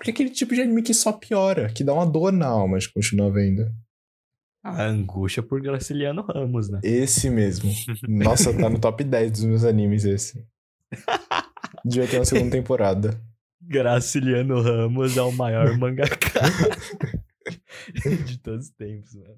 Porque 0.00 0.12
é 0.12 0.14
aquele 0.14 0.30
tipo 0.30 0.54
de 0.54 0.62
anime 0.62 0.80
que 0.80 0.94
só 0.94 1.12
piora, 1.12 1.68
que 1.68 1.84
dá 1.84 1.92
uma 1.92 2.06
dor 2.06 2.32
na 2.32 2.46
alma 2.46 2.78
de 2.78 2.90
continuar 2.90 3.28
vendo. 3.28 3.70
A 4.64 4.84
angústia 4.84 5.42
por 5.42 5.60
Graciliano 5.60 6.22
Ramos, 6.22 6.70
né? 6.70 6.80
Esse 6.82 7.28
mesmo. 7.28 7.70
Nossa, 8.08 8.50
tá 8.56 8.70
no 8.70 8.78
top 8.78 9.04
10 9.04 9.30
dos 9.30 9.44
meus 9.44 9.62
animes 9.62 10.06
esse. 10.06 10.42
Devia 11.84 12.08
ter 12.08 12.16
uma 12.16 12.24
segunda 12.24 12.50
temporada. 12.50 13.20
Graciliano 13.60 14.62
Ramos 14.62 15.18
é 15.18 15.22
o 15.22 15.32
maior 15.32 15.76
mangaka 15.76 16.40
de 18.24 18.38
todos 18.38 18.68
os 18.68 18.72
tempos, 18.72 19.14
mano. 19.16 19.36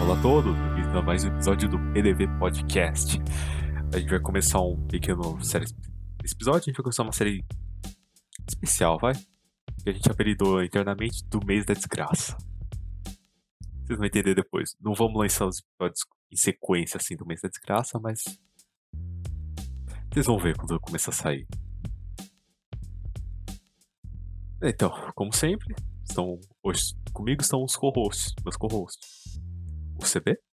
Olá 0.00 0.18
a 0.18 0.22
todos, 0.22 0.77
bem-vindos 0.98 1.02
a 1.02 1.02
mais 1.02 1.24
um 1.24 1.28
episódio 1.28 1.68
do 1.68 1.78
PDV 1.92 2.26
Podcast. 2.38 3.18
A 3.92 3.98
gente 3.98 4.10
vai 4.10 4.20
começar 4.20 4.60
um 4.60 4.86
pequeno 4.86 5.42
série. 5.44 5.66
Episódio 6.24 6.60
a 6.60 6.64
gente 6.64 6.76
vai 6.76 6.82
começar 6.82 7.02
uma 7.02 7.12
série 7.12 7.44
especial, 8.48 8.98
vai? 8.98 9.14
Que 9.82 9.90
a 9.90 9.92
gente 9.92 10.10
apelidou 10.10 10.62
internamente 10.62 11.24
do 11.26 11.44
mês 11.44 11.64
da 11.64 11.74
desgraça. 11.74 12.36
Vocês 13.84 13.98
vão 13.98 14.06
entender 14.06 14.34
depois. 14.34 14.74
Não 14.80 14.94
vamos 14.94 15.18
lançar 15.18 15.46
os 15.46 15.58
episódios 15.58 16.00
em 16.32 16.36
sequência 16.36 16.96
assim 16.96 17.16
do 17.16 17.26
mês 17.26 17.40
da 17.40 17.48
desgraça, 17.48 17.98
mas. 17.98 18.22
Vocês 20.12 20.26
vão 20.26 20.38
ver 20.38 20.56
quando 20.56 20.80
começar 20.80 21.10
a 21.10 21.14
sair. 21.14 21.46
Então, 24.62 24.90
como 25.14 25.32
sempre, 25.32 25.74
estão 26.02 26.40
hoje 26.62 26.94
comigo 27.12 27.42
estão 27.42 27.62
os 27.62 27.76
co-hosts, 27.76 28.34
meus 28.44 28.56
co-hosts. 28.56 29.40
O 29.96 30.04
CB? 30.04 30.47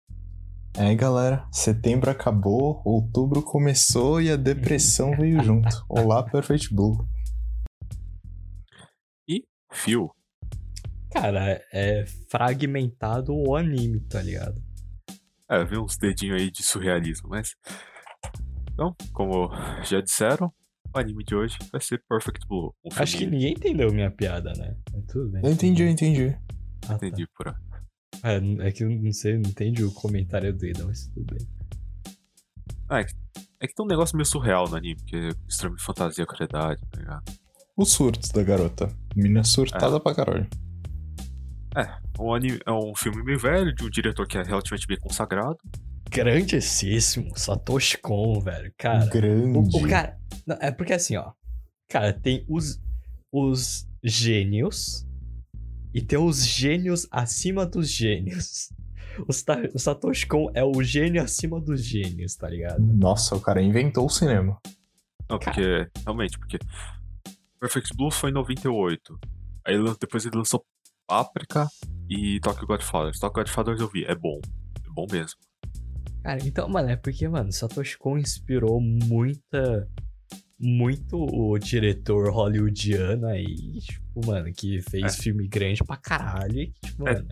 É, 0.77 0.95
galera, 0.95 1.45
setembro 1.52 2.09
acabou, 2.09 2.81
outubro 2.85 3.41
começou 3.43 4.21
e 4.21 4.31
a 4.31 4.38
depressão 4.38 5.11
veio 5.11 5.44
junto. 5.44 5.67
Olá, 5.88 6.23
Perfect 6.23 6.73
Blue. 6.73 7.05
E 9.28 9.44
Phil. 9.69 10.09
Cara, 11.11 11.61
é 11.73 12.05
fragmentado 12.30 13.33
o 13.36 13.55
anime, 13.55 14.00
tá 14.00 14.22
ligado? 14.22 14.63
É, 15.50 15.58
eu 15.58 15.67
vi 15.67 15.78
uns 15.78 15.97
dedinhos 15.97 16.41
aí 16.41 16.50
de 16.50 16.63
surrealismo, 16.63 17.28
mas. 17.30 17.53
Então, 18.72 18.95
como 19.11 19.50
já 19.83 20.00
disseram, 20.00 20.53
o 20.95 20.97
anime 20.97 21.25
de 21.25 21.35
hoje 21.35 21.58
vai 21.69 21.81
ser 21.81 22.02
Perfect 22.08 22.47
Blue. 22.47 22.73
Um 22.85 22.89
Acho 22.95 23.17
que 23.17 23.25
ninguém 23.25 23.52
entendeu 23.52 23.91
minha 23.91 24.09
piada, 24.09 24.53
né? 24.53 24.78
Mas 24.94 25.06
tudo 25.08 25.30
bem. 25.31 25.41
Eu 25.44 25.52
entendi, 25.52 25.83
eu 25.83 25.89
entendi. 25.89 26.38
Ah, 26.85 26.88
tá. 26.88 26.95
Entendi 26.95 27.28
por 27.35 27.50
aí. 27.50 27.70
É, 28.23 28.67
é 28.67 28.72
que 28.72 28.83
eu 28.83 28.89
não 28.89 29.11
sei, 29.11 29.33
não 29.38 29.50
entende 29.50 29.83
o 29.83 29.91
comentário 29.91 30.53
do 30.53 30.66
Ida, 30.66 30.86
mas 30.86 31.08
tudo 31.08 31.36
bem. 31.36 31.47
Ah, 32.88 33.00
é 33.00 33.03
que, 33.05 33.13
é 33.61 33.67
que 33.67 33.73
tem 33.73 33.86
um 33.86 33.89
negócio 33.89 34.16
meio 34.16 34.25
surreal 34.25 34.69
no 34.69 34.75
anime, 34.75 35.02
que 35.03 35.16
é 35.16 35.30
extremo 35.47 35.75
de 35.75 35.83
fantasia, 35.83 36.25
caridade, 36.25 36.81
tá 36.91 37.00
ligado? 37.00 37.23
Os 37.75 37.91
surtos 37.91 38.30
da 38.30 38.44
garota. 38.44 38.94
Mina 39.16 39.44
surtada 39.44 40.00
pra 40.00 40.13
caralho. 40.13 40.47
É, 41.75 41.88
um 42.19 42.33
anime, 42.33 42.59
é 42.66 42.72
um 42.72 42.94
filme 42.95 43.23
meio 43.23 43.39
velho, 43.39 43.73
de 43.73 43.83
um 43.83 43.89
diretor 43.89 44.28
que 44.28 44.38
é 44.38 44.44
relativamente 44.44 44.88
bem 44.88 45.00
consagrado. 45.00 45.58
Grandíssimo, 46.09 47.31
Satoshi 47.38 47.97
Kon, 47.97 48.41
velho. 48.41 48.73
Cara, 48.78 49.06
Grande. 49.06 49.58
o, 49.58 49.61
o 49.61 49.88
cara. 49.88 50.17
não, 50.45 50.58
é 50.59 50.69
porque 50.69 50.94
assim, 50.94 51.16
ó. 51.16 51.31
Cara, 51.89 52.11
tem 52.11 52.45
os, 52.50 52.81
os 53.31 53.88
gênios 54.03 55.08
e 55.94 56.02
tem 56.02 56.17
os 56.20 56.45
gênios 56.45 57.08
acima 57.11 57.66
dos 57.66 57.89
gênios. 57.89 58.70
O, 59.28 59.34
Sa- 59.34 59.61
o 59.73 59.78
Satoshi 59.80 60.25
Kon 60.25 60.50
é 60.53 60.64
o 60.64 60.81
gênio 60.81 61.22
acima 61.22 61.59
dos 61.59 61.84
gênios, 61.84 62.36
tá 62.36 62.47
ligado? 62.47 62.80
Nossa, 62.81 63.36
o 63.36 63.42
cara 63.42 63.61
inventou 63.61 64.06
o 64.06 64.09
cinema. 64.09 64.58
Não, 65.30 65.38
porque, 65.38 65.89
realmente, 66.03 66.39
porque 66.39 66.58
Perfect 67.59 67.95
Blue 67.95 68.09
foi 68.12 68.30
em 68.30 68.34
98. 68.34 69.19
Aí 69.66 69.75
depois 70.00 70.25
ele 70.25 70.38
lançou 70.38 70.66
Paprika 71.06 71.68
e 72.09 72.40
Tokyo 72.40 72.66
Godfather. 72.66 73.13
Tokyo 73.19 73.34
Godfather 73.44 73.75
eu 73.79 73.90
vi, 73.90 74.06
é 74.06 74.16
bom. 74.16 74.40
É 74.85 74.90
bom 74.90 75.06
mesmo. 75.12 75.40
Cara, 76.23 76.40
então, 76.46 76.69
mano, 76.69 76.90
é 76.90 76.96
porque, 76.96 77.28
mano, 77.28 77.52
Satoshi 77.52 77.97
Kon 77.97 78.18
inspirou 78.18 78.79
muita. 78.79 79.88
Muito 80.61 81.17
o 81.17 81.57
diretor 81.57 82.29
hollywoodiano 82.31 83.25
aí, 83.27 83.79
tipo, 83.79 84.25
mano, 84.27 84.51
que 84.53 84.81
fez 84.81 85.03
É. 85.17 85.22
filme 85.22 85.47
grande 85.47 85.83
pra 85.83 85.97
caralho. 85.97 86.59
e, 86.59 86.73
Tipo, 86.85 87.07
É. 87.07 87.13
mano, 87.13 87.27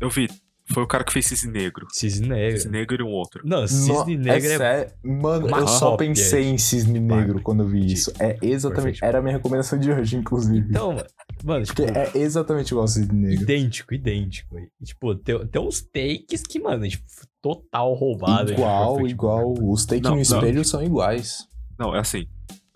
Eu 0.00 0.10
vi, 0.10 0.28
foi 0.68 0.82
o 0.82 0.86
cara 0.86 1.02
que 1.04 1.12
fez 1.12 1.24
Cisne 1.26 1.50
Negro. 1.52 1.86
Cisne 1.90 2.28
Negro. 2.28 2.56
Cisne 2.58 2.72
Negro 2.72 3.02
e 3.02 3.02
um 3.02 3.12
outro. 3.12 3.40
Não, 3.46 3.66
Cisne 3.66 4.16
No- 4.16 4.22
Negro 4.24 4.50
é. 4.52 4.56
sério? 4.58 4.92
Mano, 5.02 5.46
uma 5.46 5.58
eu 5.60 5.66
só 5.68 5.90
cópia 5.92 6.08
pensei 6.08 6.44
em 6.44 6.58
Cisne 6.58 7.00
Negro 7.00 7.40
quando 7.40 7.62
eu 7.62 7.68
vi 7.68 7.86
isso. 7.86 8.12
É 8.20 8.36
exatamente. 8.42 9.02
Era 9.02 9.18
a 9.20 9.22
minha 9.22 9.36
recomendação 9.36 9.78
de 9.78 9.90
hoje, 9.90 10.16
inclusive. 10.16 10.66
Então, 10.68 10.92
mano, 10.92 11.06
mano, 11.44 11.64
tipo, 11.64 11.82
Porque 11.82 11.98
é 11.98 12.10
exatamente 12.18 12.68
igual 12.68 12.82
ao 12.82 12.88
Cisne 12.88 13.14
Negro. 13.18 13.42
idêntico, 13.44 13.94
idêntico. 13.94 14.58
E, 14.58 14.84
tipo, 14.84 15.14
tem, 15.14 15.46
tem 15.46 15.62
uns 15.62 15.80
takes 15.80 16.42
que, 16.42 16.58
mano, 16.60 16.86
tipo, 16.86 17.04
total 17.40 17.94
roubado. 17.94 18.46
de 18.48 18.52
Igual, 18.52 18.94
Perfect 18.96 19.12
igual. 19.14 19.54
Os 19.62 19.86
takes 19.86 20.02
Não, 20.02 20.10
no 20.10 20.16
não. 20.16 20.22
espelho 20.22 20.64
são 20.64 20.82
iguais. 20.82 21.46
Não, 21.78 21.94
é 21.94 22.00
assim. 22.00 22.26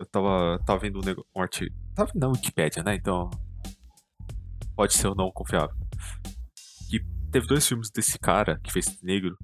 Eu 0.01 0.07
tava, 0.07 0.59
tava 0.65 0.79
vendo 0.81 0.99
um, 0.99 1.05
nego- 1.05 1.27
um 1.37 1.43
artigo. 1.43 1.77
Tava 1.95 2.11
vendo 2.11 2.23
na 2.23 2.29
Wikipédia, 2.29 2.83
né? 2.83 2.95
Então. 2.95 3.29
Pode 4.75 4.95
ser 4.95 5.09
ou 5.09 5.15
não 5.15 5.31
confiável. 5.31 5.77
Que 6.89 7.01
teve 7.31 7.47
dois 7.47 7.67
filmes 7.69 7.91
desse 7.91 8.19
cara 8.19 8.59
que 8.65 8.73
fez 8.73 8.87
Cisne 8.87 9.13
Negro. 9.13 9.37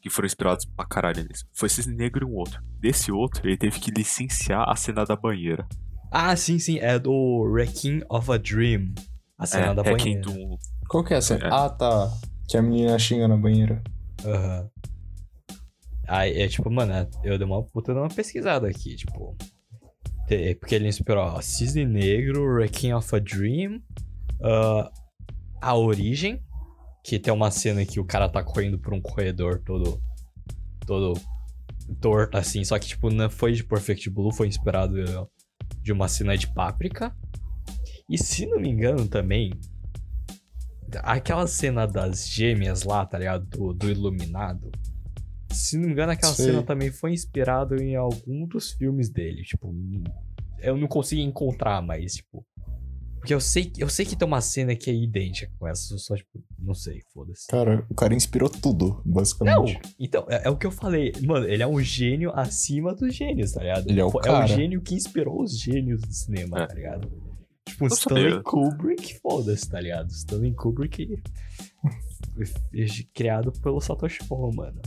Que 0.00 0.08
foram 0.08 0.24
inspirados 0.24 0.64
pra 0.74 0.86
caralho 0.86 1.22
nisso. 1.28 1.44
Foi 1.52 1.68
Cisne 1.68 1.94
Negro 1.94 2.26
e 2.26 2.30
um 2.30 2.34
outro. 2.34 2.62
Desse 2.80 3.12
outro, 3.12 3.46
ele 3.46 3.58
teve 3.58 3.78
que 3.78 3.90
licenciar 3.90 4.66
a 4.66 4.74
cena 4.74 5.04
da 5.04 5.14
banheira. 5.14 5.68
Ah, 6.10 6.34
sim, 6.34 6.58
sim, 6.58 6.78
é 6.78 6.98
do 6.98 7.42
Wrecking 7.42 8.00
of 8.08 8.32
a 8.32 8.38
Dream. 8.38 8.94
A 9.36 9.44
cena 9.44 9.66
é, 9.66 9.74
da 9.74 9.82
banheira. 9.82 10.22
do. 10.22 10.58
Qual 10.88 11.04
que 11.04 11.12
é 11.12 11.18
essa? 11.18 11.34
É. 11.34 11.48
Ah, 11.52 11.68
tá. 11.68 12.10
Que 12.48 12.56
a 12.56 12.62
menina 12.62 12.98
xinga 12.98 13.28
na 13.28 13.36
banheira. 13.36 13.82
Aham. 14.24 14.70
Aí, 16.08 16.40
é 16.40 16.48
tipo, 16.48 16.70
mano, 16.70 16.94
eu 17.22 17.36
dei 17.36 17.46
uma 17.46 17.62
puta 17.62 17.92
de 17.92 17.98
uma 18.00 18.08
pesquisada 18.08 18.66
aqui, 18.66 18.96
tipo. 18.96 19.36
Te- 20.28 20.54
Porque 20.56 20.74
ele 20.74 20.88
inspirou 20.88 21.40
Cisne 21.42 21.84
Negro, 21.84 22.44
Wrecking 22.44 22.92
of 22.92 23.14
a 23.14 23.18
Dream, 23.18 23.82
ah, 24.42 24.90
A 25.60 25.74
Origem, 25.74 26.40
que 27.04 27.18
tem 27.18 27.32
uma 27.32 27.50
cena 27.50 27.84
que 27.84 27.98
o 27.98 28.04
cara 28.04 28.28
tá 28.28 28.42
correndo 28.42 28.78
por 28.78 28.92
um 28.94 29.00
corredor 29.00 29.60
todo. 29.64 30.00
todo 30.86 31.14
torto, 32.00 32.36
assim, 32.36 32.62
só 32.64 32.78
que, 32.78 32.86
tipo, 32.86 33.08
não 33.10 33.30
foi 33.30 33.52
de 33.54 33.64
Perfect 33.64 34.10
Blue, 34.10 34.30
foi 34.32 34.46
inspirado 34.46 34.94
de 35.82 35.90
uma 35.90 36.06
cena 36.06 36.36
de 36.36 36.46
Páprica. 36.46 37.16
E 38.10 38.18
se 38.18 38.44
não 38.46 38.60
me 38.60 38.68
engano 38.68 39.08
também, 39.08 39.50
aquela 41.02 41.46
cena 41.46 41.86
das 41.86 42.28
gêmeas 42.28 42.82
lá, 42.82 43.04
tá 43.06 43.18
ligado? 43.18 43.46
Do, 43.46 43.72
do 43.72 43.90
Iluminado. 43.90 44.70
Se 45.50 45.76
não 45.78 45.86
me 45.86 45.92
engano, 45.92 46.12
aquela 46.12 46.34
Sei. 46.34 46.46
cena 46.46 46.62
também 46.62 46.90
foi 46.90 47.12
inspirada 47.12 47.76
em 47.82 47.96
algum 47.96 48.46
dos 48.46 48.72
filmes 48.72 49.08
dele. 49.08 49.42
Tipo, 49.42 49.74
eu 50.60 50.76
não 50.76 50.86
consegui 50.88 51.22
encontrar, 51.22 51.80
mas, 51.82 52.14
tipo. 52.16 52.44
Porque 53.18 53.34
eu 53.34 53.40
sei, 53.40 53.72
eu 53.76 53.88
sei 53.88 54.06
que 54.06 54.14
tem 54.14 54.26
uma 54.28 54.40
cena 54.40 54.76
que 54.76 54.88
é 54.88 54.94
idêntica 54.94 55.50
com 55.58 55.66
essa, 55.66 55.98
só, 55.98 56.14
tipo, 56.14 56.40
não 56.56 56.72
sei, 56.72 57.00
foda-se. 57.12 57.48
Cara, 57.48 57.84
o 57.90 57.94
cara 57.94 58.14
inspirou 58.14 58.48
tudo, 58.48 59.02
Não, 59.04 59.12
basicamente. 59.14 59.80
então, 59.98 60.24
é, 60.28 60.42
é 60.46 60.50
o 60.50 60.56
que 60.56 60.64
eu 60.66 60.70
falei. 60.70 61.12
Mano, 61.26 61.44
ele 61.48 61.60
é 61.62 61.66
um 61.66 61.80
gênio 61.80 62.30
acima 62.32 62.94
dos 62.94 63.12
gênios, 63.12 63.52
tá 63.52 63.60
ligado? 63.60 63.88
Ele 63.90 64.00
é 64.00 64.04
o 64.04 64.12
cara. 64.12 64.46
gênio 64.46 64.80
que 64.80 64.94
inspirou 64.94 65.42
os 65.42 65.58
gênios 65.58 66.00
do 66.00 66.12
cinema, 66.12 66.62
É. 66.62 66.66
tá 66.68 66.74
ligado? 66.74 67.10
Tipo, 67.66 67.84
Eu 67.84 67.88
Stanley 67.88 68.30
sabia. 68.30 68.42
Kubrick, 68.44 69.18
foda-se, 69.20 69.68
tá 69.68 69.80
ligado? 69.80 70.10
Stanley 70.10 70.54
Kubrick 70.54 71.20
criado 73.14 73.52
pelo 73.60 73.80
Satoshi 73.80 74.20
Kon, 74.28 74.52
mano. 74.54 74.80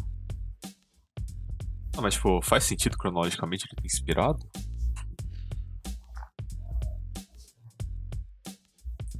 Ah, 1.97 2.01
mas, 2.01 2.13
tipo, 2.15 2.41
faz 2.41 2.63
sentido 2.63 2.97
cronologicamente 2.97 3.65
ele 3.65 3.75
ter 3.81 3.85
inspirado? 3.85 4.39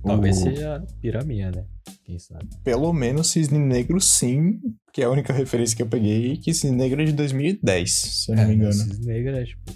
Talvez 0.04 0.38
O- 0.38 0.42
seja 0.42 0.84
piramia, 1.02 1.52
né? 1.52 1.66
Quem 2.04 2.18
sabe? 2.18 2.48
Pelo 2.64 2.92
menos 2.92 3.28
Cisne 3.30 3.60
Negro, 3.60 4.00
sim. 4.02 4.60
Que 4.92 5.02
é 5.02 5.06
a 5.06 5.10
única 5.10 5.32
referência 5.32 5.76
que 5.76 5.84
eu 5.84 5.88
peguei. 5.88 6.38
Que 6.38 6.54
Cisne 6.54 6.76
Negro 6.76 7.02
é 7.02 7.06
de 7.06 7.14
2010, 7.14 7.92
se 7.92 8.32
eu 8.32 8.36
não 8.36 8.44
é, 8.44 8.48
me 8.48 8.56
engano. 8.56 8.74
Cisne 8.74 9.06
Negro 9.06 9.36
é, 9.36 9.44
tipo, 9.46 9.74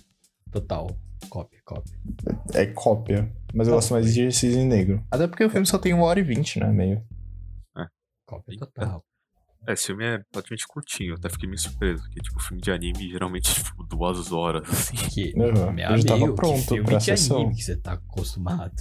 total. 0.52 0.88
Cópia, 1.30 1.60
cópia. 1.66 1.94
É 2.54 2.66
cópia. 2.68 3.32
Mas 3.54 3.68
eu 3.68 3.76
gosto 3.76 3.94
mais 3.94 4.14
de 4.14 4.32
Cisne 4.32 4.66
Negro. 4.66 5.04
Até 5.12 5.28
porque 5.28 5.44
o 5.44 5.50
filme 5.50 5.66
só 5.68 5.78
tem 5.78 5.94
uma 5.94 6.06
hora 6.06 6.20
e 6.20 6.24
vinte, 6.24 6.60
né? 6.60 6.72
Meio. 6.72 7.04
Cópia 8.26 8.54
Eita. 8.54 8.66
total. 8.66 9.06
É, 9.68 9.74
esse 9.74 9.88
filme 9.88 10.06
é 10.06 10.20
praticamente 10.32 10.68
curtinho, 10.68 11.12
eu 11.12 11.16
até 11.16 11.30
fiquei 11.30 11.48
meio 11.48 11.60
surpreso. 11.60 12.04
Porque, 12.04 12.20
tipo, 12.22 12.40
filme 12.42 12.62
de 12.62 12.72
anime 12.72 13.10
geralmente, 13.10 13.54
tipo, 13.54 13.84
duas 13.84 14.32
horas, 14.32 14.68
assim. 14.70 14.96
Que, 14.96 15.34
Uhum. 15.36 15.74
meu 15.74 16.04
tava 16.04 16.16
amigo, 16.16 16.36
pronto 16.36 16.62
que 16.62 16.76
filme 16.76 16.98
de 16.98 17.04
sessão. 17.04 17.38
anime 17.38 17.56
que 17.56 17.64
você 17.64 17.76
tá 17.76 17.94
acostumado. 17.94 18.74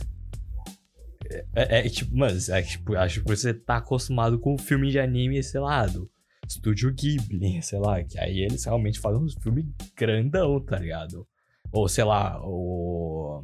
É, 1.30 1.46
é, 1.54 1.86
é, 1.86 1.88
tipo, 1.88 2.16
mano, 2.16 2.38
é 2.50 2.62
tipo, 2.62 2.94
acho 2.96 3.22
que 3.22 3.28
você 3.28 3.54
tá 3.54 3.76
acostumado 3.76 4.38
com 4.38 4.58
filme 4.58 4.90
de 4.90 4.98
anime, 4.98 5.42
sei 5.42 5.60
lá, 5.60 5.86
do, 5.86 6.10
Estúdio 6.46 6.92
Ghibli, 6.92 7.60
sei 7.62 7.78
lá, 7.78 8.02
que 8.02 8.18
aí 8.18 8.40
eles 8.40 8.64
realmente 8.64 9.00
fazem 9.00 9.22
um 9.22 9.28
filme 9.40 9.72
grandão, 9.96 10.60
tá 10.60 10.78
ligado? 10.78 11.26
Ou 11.72 11.88
sei 11.88 12.04
lá, 12.04 12.40
o. 12.42 13.42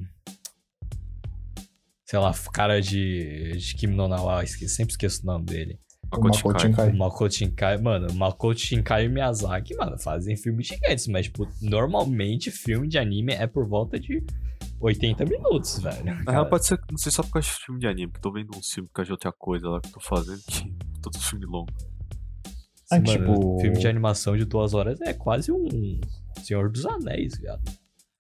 Sei 2.05 2.19
lá, 2.19 2.33
cara 2.53 2.81
de, 2.81 3.53
de 3.57 3.75
Kim 3.77 3.87
no 3.89 4.09
Nawa, 4.09 4.43
esqueci, 4.43 4.75
sempre 4.75 4.93
esqueço 4.93 5.23
o 5.23 5.27
nome 5.27 5.45
dele. 5.45 5.79
O 6.13 6.21
Makoto 6.23 6.61
Shinkai. 6.61 6.91
O 6.91 6.97
Makoto 6.99 7.35
Shinkai, 7.35 7.79
mano, 7.79 8.07
o 8.11 8.15
Makoto 8.15 8.59
Shinkai 8.61 9.05
e 9.05 9.09
Miyazaki, 9.09 9.75
mano, 9.77 9.99
fazem 9.99 10.37
filmes 10.37 10.67
gigantes, 10.67 11.07
mas, 11.07 11.27
tipo, 11.27 11.47
normalmente 11.63 12.51
filme 12.51 12.89
de 12.89 12.99
anime 12.99 13.33
é 13.33 13.47
por 13.47 13.67
volta 13.67 13.99
de 13.99 14.25
80 14.81 15.25
minutos, 15.25 15.79
velho. 15.81 16.05
Na 16.05 16.17
Cara, 16.25 16.31
real, 16.33 16.47
pode 16.49 16.67
ser, 16.67 16.81
não 16.91 16.99
sei 16.99 17.13
só 17.13 17.23
por 17.23 17.33
causa 17.33 17.49
de 17.49 17.55
filme 17.55 17.81
de 17.81 17.87
anime, 17.87 18.13
que 18.13 18.21
tô 18.21 18.33
vendo 18.33 18.51
uns 18.57 18.71
filmes 18.73 18.89
por 18.91 18.95
causa 18.97 19.07
de 19.07 19.13
outra 19.13 19.33
coisa 19.33 19.69
lá 19.69 19.81
que 19.81 19.89
eu 19.89 19.93
tô 19.93 20.01
fazendo, 20.01 20.41
que 20.47 20.75
todos 21.03 21.25
filme 21.29 21.47
longo. 21.47 21.71
Ah, 22.93 22.97
mano, 22.97 23.05
tipo- 23.07 23.61
filme 23.61 23.79
de 23.79 23.87
animação 23.87 24.37
de 24.37 24.45
duas 24.45 24.75
horas 24.75 25.01
é 25.03 25.15
quase 25.15 25.53
um 25.53 26.01
Senhor 26.43 26.69
dos 26.71 26.85
Anéis, 26.87 27.39
viado. 27.39 27.63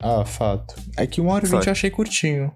Ah, 0.01 0.25
fato. 0.25 0.77
É 0.97 1.07
que 1.07 1.21
uma 1.21 1.33
hora 1.33 1.45
e 1.45 1.51
vinte 1.51 1.67
eu 1.67 1.73
achei 1.73 1.91
curtinho. 1.91 2.53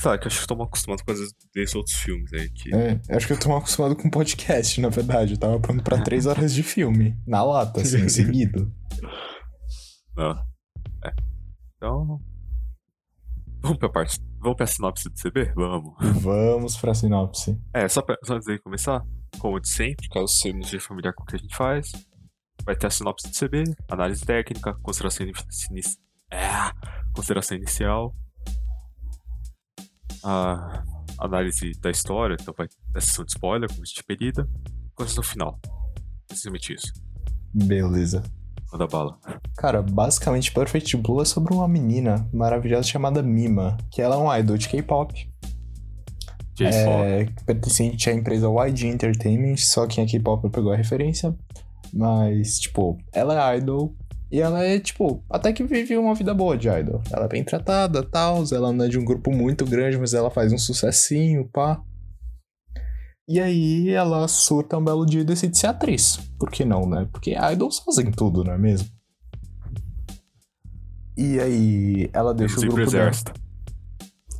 Sei 0.00 0.10
lá, 0.10 0.16
que 0.18 0.24
eu 0.24 0.28
acho 0.28 0.38
que 0.38 0.44
eu 0.44 0.48
tô 0.48 0.56
mal 0.56 0.66
acostumado 0.66 1.04
com 1.04 1.12
as 1.12 1.18
desses 1.54 1.74
outros 1.74 1.94
filmes 1.96 2.32
aí, 2.32 2.48
que... 2.50 2.74
É, 2.74 2.98
eu 3.08 3.16
acho 3.18 3.26
que 3.26 3.32
eu 3.34 3.38
tô 3.38 3.48
mal 3.50 3.58
acostumado 3.58 3.94
com 3.94 4.08
podcast, 4.08 4.80
na 4.80 4.88
verdade. 4.88 5.34
Eu 5.34 5.38
tava 5.38 5.60
pronto 5.60 5.82
pra 5.84 6.00
três 6.00 6.24
horas 6.24 6.54
de 6.54 6.62
filme. 6.62 7.14
Na 7.26 7.42
lata, 7.44 7.82
assim, 7.82 8.08
seguido. 8.08 8.72
Não. 10.16 10.30
É. 11.04 11.12
Então... 11.76 12.18
Vamos 13.60 13.78
pra 13.78 13.90
parte... 13.90 14.18
Vamos 14.38 14.56
pra 14.56 14.66
sinopse 14.66 15.04
do 15.10 15.14
CB? 15.14 15.52
Vamos. 15.54 15.94
Vamos 16.22 16.76
pra 16.78 16.94
sinopse. 16.94 17.60
É, 17.74 17.86
só, 17.86 18.00
pra, 18.00 18.16
só 18.24 18.36
antes 18.36 18.46
de 18.46 18.58
começar, 18.58 19.04
como 19.38 19.60
de 19.60 19.68
sempre, 19.68 20.08
caso 20.08 20.28
você 20.28 20.50
não 20.50 20.62
seja 20.62 20.80
familiar 20.80 21.12
com 21.12 21.24
o 21.24 21.26
que 21.26 21.36
a 21.36 21.38
gente 21.38 21.54
faz, 21.54 21.92
vai 22.64 22.74
ter 22.74 22.86
a 22.86 22.90
sinopse 22.90 23.28
do 23.28 23.34
CB, 23.38 23.64
análise 23.86 24.24
técnica, 24.24 24.72
consideração, 24.82 25.26
ini- 25.26 25.82
é, 26.32 26.48
consideração 27.14 27.58
inicial, 27.58 28.14
a 30.22 30.82
análise 31.18 31.72
da 31.80 31.90
história, 31.90 32.36
então 32.40 32.54
vai 32.56 32.68
ter 32.68 33.00
sessão 33.00 33.24
de 33.24 33.32
spoiler, 33.32 33.68
como 33.68 33.82
de 33.82 34.04
pedida, 34.04 34.48
consideração 34.94 35.22
final. 35.22 35.58
Precisamente 36.26 36.74
isso. 36.74 36.92
Beleza. 37.52 38.22
Manda 38.72 38.86
bala. 38.86 39.18
Cara, 39.56 39.82
basicamente 39.82 40.52
Perfect 40.52 40.96
Blue 40.96 41.20
é 41.20 41.24
sobre 41.24 41.52
uma 41.52 41.66
menina 41.66 42.28
maravilhosa 42.32 42.86
chamada 42.86 43.22
Mima, 43.22 43.76
que 43.90 44.00
ela 44.00 44.14
é 44.14 44.18
um 44.18 44.34
idol 44.34 44.56
de 44.56 44.68
K-pop. 44.68 45.28
É, 46.60 47.24
pertencente 47.46 48.10
à 48.10 48.12
empresa 48.12 48.46
YG 48.46 48.86
Entertainment, 48.86 49.56
só 49.56 49.86
quem 49.86 50.04
é 50.04 50.06
K-pop 50.06 50.48
pegou 50.50 50.72
a 50.72 50.76
referência. 50.76 51.34
Mas, 51.92 52.60
tipo, 52.60 52.98
ela 53.12 53.52
é 53.52 53.58
idol 53.58 53.96
e 54.30 54.40
ela 54.40 54.62
é, 54.62 54.78
tipo, 54.78 55.24
até 55.28 55.52
que 55.52 55.64
vive 55.64 55.96
uma 55.96 56.14
vida 56.14 56.32
boa 56.32 56.56
de 56.56 56.68
idol. 56.68 57.02
Ela 57.12 57.24
é 57.24 57.28
bem 57.28 57.42
tratada, 57.44 58.02
tal, 58.02 58.44
ela 58.52 58.72
não 58.72 58.84
é 58.84 58.88
de 58.88 58.98
um 58.98 59.04
grupo 59.04 59.30
muito 59.32 59.64
grande, 59.64 59.98
mas 59.98 60.14
ela 60.14 60.30
faz 60.30 60.52
um 60.52 60.58
sucessinho, 60.58 61.48
pá. 61.48 61.80
E 63.28 63.40
aí 63.40 63.90
ela 63.90 64.26
surta 64.26 64.76
um 64.78 64.84
belo 64.84 65.06
dia 65.06 65.20
e 65.20 65.24
decide 65.24 65.56
ser 65.56 65.68
atriz. 65.68 66.18
Por 66.38 66.50
que 66.50 66.64
não, 66.64 66.88
né? 66.88 67.08
Porque 67.12 67.34
idols 67.52 67.78
fazem 67.78 68.10
tudo, 68.10 68.42
não 68.44 68.52
é 68.52 68.58
mesmo? 68.58 68.88
E 71.16 71.38
aí 71.38 72.10
ela 72.12 72.32
deixa 72.34 72.56
o 72.58 72.60
grupo 72.60 72.76
dela. 72.76 72.86
exército. 72.88 73.32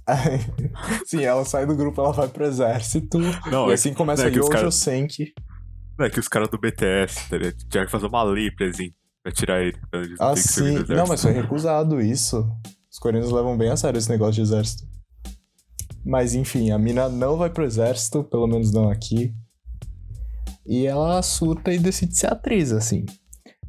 Sim, 1.06 1.22
ela 1.22 1.44
sai 1.44 1.66
do 1.66 1.76
grupo, 1.76 2.00
ela 2.00 2.12
vai 2.12 2.28
pro 2.28 2.44
exército. 2.44 3.19
Não, 3.50 3.69
e 3.69 3.70
é, 3.70 3.75
assim 3.75 3.94
começa 3.94 4.26
é 4.26 4.31
Yojo 4.31 4.48
caras- 4.48 4.75
Senki. 4.76 5.32
não, 5.98 6.06
é 6.06 6.10
que 6.10 6.19
os 6.19 6.26
caras 6.26 6.48
do 6.48 6.58
BTS, 6.58 7.28
tá 7.28 7.36
ligado? 7.38 7.56
Tiveram 7.58 7.86
que 7.86 7.93
fazer 7.93 8.06
uma 8.06 8.22
lei 8.25 8.50
pra, 8.50 8.66
eles, 8.66 8.78
pra 9.31 9.37
tirar 9.37 9.62
ele. 9.62 9.77
Então 9.88 10.00
eles 10.00 10.19
não 10.19 10.29
Ah, 10.29 10.37
sim. 10.37 10.79
Não, 10.88 11.06
mas 11.06 11.23
foi 11.23 11.32
recusado 11.32 12.00
isso. 12.00 12.47
Os 12.91 12.99
coreanos 12.99 13.31
levam 13.31 13.56
bem 13.56 13.71
a 13.71 13.77
sério 13.77 13.99
esse 13.99 14.11
negócio 14.11 14.35
de 14.35 14.43
exército. 14.43 14.88
Mas 16.05 16.35
enfim, 16.35 16.71
a 16.71 16.79
mina 16.79 17.09
não 17.09 17.37
vai 17.37 17.50
pro 17.50 17.65
exército, 17.65 18.25
pelo 18.25 18.47
menos 18.47 18.73
não 18.73 18.91
aqui. 18.91 19.35
E 20.67 20.87
ela 20.87 21.23
surta 21.23 21.73
e 21.73 21.79
decide 21.79 22.17
ser 22.17 22.32
atriz, 22.32 22.73
assim. 22.73 23.05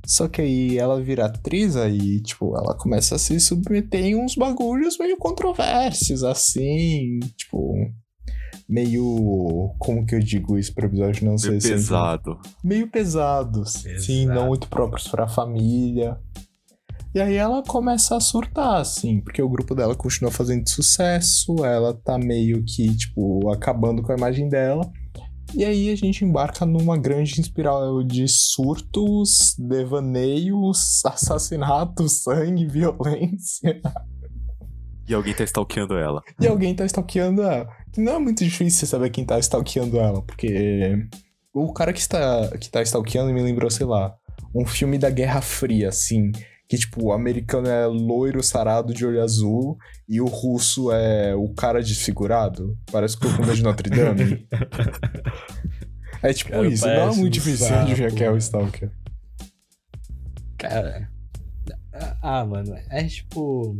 Só 0.05 0.27
que 0.27 0.41
aí 0.41 0.77
ela 0.77 1.01
vira 1.01 1.25
atriz 1.25 1.75
aí, 1.75 2.19
tipo, 2.21 2.57
ela 2.57 2.75
começa 2.75 3.15
a 3.15 3.19
se 3.19 3.39
submeter 3.39 4.03
em 4.03 4.15
uns 4.15 4.35
bagulhos 4.35 4.97
meio 4.97 5.17
controversos, 5.17 6.23
assim. 6.23 7.19
Tipo, 7.37 7.75
meio. 8.71 9.75
Como 9.77 10.05
que 10.05 10.15
eu 10.15 10.19
digo 10.19 10.57
isso 10.57 10.73
pro 10.73 10.85
episódio 10.87 11.25
não 11.25 11.31
Meio 11.35 11.39
sempre- 11.61 11.69
pesado. 11.69 12.39
meio 12.63 12.87
pesados. 12.89 13.73
Sim, 13.99 14.25
não 14.25 14.33
Pesado. 14.33 14.47
muito 14.47 14.67
próprios 14.69 15.07
pra 15.07 15.27
família. 15.27 16.17
E 17.13 17.19
aí 17.19 17.35
ela 17.35 17.61
começa 17.61 18.15
a 18.15 18.21
surtar, 18.21 18.79
assim, 18.79 19.19
porque 19.19 19.41
o 19.41 19.49
grupo 19.49 19.75
dela 19.75 19.93
continua 19.93 20.31
fazendo 20.31 20.67
sucesso, 20.69 21.53
ela 21.65 21.93
tá 21.93 22.17
meio 22.17 22.63
que, 22.63 22.95
tipo, 22.95 23.51
acabando 23.51 24.01
com 24.01 24.13
a 24.13 24.15
imagem 24.15 24.47
dela. 24.47 24.89
E 25.53 25.65
aí 25.65 25.89
a 25.91 25.95
gente 25.97 26.23
embarca 26.23 26.65
numa 26.65 26.97
grande 26.97 27.41
espiral 27.41 28.01
de 28.01 28.25
surtos, 28.29 29.53
devaneios, 29.59 31.01
assassinatos, 31.05 32.23
sangue, 32.23 32.65
violência. 32.65 33.81
E 35.07 35.13
alguém 35.13 35.33
tá 35.33 35.43
stalkeando 35.43 35.97
ela. 35.97 36.21
E 36.39 36.47
alguém 36.47 36.73
tá 36.73 36.85
stalkeando 36.85 37.41
ela. 37.41 37.67
Que 37.93 38.01
não 38.01 38.15
é 38.15 38.19
muito 38.19 38.43
difícil 38.43 38.87
saber 38.87 39.09
quem 39.09 39.25
tá 39.25 39.37
stalkeando 39.39 39.99
ela, 39.99 40.21
porque 40.21 41.07
o 41.53 41.73
cara 41.73 41.91
que 41.91 41.99
está, 41.99 42.49
que 42.57 42.69
tá 42.69 42.81
stalkeando 42.81 43.33
me 43.33 43.41
lembrou, 43.41 43.69
sei 43.69 43.85
lá, 43.85 44.15
um 44.55 44.65
filme 44.65 44.97
da 44.97 45.09
Guerra 45.09 45.41
Fria, 45.41 45.89
assim. 45.89 46.31
Que, 46.67 46.77
tipo, 46.77 47.03
o 47.03 47.11
americano 47.11 47.67
é 47.67 47.85
loiro, 47.85 48.41
sarado, 48.41 48.93
de 48.93 49.05
olho 49.05 49.21
azul, 49.21 49.77
e 50.07 50.21
o 50.21 50.25
russo 50.25 50.89
é 50.89 51.35
o 51.35 51.49
cara 51.49 51.81
desfigurado. 51.83 52.77
Parece 52.89 53.17
o 53.17 53.19
Corcunda 53.19 53.53
de 53.53 53.61
Notre 53.61 53.89
Dame. 53.89 54.47
É 56.23 56.33
tipo 56.33 56.51
Cara, 56.51 56.67
isso, 56.67 56.85
não 56.85 56.93
é 56.93 57.05
muito 57.07 57.25
um 57.25 57.29
difícil 57.29 57.67
sapo, 57.67 57.87
de 57.87 57.95
ver 57.95 58.13
que 58.13 58.23
é 58.23 58.29
o. 58.29 58.37
Stalker. 58.37 58.91
Cara. 60.57 61.09
Ah, 62.21 62.45
mano, 62.45 62.75
é 62.89 63.03
tipo. 63.05 63.75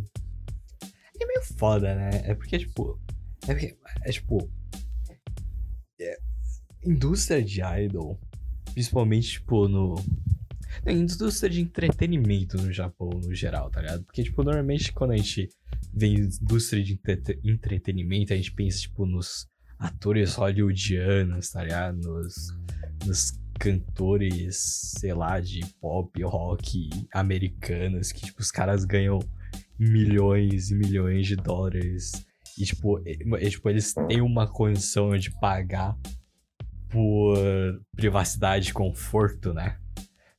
É 1.19 1.25
meio 1.25 1.43
foda, 1.57 1.93
né? 1.93 2.09
É 2.25 2.33
porque, 2.33 2.57
tipo. 2.57 2.99
É, 3.47 3.53
porque, 3.53 3.77
é 4.03 4.11
tipo. 4.11 4.49
é, 5.99 6.17
indústria 6.85 7.43
de 7.43 7.61
idol, 7.61 8.19
principalmente, 8.73 9.31
tipo, 9.31 9.67
no. 9.67 9.95
Na 10.85 10.91
indústria 10.91 11.49
de 11.49 11.59
entretenimento 11.59 12.57
no 12.57 12.71
Japão, 12.71 13.09
no 13.09 13.35
geral, 13.35 13.69
tá 13.69 13.81
ligado? 13.81 14.03
Porque, 14.05 14.23
tipo, 14.23 14.41
normalmente 14.41 14.93
quando 14.93 15.11
a 15.11 15.17
gente 15.17 15.49
vê 15.93 16.07
indústria 16.07 16.81
de 16.81 16.93
entre- 16.93 17.39
entretenimento, 17.43 18.33
a 18.33 18.37
gente 18.37 18.53
pensa, 18.53 18.79
tipo, 18.79 19.05
nos 19.05 19.47
atores 19.77 20.35
hollywoodianos, 20.35 21.49
tá 21.49 21.63
ligado? 21.63 21.97
Nos, 21.97 22.35
nos 23.05 23.33
cantores, 23.59 24.57
sei 24.97 25.13
lá, 25.13 25.39
de 25.39 25.59
pop, 25.79 26.23
rock 26.23 26.89
americanos, 27.13 28.11
que, 28.11 28.21
tipo, 28.21 28.41
os 28.41 28.49
caras 28.49 28.85
ganham 28.85 29.19
milhões 29.77 30.71
e 30.71 30.75
milhões 30.75 31.27
de 31.27 31.35
dólares. 31.35 32.11
E, 32.57 32.65
tipo, 32.65 32.99
e- 33.07 33.49
tipo, 33.49 33.69
eles 33.69 33.93
têm 34.07 34.21
uma 34.21 34.47
condição 34.47 35.15
de 35.17 35.31
pagar 35.39 35.97
por 36.89 37.37
privacidade 37.95 38.69
e 38.69 38.73
conforto, 38.73 39.53
né? 39.53 39.77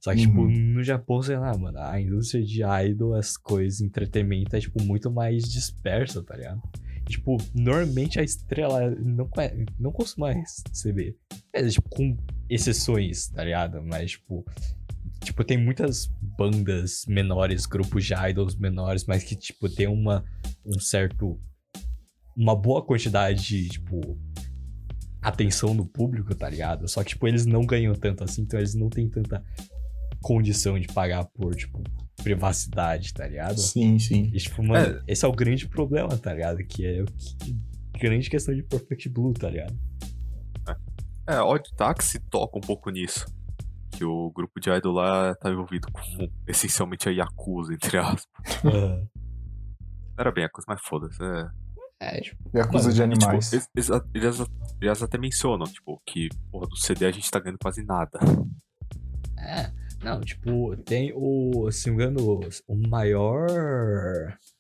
Só 0.00 0.12
que, 0.12 0.22
tipo, 0.22 0.40
Uhum. 0.42 0.74
no 0.74 0.82
Japão, 0.82 1.22
sei 1.22 1.36
lá, 1.38 1.56
mano, 1.56 1.78
a 1.78 2.00
indústria 2.00 2.44
de 2.44 2.60
idol, 2.90 3.14
as 3.14 3.36
coisas, 3.36 3.80
entretenimento 3.80 4.54
é, 4.56 4.60
tipo, 4.60 4.82
muito 4.82 5.10
mais 5.10 5.44
dispersa, 5.44 6.22
tá 6.24 6.36
ligado? 6.36 6.60
E, 7.06 7.10
tipo, 7.10 7.36
normalmente 7.54 8.18
a 8.18 8.22
estrela 8.24 8.90
não, 8.90 9.30
não 9.78 9.92
costuma 9.92 10.32
receber. 10.32 11.16
É, 11.52 11.66
tipo, 11.68 11.88
com 11.88 12.16
exceções, 12.50 13.28
tá 13.28 13.44
ligado? 13.44 13.80
Mas, 13.82 14.10
tipo, 14.12 14.44
tipo, 15.22 15.44
tem 15.44 15.56
muitas 15.56 16.10
bandas 16.20 17.04
menores, 17.06 17.64
grupos 17.64 18.04
de 18.04 18.12
idols 18.28 18.56
menores, 18.56 19.04
mas 19.06 19.22
que, 19.22 19.36
tipo, 19.36 19.68
tem 19.68 19.86
uma, 19.86 20.24
um 20.66 20.80
certo... 20.80 21.40
Uma 22.36 22.56
boa 22.56 22.82
quantidade 22.84 23.42
de, 23.44 23.68
tipo, 23.68 24.18
atenção 25.20 25.76
do 25.76 25.86
público, 25.86 26.34
tá 26.34 26.48
ligado? 26.48 26.88
Só 26.88 27.02
que, 27.02 27.10
tipo, 27.10 27.28
eles 27.28 27.46
não 27.46 27.64
ganham 27.64 27.94
tanto 27.94 28.24
assim, 28.24 28.42
então 28.42 28.58
eles 28.58 28.74
não 28.74 28.88
têm 28.88 29.08
tanta 29.08 29.42
condição 30.20 30.78
de 30.78 30.88
pagar 30.88 31.24
por, 31.26 31.54
tipo, 31.54 31.82
privacidade, 32.22 33.12
tá 33.12 33.26
ligado? 33.26 33.58
Sim, 33.58 33.98
sim. 33.98 34.30
E, 34.32 34.38
tipo, 34.38 34.62
mano, 34.62 35.02
esse 35.06 35.24
é 35.24 35.28
o 35.28 35.32
grande 35.32 35.68
problema, 35.68 36.16
tá 36.16 36.32
ligado? 36.32 36.58
Que 36.64 36.86
é 36.86 37.02
o 37.02 37.06
que... 37.06 37.56
grande 37.98 38.28
questão 38.28 38.54
de 38.54 38.62
Perfect 38.62 39.08
Blue, 39.08 39.32
tá 39.32 39.50
ligado? 39.50 39.76
É, 41.26 41.40
Odd 41.40 41.68
Taxi 41.76 42.18
toca 42.30 42.58
um 42.58 42.60
pouco 42.60 42.90
nisso. 42.90 43.26
Que 43.92 44.04
o 44.04 44.30
grupo 44.30 44.58
de 44.58 44.70
idol 44.70 44.94
lá 44.94 45.34
tá 45.34 45.50
envolvido 45.50 45.86
com 45.92 46.28
essencialmente 46.48 47.08
a 47.08 47.12
Yakuza, 47.12 47.74
entre 47.74 47.98
aspas. 47.98 48.26
Não 48.64 49.06
era 50.18 50.32
bem 50.32 50.42
Yakuza, 50.42 50.64
mas 50.66 50.80
foda-se. 50.82 51.22
É. 51.22 51.61
é, 52.02 52.20
tipo, 52.20 52.50
E 52.54 52.60
acusa 52.60 52.88
Mano, 52.88 52.94
de 52.94 53.02
E, 53.02 53.08
tipo, 53.18 53.24
animais. 53.26 53.52
eles, 53.52 53.68
eles- 53.74 53.90
eles- 54.14 54.50
eles 54.80 55.02
até 55.02 55.18
mencionam, 55.18 55.64
tipo, 55.66 56.00
que 56.06 56.28
porra, 56.50 56.66
do 56.66 56.76
CD 56.76 57.06
a 57.06 57.10
gente 57.12 57.30
tá 57.30 57.38
ganhando 57.38 57.58
quase 57.62 57.82
nada. 57.84 58.18
Não, 60.02 60.20
tipo, 60.20 60.76
tem 60.78 61.12
o. 61.14 61.70
Se 61.70 61.88
não 61.88 61.96
me 61.96 62.04
engano, 62.04 62.40
o 62.66 62.88
maior. 62.88 63.46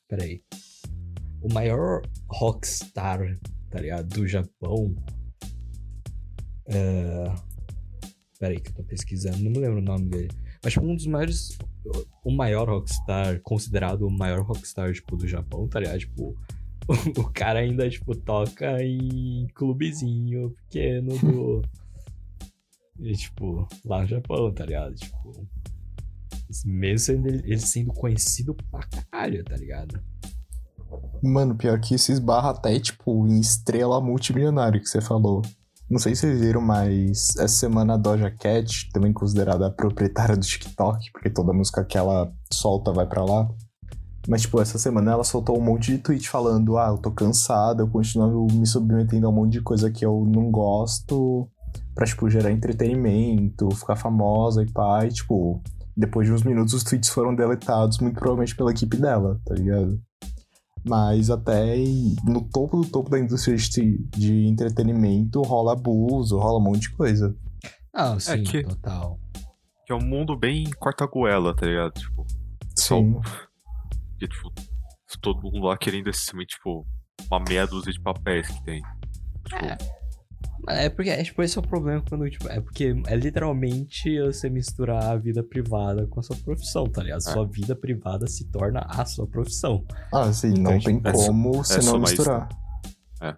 Peraí. 0.08 0.42
O 1.40 1.52
maior 1.52 2.02
rockstar, 2.30 3.18
tá 3.70 3.80
ligado? 3.80 4.06
Do 4.08 4.26
Japão. 4.28 4.94
É... 6.66 7.24
Peraí, 8.38 8.60
que 8.60 8.70
eu 8.70 8.74
tô 8.74 8.84
pesquisando, 8.84 9.38
não 9.38 9.50
me 9.50 9.58
lembro 9.58 9.78
o 9.78 9.82
nome 9.82 10.08
dele. 10.08 10.30
Mas, 10.62 10.72
tipo, 10.72 10.86
um 10.86 10.94
dos 10.94 11.06
maiores. 11.06 11.58
O 12.24 12.30
maior 12.30 12.68
rockstar, 12.68 13.40
considerado 13.42 14.02
o 14.06 14.10
maior 14.10 14.42
rockstar, 14.42 14.92
tipo, 14.92 15.16
do 15.16 15.26
Japão, 15.26 15.66
tá 15.66 15.80
ligado? 15.80 15.98
Tipo, 15.98 16.36
o 17.18 17.24
cara 17.32 17.60
ainda, 17.60 17.88
tipo, 17.88 18.14
toca 18.14 18.82
em 18.82 19.46
clubezinho 19.54 20.50
pequeno 20.50 21.16
do. 21.18 21.62
E, 23.00 23.16
tipo, 23.16 23.66
lá 23.84 24.02
no 24.02 24.06
Japão, 24.06 24.52
tá 24.52 24.64
ligado? 24.64 24.94
Tipo. 24.94 25.46
Mesmo 26.64 26.98
sendo 26.98 27.26
ele, 27.26 27.38
ele 27.38 27.58
sendo 27.58 27.92
conhecido 27.92 28.54
pra 28.70 28.86
caralho, 28.86 29.42
tá 29.42 29.56
ligado? 29.56 30.00
Mano, 31.22 31.56
pior 31.56 31.80
que 31.80 31.94
isso 31.94 32.12
esbarra 32.12 32.50
até, 32.50 32.78
tipo, 32.78 33.26
em 33.26 33.40
estrela 33.40 34.00
multimilionária 34.00 34.78
que 34.78 34.86
você 34.86 35.00
falou. 35.00 35.42
Não 35.88 35.98
sei 35.98 36.14
se 36.14 36.22
vocês 36.22 36.40
viram, 36.40 36.60
mas 36.60 37.36
essa 37.36 37.48
semana 37.48 37.94
a 37.94 37.96
Doja 37.96 38.30
Cat, 38.30 38.88
também 38.92 39.12
considerada 39.12 39.66
a 39.66 39.70
proprietária 39.70 40.36
do 40.36 40.46
TikTok, 40.46 41.10
porque 41.12 41.30
toda 41.30 41.52
música 41.52 41.84
que 41.84 41.98
ela 41.98 42.32
solta 42.52 42.92
vai 42.92 43.06
para 43.06 43.24
lá. 43.24 43.48
Mas, 44.28 44.42
tipo, 44.42 44.60
essa 44.60 44.78
semana 44.78 45.12
ela 45.12 45.24
soltou 45.24 45.58
um 45.58 45.62
monte 45.62 45.92
de 45.92 45.98
tweet 45.98 46.28
falando: 46.28 46.78
ah, 46.78 46.88
eu 46.88 46.98
tô 46.98 47.10
cansada, 47.10 47.82
eu 47.82 47.88
continuo 47.88 48.46
me 48.52 48.66
submetendo 48.66 49.26
a 49.26 49.30
um 49.30 49.32
monte 49.32 49.52
de 49.52 49.62
coisa 49.62 49.90
que 49.90 50.04
eu 50.04 50.24
não 50.24 50.50
gosto, 50.50 51.48
pra, 51.94 52.06
tipo, 52.06 52.30
gerar 52.30 52.52
entretenimento, 52.52 53.70
ficar 53.74 53.96
famosa 53.96 54.62
e 54.62 54.70
pá. 54.70 55.04
E, 55.04 55.10
tipo, 55.10 55.60
depois 55.96 56.26
de 56.26 56.32
uns 56.32 56.42
minutos 56.42 56.72
os 56.72 56.84
tweets 56.84 57.10
foram 57.10 57.34
deletados, 57.34 57.98
muito 57.98 58.18
provavelmente 58.18 58.56
pela 58.56 58.70
equipe 58.70 58.96
dela, 58.96 59.40
tá 59.44 59.54
ligado? 59.54 60.00
Mas 60.84 61.30
até 61.30 61.76
no 62.24 62.42
topo 62.42 62.80
do 62.80 62.88
topo 62.88 63.08
da 63.08 63.18
indústria 63.18 63.56
de, 63.56 63.98
de 64.10 64.46
entretenimento 64.46 65.40
rola 65.42 65.72
abuso, 65.72 66.38
rola 66.38 66.58
um 66.58 66.62
monte 66.62 66.82
de 66.82 66.90
coisa. 66.90 67.36
Ah, 67.94 68.18
sim, 68.18 68.32
é 68.32 68.38
que, 68.38 68.62
total. 68.64 69.18
Que 69.86 69.92
é 69.92 69.94
um 69.94 70.04
mundo 70.04 70.36
bem 70.36 70.68
corta-goela, 70.78 71.54
tá 71.54 71.66
ligado? 71.66 71.92
Tipo, 71.92 72.26
sim. 72.74 73.20
Que, 74.22 74.28
tipo, 74.28 74.52
todo 75.20 75.42
mundo 75.42 75.66
lá 75.66 75.76
querendo 75.76 76.08
essencialmente, 76.08 76.54
tipo, 76.54 76.86
uma 77.28 77.40
meia 77.40 77.66
dúzia 77.66 77.92
de 77.92 78.00
papéis 78.00 78.46
que 78.46 78.64
tem. 78.64 78.80
Tipo, 79.48 79.64
é. 79.64 79.76
É 80.68 80.88
porque, 80.88 81.10
é, 81.10 81.20
tipo, 81.24 81.42
esse 81.42 81.58
é 81.58 81.60
o 81.60 81.66
problema 81.66 82.00
quando, 82.08 82.30
tipo, 82.30 82.48
é 82.48 82.60
porque 82.60 82.94
é 83.08 83.16
literalmente 83.16 84.20
você 84.20 84.48
misturar 84.48 85.02
a 85.10 85.16
vida 85.16 85.42
privada 85.42 86.06
com 86.06 86.20
a 86.20 86.22
sua 86.22 86.36
profissão, 86.36 86.88
tá 86.88 87.02
ligado? 87.02 87.18
É. 87.18 87.32
Sua 87.32 87.44
vida 87.44 87.74
privada 87.74 88.28
se 88.28 88.48
torna 88.48 88.86
a 88.88 89.04
sua 89.04 89.26
profissão. 89.26 89.84
Ah, 90.14 90.32
sim, 90.32 90.50
então, 90.50 90.74
não 90.74 90.78
tem 90.78 91.02
é, 91.04 91.12
como 91.12 91.52
você 91.54 91.80
é 91.80 91.82
não 91.82 91.98
misturar. 91.98 92.48
É. 93.20 93.36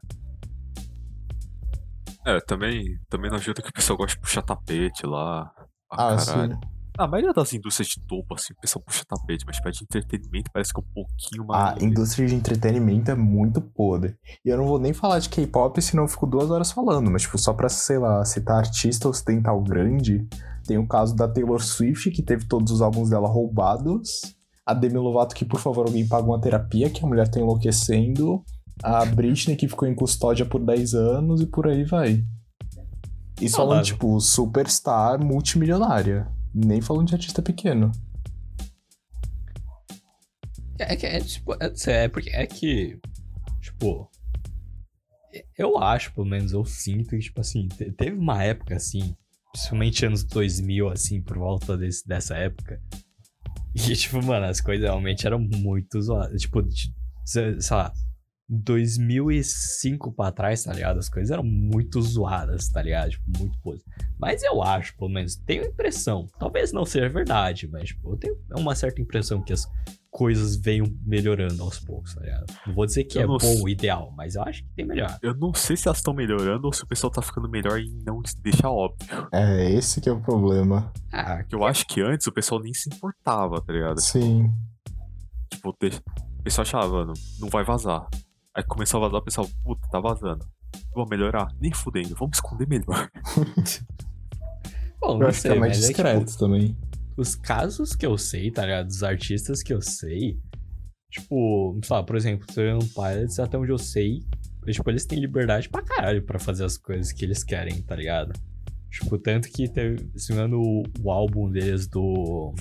É, 2.26 2.40
também, 2.40 2.98
também 3.08 3.30
não 3.30 3.38
ajuda 3.38 3.62
que 3.62 3.70
o 3.70 3.72
pessoal 3.72 3.96
gosta 3.96 4.16
de 4.16 4.20
puxar 4.20 4.42
tapete 4.42 5.06
lá. 5.06 5.50
Ah, 5.90 6.16
caralho. 6.16 6.52
sim. 6.52 6.73
A 6.96 7.08
maioria 7.08 7.32
das 7.32 7.52
indústrias 7.52 7.88
de 7.88 8.06
topo, 8.06 8.34
assim, 8.34 8.52
o 8.52 8.60
pessoal 8.60 8.84
puxa 8.86 9.04
tapete, 9.04 9.44
mas 9.44 9.56
tipo, 9.56 9.68
de 9.68 9.82
entretenimento 9.82 10.50
parece 10.52 10.72
que 10.72 10.80
é 10.80 10.84
um 10.84 10.94
pouquinho 10.94 11.44
mais. 11.44 11.76
A 11.76 11.84
indústria 11.84 12.28
de 12.28 12.36
entretenimento 12.36 13.10
é 13.10 13.16
muito 13.16 13.60
podre. 13.60 14.16
E 14.44 14.48
eu 14.48 14.56
não 14.56 14.64
vou 14.64 14.78
nem 14.78 14.92
falar 14.92 15.18
de 15.18 15.28
K-pop, 15.28 15.82
senão 15.82 16.04
eu 16.04 16.08
fico 16.08 16.24
duas 16.24 16.52
horas 16.52 16.70
falando, 16.70 17.10
mas, 17.10 17.22
tipo, 17.22 17.36
só 17.36 17.52
pra, 17.52 17.68
sei 17.68 17.98
lá, 17.98 18.24
citar 18.24 18.58
artista 18.58 19.08
ocidental 19.08 19.60
grande, 19.60 20.24
tem 20.64 20.78
o 20.78 20.86
caso 20.86 21.16
da 21.16 21.26
Taylor 21.26 21.60
Swift, 21.60 22.12
que 22.12 22.22
teve 22.22 22.46
todos 22.46 22.70
os 22.70 22.80
álbuns 22.80 23.10
dela 23.10 23.28
roubados. 23.28 24.36
A 24.64 24.72
Demi 24.72 24.96
Lovato, 24.96 25.34
que 25.34 25.44
por 25.44 25.58
favor 25.58 25.86
alguém 25.86 26.06
paga 26.06 26.26
uma 26.26 26.40
terapia, 26.40 26.88
que 26.88 27.04
a 27.04 27.08
mulher 27.08 27.28
tá 27.28 27.40
enlouquecendo. 27.40 28.42
A 28.84 29.04
Britney, 29.04 29.56
que 29.56 29.68
ficou 29.68 29.88
em 29.88 29.94
custódia 29.96 30.46
por 30.46 30.64
10 30.64 30.94
anos 30.94 31.40
e 31.40 31.46
por 31.46 31.66
aí 31.66 31.84
vai. 31.84 32.24
Isso 33.40 33.56
falando, 33.56 33.84
tipo, 33.84 34.20
superstar 34.20 35.22
multimilionária. 35.22 36.32
Nem 36.54 36.80
falando 36.80 37.08
de 37.08 37.14
artista 37.14 37.42
pequeno. 37.42 37.90
É 40.78 40.96
que 40.96 41.06
é, 41.06 41.20
tipo, 41.20 41.54
é, 41.54 41.72
é 41.86 42.08
porque 42.08 42.30
é 42.30 42.46
que, 42.46 42.98
tipo, 43.60 44.10
eu 45.56 45.78
acho, 45.78 46.12
pelo 46.12 46.26
menos, 46.26 46.52
eu 46.52 46.64
sinto 46.64 47.10
que, 47.10 47.18
tipo 47.18 47.40
assim, 47.40 47.68
teve 47.96 48.16
uma 48.16 48.42
época 48.42 48.76
assim, 48.76 49.16
principalmente 49.52 50.06
anos 50.06 50.24
2000, 50.24 50.88
assim, 50.88 51.22
por 51.22 51.38
volta 51.38 51.76
desse, 51.76 52.06
dessa 52.06 52.36
época, 52.36 52.80
e, 53.74 53.94
tipo, 53.96 54.22
mano, 54.22 54.46
as 54.46 54.60
coisas 54.60 54.84
realmente 54.84 55.26
eram 55.26 55.38
muito 55.38 56.00
zoadas. 56.00 56.42
Tipo, 56.42 56.62
sei 57.24 57.56
lá, 57.70 57.92
2005 58.58 60.12
pra 60.12 60.32
trás, 60.32 60.64
tá 60.64 60.72
ligado? 60.72 60.98
As 60.98 61.08
coisas 61.08 61.30
eram 61.30 61.44
muito 61.44 62.00
zoadas, 62.00 62.68
tá 62.68 62.82
ligado? 62.82 63.10
Tipo, 63.10 63.38
muito 63.38 63.58
coisa. 63.58 63.82
Mas 64.18 64.42
eu 64.42 64.62
acho, 64.62 64.96
pelo 64.96 65.10
menos, 65.10 65.36
tenho 65.36 65.64
impressão. 65.64 66.26
Talvez 66.38 66.72
não 66.72 66.84
seja 66.84 67.08
verdade, 67.08 67.68
mas, 67.68 67.88
tipo, 67.88 68.12
eu 68.12 68.16
tenho 68.16 68.36
uma 68.56 68.74
certa 68.74 69.00
impressão 69.00 69.42
que 69.42 69.52
as 69.52 69.68
coisas 70.14 70.54
venham 70.54 70.86
melhorando 71.04 71.60
aos 71.60 71.80
poucos, 71.80 72.14
tá 72.14 72.20
ligado? 72.20 72.46
Não 72.64 72.72
vou 72.72 72.86
dizer 72.86 73.02
que 73.02 73.18
eu 73.18 73.22
é 73.22 73.26
bom, 73.26 73.62
o 73.62 73.68
ideal, 73.68 74.14
mas 74.16 74.36
eu 74.36 74.42
acho 74.42 74.62
que 74.62 74.68
tem 74.70 74.86
melhor. 74.86 75.18
Eu 75.20 75.34
não 75.34 75.52
sei 75.52 75.76
se 75.76 75.88
elas 75.88 75.98
estão 75.98 76.14
melhorando 76.14 76.68
ou 76.68 76.72
se 76.72 76.84
o 76.84 76.86
pessoal 76.86 77.10
tá 77.10 77.20
ficando 77.20 77.48
melhor 77.48 77.80
e 77.80 77.90
não 78.06 78.22
deixa 78.40 78.70
óbvio. 78.70 79.28
É, 79.32 79.68
esse 79.72 80.00
que 80.00 80.08
é 80.08 80.12
o 80.12 80.20
problema. 80.20 80.92
Ah, 81.12 81.42
que 81.42 81.52
eu 81.52 81.64
acho 81.64 81.84
que 81.88 82.00
antes 82.00 82.28
o 82.28 82.32
pessoal 82.32 82.60
nem 82.60 82.72
se 82.72 82.88
importava, 82.94 83.60
tá 83.60 83.72
ligado? 83.72 84.00
Sim. 84.00 84.52
Tipo, 85.50 85.70
o 85.70 86.42
pessoal 86.44 86.62
achava, 86.62 86.88
mano, 86.92 87.12
não 87.40 87.48
vai 87.48 87.64
vazar. 87.64 88.06
Aí 88.56 88.62
começou 88.62 88.98
a 88.98 89.08
vazar, 89.08 89.20
o 89.20 89.24
pessoal, 89.24 89.48
puta, 89.64 89.88
tá 89.90 89.98
vazando. 89.98 90.46
Vamos 90.94 91.10
melhorar? 91.10 91.48
Nem 91.60 91.72
fudendo, 91.72 92.14
vamos 92.14 92.36
esconder 92.36 92.68
melhor. 92.68 93.10
Bom, 95.00 95.20
eu 95.20 95.28
acho 95.28 95.40
sei, 95.40 95.50
que 95.50 95.56
é 95.56 95.60
mais 95.60 95.76
discreto 95.76 96.22
é, 96.22 96.24
tipo, 96.24 96.38
também. 96.38 96.76
Os 97.16 97.34
casos 97.34 97.96
que 97.96 98.06
eu 98.06 98.16
sei, 98.16 98.50
tá 98.50 98.62
ligado? 98.62 98.86
Dos 98.86 99.02
artistas 99.02 99.62
que 99.62 99.72
eu 99.72 99.82
sei, 99.82 100.38
tipo, 101.10 101.78
sei 101.82 101.96
lá, 101.96 102.02
por 102.02 102.16
exemplo, 102.16 102.46
Seven 102.52 102.78
Pilots, 102.78 103.38
até 103.40 103.58
onde 103.58 103.72
eu 103.72 103.78
sei, 103.78 104.20
tipo, 104.66 104.88
eles 104.88 105.04
têm 105.04 105.18
liberdade 105.18 105.68
pra 105.68 105.82
caralho 105.82 106.22
pra 106.22 106.38
fazer 106.38 106.64
as 106.64 106.76
coisas 106.76 107.12
que 107.12 107.24
eles 107.24 107.42
querem, 107.42 107.82
tá 107.82 107.96
ligado? 107.96 108.32
Tipo, 108.88 109.18
tanto 109.18 109.48
que 109.48 109.68
teve, 109.68 110.08
se 110.16 110.32
não 110.32 110.60
o, 110.60 110.84
o 111.02 111.10
álbum 111.10 111.50
deles 111.50 111.88
do. 111.88 112.54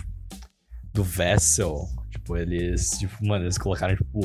do 0.92 1.04
Vessel, 1.04 1.88
tipo, 2.10 2.36
eles, 2.36 2.90
tipo, 2.98 3.26
mano, 3.26 3.46
eles 3.46 3.60
colocaram, 3.60 3.96
tipo, 3.96 4.20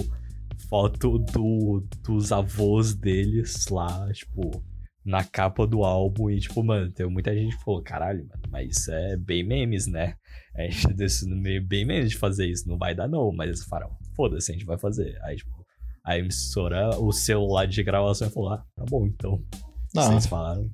foto 0.68 1.18
do, 1.18 1.86
dos 2.04 2.30
avós 2.30 2.94
deles 2.94 3.66
lá, 3.68 4.10
tipo, 4.12 4.62
na 5.04 5.24
capa 5.24 5.66
do 5.66 5.82
álbum. 5.82 6.30
E, 6.30 6.38
tipo, 6.38 6.62
mano, 6.62 6.90
tem 6.92 7.08
muita 7.08 7.34
gente 7.34 7.56
que 7.56 7.64
falou, 7.64 7.82
caralho, 7.82 8.26
mano, 8.26 8.42
mas 8.50 8.76
isso 8.76 8.92
é 8.92 9.16
bem 9.16 9.42
memes, 9.42 9.86
né? 9.86 10.14
A 10.54 10.62
gente 10.62 10.92
decidiu 10.94 11.36
meio 11.36 11.66
bem 11.66 11.84
memes 11.84 12.10
de 12.10 12.16
fazer 12.16 12.46
isso, 12.46 12.68
não 12.68 12.76
vai 12.76 12.94
dar 12.94 13.08
não. 13.08 13.32
Mas 13.32 13.48
eles 13.48 13.64
falaram, 13.64 13.96
foda-se, 14.14 14.50
a 14.50 14.54
gente 14.54 14.66
vai 14.66 14.78
fazer. 14.78 15.18
Aí, 15.22 15.36
tipo, 15.36 15.66
a 16.04 16.18
emissora, 16.18 16.90
o 16.98 17.12
celular 17.12 17.66
de 17.66 17.82
gravação 17.82 18.30
falou, 18.30 18.52
ah, 18.52 18.64
tá 18.74 18.84
bom, 18.88 19.06
então. 19.06 19.42
Ah. 19.96 20.02
Vocês 20.02 20.26
falaram. 20.26 20.70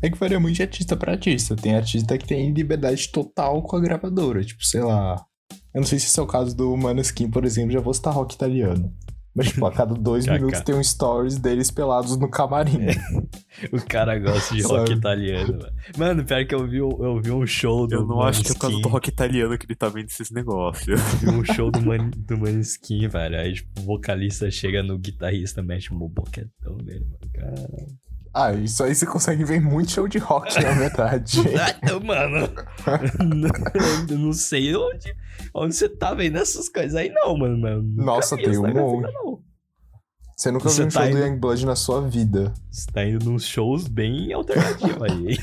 É 0.00 0.10
que 0.10 0.18
varia 0.18 0.40
muito 0.40 0.56
de 0.56 0.62
artista 0.62 0.96
pra 0.96 1.12
artista. 1.12 1.54
Tem 1.54 1.76
artista 1.76 2.18
que 2.18 2.26
tem 2.26 2.52
liberdade 2.52 3.08
total 3.12 3.62
com 3.62 3.76
a 3.76 3.80
gravadora. 3.80 4.42
Tipo, 4.42 4.64
sei 4.64 4.80
lá, 4.80 5.24
eu 5.74 5.80
não 5.80 5.86
sei 5.86 5.98
se 5.98 6.06
esse 6.06 6.18
é 6.18 6.22
o 6.22 6.26
caso 6.26 6.56
do 6.56 6.76
Maneskin, 6.76 7.30
por 7.30 7.44
exemplo, 7.44 7.72
já 7.72 7.80
vou 7.80 7.94
citar 7.94 8.12
rock 8.12 8.34
italiano. 8.34 8.92
Mas, 9.34 9.48
tipo, 9.48 9.64
a 9.64 9.72
cada 9.72 9.94
dois 9.94 10.26
minutos 10.28 10.60
tem 10.60 10.74
um 10.74 10.82
stories 10.84 11.38
deles 11.38 11.70
pelados 11.70 12.18
no 12.18 12.28
camarim. 12.28 12.88
o 13.72 13.80
cara 13.80 14.18
gosta 14.18 14.54
de 14.54 14.60
rock 14.62 14.92
italiano, 14.92 15.54
mano. 15.58 15.72
Mano, 15.96 16.24
pior 16.24 16.44
que 16.44 16.54
eu 16.54 16.68
vi, 16.68 16.76
eu 16.76 17.20
vi 17.22 17.30
um 17.30 17.46
show 17.46 17.86
do 17.86 17.94
Eu 17.94 18.06
não 18.06 18.16
Maneskin. 18.16 18.40
acho 18.40 18.42
que 18.42 18.50
é 18.50 18.54
por 18.54 18.60
causa 18.60 18.80
do 18.80 18.88
rock 18.88 19.08
italiano 19.08 19.56
que 19.56 19.64
ele 19.64 19.74
tá 19.74 19.88
vendo 19.88 20.08
esses 20.08 20.30
negócios. 20.30 20.86
Eu 20.86 20.96
vi 20.98 21.30
um 21.30 21.42
show 21.44 21.70
do, 21.70 21.80
Man, 21.80 22.10
do 22.14 22.36
Maneskin, 22.36 23.08
velho. 23.08 23.38
Aí, 23.38 23.54
tipo, 23.54 23.80
o 23.80 23.84
vocalista 23.84 24.50
chega 24.50 24.82
no 24.82 24.98
guitarrista, 24.98 25.62
mexe 25.62 25.94
um 25.94 25.98
boquetão 25.98 26.76
nele, 26.84 27.06
mano. 27.06 27.32
Caralho. 27.32 27.86
Ah, 28.34 28.52
isso 28.52 28.82
aí 28.82 28.94
você 28.94 29.04
consegue 29.04 29.44
ver 29.44 29.60
muito 29.60 29.90
show 29.90 30.08
de 30.08 30.18
rock, 30.18 30.54
na 30.62 30.72
verdade. 30.78 31.40
ah, 31.58 32.00
mano. 32.00 32.48
não, 34.08 34.18
não 34.18 34.32
sei 34.32 34.74
onde, 34.74 35.14
onde 35.54 35.74
você 35.74 35.88
tá 35.88 36.14
vendo 36.14 36.38
essas 36.38 36.68
coisas 36.68 36.94
aí, 36.94 37.10
não, 37.10 37.36
mano. 37.36 37.82
Nossa, 37.96 38.36
tem 38.36 38.56
um 38.56 38.72
monte. 38.72 39.12
Você 40.36 40.50
nunca 40.50 40.68
você 40.68 40.78
viu 40.78 40.86
um 40.86 40.88
tá 40.88 41.00
show 41.00 41.08
indo... 41.08 41.18
do 41.18 41.24
Youngblood 41.24 41.66
na 41.66 41.76
sua 41.76 42.08
vida. 42.08 42.54
Você 42.70 42.90
tá 42.90 43.04
indo 43.04 43.30
nos 43.30 43.44
shows 43.44 43.86
bem 43.86 44.32
alternativos 44.32 45.02
aí. 45.02 45.38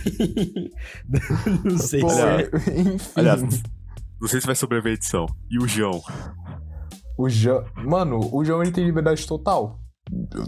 não 1.64 1.78
sei 1.78 2.02
Pô, 2.02 2.10
se 2.10 2.22
é... 2.22 2.50
Enfim. 2.82 3.12
Aliás, 3.16 3.42
não 4.20 4.28
sei 4.28 4.42
se 4.42 4.48
vai 4.48 4.56
sobreviver 4.56 4.92
a 4.92 4.96
edição. 4.96 5.26
E 5.50 5.58
o 5.58 5.68
João? 5.68 6.02
O 7.18 7.30
João... 7.30 7.64
Mano, 7.76 8.30
o 8.34 8.44
João 8.44 8.62
ele 8.62 8.72
tem 8.72 8.84
liberdade 8.84 9.26
total. 9.26 9.79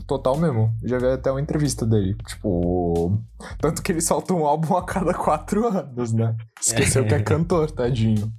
Total 0.08 0.38
mesmo. 0.38 0.74
Já 0.84 0.98
vi 0.98 1.06
até 1.08 1.30
uma 1.32 1.42
entrevista 1.42 1.86
dele. 1.86 2.16
Tipo. 2.28 3.20
Tanto 3.60 3.82
que 3.82 3.92
ele 3.92 4.02
solta 4.02 4.34
um 4.34 4.46
álbum 4.46 4.76
a 4.76 4.84
cada 4.86 5.14
quatro 5.14 5.68
anos, 5.68 6.12
né? 6.14 6.36
Esqueceu 6.62 7.06
que 7.06 7.14
é 7.14 7.22
cantor, 7.24 7.70
tadinho. 7.72 8.32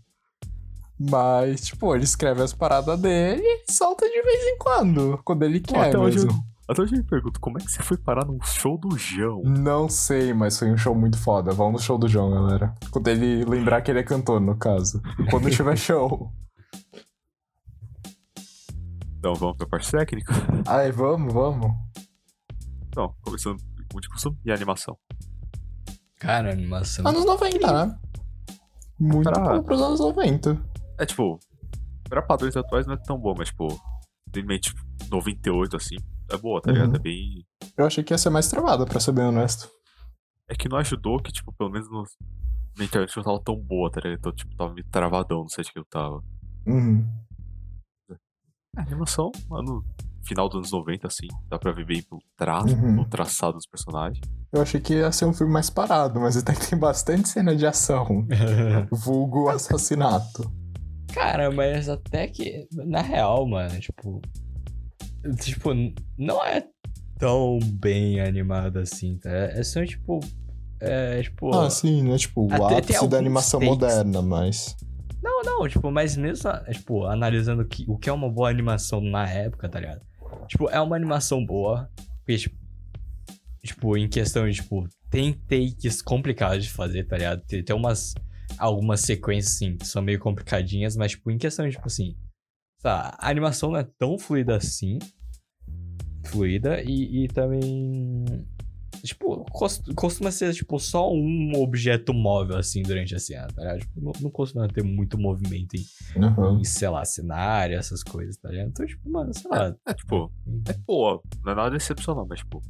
Mas, 0.99 1.63
tipo, 1.63 1.95
ele 1.95 2.05
escreve 2.05 2.43
as 2.43 2.53
paradas 2.53 2.99
dele 3.01 3.43
e 3.43 3.73
solta 3.73 4.07
de 4.09 4.23
vez 4.23 4.45
em 4.47 4.59
quando. 4.59 5.19
Quando 5.25 5.43
ele 5.43 5.61
quer 5.61 5.89
até 5.89 5.99
hoje 5.99 6.19
eu- 6.19 6.25
mesmo. 6.27 6.43
Até 6.69 6.81
hoje 6.83 6.95
eu 6.95 6.99
me 6.99 7.05
pergunto, 7.05 7.41
como 7.41 7.59
é 7.59 7.61
que 7.61 7.71
você 7.71 7.83
foi 7.83 7.97
parar 7.97 8.25
num 8.25 8.41
show 8.41 8.79
do 8.79 8.97
João? 8.97 9.43
Não 9.43 9.89
sei, 9.89 10.33
mas 10.33 10.57
foi 10.59 10.71
um 10.71 10.77
show 10.77 10.95
muito 10.95 11.19
foda. 11.19 11.51
Vamos 11.51 11.73
no 11.73 11.79
show 11.81 11.99
do 11.99 12.07
João, 12.09 12.31
galera. 12.31 12.73
Quando 12.91 13.09
ele 13.09 13.45
lembrar 13.45 13.83
que 13.83 13.91
ele 13.91 13.99
é 13.99 14.03
cantor, 14.05 14.41
no 14.41 14.57
caso. 14.57 15.03
E 15.19 15.25
quando 15.29 15.51
tiver 15.51 15.75
show. 15.77 16.31
Então 19.23 19.35
vamos 19.37 19.57
pra 19.57 19.69
parte 19.69 19.89
técnica? 19.89 20.33
Ai, 20.67 20.91
vamos, 20.91 21.33
vamos. 21.33 21.71
Então, 22.89 23.15
começando 23.23 23.57
com 23.93 24.01
de 24.01 24.09
costume 24.09 24.37
e 24.45 24.51
animação. 24.51 24.99
Cara, 26.19 26.51
animação. 26.51 27.07
Anos 27.07 27.25
90, 27.25 27.87
né? 27.87 27.99
Muito 28.99 29.31
Pra- 29.31 29.41
bom 29.59 29.63
pros 29.63 29.81
anos 29.81 30.01
90. 30.01 30.61
É 30.99 31.07
tipo, 31.07 31.39
pra 32.09 32.21
padrões 32.21 32.57
atuais 32.57 32.85
não 32.85 32.95
é 32.95 32.97
tão 32.97 33.17
bom, 33.17 33.33
mas 33.39 33.49
tipo, 33.51 33.69
tem 34.33 34.45
meio 34.45 34.61
tipo 34.61 34.81
98 35.09 35.77
assim, 35.77 35.97
é 36.29 36.37
boa, 36.37 36.61
tá 36.61 36.71
Uhum. 36.71 36.77
ligado? 36.77 36.97
É 36.97 36.99
bem. 36.99 37.47
Eu 37.77 37.87
achei 37.87 38.03
que 38.03 38.13
ia 38.13 38.19
ser 38.19 38.31
mais 38.31 38.49
travada, 38.49 38.85
pra 38.85 38.99
ser 38.99 39.13
bem 39.13 39.25
honesto. 39.25 39.69
É 40.49 40.57
que 40.57 40.69
não 40.69 40.79
ajudou 40.79 41.23
que, 41.23 41.31
tipo, 41.31 41.53
pelo 41.53 41.71
menos 41.71 41.89
no... 41.89 42.05
na 42.77 42.85
internet 42.85 43.17
não 43.17 43.23
tava 43.23 43.41
tão 43.41 43.57
boa, 43.57 43.89
tá 43.89 44.01
ligado? 44.01 44.19
Então, 44.19 44.33
tipo, 44.33 44.55
tava 44.57 44.75
meio 44.75 44.87
travadão 44.91 45.45
no 45.45 45.49
site 45.49 45.73
que 45.73 45.79
eu 45.79 45.85
tava. 45.85 46.21
Uhum. 46.67 47.09
É, 48.77 48.81
animação, 48.81 49.31
mano, 49.51 49.85
final 50.25 50.49
dos 50.49 50.57
anos 50.57 50.73
90, 50.73 51.07
assim, 51.07 51.27
dá 51.49 51.59
pra 51.59 51.73
ver 51.73 51.85
bem 51.85 52.03
pelo 52.03 52.23
traço, 52.37 52.75
Uhum. 52.75 52.95
pelo 52.95 53.05
traçado 53.07 53.55
dos 53.55 53.67
personagens. 53.67 54.21
Eu 54.53 54.63
achei 54.63 54.81
que 54.81 54.95
ia 54.95 55.13
ser 55.13 55.25
um 55.27 55.33
filme 55.33 55.53
mais 55.53 55.69
parado, 55.69 56.19
mas 56.21 56.37
até 56.37 56.55
que 56.55 56.69
tem 56.71 56.79
bastante 56.79 57.29
cena 57.29 57.55
de 57.55 57.67
ação. 57.67 58.27
Vulgo 58.91 59.49
assassinato. 59.49 60.51
Cara, 61.13 61.51
mas 61.51 61.89
até 61.89 62.27
que, 62.29 62.67
na 62.73 63.03
real, 63.03 63.47
mano, 63.47 63.79
tipo. 63.81 64.23
Tipo, 65.41 65.71
não 66.19 66.43
é 66.45 66.65
tão 67.19 67.59
bem 67.63 68.21
animado 68.21 68.79
assim, 68.79 69.19
tá? 69.19 69.31
É 69.31 69.63
só, 69.63 69.85
tipo. 69.85 70.21
É, 70.81 71.23
tipo. 71.23 71.55
Ah, 71.55 71.69
sim, 71.71 72.03
né? 72.03 72.17
Tipo, 72.17 72.47
o 72.51 72.67
ápice 72.67 73.07
da 73.07 73.19
animação 73.19 73.61
takes. 73.61 73.75
moderna, 73.75 74.23
mas. 74.23 74.75
Não, 75.23 75.43
não, 75.43 75.69
tipo, 75.69 75.91
mas 75.91 76.17
mesmo, 76.17 76.51
tipo, 76.71 77.05
analisando 77.05 77.65
que, 77.65 77.85
o 77.87 77.97
que 77.97 78.11
é 78.11 78.13
uma 78.13 78.29
boa 78.29 78.51
animação 78.51 79.01
na 79.01 79.29
época, 79.29 79.69
tá 79.69 79.79
ligado? 79.79 80.03
Tipo, 80.49 80.69
é 80.69 80.81
uma 80.81 80.97
animação 80.97 81.45
boa, 81.45 81.89
porque, 82.19 82.37
tipo, 82.39 82.57
tipo, 83.63 83.97
em 83.97 84.09
questão 84.09 84.49
de, 84.49 84.57
tipo, 84.57 84.89
tem 85.09 85.33
takes 85.33 86.03
complicados 86.03 86.65
de 86.65 86.71
fazer, 86.71 87.05
tá 87.05 87.17
ligado? 87.17 87.43
Tem, 87.47 87.63
tem 87.63 87.77
umas, 87.77 88.15
algumas 88.59 89.01
sequências, 89.01 89.55
assim, 89.55 89.77
que 89.77 89.87
são 89.87 90.03
meio 90.03 90.19
complicadinhas, 90.19 90.97
mas, 90.97 91.13
tipo, 91.13 91.31
em 91.31 91.39
questão 91.39 91.67
de, 91.67 91.73
tipo, 91.77 91.87
assim, 91.87 92.17
tá, 92.83 93.17
a 93.19 93.31
animação 93.31 93.71
não 93.71 93.79
é 93.79 93.87
tão 93.99 94.19
fluida 94.19 94.57
assim, 94.57 94.99
fluida, 96.27 96.83
e, 96.83 97.25
e 97.25 97.29
também, 97.29 98.25
tipo, 99.09 99.45
cos- 99.51 99.83
costuma 99.95 100.31
ser, 100.31 100.53
tipo, 100.55 100.79
só 100.79 101.13
um 101.13 101.53
objeto 101.57 102.13
móvel, 102.15 102.57
assim, 102.57 102.83
durante 102.83 103.15
a 103.15 103.19
cena, 103.19 103.47
tá 103.49 103.63
ligado? 103.63 103.81
Tipo, 103.81 104.01
não, 104.01 104.13
não 104.21 104.31
costuma 104.31 104.69
ter 104.69 104.83
muito 104.85 105.19
movimento 105.19 105.75
em, 105.75 105.85
Uhum. 106.17 106.61
em, 106.61 106.65
sei 106.65 106.89
lá, 106.89 107.05
cenário, 107.05 107.77
essas 107.79 108.03
coisas, 108.03 108.37
tá 108.37 108.49
ligado? 108.51 108.69
Então, 108.69 108.87
tipo, 108.87 109.09
mano, 109.11 109.33
sei 109.35 109.51
lá. 109.51 109.75
É, 109.89 109.95
tipo, 109.95 110.31
é 110.69 110.73
boa, 110.87 111.21
não 111.45 111.53
é 111.53 111.55
nada 111.55 111.77
excepcional, 111.77 112.27
mas, 112.29 112.41
tipo, 112.41 112.63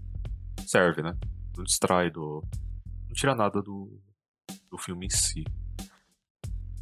serve, 0.66 1.02
né? 1.02 1.16
Não 1.56 1.64
distrai 1.64 2.10
do. 2.10 2.42
Não 3.06 3.12
tira 3.14 3.34
nada 3.34 3.60
do, 3.62 4.00
do 4.70 4.78
filme 4.78 5.06
em 5.06 5.10
si. 5.10 5.44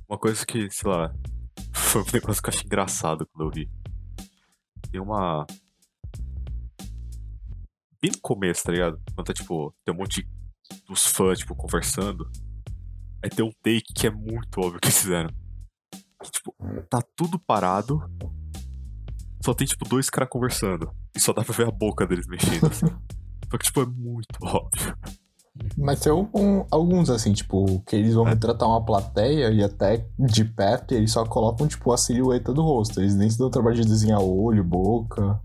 Uma 0.09 0.19
coisa 0.19 0.45
que, 0.47 0.71
sei 0.71 0.91
lá, 0.91 1.13
foi 1.73 2.03
um 2.03 2.07
negócio 2.13 2.43
que 2.43 2.49
eu 2.49 2.55
achei 2.55 2.65
engraçado 2.67 3.27
quando 3.33 3.49
eu 3.49 3.53
vi. 3.55 3.71
Tem 4.91 5.01
uma. 5.01 5.47
Bem 8.03 8.13
no 8.13 8.21
começo, 8.21 8.65
tá 8.65 8.73
ligado? 8.73 9.01
Quando 9.15 9.27
tá, 9.27 9.33
tipo, 9.33 9.75
tem 9.85 9.95
um 9.95 9.99
monte 9.99 10.27
dos 10.89 11.07
fãs, 11.07 11.39
tipo, 11.39 11.55
conversando. 11.55 12.29
Aí 13.23 13.29
tem 13.29 13.45
um 13.45 13.53
take 13.63 13.93
que 13.95 14.07
é 14.07 14.11
muito 14.11 14.59
óbvio 14.61 14.81
que 14.81 14.87
eles 14.89 14.99
fizeram. 14.99 15.31
Que, 16.23 16.31
tipo, 16.31 16.55
tá 16.89 17.03
tudo 17.15 17.39
parado. 17.39 18.03
Só 19.45 19.53
tem, 19.55 19.67
tipo, 19.67 19.87
dois 19.89 20.09
caras 20.09 20.31
conversando. 20.31 20.91
E 21.15 21.21
só 21.21 21.33
dá 21.33 21.43
pra 21.45 21.55
ver 21.55 21.67
a 21.67 21.71
boca 21.71 22.07
deles 22.07 22.27
mexendo, 22.27 22.67
assim. 22.67 22.87
Só 23.51 23.59
que, 23.59 23.65
tipo, 23.65 23.83
é 23.83 23.87
muito 23.87 24.29
óbvio. 24.43 24.97
Mas 25.77 25.99
tem 26.01 26.13
algum- 26.13 26.65
alguns, 26.71 27.11
assim, 27.11 27.33
tipo, 27.33 27.81
que 27.81 27.97
eles 27.97 28.15
vão 28.15 28.27
É. 28.27 28.31
retratar 28.31 28.69
uma 28.69 28.85
plateia 28.85 29.51
e 29.51 29.63
até 29.63 30.07
de 30.19 30.45
perto 30.45 30.95
eles 30.95 31.11
só 31.11 31.25
colocam, 31.27 31.67
tipo, 31.67 31.93
a 31.93 31.97
silhueta 31.99 32.55
do 32.55 32.63
rosto. 32.63 33.01
Eles 33.01 33.17
nem 33.17 33.29
se 33.29 33.37
dão 33.37 33.49
o 33.49 33.51
trabalho 33.51 33.75
de 33.77 33.85
desenhar 33.89 34.21
olho, 34.21 34.63
boca. 34.63 35.41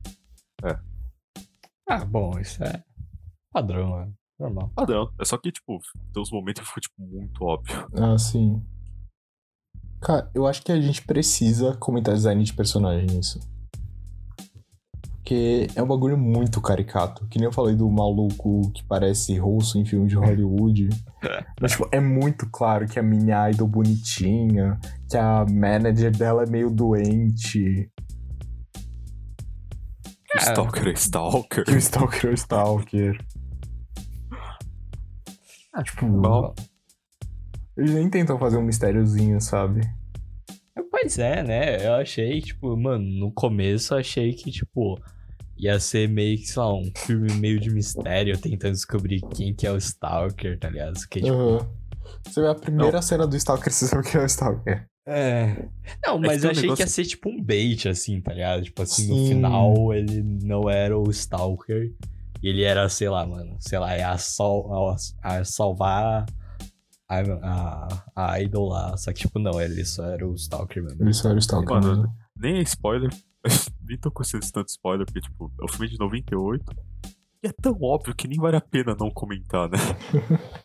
Ah, 1.87 2.03
bom, 2.03 2.39
isso 2.39 2.63
é 2.63 2.83
padrão, 3.51 3.89
mano. 3.91 4.13
Normal. 4.39 4.69
Padrão. 4.75 5.09
É 5.19 5.25
só 5.25 5.37
que, 5.37 5.51
tipo, 5.51 5.79
tem 6.13 6.21
uns 6.21 6.31
momentos 6.31 6.61
que 6.61 6.67
ficou, 6.67 6.81
tipo, 6.81 7.01
muito 7.01 7.43
óbvio. 7.43 7.87
Ah, 7.93 8.17
sim. 8.17 8.61
Cara, 10.01 10.29
eu 10.33 10.45
acho 10.45 10.61
que 10.61 10.71
a 10.71 10.79
gente 10.79 11.01
precisa 11.01 11.75
comentar 11.77 12.13
design 12.13 12.43
de 12.43 12.53
personagem 12.53 13.07
nisso. 13.07 13.39
Porque 15.25 15.67
é 15.75 15.81
um 15.81 15.87
bagulho 15.87 16.17
muito 16.17 16.61
caricato. 16.61 17.25
Que 17.27 17.39
nem 17.39 17.45
eu 17.45 17.51
falei 17.51 17.75
do 17.75 17.89
maluco 17.89 18.71
que 18.71 18.83
parece 18.83 19.37
rosto 19.37 19.79
em 19.79 19.85
filme 19.85 20.07
de 20.07 20.15
Hollywood. 20.15 20.89
Mas, 21.59 21.71
tipo, 21.71 21.87
é 21.91 21.99
muito 21.99 22.47
claro 22.51 22.87
que 22.87 22.99
a 22.99 23.03
minha 23.03 23.49
idol 23.49 23.67
bonitinha, 23.67 24.79
que 25.09 25.17
a 25.17 25.45
manager 25.45 26.15
dela 26.15 26.43
é 26.43 26.45
meio 26.45 26.69
doente, 26.69 27.89
O 30.35 30.37
Cara. 30.37 30.51
Stalker 30.51 30.87
é 30.87 30.93
Stalker. 30.93 31.63
o 31.67 31.77
Stalker 31.77 32.29
é 32.29 32.33
Stalker. 32.33 33.25
Ah, 35.73 35.83
tipo, 35.83 36.05
Bom. 36.05 36.53
eles 37.77 37.91
nem 37.91 38.09
tentam 38.09 38.37
fazer 38.37 38.57
um 38.57 38.61
mistériozinho, 38.63 39.39
sabe? 39.39 39.81
Pois 40.91 41.17
é, 41.19 41.43
né? 41.43 41.85
Eu 41.85 41.93
achei, 41.95 42.41
tipo, 42.41 42.75
mano, 42.75 43.05
no 43.05 43.31
começo 43.31 43.93
eu 43.93 43.99
achei 43.99 44.33
que, 44.33 44.51
tipo, 44.51 44.99
ia 45.57 45.79
ser 45.79 46.09
meio 46.09 46.37
que, 46.37 46.47
sei 46.47 46.61
lá, 46.61 46.73
um 46.73 46.91
filme 46.97 47.31
meio 47.33 47.59
de 47.59 47.69
mistério, 47.69 48.37
tentando 48.37 48.73
descobrir 48.73 49.21
quem 49.33 49.53
que 49.53 49.67
é 49.67 49.71
o 49.71 49.77
Stalker, 49.77 50.59
tá 50.59 50.69
ligado? 50.69 50.95
Que, 51.09 51.21
tipo, 51.21 51.33
Aham. 51.33 51.69
Você 52.25 52.41
vê 52.41 52.47
a 52.47 52.55
primeira 52.55 53.01
cena 53.01 53.27
do 53.27 53.35
Stalker, 53.35 53.71
você 53.71 53.87
sabe 53.87 54.09
que 54.09 54.17
é 54.17 54.21
o 54.21 54.25
Stalker. 54.25 54.87
É. 55.07 55.67
Não, 56.05 56.19
que 56.19 56.27
mas 56.27 56.43
eu 56.43 56.49
um 56.49 56.51
achei 56.51 56.61
que 56.63 56.67
ia 56.67 56.71
negócio- 56.73 56.87
ser 56.87 57.05
tipo 57.05 57.29
um 57.29 57.41
bait, 57.41 57.87
assim, 57.87 58.19
tá 58.21 58.33
ligado? 58.33 58.63
Tipo 58.63 58.81
assim, 58.81 59.07
no 59.07 59.15
Sim. 59.17 59.27
final 59.27 59.93
ele 59.93 60.21
não 60.23 60.69
era 60.69 60.97
o 60.97 61.09
Stalker. 61.11 61.93
E 62.41 62.47
ele 62.49 62.63
era, 62.63 62.87
sei 62.89 63.09
lá, 63.09 63.25
mano, 63.25 63.55
sei 63.59 63.79
lá, 63.79 63.93
é 63.93 64.03
a, 64.03 64.17
sal, 64.17 64.91
a, 65.23 65.37
a 65.37 65.43
salvar 65.45 66.25
a, 67.07 67.19
a, 67.19 68.05
a 68.15 68.41
idol 68.41 68.69
lá. 68.69 68.95
Só 68.97 69.11
que, 69.13 69.19
tipo, 69.21 69.39
não, 69.39 69.59
ele 69.61 69.83
só 69.85 70.05
era 70.05 70.27
o 70.27 70.33
Stalker 70.35 70.83
mesmo. 70.83 71.03
Ele 71.03 71.13
só 71.13 71.29
era 71.29 71.35
o 71.37 71.39
Stalker. 71.39 71.69
Mano, 71.69 71.87
mesmo. 71.87 72.13
Nem 72.35 72.57
é 72.57 72.61
spoiler. 72.61 73.09
nem 73.87 73.97
tô 73.97 74.11
considerando 74.11 74.51
tanto 74.51 74.69
spoiler, 74.69 75.05
porque, 75.05 75.21
tipo, 75.21 75.51
é 75.61 75.65
um 75.65 75.67
filme 75.67 75.87
de 75.87 75.97
98. 75.99 76.63
E 77.43 77.47
é 77.47 77.51
tão 77.51 77.77
óbvio 77.81 78.15
que 78.15 78.27
nem 78.27 78.39
vale 78.39 78.57
a 78.57 78.61
pena 78.61 78.95
não 78.99 79.09
comentar, 79.11 79.69
né? 79.69 79.77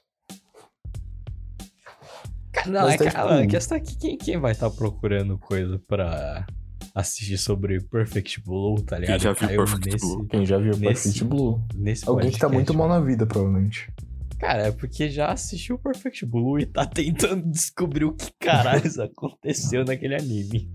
Não, 2.66 2.82
Mas 2.82 2.94
é 3.00 3.04
tá, 3.04 3.10
que 3.10 3.16
a 3.16 3.36
tipo- 3.38 3.48
questão 3.50 3.76
é 3.76 3.80
que 3.80 3.96
quem, 3.98 4.16
quem 4.18 4.38
vai 4.38 4.52
estar 4.52 4.70
procurando 4.70 5.38
coisa 5.38 5.78
pra 5.86 6.46
assistir 6.94 7.38
sobre 7.38 7.80
Perfect 7.80 8.42
Blue, 8.44 8.80
tá 8.82 8.98
ligado? 8.98 9.20
já 9.20 9.32
viu 9.32 9.48
Caiu 9.48 9.64
Perfect 9.64 9.96
Blue? 9.98 10.26
Quem 10.26 10.46
já 10.46 10.58
viu 10.58 10.70
Nesse- 10.72 10.80
Perfect 10.84 11.24
Blue? 11.24 11.62
Nesse 11.74 12.08
Alguém 12.08 12.30
que 12.30 12.38
tá 12.38 12.48
muito 12.48 12.74
mal 12.74 12.88
na 12.88 13.00
vida, 13.00 13.26
provavelmente. 13.26 13.90
Cara, 14.38 14.68
é 14.68 14.72
porque 14.72 15.10
já 15.10 15.32
assistiu 15.32 15.78
Perfect 15.78 16.24
Blue 16.26 16.58
e 16.58 16.66
tá 16.66 16.86
tentando 16.86 17.42
descobrir 17.50 18.04
o 18.06 18.12
que 18.12 18.30
caralho 18.40 18.82
aconteceu 19.02 19.84
naquele 19.84 20.14
anime. 20.16 20.70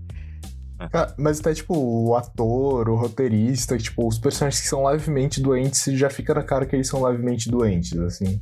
Cara, 0.92 1.14
mas 1.18 1.40
até, 1.40 1.54
tipo, 1.54 1.74
o 1.74 2.14
ator, 2.14 2.88
o 2.90 2.96
roteirista, 2.96 3.76
tipo, 3.78 4.06
os 4.06 4.18
personagens 4.18 4.60
que 4.60 4.68
são 4.68 4.84
levemente 4.84 5.40
doentes, 5.40 5.84
já 5.98 6.10
fica 6.10 6.34
na 6.34 6.42
cara 6.42 6.66
que 6.66 6.76
eles 6.76 6.86
são 6.86 7.02
levemente 7.02 7.50
doentes, 7.50 7.96
assim. 7.98 8.40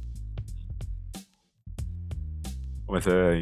Mas 2.89 3.07
é. 3.07 3.41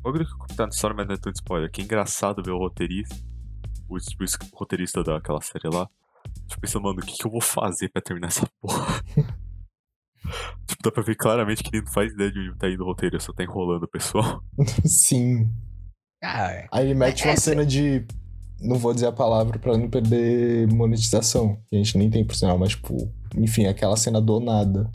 O 0.00 0.02
bagulho 0.02 0.26
que 0.46 0.54
tá 0.56 0.64
na 0.64 0.68
história, 0.70 0.96
mas 0.96 1.06
não 1.06 1.14
é 1.14 1.18
tanto 1.18 1.36
spoiler. 1.36 1.70
Que 1.70 1.80
é 1.80 1.84
engraçado 1.84 2.42
ver 2.42 2.50
o 2.52 2.58
roteirista. 2.58 3.14
O, 3.88 3.98
tipo, 3.98 4.24
o 4.24 4.56
roteirista 4.58 5.02
daquela 5.02 5.40
série 5.40 5.68
lá. 5.72 5.88
Tipo, 6.46 6.60
pensando, 6.60 6.82
mano, 6.84 6.98
o 7.00 7.02
que, 7.06 7.16
que 7.16 7.26
eu 7.26 7.30
vou 7.30 7.40
fazer 7.40 7.88
pra 7.90 8.02
terminar 8.02 8.28
essa 8.28 8.46
porra? 8.60 9.02
tipo, 10.66 10.82
dá 10.82 10.90
pra 10.92 11.02
ver 11.02 11.14
claramente 11.16 11.62
que 11.62 11.74
ele 11.74 11.84
não 11.84 11.92
faz 11.92 12.12
ideia 12.12 12.30
de 12.30 12.38
onde 12.50 12.58
tá 12.58 12.68
indo 12.68 12.82
o 12.82 12.86
roteiro, 12.86 13.20
só 13.20 13.32
tá 13.32 13.42
enrolando 13.42 13.84
o 13.84 13.88
pessoal. 13.88 14.42
Sim. 14.84 15.50
Ah, 16.22 16.66
Aí 16.72 16.84
ele 16.86 16.94
mete 16.94 17.24
É, 17.24 17.30
uma 17.30 17.36
cê- 17.36 17.50
cena 17.52 17.64
de 17.64 18.04
Não 18.60 18.76
vou 18.76 18.92
dizer 18.92 19.06
a 19.06 19.12
palavra 19.12 19.58
pra 19.58 19.76
não 19.78 19.88
perder 19.88 20.66
monetização, 20.72 21.56
que 21.68 21.76
a 21.76 21.78
gente 21.78 21.96
nem 21.96 22.10
tem 22.10 22.26
por 22.26 22.34
sinal, 22.34 22.58
mas, 22.58 22.70
tipo, 22.70 22.96
enfim, 23.36 23.66
aquela 23.66 23.96
cena 23.96 24.20
do 24.20 24.40
nada. 24.40 24.90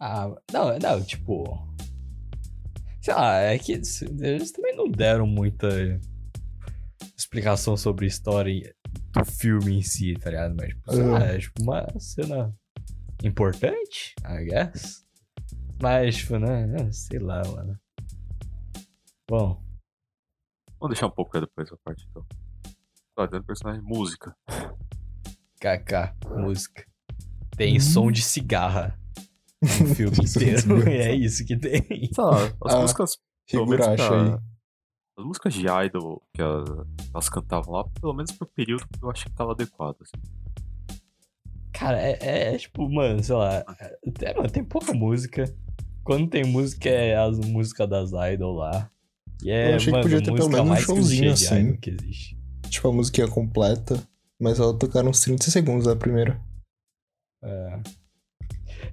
Ah, 0.00 0.34
não, 0.52 0.78
não, 0.78 1.02
tipo. 1.02 1.44
Sei 3.00 3.14
lá, 3.14 3.36
é 3.38 3.58
que 3.58 3.72
eles 3.72 4.52
também 4.52 4.76
não 4.76 4.88
deram 4.90 5.26
muita 5.26 5.68
explicação 7.16 7.76
sobre 7.76 8.04
a 8.04 8.08
história 8.08 8.74
do 9.12 9.24
filme 9.24 9.78
em 9.78 9.82
si, 9.82 10.14
tá 10.14 10.30
ligado? 10.30 10.54
Mas, 10.56 10.68
tipo, 10.68 10.92
sei 10.92 11.02
lá, 11.04 11.24
é 11.24 11.38
tipo 11.38 11.62
uma 11.62 11.86
cena 11.98 12.54
importante, 13.24 14.14
I 14.24 14.44
guess. 14.44 15.04
Mas, 15.80 16.16
tipo, 16.16 16.38
né? 16.38 16.92
Sei 16.92 17.18
lá, 17.18 17.42
mano. 17.44 17.78
Bom. 19.28 19.62
Vamos 20.78 20.94
deixar 20.94 21.06
um 21.06 21.10
pouco 21.10 21.32
pra 21.32 21.40
depois 21.40 21.72
a 21.72 21.76
parte, 21.78 22.06
então. 22.10 22.24
Tá 23.16 23.26
dando 23.26 23.44
personagem 23.44 23.82
música. 23.82 24.36
KK, 25.60 26.14
música. 26.36 26.86
Tem 27.56 27.80
som 27.80 28.12
de 28.12 28.22
cigarra 28.22 28.96
no 29.62 29.94
filme 29.94 30.16
inteiro. 30.24 30.88
é 30.88 31.14
isso 31.14 31.44
que 31.44 31.56
tem. 31.56 31.82
Sei 32.12 32.24
lá, 32.24 32.44
as 32.64 32.74
Ah, 32.74 32.80
músicas. 32.80 33.18
pelo 33.50 33.66
menos 33.66 33.86
Higurashi 33.86 34.08
pra- 34.08 34.22
aí. 34.34 34.38
As 35.18 35.24
músicas 35.24 35.54
de 35.54 35.66
Idol 35.66 36.22
que 36.32 36.40
elas, 36.40 37.28
cantavam 37.28 37.74
lá, 37.74 37.84
pelo 38.00 38.14
menos 38.14 38.30
pro 38.32 38.46
período 38.46 38.86
que 38.86 39.02
eu 39.04 39.10
achei 39.10 39.28
que 39.30 39.36
tava 39.36 39.50
adequado. 39.50 39.96
Assim. 40.00 40.96
Cara, 41.72 42.00
é, 42.00 42.18
é, 42.20 42.54
é 42.54 42.58
tipo, 42.58 42.88
mano, 42.88 43.22
sei 43.22 43.34
lá. 43.34 43.64
É, 44.20 44.34
mano, 44.34 44.50
tem 44.50 44.62
pouca 44.64 44.92
música. 44.92 45.44
Quando 46.04 46.28
tem 46.30 46.44
música, 46.44 46.88
é 46.88 47.16
as 47.16 47.36
músicas 47.38 47.88
das 47.88 48.10
Idol 48.32 48.54
lá. 48.54 48.90
E 49.42 49.50
é, 49.50 49.72
Eu 49.72 49.76
achei 49.76 49.86
que 49.86 49.90
mano, 49.92 50.02
podia 50.02 50.18
a 50.18 50.20
ter 50.22 50.32
pelo 50.32 50.36
música 50.48 50.62
menos 50.64 50.78
um 50.78 50.82
showzinho 50.82 51.32
assim. 51.32 51.76
Que 51.76 51.90
existe. 51.90 52.38
Tipo, 52.70 52.88
a 52.88 52.92
musiquinha 52.92 53.28
completa. 53.28 54.00
Mas 54.40 54.60
ela 54.60 54.76
tocaram 54.78 55.10
uns 55.10 55.20
30 55.20 55.50
segundos 55.50 55.86
da 55.86 55.96
primeira. 55.96 56.40
É. 57.42 57.80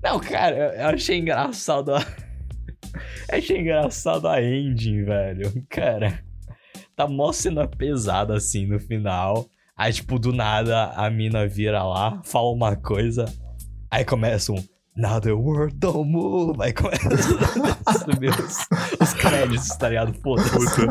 Não, 0.03 0.19
cara, 0.19 0.75
eu- 0.75 0.87
achei 0.87 1.17
engraçado 1.19 1.93
a... 1.93 1.99
eu 3.31 3.37
achei 3.37 3.59
engraçado 3.59 4.27
a 4.27 4.41
ending, 4.41 5.03
velho. 5.03 5.65
Cara, 5.69 6.23
tá 6.95 7.07
mó 7.07 7.31
cena 7.31 7.67
pesada 7.67 8.35
assim 8.35 8.65
no 8.65 8.79
final. 8.79 9.45
Aí, 9.77 9.91
tipo, 9.91 10.17
do 10.17 10.31
nada 10.31 10.91
a 10.95 11.09
mina 11.09 11.47
vira 11.47 11.83
lá, 11.83 12.21
fala 12.23 12.51
uma 12.51 12.75
coisa. 12.75 13.25
Aí 13.91 14.05
começa 14.05 14.51
um 14.51 14.63
Now 14.97 15.19
the 15.19 15.33
world 15.33 15.75
don't 15.75 16.09
move. 16.09 16.57
Aí 16.61 16.71
começa 16.71 17.09
a 17.85 17.93
subir 17.93 18.29
os, 18.29 18.57
os 19.01 19.13
créditos, 19.13 19.67
tá 19.75 19.89
ligado? 19.89 20.13
Foda-se. 20.21 20.81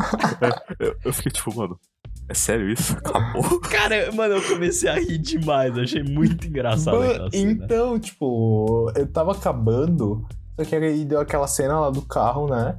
É, 0.41 0.75
eu, 0.87 0.95
eu 1.05 1.11
fiquei 1.13 1.31
tipo, 1.31 1.55
mano, 1.55 1.79
é 2.27 2.33
sério 2.33 2.69
isso? 2.69 2.97
Acabou? 2.97 3.59
Cara, 3.61 4.11
mano, 4.11 4.35
eu 4.35 4.41
comecei 4.47 4.89
a 4.89 4.95
rir 4.95 5.17
demais. 5.17 5.77
Achei 5.77 6.03
muito 6.03 6.47
engraçado 6.47 7.01
aquela 7.01 7.31
cena. 7.31 7.51
Então, 7.51 7.99
tipo, 7.99 8.91
eu 8.95 9.07
tava 9.07 9.31
acabando. 9.31 10.25
Só 10.59 10.65
que 10.65 10.75
aí 10.75 11.05
deu 11.05 11.19
aquela 11.19 11.47
cena 11.47 11.79
lá 11.79 11.89
do 11.89 12.01
carro, 12.01 12.47
né? 12.47 12.77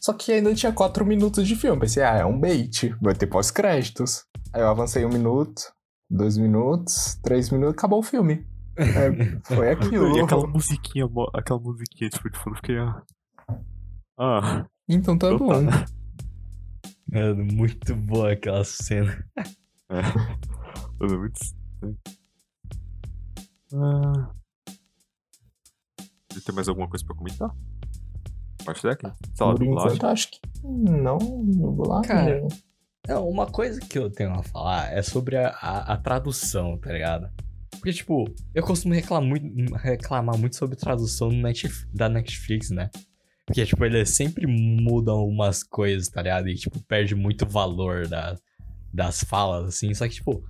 Só 0.00 0.12
que 0.12 0.32
ainda 0.32 0.54
tinha 0.54 0.72
4 0.72 1.04
minutos 1.04 1.46
de 1.46 1.54
filme. 1.54 1.80
Pensei, 1.80 2.02
ah, 2.02 2.16
é 2.16 2.24
um 2.24 2.38
bait. 2.38 2.94
Vai 3.00 3.14
ter 3.14 3.26
pós-créditos. 3.26 4.24
Aí 4.52 4.62
eu 4.62 4.68
avancei 4.68 5.04
um 5.04 5.10
minuto, 5.10 5.72
dois 6.10 6.36
minutos, 6.36 7.18
três 7.22 7.50
minutos, 7.50 7.74
acabou 7.74 8.00
o 8.00 8.02
filme. 8.02 8.44
É, 8.76 9.38
foi 9.54 9.70
aquilo. 9.70 10.16
E 10.16 10.20
aquela 10.20 10.46
musiquinha, 10.46 11.08
aquela 11.34 11.60
musiquinha, 11.60 12.10
tipo, 12.10 12.30
de 12.30 12.38
fundo, 12.38 12.54
eu 12.54 12.56
fiquei. 12.56 12.78
Ah. 12.78 13.02
ah. 14.18 14.66
Então 14.88 15.16
tá 15.16 15.28
Opa. 15.28 15.38
bom. 15.38 15.66
Mano, 17.12 17.44
muito 17.44 17.94
boa 17.96 18.32
aquela 18.32 18.64
cena. 18.64 19.24
É. 19.88 20.00
Mano, 21.00 21.14
é 21.14 21.18
muito 21.18 21.40
estranho. 21.42 21.98
Ah. 23.74 24.34
Você 26.32 26.40
tem 26.42 26.54
mais 26.54 26.68
alguma 26.68 26.88
coisa 26.88 27.04
pra 27.04 27.14
comentar? 27.16 27.50
Parte 28.64 28.82
técnica? 28.82 29.16
Sei 29.34 29.46
lá, 29.46 29.54
Por 29.54 29.64
enquanto, 29.64 30.06
acho 30.06 30.30
que 30.30 30.40
não. 30.64 31.18
Dublagem. 31.18 32.08
Cara, 32.08 32.48
Não, 33.08 33.28
uma 33.28 33.46
coisa 33.46 33.80
que 33.80 33.98
eu 33.98 34.10
tenho 34.10 34.32
a 34.34 34.42
falar 34.42 34.92
é 34.92 35.02
sobre 35.02 35.36
a, 35.36 35.48
a, 35.48 35.94
a 35.94 35.96
tradução, 35.96 36.78
tá 36.78 36.92
ligado? 36.92 37.28
Porque, 37.70 37.92
tipo, 37.92 38.24
eu 38.54 38.62
costumo 38.62 38.92
reclamar 38.94 39.26
muito, 39.28 39.74
reclamar 39.74 40.36
muito 40.38 40.54
sobre 40.56 40.76
tradução 40.76 41.30
no 41.30 41.40
Netf- 41.42 41.86
da 41.94 42.08
Netflix, 42.08 42.70
né? 42.70 42.90
Porque, 43.50 43.66
tipo, 43.66 43.84
eles 43.84 44.10
sempre 44.10 44.46
mudam 44.46 45.26
umas 45.26 45.64
coisas, 45.64 46.08
tá 46.08 46.22
ligado? 46.22 46.48
E, 46.48 46.54
tipo, 46.54 46.80
perde 46.84 47.16
muito 47.16 47.44
valor 47.44 48.06
da, 48.06 48.38
das 48.94 49.24
falas, 49.24 49.66
assim. 49.66 49.92
Só 49.92 50.06
que, 50.06 50.14
tipo. 50.14 50.44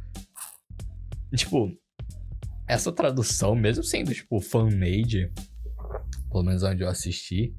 Tipo, 1.34 1.72
essa 2.68 2.92
tradução, 2.92 3.54
mesmo 3.54 3.82
sendo, 3.82 4.12
tipo, 4.12 4.38
fan-made, 4.38 5.32
pelo 6.30 6.44
menos 6.44 6.62
onde 6.62 6.82
eu 6.82 6.90
assisti, 6.90 7.54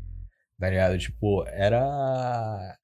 tá 0.59 0.69
ligado? 0.69 0.95
Tipo, 0.99 1.43
era. 1.47 2.77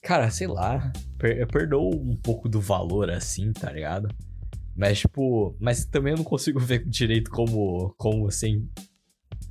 Cara, 0.00 0.30
sei 0.30 0.46
lá. 0.46 0.92
Per 1.18 1.36
eu 1.40 1.46
perdoo 1.48 1.92
um 1.92 2.14
pouco 2.14 2.48
do 2.48 2.60
valor, 2.60 3.10
assim, 3.10 3.52
tá 3.52 3.72
ligado? 3.72 4.06
Mas, 4.76 5.00
tipo. 5.00 5.56
Mas 5.58 5.84
também 5.84 6.12
eu 6.12 6.18
não 6.18 6.24
consigo 6.24 6.60
ver 6.62 6.84
direito 6.88 7.32
como, 7.32 7.92
como 7.98 8.30
você 8.30 8.62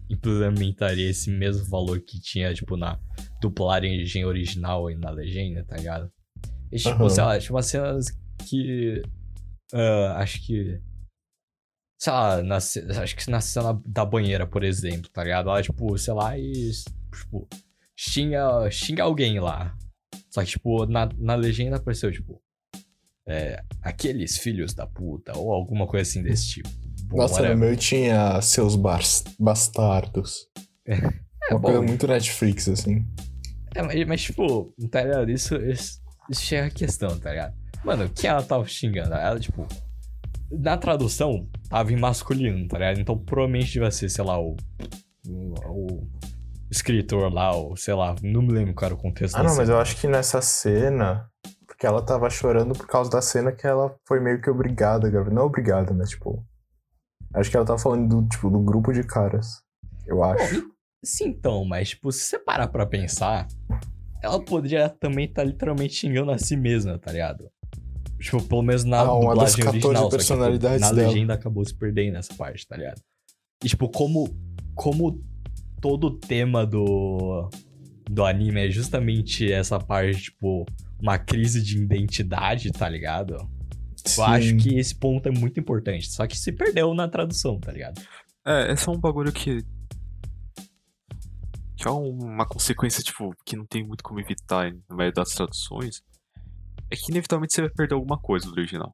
implementaria 0.10 1.10
esse 1.10 1.30
mesmo 1.30 1.66
valor 1.66 2.00
que 2.02 2.20
tinha, 2.20 2.54
tipo, 2.54 2.78
na 2.78 3.00
dublagem 3.42 4.26
original 4.26 4.90
e 4.90 4.96
na 4.96 5.10
legenda, 5.10 5.64
tá 5.64 5.78
ligado? 5.78 6.12
E, 6.72 6.78
tipo, 6.78 6.90
Aham. 6.90 7.10
sei 7.10 7.24
lá, 7.24 7.40
tipo, 7.40 7.54
umas 7.54 7.66
cenas 7.66 8.06
que. 8.48 9.02
ah, 9.74 10.18
acho 10.20 10.46
que. 10.46 10.80
Sei 11.98 12.12
lá, 12.12 12.44
na, 12.44 12.58
acho 12.58 13.16
que 13.16 13.32
na 13.32 13.42
cena 13.42 13.82
da 13.86 14.06
banheira, 14.06 14.46
por 14.46 14.64
exemplo, 14.64 15.10
tá 15.10 15.24
ligado? 15.24 15.50
Ela, 15.50 15.64
tipo, 15.64 15.98
sei 15.98 16.14
lá, 16.14 16.38
e. 16.38 16.72
Tipo, 17.14 17.48
xinga, 17.98 18.70
xinga 18.70 19.04
alguém 19.04 19.40
lá. 19.40 19.76
Só 20.30 20.44
que, 20.44 20.52
tipo, 20.52 20.86
na, 20.86 21.10
na 21.18 21.36
legenda 21.36 21.78
apareceu, 21.78 22.12
tipo. 22.12 22.42
É, 23.28 23.64
aqueles 23.82 24.38
filhos 24.38 24.76
da 24.76 24.86
puta, 24.86 25.36
ou 25.36 25.52
alguma 25.52 25.88
coisa 25.88 26.08
assim 26.08 26.22
desse 26.22 26.48
tipo. 26.48 26.70
Bom, 27.08 27.18
Nossa, 27.18 27.36
whatever. 27.36 27.58
no 27.58 27.66
meu 27.66 27.76
tinha 27.76 28.42
seus 28.42 28.76
bastardos. 29.40 30.48
Uma 31.52 31.60
bom. 31.60 31.62
coisa 31.62 31.82
muito 31.82 32.08
Netflix, 32.08 32.68
assim. 32.68 33.06
É, 33.76 33.82
mas, 33.82 34.08
mas, 34.08 34.22
tipo, 34.22 34.74
tá 34.90 35.04
ligado? 35.04 35.30
Isso, 35.30 35.56
isso, 35.58 36.02
isso 36.30 36.42
chega 36.42 36.68
a 36.68 36.72
questão, 36.72 37.18
tá 37.20 37.30
ligado? 37.30 37.54
Mano, 37.84 38.10
quem 38.10 38.30
ela 38.30 38.42
tava 38.42 38.66
xingando? 38.66 39.14
Ela, 39.14 39.40
tipo, 39.40 39.68
na 40.52 40.78
tradução, 40.78 41.48
tava 41.70 41.94
em 41.94 41.98
masculino, 41.98 42.68
tá 42.68 42.80
ligado? 42.80 43.00
Então 43.00 43.18
provavelmente 43.18 43.74
devia 43.74 43.92
ser, 43.92 44.10
sei 44.10 44.24
lá, 44.24 44.40
o. 44.40 44.56
O, 45.28 46.08
escritor 46.70 47.32
lá, 47.32 47.56
ou 47.56 47.78
sei 47.78 47.94
lá, 47.94 48.16
não 48.24 48.42
me 48.42 48.52
lembro 48.52 48.74
qual 48.74 48.88
era 48.88 48.96
o 48.96 48.98
contexto 48.98 49.36
Ah, 49.36 49.44
não, 49.44 49.56
mas 49.56 49.68
cena. 49.68 49.74
eu 49.74 49.80
acho 49.80 49.98
que 49.98 50.08
nessa 50.08 50.42
cena. 50.42 51.30
Porque 51.68 51.86
ela 51.86 52.02
tava 52.02 52.30
chorando 52.30 52.74
por 52.74 52.88
causa 52.88 53.10
da 53.10 53.22
cena 53.22 53.52
que 53.52 53.68
ela 53.68 53.96
foi 54.08 54.20
meio 54.20 54.42
que 54.42 54.50
obrigada, 54.50 55.10
Gabriel. 55.10 55.36
Não 55.36 55.46
obrigada, 55.46 55.94
mas 55.94 56.10
tipo. 56.10 56.44
Acho 57.36 57.50
que 57.52 57.58
ela 57.58 57.66
tava 57.66 57.80
falando 57.80 58.22
do, 58.22 58.28
tipo, 58.30 58.50
do 58.50 58.60
grupo 58.60 58.92
de 58.94 59.04
caras. 59.04 59.62
Eu 60.06 60.24
acho. 60.24 60.70
Sim, 61.04 61.30
então, 61.30 61.64
mas, 61.66 61.90
tipo, 61.90 62.12
se 62.12 62.22
você 62.22 62.40
parar 62.40 62.68
pra 62.68 62.86
pensar, 62.86 63.48
ela 64.24 64.44
poderia 64.44 64.90
também 64.90 65.26
estar 65.26 65.44
literalmente 65.44 65.94
xingando 65.94 66.32
a 66.32 66.38
si 66.38 66.56
mesma, 66.58 66.98
tá 66.98 67.12
ligado? 67.12 67.50
Tipo, 68.20 68.42
pelo 68.44 68.62
menos 68.64 68.84
na 68.84 69.02
Ah, 69.02 69.06
dublagem 69.06 69.64
14 69.64 69.68
original, 69.68 69.94
só 69.96 70.00
que, 70.00 70.06
tipo, 70.06 70.10
personalidades 70.18 70.82
na 70.82 70.92
dela. 70.92 71.08
legenda 71.10 71.34
acabou 71.34 71.66
se 71.66 71.76
perdendo 71.76 72.14
nessa 72.14 72.34
parte, 72.34 72.66
tá 72.68 72.78
ligado? 72.78 73.02
E, 73.64 73.68
tipo, 73.68 73.90
como, 73.90 74.36
como 74.74 75.22
todo 75.82 76.08
o 76.08 76.12
tema 76.18 76.66
do, 76.66 77.50
do 78.10 78.24
anime 78.26 78.68
é 78.68 78.72
justamente 78.72 79.52
essa 79.52 79.78
parte, 79.80 80.24
tipo, 80.24 80.66
uma 81.00 81.20
crise 81.20 81.62
de 81.62 81.78
identidade, 81.78 82.72
tá 82.72 82.88
ligado? 82.90 83.38
Eu 84.18 84.24
acho 84.26 84.56
que 84.58 84.78
esse 84.78 84.94
ponto 84.96 85.28
é 85.28 85.32
muito 85.32 85.60
importante. 85.60 86.12
Só 86.12 86.28
que 86.28 86.38
se 86.38 86.52
perdeu 86.52 86.94
na 86.94 87.08
tradução, 87.08 87.60
tá 87.60 87.72
ligado? 87.72 88.00
É, 88.46 88.72
é 88.72 88.76
só 88.76 88.92
um 88.92 89.00
bagulho 89.00 89.32
que. 89.32 89.64
Que 91.76 91.88
é 91.88 91.92
uma 91.92 92.46
consequência, 92.48 93.04
tipo, 93.04 93.36
que 93.46 93.56
não 93.56 93.66
tem 93.66 93.84
muito 93.84 94.04
como 94.04 94.20
evitar 94.20 94.72
na 94.88 94.96
maioria 94.96 95.14
das 95.14 95.34
traduções. 95.34 96.02
É 96.90 96.96
que 96.96 97.12
inevitavelmente 97.12 97.54
você 97.54 97.62
vai 97.62 97.70
perder 97.72 97.96
alguma 97.96 98.20
coisa 98.20 98.46
do 98.46 98.54
original. 98.54 98.94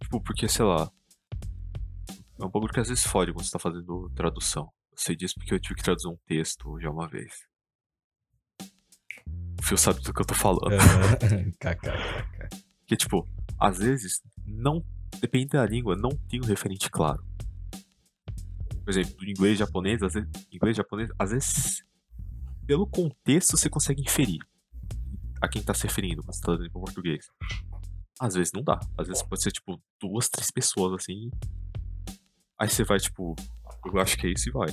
Tipo, 0.00 0.20
porque, 0.20 0.46
sei 0.46 0.64
lá. 0.64 0.90
É 2.38 2.44
um 2.44 2.50
bagulho 2.50 2.72
que 2.72 2.80
às 2.80 2.88
vezes 2.88 3.04
fode 3.04 3.32
quando 3.32 3.44
você 3.44 3.50
tá 3.50 3.58
fazendo 3.58 4.10
tradução. 4.14 4.64
Eu 4.92 4.98
sei 4.98 5.16
disso 5.16 5.34
porque 5.36 5.54
eu 5.54 5.60
tive 5.60 5.74
que 5.74 5.82
traduzir 5.82 6.08
um 6.08 6.16
texto 6.26 6.78
já 6.80 6.90
uma 6.90 7.08
vez. 7.08 7.32
O 9.58 9.62
Fio 9.62 9.76
sabe 9.76 10.00
do 10.00 10.12
que 10.12 10.20
eu 10.20 10.26
tô 10.26 10.34
falando. 10.34 10.70
KK. 11.58 12.60
Que, 12.90 12.96
tipo, 12.96 13.24
às 13.60 13.78
vezes, 13.78 14.22
não. 14.46 14.82
Depende 15.20 15.48
da 15.48 15.66
língua, 15.66 15.94
não 15.94 16.10
tem 16.28 16.40
um 16.40 16.46
referente 16.46 16.88
claro. 16.90 17.22
Por 18.82 18.88
exemplo, 18.88 19.28
inglês 19.28 19.58
japonês, 19.58 20.02
às 20.02 20.14
vezes. 20.14 20.30
Inglês 20.50 20.76
japonês, 20.76 21.10
às 21.18 21.30
vezes. 21.30 21.84
Pelo 22.66 22.86
contexto 22.86 23.56
você 23.56 23.68
consegue 23.68 24.00
inferir. 24.00 24.40
a 25.42 25.48
quem 25.48 25.62
tá 25.62 25.74
se 25.74 25.84
referindo, 25.84 26.22
mas 26.26 26.38
tá 26.38 26.56
pro 26.56 26.70
português. 26.70 27.26
Às 28.18 28.34
vezes 28.34 28.52
não 28.54 28.62
dá. 28.62 28.78
Às 28.96 29.08
vezes 29.08 29.22
pode 29.22 29.42
ser, 29.42 29.50
tipo, 29.50 29.80
duas, 30.00 30.28
três 30.28 30.50
pessoas, 30.50 31.02
assim. 31.02 31.30
Aí 32.58 32.68
você 32.68 32.84
vai, 32.84 32.98
tipo, 32.98 33.34
eu 33.86 34.00
acho 34.00 34.16
que 34.18 34.26
é 34.26 34.30
isso 34.30 34.48
e 34.48 34.52
vai. 34.52 34.68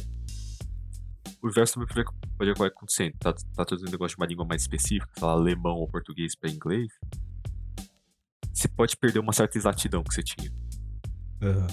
O 1.41 1.47
inverso 1.47 1.75
também 1.75 2.05
pode, 2.37 2.51
acontecendo. 2.65 3.15
Tá, 3.19 3.33
tá 3.33 3.65
traduzindo 3.65 3.87
um 3.87 3.91
negócio 3.91 4.15
de 4.15 4.21
uma 4.21 4.27
língua 4.27 4.45
mais 4.45 4.63
específica, 4.63 5.09
sei 5.17 5.25
lá, 5.25 5.33
alemão 5.33 5.77
ou 5.77 5.87
português 5.87 6.35
pra 6.35 6.49
inglês. 6.49 6.91
Você 8.57 8.67
pode 8.67 8.97
perder 8.97 9.19
uma 9.19 9.31
certa 9.33 9.55
exatidão 9.55 10.03
que 10.03 10.11
você 10.15 10.23
tinha. 10.23 10.51
Aham. 11.43 11.67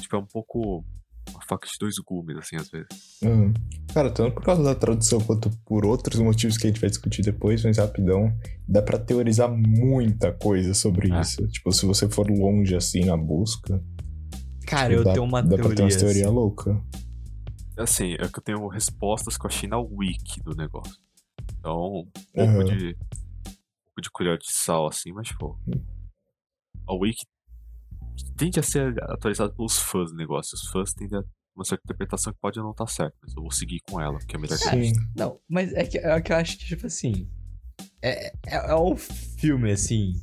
Tipo, 0.00 0.16
é 0.16 0.18
um 0.18 0.26
pouco 0.26 0.84
uma 1.30 1.40
faca 1.48 1.68
de 1.68 1.74
dois 1.78 1.94
gumes, 2.04 2.36
assim, 2.36 2.56
às 2.56 2.68
vezes. 2.68 2.88
Uhum. 3.22 3.54
Cara, 3.92 4.10
tanto 4.10 4.34
por 4.34 4.42
causa 4.42 4.64
da 4.64 4.74
tradução 4.74 5.20
quanto 5.20 5.48
por 5.64 5.86
outros 5.86 6.18
motivos 6.18 6.58
que 6.58 6.66
a 6.66 6.70
gente 6.70 6.80
vai 6.80 6.90
discutir 6.90 7.22
depois, 7.22 7.62
mas 7.64 7.78
rapidão, 7.78 8.36
dá 8.66 8.82
pra 8.82 8.98
teorizar 8.98 9.48
muita 9.48 10.32
coisa 10.32 10.74
sobre 10.74 11.12
É. 11.12 11.20
isso. 11.20 11.46
Tipo, 11.46 11.70
se 11.70 11.86
você 11.86 12.08
for 12.08 12.28
longe 12.28 12.74
assim 12.74 13.04
na 13.04 13.16
busca, 13.16 13.80
Cara, 14.66 14.88
tipo, 14.88 15.00
eu 15.00 15.04
dá, 15.04 15.12
tenho 15.12 15.24
uma 15.24 15.40
dá 15.40 15.50
pra 15.50 15.56
ter 15.56 15.62
teoria. 15.76 15.84
umas 15.84 15.96
teorias 15.96 16.26
assim. 16.26 16.34
loucas. 16.34 16.76
Assim, 17.76 18.12
é 18.14 18.26
que 18.28 18.38
eu 18.38 18.42
tenho 18.42 18.66
respostas 18.66 19.36
que 19.38 19.46
eu 19.46 19.48
achei 19.50 19.68
na 19.68 19.78
wiki 19.78 20.42
do 20.42 20.56
negócio. 20.56 20.96
Então, 21.60 22.00
um 22.00 22.04
pouco 22.34 22.50
Aham. 22.60 22.64
de. 22.64 22.96
Pouco 23.94 24.02
de 24.02 24.10
colher 24.10 24.38
de 24.38 24.50
sal, 24.50 24.86
assim, 24.88 25.12
mas, 25.12 25.30
pô. 25.32 25.56
A 26.88 26.94
wiki 26.94 27.24
tende 28.36 28.58
a 28.58 28.62
ser 28.62 29.00
atualizada 29.04 29.52
pelos 29.54 29.78
fãs 29.78 30.10
do 30.10 30.16
negócio. 30.16 30.54
Os 30.54 30.68
fãs 30.68 30.92
tendem 30.92 31.18
a 31.18 31.24
uma 31.54 31.64
certa 31.64 31.82
interpretação 31.84 32.32
que 32.32 32.38
pode 32.40 32.58
não 32.58 32.72
estar 32.72 32.86
certa, 32.88 33.16
mas 33.22 33.34
eu 33.34 33.42
vou 33.42 33.52
seguir 33.52 33.80
com 33.88 34.00
ela, 34.00 34.18
que 34.18 34.34
é 34.34 34.38
melhor 34.38 34.58
que 34.58 34.68
a 34.68 34.70
Sim. 34.72 34.92
Não, 35.16 35.38
mas 35.48 35.72
é 35.72 35.84
que, 35.84 35.98
é 35.98 36.20
que 36.20 36.32
eu 36.32 36.36
acho 36.36 36.58
que, 36.58 36.66
tipo 36.66 36.86
assim. 36.86 37.30
É, 38.02 38.26
é, 38.46 38.70
é 38.70 38.74
um 38.74 38.96
filme, 38.96 39.70
assim. 39.70 40.20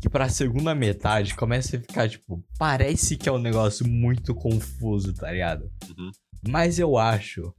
Que 0.00 0.08
pra 0.08 0.28
segunda 0.28 0.74
metade 0.74 1.36
começa 1.36 1.76
a 1.76 1.80
ficar, 1.80 2.08
tipo. 2.08 2.44
Parece 2.58 3.16
que 3.16 3.28
é 3.28 3.32
um 3.32 3.38
negócio 3.38 3.86
muito 3.86 4.34
confuso, 4.34 5.14
tá 5.14 5.30
ligado? 5.30 5.70
Uhum. 5.96 6.10
Mas 6.48 6.80
eu 6.80 6.98
acho. 6.98 7.54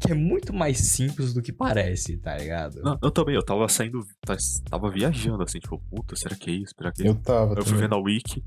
Que 0.00 0.12
é 0.12 0.14
muito 0.14 0.52
mais 0.54 0.78
simples 0.78 1.34
do 1.34 1.42
que 1.42 1.52
parece, 1.52 2.16
tá 2.18 2.36
ligado? 2.36 2.80
Não, 2.82 2.98
eu 3.02 3.10
também, 3.10 3.34
eu 3.34 3.44
tava 3.44 3.68
saindo. 3.68 4.00
tá- 4.20 4.36
Tava 4.70 4.90
viajando 4.90 5.42
assim, 5.42 5.58
tipo, 5.58 5.78
puta, 5.90 6.14
será 6.14 6.36
que 6.36 6.50
é 6.50 6.54
isso? 6.54 6.72
Será 6.76 6.92
que 6.92 7.02
é 7.02 7.08
Eu 7.08 7.12
isso? 7.14 7.22
tava. 7.22 7.54
Eu 7.54 7.64
fui 7.64 7.76
vendo 7.78 7.94
a 7.94 7.98
wiki, 7.98 8.44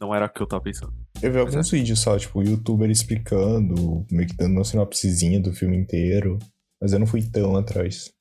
não 0.00 0.14
era 0.14 0.26
o 0.26 0.28
que 0.28 0.42
eu 0.42 0.46
tava 0.46 0.62
pensando. 0.62 0.92
Eu 1.22 1.32
vi 1.32 1.38
alguns 1.38 1.70
vídeos 1.70 1.98
só, 2.00 2.18
tipo, 2.18 2.40
o 2.40 2.42
youtuber 2.42 2.90
explicando, 2.90 4.04
meio 4.10 4.28
que 4.28 4.36
dando 4.36 4.52
uma 4.56 4.64
sinopsezinha 4.64 5.40
do 5.40 5.52
filme 5.52 5.76
inteiro. 5.76 6.38
Mas 6.80 6.92
eu 6.92 6.98
não 6.98 7.06
fui 7.06 7.22
tão 7.22 7.56
atrás. 7.56 8.12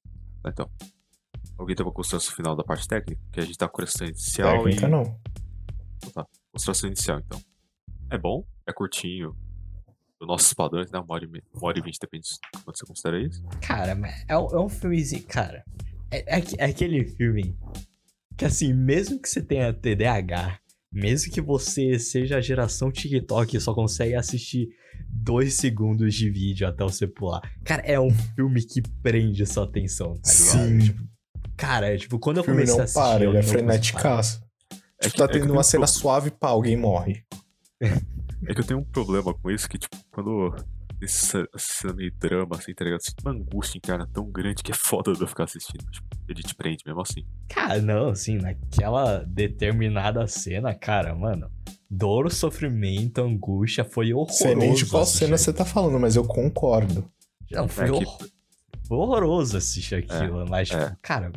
Então. 0.45 0.69
Alguém 1.57 1.75
teve 1.75 1.89
a 1.89 1.91
consideração 1.91 2.35
final 2.35 2.55
da 2.55 2.63
parte 2.63 2.87
técnica? 2.87 3.21
Que 3.31 3.39
a 3.39 3.43
gente 3.45 3.57
tá 3.57 3.67
com 3.67 3.81
a 3.81 3.85
consideração 3.85 4.07
inicial 4.07 4.63
Técnica 4.63 4.87
e. 4.87 4.89
não. 4.89 5.19
Consideração 6.53 6.87
inicial, 6.87 7.19
então. 7.19 7.39
É 8.09 8.17
bom, 8.17 8.45
é 8.67 8.71
curtinho. 8.73 9.35
Dos 10.21 10.27
nossos 10.27 10.53
padrões, 10.53 10.91
né? 10.91 10.99
Uma 10.99 11.15
hora 11.15 11.25
e, 11.25 11.27
me- 11.27 11.41
uma 11.51 11.67
hora 11.67 11.79
e 11.79 11.81
vinte, 11.81 11.97
depende 11.99 12.27
de 12.27 12.63
quando 12.63 12.77
você 12.77 12.85
considera 12.85 13.19
isso. 13.19 13.43
Cara, 13.59 13.95
mas 13.95 14.23
é, 14.27 14.37
um- 14.37 14.49
é 14.51 14.59
um 14.59 14.69
filmezinho. 14.69 15.23
Cara, 15.23 15.63
é, 16.11 16.37
é 16.37 16.43
é 16.59 16.65
aquele 16.65 17.03
filme 17.05 17.57
que, 18.37 18.45
assim, 18.45 18.71
mesmo 18.71 19.19
que 19.19 19.27
você 19.27 19.41
tenha 19.41 19.73
TDAH, 19.73 20.59
mesmo 20.93 21.31
que 21.33 21.41
você 21.41 21.97
seja 21.97 22.37
a 22.37 22.41
geração 22.41 22.91
TikTok 22.91 23.57
e 23.57 23.59
só 23.59 23.73
consegue 23.73 24.13
assistir 24.13 24.69
dois 25.09 25.55
segundos 25.55 26.13
de 26.13 26.29
vídeo 26.29 26.67
até 26.67 26.83
você 26.83 27.07
pular. 27.07 27.41
Cara, 27.63 27.81
é 27.81 27.99
um 27.99 28.11
filme 28.35 28.61
que 28.63 28.79
prende 29.01 29.43
sua 29.47 29.63
atenção, 29.63 30.13
tá 30.19 30.31
ligado? 30.31 30.67
Sim. 30.69 30.79
Tipo, 30.79 31.03
cara, 31.57 31.91
é, 31.91 31.97
tipo, 31.97 32.19
quando 32.19 32.37
eu 32.37 32.43
comecei 32.43 32.79
a 32.79 32.83
assistir. 32.83 32.99
para, 33.01 33.25
ele 33.25 33.37
é 33.37 33.41
freneticaço. 33.41 34.39
É 34.99 35.05
Tipo, 35.05 35.13
que- 35.13 35.17
tá 35.17 35.23
é 35.23 35.27
que 35.29 35.35
eu 35.37 35.41
tendo 35.41 35.51
uma 35.53 35.61
um 35.61 35.63
cena 35.63 35.85
pro- 35.85 35.93
suave, 35.93 36.29
pá, 36.29 36.49
alguém 36.49 36.77
morre. 36.77 37.23
É 38.47 38.53
que 38.53 38.61
eu 38.61 38.65
tenho 38.65 38.79
um 38.79 38.83
problema 38.83 39.33
com 39.33 39.51
isso, 39.51 39.67
que, 39.69 39.77
tipo, 39.77 39.95
quando. 40.11 40.55
Essa 41.03 41.47
cena 41.57 41.93
meio 41.93 42.13
drama, 42.19 42.55
assim, 42.57 42.75
tá 42.75 42.85
ligado? 42.85 43.01
Sinto 43.01 43.21
uma 43.25 43.31
angústia 43.31 43.79
interna 43.79 44.07
tão 44.13 44.29
grande 44.29 44.61
que 44.61 44.71
é 44.71 44.75
foda 44.75 45.13
de 45.13 45.19
eu 45.21 45.25
ficar 45.27 45.45
assistindo. 45.45 45.83
Tipo, 45.89 46.07
ele 46.29 46.43
te 46.43 46.53
prende 46.53 46.83
mesmo 46.85 47.01
assim. 47.01 47.25
Cara, 47.49 47.81
não, 47.81 48.09
assim, 48.09 48.37
naquela 48.37 49.23
determinada 49.25 50.27
cena, 50.27 50.75
cara, 50.75 51.15
mano. 51.15 51.49
Dor, 51.89 52.31
sofrimento, 52.31 53.19
angústia, 53.19 53.83
foi 53.83 54.13
horroroso. 54.13 54.37
Sei 54.37 54.53
nem 54.53 54.75
de 54.75 54.85
qual 54.85 55.01
assistir 55.01 55.25
cena 55.25 55.37
você 55.39 55.51
tá 55.51 55.65
falando, 55.65 55.99
mas 55.99 56.15
eu 56.15 56.23
concordo. 56.23 57.09
Não, 57.49 57.67
foi, 57.67 57.85
É 57.85 57.91
que- 57.91 58.31
horroroso 58.87 59.57
assistir 59.57 59.95
aquilo, 59.95 60.45
mas, 60.47 60.69
tipo, 60.69 60.81
é. 60.81 60.95
cara, 61.01 61.31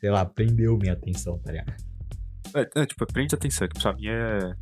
sei 0.00 0.10
lá, 0.10 0.24
prendeu 0.24 0.76
minha 0.76 0.94
atenção, 0.94 1.38
tá 1.38 1.52
ligado? 1.52 1.74
É, 2.54 2.80
é, 2.82 2.86
tipo, 2.86 3.06
prende 3.06 3.34
atenção, 3.36 3.68
que 3.68 3.80
pra 3.80 3.92
mim 3.94 4.08
é. 4.08 4.52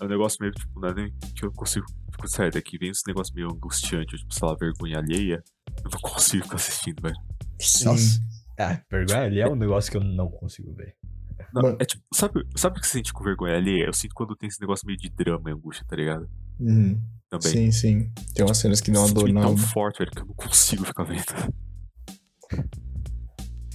É 0.00 0.04
um 0.04 0.08
negócio 0.08 0.38
meio, 0.40 0.52
tipo, 0.52 0.80
não 0.80 0.88
é 0.88 0.94
nem 0.94 1.12
que 1.34 1.44
eu 1.44 1.52
consigo 1.52 1.86
ficar 2.10 2.28
sair 2.28 2.50
daqui. 2.50 2.78
Vem 2.78 2.90
esse 2.90 3.06
negócio 3.06 3.34
meio 3.34 3.48
angustiante, 3.48 4.16
tipo, 4.16 4.34
sei 4.34 4.48
lá, 4.48 4.54
vergonha 4.54 4.98
alheia. 4.98 5.42
Eu 5.84 5.90
não 5.90 6.00
consigo 6.00 6.44
ficar 6.44 6.56
assistindo, 6.56 7.02
velho. 7.02 7.16
Nossa. 7.84 8.20
Ah, 8.58 8.80
vergonha 8.90 9.22
ali 9.22 9.40
é 9.40 9.48
um 9.48 9.54
negócio 9.54 9.90
que 9.90 9.96
eu 9.96 10.04
não 10.04 10.30
consigo 10.30 10.72
ver. 10.74 10.96
Não, 11.52 11.76
é 11.80 11.84
tipo, 11.84 12.02
sabe, 12.14 12.46
sabe 12.56 12.78
o 12.78 12.80
que 12.80 12.86
você 12.86 12.98
sente 12.98 13.12
com 13.12 13.24
vergonha 13.24 13.56
alheia? 13.56 13.86
Eu 13.86 13.92
sinto 13.92 14.14
quando 14.14 14.36
tem 14.36 14.48
esse 14.48 14.60
negócio 14.60 14.86
meio 14.86 14.98
de 14.98 15.08
drama 15.10 15.50
e 15.50 15.52
angústia, 15.52 15.84
tá 15.88 15.96
ligado? 15.96 16.28
Uhum. 16.58 17.00
Também. 17.28 17.50
Sim, 17.50 17.72
sim. 17.72 18.12
Tem 18.34 18.44
umas 18.44 18.58
cenas 18.58 18.80
que 18.80 18.90
dor 18.90 19.24
meio 19.24 19.34
na 19.34 19.42
tão 19.42 19.56
forte, 19.56 19.98
velho, 19.98 20.10
que 20.10 20.20
eu 20.20 20.26
não 20.26 20.34
consigo 20.34 20.84
ficar 20.84 21.04
vendo. 21.04 21.24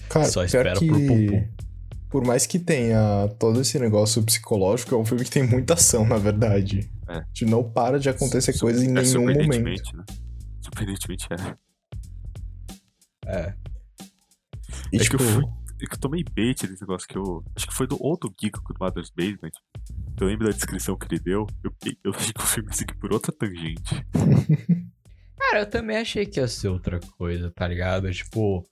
Cara, 0.10 0.26
Só 0.26 0.44
espera 0.44 0.74
que... 0.74 0.88
pro 0.88 0.96
pum 0.96 1.28
pum. 1.28 1.55
Por 2.10 2.26
mais 2.26 2.46
que 2.46 2.58
tenha 2.60 3.28
todo 3.40 3.60
esse 3.62 3.78
negócio 3.80 4.24
psicológico, 4.24 4.96
é 4.96 4.98
um 4.98 5.06
filme 5.06 5.24
que 5.26 5.32
tem 5.32 5.44
muita 5.46 5.74
ação, 5.74 6.06
na 6.08 6.18
verdade. 6.18 6.90
É. 7.10 7.22
Tipo, 7.34 7.52
não 7.52 7.64
para 7.70 8.00
de 8.00 8.10
acontecer 8.10 8.54
Su- 8.54 8.60
coisa 8.62 8.84
em 8.84 8.90
é, 8.90 8.92
nenhum 9.02 9.22
momento. 9.22 9.44
surpreendentemente, 9.44 9.96
né? 9.96 10.04
Surpreendentemente 10.62 11.28
é. 11.32 11.56
É. 13.28 13.54
E, 14.92 14.98
É 14.98 15.00
que 15.00 15.06
tipo, 15.10 15.22
eu 15.24 15.30
fui. 15.30 15.44
É 15.82 15.86
que 15.88 15.96
eu 15.96 16.00
tomei 16.00 16.24
bait 16.24 16.56
desse 16.66 16.82
negócio 16.82 17.08
que 17.08 17.18
eu. 17.18 17.44
Acho 17.56 17.68
que 17.68 17.74
foi 17.74 17.86
do 17.86 17.98
ou 18.02 18.18
do 18.18 18.34
Giga 18.42 18.60
do 18.62 18.76
Mother's 18.80 19.10
Basement. 19.10 19.52
Eu 20.20 20.28
lembro 20.28 20.46
da 20.48 20.54
descrição 20.54 20.96
que 20.98 21.06
ele 21.14 21.20
deu. 21.20 21.46
Eu, 21.64 21.72
eu 22.04 22.12
achei 22.16 22.32
que 22.32 22.42
o 22.42 22.46
filme 22.46 22.70
ia 22.70 22.74
seguir 22.76 22.96
por 22.96 23.12
outra 23.12 23.34
tangente. 23.34 24.06
Cara, 25.38 25.60
eu 25.60 25.70
também 25.70 25.98
achei 25.98 26.26
que 26.26 26.40
ia 26.40 26.48
ser 26.48 26.70
outra 26.70 27.00
coisa, 27.18 27.52
tá 27.52 27.68
ligado? 27.68 28.10
Tipo, 28.12 28.66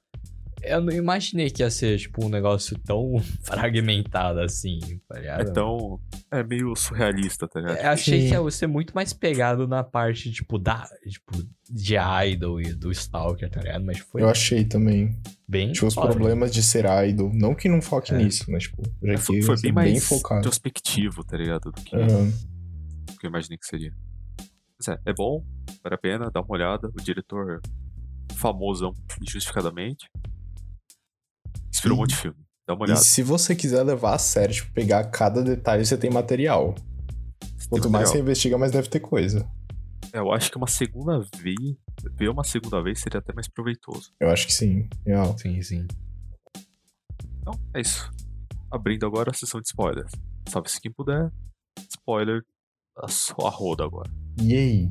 eu 0.64 0.82
não 0.82 0.92
imaginei 0.94 1.50
que 1.50 1.62
ia 1.64 1.70
ser, 1.70 1.98
tipo, 1.98 2.26
um 2.26 2.30
negócio 2.30 2.78
tão 2.80 3.14
fragmentado 3.44 4.40
assim, 4.40 4.80
tá 5.08 5.20
ligado? 5.20 5.50
Então. 5.50 6.00
É 6.32 6.44
meio 6.44 6.76
surrealista, 6.76 7.48
tá 7.48 7.60
ligado? 7.60 7.78
Eu 7.78 7.90
achei 7.90 8.22
Sim. 8.22 8.28
que 8.30 8.34
ia 8.34 8.52
ser 8.52 8.68
muito 8.68 8.94
mais 8.96 9.14
pegado 9.14 9.68
na 9.68 9.84
parte, 9.84 10.32
tipo, 10.32 10.58
da. 10.58 10.88
Tipo, 11.08 11.32
de 11.70 11.96
idol 12.28 12.60
e 12.62 12.74
do 12.74 12.92
Stalker, 12.92 13.50
tá 13.50 13.62
ligado? 13.62 13.86
Mas 13.86 14.00
foi 14.00 14.22
eu 14.22 14.30
achei 14.30 14.64
também. 14.66 15.18
bem. 15.48 15.72
Tipo, 15.72 15.88
os 15.88 15.96
problemas 15.96 16.52
de 16.54 16.62
ser 16.64 16.86
idol. 17.08 17.32
Não 17.34 17.54
que 17.56 17.68
não 17.70 17.82
foque 17.82 18.14
É. 18.14 18.18
nisso, 18.18 18.46
mas, 18.50 18.64
tipo, 18.64 18.82
já 19.04 19.14
É, 19.14 19.18
foi, 19.18 19.42
foi 19.42 19.60
bem 19.62 19.72
mais 19.72 19.92
bem 19.92 20.00
focado. 20.00 20.40
introspectivo, 20.40 21.24
tá 21.24 21.38
ligado? 21.38 21.72
Do 21.72 21.82
que, 21.82 21.96
Aham. 21.96 22.32
do 23.06 23.18
que 23.20 23.26
eu 23.26 23.30
imaginei 23.30 23.58
que 23.58 23.66
seria. 23.66 23.94
Mas 24.78 24.88
é, 24.88 25.00
é 25.06 25.14
bom, 25.14 25.44
vale 25.84 25.96
a 25.96 25.98
pena, 25.98 26.30
dá 26.32 26.42
uma 26.42 26.52
olhada. 26.54 26.90
O 26.90 27.02
diretor 27.02 27.62
famosão, 28.36 28.94
injustificadamente. 29.22 30.10
Inspirou 31.84 31.98
um 31.98 32.00
E- 32.00 32.02
monte 32.02 32.10
de 32.12 32.16
filme. 32.18 32.38
Dá 32.68 32.74
uma 32.74 32.86
E 32.86 32.90
olhada. 32.90 33.02
se 33.02 33.22
você 33.22 33.56
quiser 33.56 33.84
levar 33.84 34.16
a 34.16 34.18
sério, 34.18 34.56
tipo, 34.56 34.72
pegar 34.74 35.04
cada 35.06 35.42
detalhe, 35.44 35.86
você 35.86 35.98
tem 35.98 36.10
material. 36.10 36.74
Quanto 37.70 37.84
Tem 37.84 37.92
mais 37.92 38.10
você 38.10 38.20
investiga, 38.20 38.58
mais 38.58 38.72
deve 38.72 38.88
ter 38.90 39.00
coisa. 39.00 39.50
É, 40.14 40.20
eu 40.20 40.32
acho 40.32 40.50
que 40.52 40.58
uma 40.58 40.68
segunda 40.68 41.20
vez. 41.38 41.56
Ver 42.16 42.30
uma 42.30 42.44
segunda 42.44 42.82
vez 42.84 43.00
seria 43.00 43.20
até 43.20 43.34
mais 43.34 43.48
proveitoso. 43.48 44.12
Eu 44.20 44.30
acho 44.30 44.46
que 44.48 44.54
sim, 44.54 44.88
real. 45.06 45.38
Sim, 45.38 45.62
sim. 45.62 45.88
Então, 47.42 47.54
é 47.74 47.82
isso. 47.82 48.10
Abrindo 48.72 49.06
agora 49.06 49.32
a 49.32 49.34
sessão 49.34 49.60
de 49.60 49.68
spoilers. 49.68 50.12
Salve-se 50.50 50.80
quem 50.80 50.92
puder. 50.92 51.32
Spoiler 51.90 52.42
a 52.98 53.08
sua 53.08 53.50
roda 53.50 53.84
agora. 53.84 54.12
E 54.42 54.54
aí? 54.56 54.90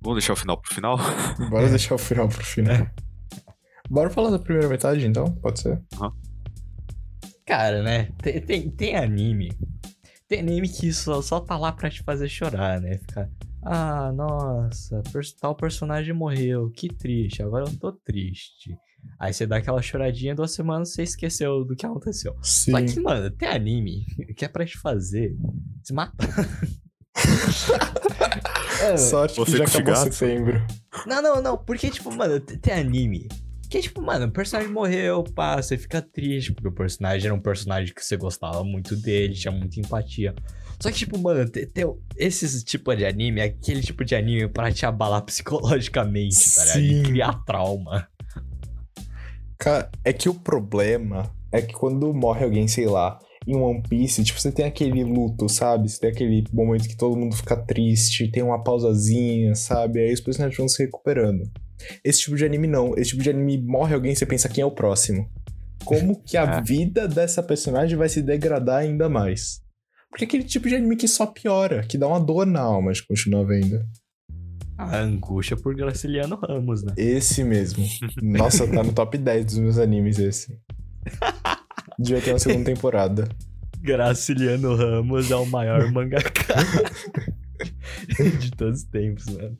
Vamos 0.00 0.18
deixar 0.18 0.32
o 0.32 0.36
final 0.36 0.60
pro 0.60 0.74
final? 0.74 0.96
Bora 1.50 1.68
deixar 1.68 1.94
o 1.94 1.98
final 1.98 2.28
pro 2.28 2.44
final. 2.44 2.86
Bora 3.88 4.10
falar 4.10 4.30
da 4.30 4.38
primeira 4.38 4.68
metade, 4.68 5.06
então? 5.06 5.26
Pode 5.36 5.60
ser? 5.60 5.80
Cara, 7.46 7.82
né? 7.82 8.08
Tem, 8.22 8.40
tem, 8.40 8.70
tem 8.70 8.96
anime. 8.96 9.52
Tem 10.26 10.40
anime 10.40 10.68
que 10.68 10.92
só, 10.92 11.20
só 11.20 11.38
tá 11.40 11.56
lá 11.58 11.70
pra 11.70 11.90
te 11.90 12.02
fazer 12.02 12.28
chorar, 12.28 12.80
né? 12.80 12.98
Ficar. 12.98 13.28
Ah, 13.62 14.12
nossa, 14.12 15.02
tal 15.40 15.54
personagem 15.54 16.12
morreu, 16.14 16.70
que 16.70 16.88
triste, 16.88 17.42
agora 17.42 17.64
eu 17.66 17.76
tô 17.78 17.92
triste. 17.92 18.76
Aí 19.18 19.32
você 19.32 19.46
dá 19.46 19.56
aquela 19.56 19.80
choradinha, 19.80 20.34
duas 20.34 20.52
semanas 20.52 20.92
você 20.92 21.02
esqueceu 21.02 21.64
do 21.64 21.76
que 21.76 21.86
aconteceu. 21.86 22.34
Sim. 22.42 22.72
Só 22.72 22.80
que, 22.82 23.00
mano, 23.00 23.30
tem 23.30 23.48
anime 23.48 24.04
que 24.36 24.44
é 24.44 24.48
pra 24.48 24.66
te 24.66 24.78
fazer 24.78 25.36
se 25.82 25.92
matar. 25.92 26.28
É, 28.82 28.96
Sorte 28.98 29.36
Você 29.36 29.52
que 29.52 29.58
já 29.58 29.64
acabou 29.64 29.94
cigarro? 29.94 30.12
setembro. 30.12 30.66
Não, 31.06 31.22
não, 31.22 31.42
não, 31.42 31.56
porque, 31.56 31.90
tipo, 31.90 32.14
mano, 32.14 32.40
tem 32.40 32.74
anime 32.74 33.28
Que 33.74 33.80
tipo, 33.80 34.00
mano, 34.00 34.26
o 34.26 34.30
personagem 34.30 34.72
morreu, 34.72 35.24
pá, 35.34 35.60
você 35.60 35.76
fica 35.76 36.00
triste, 36.00 36.52
porque 36.52 36.68
o 36.68 36.72
personagem 36.72 37.26
era 37.26 37.34
um 37.34 37.40
personagem 37.40 37.92
que 37.92 38.04
você 38.04 38.16
gostava 38.16 38.62
muito 38.62 38.94
dele, 38.94 39.34
tinha 39.34 39.50
muita 39.50 39.80
empatia. 39.80 40.32
Só 40.78 40.92
que, 40.92 40.98
tipo, 40.98 41.18
mano, 41.18 41.50
tem, 41.50 41.66
tem 41.66 41.84
esse 42.16 42.64
tipo 42.64 42.94
de 42.94 43.04
anime 43.04 43.40
é 43.40 43.46
aquele 43.46 43.80
tipo 43.80 44.04
de 44.04 44.14
anime 44.14 44.46
pra 44.46 44.70
te 44.70 44.86
abalar 44.86 45.22
psicologicamente, 45.26 46.54
tá 46.54 46.64
ligado? 46.66 46.80
E 46.82 47.02
criar 47.02 47.44
trauma. 47.44 48.06
Cara, 49.58 49.90
é 50.04 50.12
que 50.12 50.28
o 50.28 50.34
problema 50.34 51.28
é 51.50 51.60
que 51.60 51.74
quando 51.74 52.14
morre 52.14 52.44
alguém, 52.44 52.68
sei 52.68 52.86
lá, 52.86 53.18
em 53.44 53.56
One 53.56 53.82
Piece, 53.82 54.22
tipo, 54.22 54.40
você 54.40 54.52
tem 54.52 54.66
aquele 54.66 55.02
luto, 55.02 55.48
sabe? 55.48 55.88
Você 55.88 55.98
tem 55.98 56.10
aquele 56.10 56.44
momento 56.52 56.88
que 56.88 56.96
todo 56.96 57.16
mundo 57.16 57.34
fica 57.34 57.56
triste, 57.56 58.30
tem 58.30 58.44
uma 58.44 58.62
pausazinha, 58.62 59.56
sabe? 59.56 59.98
Aí 59.98 60.12
os 60.12 60.20
personagens 60.20 60.56
vão 60.56 60.68
se 60.68 60.80
recuperando. 60.80 61.42
Esse 62.04 62.20
tipo 62.22 62.36
de 62.36 62.44
anime 62.44 62.66
não. 62.66 62.94
Esse 62.96 63.10
tipo 63.10 63.22
de 63.22 63.30
anime 63.30 63.58
morre 63.62 63.94
alguém, 63.94 64.14
você 64.14 64.26
pensa 64.26 64.48
quem 64.48 64.62
é 64.62 64.66
o 64.66 64.70
próximo. 64.70 65.28
Como 65.84 66.22
que 66.22 66.36
a 66.36 66.44
É. 66.58 66.62
vida 66.62 67.06
dessa 67.08 67.42
personagem 67.42 67.96
vai 67.96 68.08
se 68.08 68.22
degradar 68.22 68.80
ainda 68.80 69.08
mais? 69.08 69.60
Porque 70.10 70.24
é 70.24 70.28
aquele 70.28 70.44
tipo 70.44 70.68
de 70.68 70.76
anime 70.76 70.96
que 70.96 71.08
só 71.08 71.26
piora, 71.26 71.82
que 71.82 71.98
dá 71.98 72.06
uma 72.06 72.20
dor 72.20 72.46
na 72.46 72.60
alma 72.60 72.92
de 72.92 73.02
continuar 73.06 73.44
vendo. 73.44 73.84
A 74.78 74.98
angústia 74.98 75.56
por 75.56 75.74
Graciliano 75.74 76.36
Ramos, 76.36 76.82
né? 76.82 76.92
Esse 76.96 77.44
mesmo. 77.44 77.84
Nossa, 78.22 78.66
tá 78.66 78.82
no 78.82 78.92
top 78.92 79.16
10 79.18 79.44
dos 79.46 79.58
meus 79.58 79.78
animes 79.78 80.18
esse. 80.18 80.58
Devia 81.98 82.20
ter 82.20 82.32
uma 82.32 82.38
segunda 82.38 82.64
temporada. 82.64 83.28
Graciliano 83.80 84.74
Ramos 84.74 85.30
é 85.30 85.36
o 85.36 85.46
maior 85.46 85.92
mangaka 85.92 86.54
de 88.40 88.50
todos 88.52 88.80
os 88.80 88.84
tempos, 88.86 89.26
mano. 89.26 89.56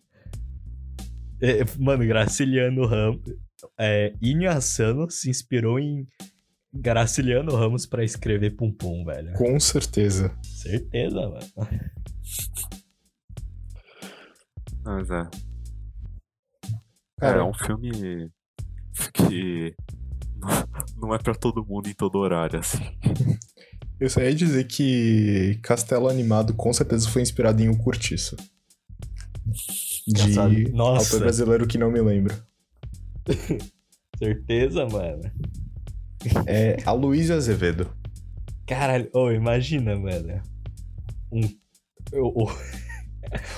É, 1.45 1.65
mano, 1.79 2.07
Graciliano 2.07 2.87
Ramos. 2.87 3.21
É, 3.79 4.13
Inyo 4.23 4.51
Asano 4.51 5.11
se 5.11 5.29
inspirou 5.29 5.79
em 5.79 6.07
Graciliano 6.73 7.55
Ramos 7.55 7.87
pra 7.87 8.03
escrever 8.05 8.57
Pum 8.57 8.73
Pum, 8.73 9.05
velho. 9.05 9.33
Com 9.35 9.59
certeza. 9.61 10.35
Certeza, 10.43 11.21
mano. 11.29 11.69
Mas 14.85 15.11
é. 15.11 15.29
Cara, 17.19 17.39
é 17.41 17.43
um 17.45 17.55
filme 17.55 18.31
que 19.15 19.75
não- 20.37 20.49
não 21.09 21.15
é 21.15 21.19
pra 21.19 21.35
todo 21.35 21.65
mundo 21.65 21.89
em 21.89 21.95
todo 21.95 22.19
horário, 22.19 22.59
assim. 22.59 22.79
eu 24.01 24.11
só 24.11 24.21
ia 24.21 24.35
dizer 24.35 24.65
que 24.65 25.59
Castelo 25.63 26.09
Animado 26.09 26.55
com 26.55 26.73
certeza 26.73 27.09
foi 27.09 27.23
inspirado 27.23 27.63
em 27.63 27.69
O 27.69 27.79
Curtiço. 27.79 28.37
De 30.07 30.73
Nossa. 30.73 31.05
autor 31.15 31.21
brasileiro 31.21 31.67
que 31.67 31.79
não 31.79 31.91
me 31.91 32.01
lembro. 32.01 32.35
Certeza, 34.19 34.87
mano. 34.87 35.23
É 36.47 36.77
Aloysio 36.87 37.37
Azevedo. 37.37 37.91
Caralho, 38.67 39.09
ô, 39.13 39.31
imagina, 39.31 39.97
mano. 39.97 40.41
Um. 41.31 41.43
O, 42.13 42.45
o, 42.45 42.53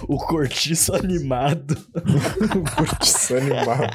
o 0.14 0.18
cortiço 0.18 0.94
animado. 0.94 1.77
o 1.94 2.77
Curtiço 2.77 3.37
Animado. 3.37 3.92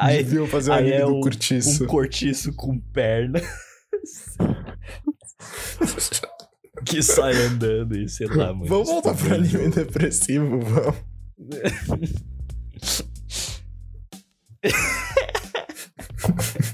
Aí, 0.00 0.18
Deviam 0.22 0.46
fazer 0.46 0.70
um 0.70 0.74
aí 0.74 0.80
anime 0.92 0.96
é 0.96 1.04
do 1.06 1.16
um- 1.16 1.20
Curtiço. 1.20 1.84
um 1.84 1.86
cortiço 1.86 2.52
com 2.52 2.78
perna. 2.78 3.40
Que 6.88 7.02
sai 7.02 7.34
andando 7.46 7.96
e 7.96 8.08
sei 8.08 8.26
lá, 8.28 8.52
mano. 8.52 8.66
Vamos 8.66 8.88
voltar 8.88 9.14
pro 9.14 9.34
anime 9.34 9.68
depressivo, 9.70 10.60
vamos. 10.60 10.96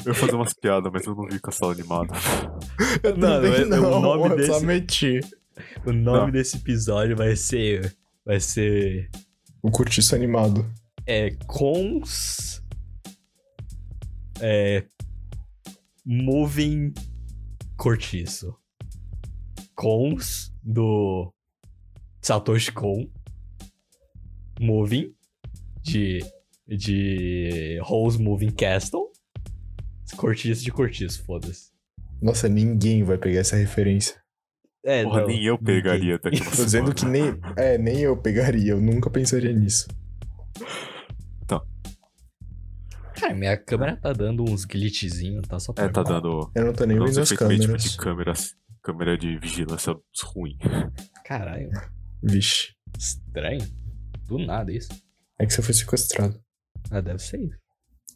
Eu 0.05 0.13
ia 0.13 0.15
fazer 0.15 0.35
umas 0.35 0.53
piadas, 0.55 0.93
mas 0.93 1.07
eu 1.07 1.15
não 1.15 1.27
vi 1.27 1.41
Castelo 1.41 1.71
Animado. 1.73 2.13
Eu 3.03 3.17
Não, 3.17 3.29
também 3.43 3.53
é- 3.55 3.65
não, 3.65 3.99
o 3.99 4.01
nome 4.01 4.43
eu 4.43 4.47
só 4.47 4.55
desse- 4.55 4.67
meti. 4.67 5.21
O 5.87 5.93
nome 5.93 6.19
Não. 6.19 6.31
desse 6.31 6.57
episódio 6.57 7.17
vai 7.17 7.37
ser. 7.37 7.95
Vai 8.25 8.41
ser. 8.41 9.11
O 9.63 9.71
Curtiço 9.71 10.15
Animado. 10.15 10.69
É. 11.07 11.31
Cons. 11.47 12.63
É. 14.41 14.85
Moving 16.05 16.93
Cortiço. 17.77 18.55
Cons 19.75 20.53
do 20.63 21.33
Satoshi 22.23 22.73
Kon. 22.73 23.07
Moving 24.61 25.15
de. 25.83 26.21
De 26.67 27.79
Rose 27.83 28.19
Moving 28.23 28.51
Castle. 28.53 29.11
Cortiço 30.17 30.65
de 30.65 30.73
Cortiço, 30.73 31.23
foda-se. 31.25 31.71
Nossa, 32.23 32.49
ninguém 32.49 33.03
vai 33.03 33.19
pegar 33.19 33.41
essa 33.41 33.57
referência. 33.57 34.17
É, 34.83 35.03
Porra, 35.03 35.21
não, 35.23 35.27
nem 35.29 35.45
eu 35.45 35.57
ninguém. 35.59 35.65
pegaria 35.83 36.15
uma 36.23 36.41
Tô 36.57 36.65
dizendo 36.65 36.95
que 36.95 37.05
nem. 37.05 37.25
É, 37.57 37.77
nem 37.77 38.01
eu 38.01 38.17
pegaria, 38.17 38.73
eu 38.73 38.81
nunca 38.81 39.11
pensaria 39.11 39.53
nisso. 39.53 39.87
Cara, 43.15 43.35
minha 43.35 43.57
câmera 43.57 43.97
tá 43.97 44.13
dando 44.13 44.43
uns 44.43 44.65
glitchzinhos, 44.65 45.47
tá 45.47 45.59
só 45.59 45.73
pra 45.73 45.85
É, 45.85 45.89
tá 45.89 46.03
dando. 46.03 46.51
Eu 46.55 46.65
não 46.67 46.73
tô 46.73 46.85
nem 46.85 46.99
vendo 46.99 47.21
as 47.21 47.33
câmeras. 47.33 47.83
de 47.83 47.97
câmeras. 47.97 48.57
Câmera 48.85 49.17
de 49.17 49.39
vigilância 49.39 49.95
ruim. 50.25 50.59
Caralho, 51.25 51.71
Vixe. 52.23 52.75
estranho. 52.99 53.67
Do 54.27 54.39
nada 54.39 54.71
isso. 54.71 54.91
É 55.39 55.47
que 55.47 55.53
você 55.53 55.63
foi 55.63 55.73
sequestrado. 55.75 56.39
Ah, 56.91 57.01
deve 57.01 57.19
ser 57.19 57.41
isso. 57.41 57.59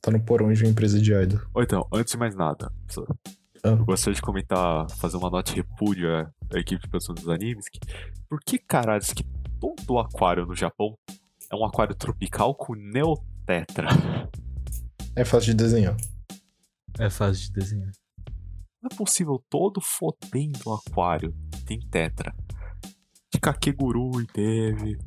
Tá 0.03 0.11
no 0.11 0.23
porão 0.23 0.53
de 0.53 0.63
uma 0.63 0.71
empresa 0.71 1.01
de 1.01 1.13
idol. 1.13 1.41
Ou 1.55 1.63
então, 1.63 1.89
antes 1.93 2.13
de 2.13 2.19
mais 2.19 2.35
nada, 2.37 2.71
só- 2.89 3.03
Ah. 3.65 3.69
eu 3.71 3.85
gostaria 3.85 4.15
de 4.15 4.21
comentar, 4.23 4.89
fazer 4.93 5.17
uma 5.17 5.31
nota 5.31 5.51
de 5.51 5.57
repúdio 5.57 6.15
à, 6.15 6.31
à 6.55 6.59
equipe 6.59 6.83
de 6.83 6.89
produção 6.89 7.15
dos 7.15 7.29
animes. 7.29 7.67
Que, 7.69 7.81
por 8.29 8.39
que 8.41 8.59
caralho 8.59 9.03
que 9.03 9.25
todo 9.59 9.99
aquário 9.99 10.45
no 10.47 10.55
Japão 10.55 10.97
é 11.51 11.57
um 11.57 11.65
aquário 11.65 11.95
tropical 11.95 12.55
com 12.55 12.75
neotetra? 12.75 13.89
É 15.17 15.25
fácil 15.25 15.53
de 15.53 15.65
desenhar. 15.65 15.97
É 16.99 17.09
fácil 17.11 17.45
de 17.47 17.53
desenhar. 17.53 17.91
Não 18.83 18.89
é 18.93 18.95
possível 18.97 19.45
todo 19.51 19.81
fodendo 19.81 20.73
aquário 20.73 21.35
tem 21.67 21.81
tetra. 21.81 22.35
De 23.33 23.41
Kakegurui 23.41 24.27
teve. 24.27 24.99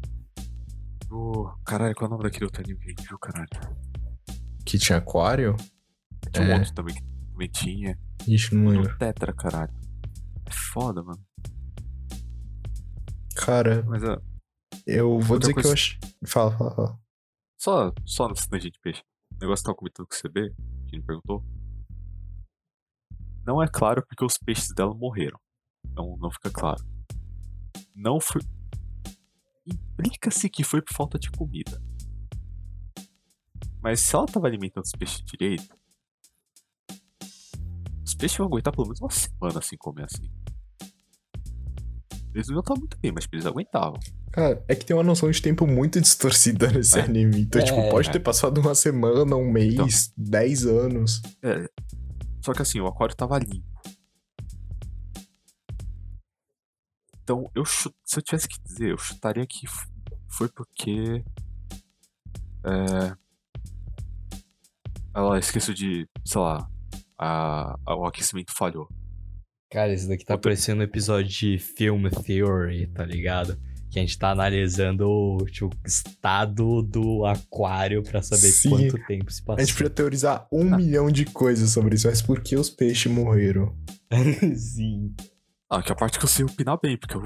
Oh, 1.10 1.50
caralho, 1.66 1.96
qual 1.96 2.06
é 2.06 2.08
o 2.08 2.12
nome 2.18 2.24
daquele 2.24 2.46
outro 2.46 2.62
anime 2.64 2.80
que 2.96 3.04
viu, 3.08 3.18
caralho? 3.18 3.50
Que 4.66 4.78
tinha 4.78 4.98
aquário? 4.98 5.56
Tinha 6.32 6.46
um 6.48 6.52
É. 6.52 6.58
monte 6.58 6.74
também 6.74 6.96
que 6.96 7.02
também 7.32 7.50
tinha. 7.50 8.00
Ixi, 8.28 8.56
não 8.56 8.70
lembro. 8.72 8.98
Tetra, 8.98 9.34
caralho. 9.34 9.74
É 10.46 10.52
foda, 10.52 11.02
mano. 11.04 11.22
Cara, 13.36 13.84
Mas 13.88 14.04
eu 14.86 15.20
vou 15.20 15.40
dizer 15.40 15.52
que 15.54 15.56
coisa- 15.56 15.70
eu 15.70 15.74
acho. 15.74 15.98
Fala, 16.28 16.52
fala, 16.58 16.76
fala. 16.76 17.00
Só, 17.58 17.92
só 18.06 18.28
tangente 18.50 18.72
de 18.74 18.80
peixe. 18.80 19.02
O 19.34 19.40
negócio 19.42 19.64
que 19.64 19.68
tava 19.68 19.78
comentando 19.78 20.08
com 20.08 20.14
o 20.16 20.18
CB, 20.18 20.54
que 20.88 20.98
me 20.98 21.04
perguntou. 21.04 21.44
Não 23.46 23.62
é 23.62 23.68
claro 23.68 24.06
porque 24.06 24.24
os 24.24 24.38
peixes 24.38 24.70
dela 24.74 24.94
morreram. 24.94 25.40
Não, 25.96 26.16
não 26.18 26.32
fica 26.32 26.50
claro. 26.50 26.84
Não 27.96 28.20
foi. 28.20 28.42
Implica-se 29.66 30.50
que 30.50 30.64
foi 30.64 30.82
por 30.82 30.94
falta 30.94 31.18
de 31.20 31.30
comida. 31.32 31.82
Mas 33.82 34.00
se 34.02 34.16
ela 34.16 34.26
tava 34.28 34.48
alimentando 34.48 34.84
os 34.84 34.92
peixes 34.92 35.24
direito. 35.26 35.76
Os 38.06 38.14
peixes 38.14 38.38
vão 38.38 38.48
aguentar 38.48 38.74
pelo 38.74 38.86
menos 38.88 39.02
uma 39.02 39.10
semana 39.10 39.62
sem 39.62 39.78
comer 39.78 40.06
assim. 40.06 40.30
Eles 42.34 42.48
não 42.48 42.56
iam 42.56 42.60
estar 42.62 42.76
muito 42.76 42.98
bem, 43.00 43.12
mas 43.12 43.28
eles 43.32 43.46
aguentavam. 43.46 44.00
Cara, 44.32 44.64
é 44.68 44.76
que 44.76 44.86
tem 44.86 44.96
uma 44.96 45.04
noção 45.04 45.30
de 45.30 45.42
tempo 45.42 45.68
muito 45.68 46.00
distorcida 46.00 46.72
nesse 46.72 46.98
É. 46.98 47.02
anime. 47.04 47.42
Então, 47.42 47.62
É, 47.62 47.66
tipo, 47.66 47.90
pode 47.90 48.08
é. 48.10 48.12
ter 48.14 48.20
passado 48.22 48.60
uma 48.62 48.74
semana, 48.74 49.36
um 49.36 49.52
mês, 49.52 49.74
Então. 49.74 49.88
dez 50.16 50.66
anos. 50.66 51.22
É. 51.44 51.68
Só 52.44 52.54
que 52.54 52.62
assim, 52.62 52.80
o 52.80 52.88
aquário 52.88 53.16
tava 53.16 53.38
limpo. 53.38 53.70
Então, 57.24 57.50
eu 57.56 57.64
se 57.66 57.90
eu 58.16 58.22
tivesse 58.22 58.48
que 58.48 58.62
dizer, 58.64 58.92
eu 58.92 58.98
chutaria 58.98 59.46
que 59.46 59.66
foi 60.28 60.50
porque. 60.50 61.24
É. 62.66 63.16
Ela 65.14 65.38
esqueceu 65.40 65.74
de, 65.74 66.08
sei 66.26 66.40
lá, 66.42 66.70
a, 67.18 67.78
a- 67.86 67.96
o 67.96 68.06
aquecimento 68.06 68.54
falhou. 68.54 68.88
Cara, 69.70 69.94
isso 69.94 70.08
daqui 70.08 70.26
tá 70.26 70.34
Outra- 70.34 70.50
parecendo 70.50 70.82
um 70.82 70.84
episódio 70.84 71.30
de 71.30 71.58
Film 71.60 72.08
Theory, 72.10 72.88
tá 72.88 73.06
ligado? 73.06 73.60
Que 73.92 74.00
a 74.00 74.02
gente 74.02 74.18
tá 74.18 74.32
analisando 74.32 75.06
o 75.10 75.38
tipo, 75.46 75.76
estado 75.86 76.82
do 76.82 77.26
aquário 77.26 78.02
pra 78.02 78.22
saber 78.22 78.48
Sim. 78.52 78.70
quanto 78.70 79.06
tempo 79.06 79.30
se 79.32 79.42
A 79.42 79.46
passou. 79.46 79.66
gente 79.66 79.74
podia 79.76 79.90
teorizar 79.90 80.48
um 80.52 80.74
Ah. 80.74 80.78
milhão 80.78 81.12
de 81.12 81.26
coisas 81.26 81.70
sobre 81.72 81.96
isso, 81.96 82.08
mas 82.08 82.22
por 82.22 82.42
que 82.42 82.56
os 82.56 82.70
peixes 82.70 83.12
morreram? 83.12 83.76
Sim. 84.56 85.14
Ah, 85.70 85.82
que 85.84 85.92
a 85.92 85.96
parte 85.96 86.18
que 86.20 86.24
eu 86.26 86.30
sei 86.30 86.46
opinar 86.46 86.80
bem, 86.82 86.98
porque 86.98 87.16
eu. 87.16 87.22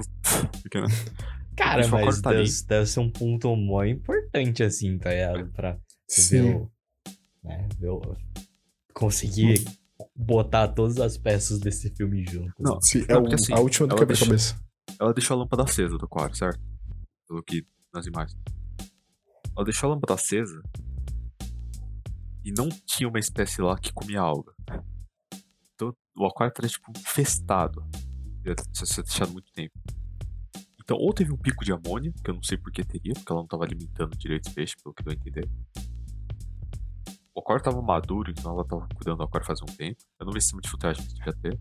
porque, 0.62 0.80
né? 0.80 0.86
Cara, 1.56 1.86
o 1.86 1.90
mas 1.90 2.20
deve, 2.20 2.44
deve 2.68 2.86
ser 2.86 3.00
um 3.00 3.10
ponto 3.10 3.54
mó 3.56 3.82
importante, 3.84 4.62
assim, 4.62 4.98
tá 4.98 5.10
ligado? 5.10 5.50
Pra 5.52 5.78
ver 6.30 6.42
o 6.42 6.70
né? 7.44 7.68
Eu 7.80 8.02
consegui 8.92 9.64
botar 10.14 10.68
todas 10.68 10.98
as 11.00 11.16
peças 11.16 11.58
desse 11.60 11.90
filme 11.90 12.24
juntas. 12.28 12.52
Não, 12.58 12.80
Sim, 12.82 13.04
é 13.08 13.12
Não, 13.12 13.20
o- 13.20 13.22
porque 13.22 13.34
assim, 13.36 13.52
a 13.52 13.60
última 13.60 13.86
do 13.86 13.92
ela 13.92 14.00
quebra-cabeça. 14.00 14.56
Ela 14.98 15.12
deixou 15.12 15.36
a 15.36 15.40
lâmpada 15.40 15.64
acesa 15.64 15.98
do 15.98 16.06
aquário, 16.06 16.34
certo? 16.34 16.60
Pelo 17.28 17.42
que 17.42 17.66
nas 17.92 18.06
imagens. 18.06 18.40
Ela 19.56 19.64
deixou 19.64 19.90
a 19.90 19.94
lâmpada 19.94 20.14
acesa 20.14 20.62
e 22.44 22.52
não 22.52 22.68
tinha 22.86 23.08
uma 23.08 23.18
espécie 23.18 23.60
lá 23.60 23.76
que 23.78 23.92
comia 23.92 24.20
alga. 24.20 24.52
Então 25.74 25.94
o 26.16 26.26
aquário 26.26 26.50
estaria 26.50 26.70
tipo 26.70 26.90
infestado. 26.96 27.84
Ia 28.44 28.54
ser 28.72 29.02
deixado 29.02 29.32
muito 29.32 29.52
tempo. 29.52 29.74
Então, 30.86 30.96
ou 30.98 31.12
teve 31.12 31.32
um 31.32 31.36
pico 31.36 31.64
de 31.64 31.72
amônia, 31.72 32.12
que 32.24 32.30
eu 32.30 32.34
não 32.34 32.42
sei 32.44 32.56
por 32.56 32.70
que 32.70 32.84
teria, 32.84 33.12
porque 33.12 33.32
ela 33.32 33.40
não 33.40 33.44
estava 33.44 33.64
alimentando 33.64 34.16
direito 34.16 34.46
os 34.46 34.54
peixes, 34.54 34.80
pelo 34.80 34.94
que 34.94 35.02
deu 35.02 35.12
a 35.12 35.16
entender. 35.16 35.50
O 37.34 37.40
aquário 37.40 37.58
estava 37.58 37.82
maduro, 37.82 38.30
então 38.30 38.52
ela 38.52 38.62
estava 38.62 38.86
cuidando 38.94 39.16
do 39.16 39.24
aquário 39.24 39.44
faz 39.44 39.60
um 39.60 39.66
tempo. 39.66 40.00
Eu 40.20 40.26
não 40.26 40.32
vi 40.32 40.40
sistema 40.40 40.62
de 40.62 40.70
filtragem 40.70 41.04
que 41.04 41.14
devia 41.14 41.32
ter. 41.32 41.58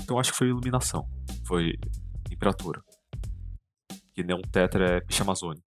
Então, 0.00 0.18
acho 0.18 0.32
que 0.32 0.38
foi 0.38 0.48
iluminação. 0.48 1.06
Foi 1.46 1.74
temperatura. 2.28 2.82
Que 4.14 4.22
nem 4.22 4.36
um 4.36 4.42
tetra 4.42 4.96
é 4.96 5.00
picha 5.00 5.22
amazônico. 5.22 5.62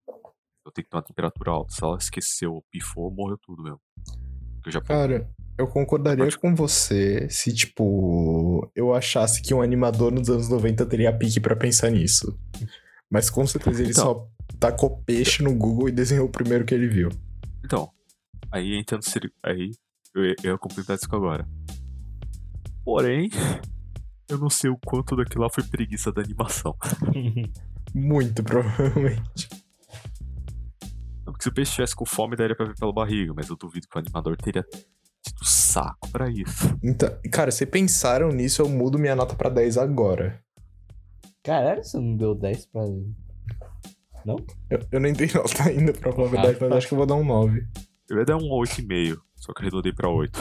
Eu 0.65 0.71
tenho 0.71 0.83
que 0.85 0.89
ter 0.89 0.97
uma 0.97 1.03
temperatura 1.03 1.51
alta. 1.51 1.73
Se 1.73 1.83
ela 1.83 1.97
esqueceu, 1.97 2.63
pifou, 2.71 3.09
morreu 3.11 3.37
tudo 3.37 3.63
mesmo. 3.63 3.79
Cara, 4.85 5.29
eu 5.57 5.65
concordaria 5.67 6.25
Pode- 6.25 6.37
com 6.37 6.53
você 6.53 7.29
se, 7.29 7.53
tipo, 7.53 8.69
eu 8.75 8.93
achasse 8.93 9.41
que 9.41 9.53
um 9.53 9.61
animador 9.61 10.11
nos 10.11 10.29
anos 10.29 10.49
90 10.49 10.85
teria 10.85 11.15
pique 11.17 11.39
pra 11.39 11.55
pensar 11.55 11.89
nisso. 11.89 12.37
Mas 13.09 13.29
com 13.29 13.47
certeza 13.47 13.81
ele 13.81 13.91
Então. 13.91 14.03
só 14.03 14.27
tacou 14.59 15.01
peixe 15.03 15.41
no 15.41 15.55
Google 15.55 15.87
e 15.87 15.91
desenhou 15.93 16.25
o 16.27 16.31
primeiro 16.31 16.65
que 16.65 16.73
ele 16.75 16.87
viu. 16.89 17.09
Então, 17.63 17.89
aí 18.51 18.77
entrando 18.77 19.03
aí 19.43 19.71
eu 20.13 20.25
ia, 20.25 20.35
eu 20.43 20.51
ia 20.51 20.57
completar 20.57 20.97
isso 20.97 21.07
agora. 21.15 21.47
Porém, 22.83 23.29
eu 24.37 24.41
não 24.41 24.49
sei 24.49 24.69
o 24.69 24.77
quanto 24.77 25.15
daquilo 25.15 25.43
lá 25.43 25.49
foi 25.49 25.63
preguiça 25.63 26.11
da 26.11 26.21
animação. 26.21 26.75
Muito 27.93 28.43
provavelmente. 28.43 29.49
Não, 31.25 31.33
Porque 31.33 31.43
se 31.43 31.49
o 31.49 31.53
peixe 31.53 31.69
estivesse 31.71 31.95
com 31.95 32.05
fome, 32.05 32.35
daria 32.35 32.55
pra 32.55 32.67
ver 32.67 32.75
pela 32.75 32.93
barriga, 32.93 33.33
mas 33.35 33.49
eu 33.49 33.55
duvido 33.55 33.87
que 33.87 33.97
o 33.97 33.99
animador 33.99 34.37
teria 34.37 34.63
tido 35.21 35.43
saco 35.43 36.09
pra 36.11 36.29
isso. 36.29 36.77
Então, 36.83 37.09
cara, 37.31 37.51
se 37.51 37.65
pensaram 37.65 38.29
nisso, 38.29 38.61
eu 38.61 38.69
mudo 38.69 38.99
minha 38.99 39.15
nota 39.15 39.35
pra 39.35 39.49
10 39.49 39.77
agora. 39.77 40.39
Caralho, 41.43 41.83
você 41.83 41.97
não 41.97 42.15
deu 42.15 42.35
10 42.35 42.65
pra. 42.67 42.81
Eu, 44.69 44.79
eu 44.91 44.99
nem 44.99 45.13
dei 45.13 45.29
nota 45.33 45.63
ainda, 45.63 45.93
pra 45.93 46.11
falar 46.11 46.27
a 46.27 46.31
verdade, 46.31 46.57
mas 46.61 46.71
acho 46.73 46.87
que 46.87 46.93
eu 46.93 46.97
vou 46.97 47.07
dar 47.07 47.15
um 47.15 47.25
9. 47.25 47.65
Eu 48.09 48.17
ia 48.17 48.25
dar 48.25 48.37
um 48.37 48.49
8,5, 48.49 49.17
só 49.35 49.53
que 49.53 49.61
eu 49.61 49.63
arredondei 49.63 49.93
pra 49.93 50.09
8. 50.09 50.37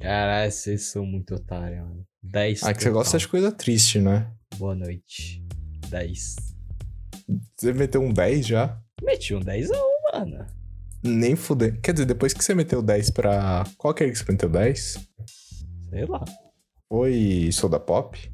Caralho, 0.00 0.50
vocês 0.50 0.90
são 0.90 1.06
muito 1.06 1.34
otários, 1.34 1.80
mano. 1.80 2.04
10. 2.22 2.62
Ah, 2.62 2.72
que 2.72 2.82
você 2.82 2.90
gosta 2.90 3.18
de 3.18 3.28
coisa 3.28 3.50
triste, 3.50 4.00
né? 4.00 4.30
Boa 4.56 4.74
noite. 4.74 5.44
10. 5.88 6.36
Você 7.56 7.72
meteu 7.72 8.02
um 8.02 8.12
10 8.12 8.46
já? 8.46 8.78
Meti 9.02 9.34
um 9.34 9.40
10 9.40 9.70
mano. 10.12 10.46
Nem 11.02 11.34
fuder. 11.34 11.80
Quer 11.80 11.92
dizer, 11.92 12.06
depois 12.06 12.32
que 12.32 12.44
você 12.44 12.54
meteu 12.54 12.80
10 12.80 13.10
pra. 13.10 13.64
Qual 13.76 13.92
que 13.92 14.04
é 14.04 14.10
que 14.10 14.16
você 14.16 14.24
meteu 14.30 14.48
10? 14.48 14.98
Sei 15.90 16.06
lá. 16.06 16.24
Foi 16.88 17.50
Soda 17.52 17.80
Pop? 17.80 18.30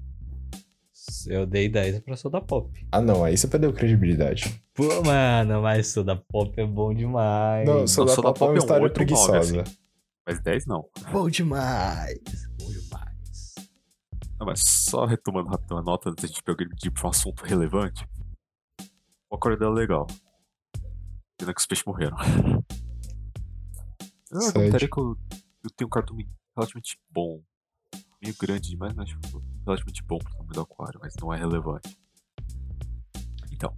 Eu 1.26 1.46
dei 1.46 1.68
10 1.68 2.00
pra 2.00 2.16
Soda 2.16 2.40
Pop. 2.40 2.70
Ah, 2.92 3.00
não, 3.00 3.24
aí 3.24 3.36
você 3.36 3.48
perdeu 3.48 3.72
credibilidade. 3.72 4.62
Pô, 4.74 5.02
mano, 5.02 5.62
mas 5.62 5.88
Soda 5.88 6.16
Pop 6.16 6.52
é 6.60 6.66
bom 6.66 6.92
demais. 6.92 7.66
Não, 7.66 7.86
Soda, 7.86 8.12
Soda 8.12 8.32
Pop, 8.32 8.36
é 8.36 8.38
Pop 8.38 8.44
uma 8.44 8.50
é 8.50 8.54
um 8.54 8.58
história 8.58 8.82
8 8.84 9.00
ou 9.00 9.06
9, 9.06 9.06
preguiçosa. 9.06 9.64
Mas 10.26 10.40
10 10.40 10.66
não. 10.66 10.84
Bom 11.10 11.30
demais. 11.30 12.18
Bom 12.58 12.70
demais. 12.70 13.07
Não, 14.38 14.46
mas 14.46 14.60
só 14.62 15.04
retomando 15.04 15.48
rapidão 15.50 15.78
a 15.78 15.82
nota 15.82 16.10
antes 16.10 16.22
da 16.22 16.28
gente 16.28 16.42
progredir 16.42 16.92
pra 16.92 17.06
um 17.06 17.10
assunto 17.10 17.44
relevante. 17.44 18.06
O 19.30 19.36
aquário 19.36 19.58
dela 19.58 19.76
é 19.76 19.80
legal. 19.80 20.06
Pena 21.36 21.52
que 21.52 21.60
os 21.60 21.66
peixes 21.66 21.84
morreram. 21.84 22.16
Eu 24.30 24.40
Sede. 24.42 24.52
comentaria 24.52 24.88
que 24.90 25.00
eu, 25.00 25.16
eu 25.64 25.70
tenho 25.74 25.86
um 25.86 25.90
cardume 25.90 26.28
relativamente 26.54 26.98
bom. 27.10 27.42
Meio 28.22 28.34
grande 28.38 28.68
demais, 28.68 28.92
mas 28.92 29.08
tipo, 29.08 29.42
relativamente 29.64 30.02
bom 30.02 30.18
pro 30.18 30.30
tamanho 30.32 30.52
do 30.52 30.60
aquário, 30.60 31.00
mas 31.02 31.14
não 31.16 31.32
é 31.32 31.38
relevante. 31.38 31.98
Então. 33.50 33.74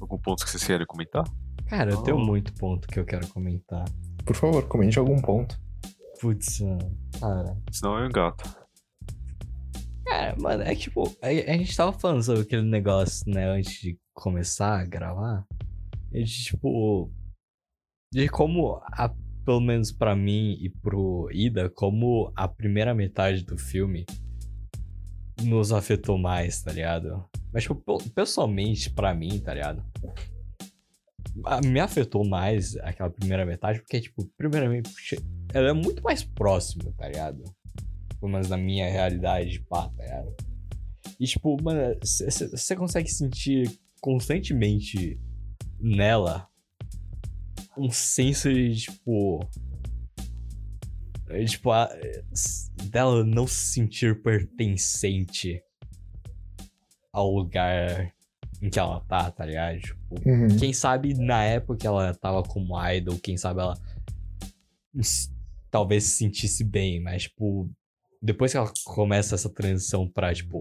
Algum 0.00 0.18
ponto 0.18 0.44
que 0.44 0.50
vocês 0.50 0.64
querem 0.64 0.84
comentar? 0.84 1.22
Cara, 1.66 1.92
eu 1.92 2.02
tenho 2.02 2.18
muito 2.18 2.52
ponto 2.54 2.88
que 2.88 2.98
eu 2.98 3.04
quero 3.04 3.28
comentar. 3.28 3.84
Por 4.24 4.34
favor, 4.34 4.66
comente 4.66 4.98
algum 4.98 5.20
ponto. 5.22 5.56
Putz. 6.20 6.58
Cara. 7.20 7.56
Senão 7.70 7.98
eu 7.98 8.06
engato. 8.06 8.63
Cara, 10.14 10.36
mano, 10.38 10.62
é 10.62 10.76
tipo, 10.76 11.12
a, 11.20 11.26
a 11.26 11.56
gente 11.56 11.76
tava 11.76 11.92
falando 11.92 12.22
sobre 12.22 12.42
aquele 12.42 12.62
negócio, 12.62 13.28
né, 13.28 13.48
antes 13.48 13.80
de 13.80 13.98
começar 14.14 14.78
a 14.78 14.84
gravar. 14.84 15.44
A 16.12 16.16
gente, 16.18 16.44
tipo. 16.44 17.10
De 18.12 18.28
como, 18.28 18.80
a, 18.92 19.12
pelo 19.44 19.60
menos 19.60 19.90
pra 19.90 20.14
mim 20.14 20.56
e 20.60 20.70
pro 20.70 21.28
Ida, 21.32 21.68
como 21.68 22.32
a 22.36 22.46
primeira 22.46 22.94
metade 22.94 23.44
do 23.44 23.58
filme 23.58 24.06
nos 25.42 25.72
afetou 25.72 26.16
mais, 26.16 26.62
tá 26.62 26.70
ligado? 26.72 27.28
Mas, 27.52 27.64
tipo, 27.64 27.74
pe- 27.74 28.08
pessoalmente, 28.10 28.90
pra 28.90 29.12
mim, 29.12 29.40
tá 29.40 29.52
ligado? 29.52 29.84
Me 31.64 31.80
afetou 31.80 32.24
mais 32.24 32.76
aquela 32.76 33.10
primeira 33.10 33.44
metade, 33.44 33.80
porque, 33.80 34.00
tipo, 34.00 34.24
primeiramente, 34.36 34.90
ela 35.52 35.70
é 35.70 35.72
muito 35.72 36.04
mais 36.04 36.22
próxima, 36.22 36.92
tá 36.96 37.08
ligado? 37.08 37.42
Pelo 38.24 38.32
menos 38.32 38.48
na 38.48 38.56
minha 38.56 38.90
realidade, 38.90 39.60
pá, 39.68 39.86
tá 39.90 40.02
ligado? 40.02 40.34
E, 41.20 41.26
tipo, 41.26 41.62
mano, 41.62 41.94
você 42.02 42.74
consegue 42.74 43.08
sentir 43.10 43.70
constantemente 44.00 45.20
nela 45.78 46.48
um 47.76 47.90
senso 47.90 48.50
de, 48.50 48.74
tipo. 48.76 49.46
é, 51.28 51.44
Tipo, 51.44 51.70
a, 51.70 51.90
dela 52.84 53.22
não 53.24 53.46
se 53.46 53.74
sentir 53.74 54.22
pertencente 54.22 55.62
ao 57.12 57.30
lugar 57.30 58.10
em 58.62 58.70
que 58.70 58.78
ela 58.78 59.00
tá, 59.00 59.30
tá 59.30 59.44
ligado? 59.44 59.80
Tipo, 59.80 59.98
Uhum. 60.26 60.56
quem 60.58 60.72
sabe 60.72 61.12
na 61.12 61.44
época 61.44 61.86
ela 61.86 62.14
tava 62.14 62.42
como 62.42 62.74
idol, 62.88 63.18
quem 63.18 63.36
sabe 63.36 63.60
ela 63.60 63.76
talvez 65.70 66.04
se 66.04 66.10
sentisse 66.18 66.62
bem, 66.64 67.00
mas, 67.00 67.24
tipo, 67.24 67.68
depois 68.24 68.52
que 68.52 68.56
ela 68.56 68.72
começa 68.84 69.34
essa 69.34 69.50
transição 69.50 70.08
pra, 70.08 70.32
tipo, 70.32 70.58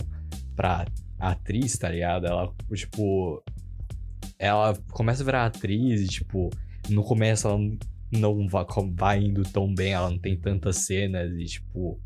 pra 0.53 0.86
atriz, 1.18 1.78
tá 1.78 1.88
ligado? 1.88 2.28
Ela, 2.28 2.53
tipo, 2.74 3.41
ela 4.38 4.78
começa 4.91 5.24
a 5.24 5.26
virar 5.26 5.45
atriz 5.45 6.01
e, 6.01 6.07
tipo, 6.09 6.49
no 6.89 7.01
começo 7.03 7.47
ela 7.47 7.57
não 8.11 8.49
vai, 8.49 8.66
vai 8.91 9.24
indo 9.24 9.43
tão 9.43 9.74
bem, 9.74 9.93
ela 9.93 10.09
não 10.09 10.20
tem 10.20 10.38
tantas 10.38 10.80
cenas 10.80 11.32
e, 11.32 11.45
tipo, 11.45 11.97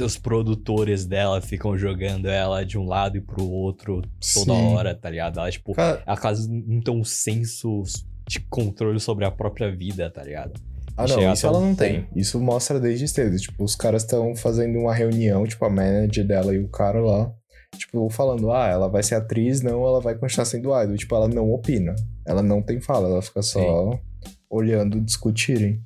os 0.00 0.16
produtores 0.16 1.04
dela 1.04 1.40
ficam 1.40 1.76
jogando 1.76 2.28
ela 2.28 2.64
de 2.64 2.78
um 2.78 2.86
lado 2.86 3.16
e 3.16 3.20
pro 3.20 3.44
outro 3.44 4.02
toda 4.32 4.54
Sim. 4.54 4.72
hora, 4.72 4.94
tá 4.94 5.10
ligado? 5.10 5.40
Ela, 5.40 5.50
tipo, 5.50 5.74
Cara, 5.74 6.00
ela 6.06 6.16
quase 6.16 6.48
não 6.48 6.80
tem 6.80 6.94
um 6.94 7.04
senso 7.04 7.82
de 8.28 8.38
controle 8.38 9.00
sobre 9.00 9.24
a 9.24 9.32
própria 9.32 9.74
vida, 9.74 10.08
tá 10.08 10.22
ligado? 10.22 10.60
Ah, 10.96 11.06
não, 11.06 11.32
isso 11.32 11.46
ela 11.46 11.60
não 11.60 11.74
tem. 11.74 12.06
Isso 12.14 12.40
mostra 12.40 12.78
desde 12.78 13.08
cedo. 13.08 13.36
Tipo, 13.36 13.64
os 13.64 13.74
caras 13.74 14.02
estão 14.02 14.34
fazendo 14.36 14.78
uma 14.78 14.94
reunião, 14.94 15.44
tipo, 15.44 15.64
a 15.64 15.70
manager 15.70 16.26
dela 16.26 16.54
e 16.54 16.58
o 16.58 16.68
cara 16.68 17.00
lá. 17.00 17.32
Tipo, 17.76 18.08
falando, 18.08 18.52
ah, 18.52 18.68
ela 18.68 18.88
vai 18.88 19.02
ser 19.02 19.16
atriz, 19.16 19.60
não, 19.60 19.84
ela 19.84 20.00
vai 20.00 20.14
continuar 20.14 20.44
sendo 20.44 20.82
idol. 20.82 20.96
Tipo, 20.96 21.16
ela 21.16 21.28
não 21.28 21.50
opina. 21.52 21.94
Ela 22.26 22.42
não 22.42 22.62
tem 22.62 22.80
fala, 22.80 23.08
ela 23.08 23.22
fica 23.22 23.42
só 23.42 23.98
olhando 24.48 25.00
discutirem. 25.00 25.82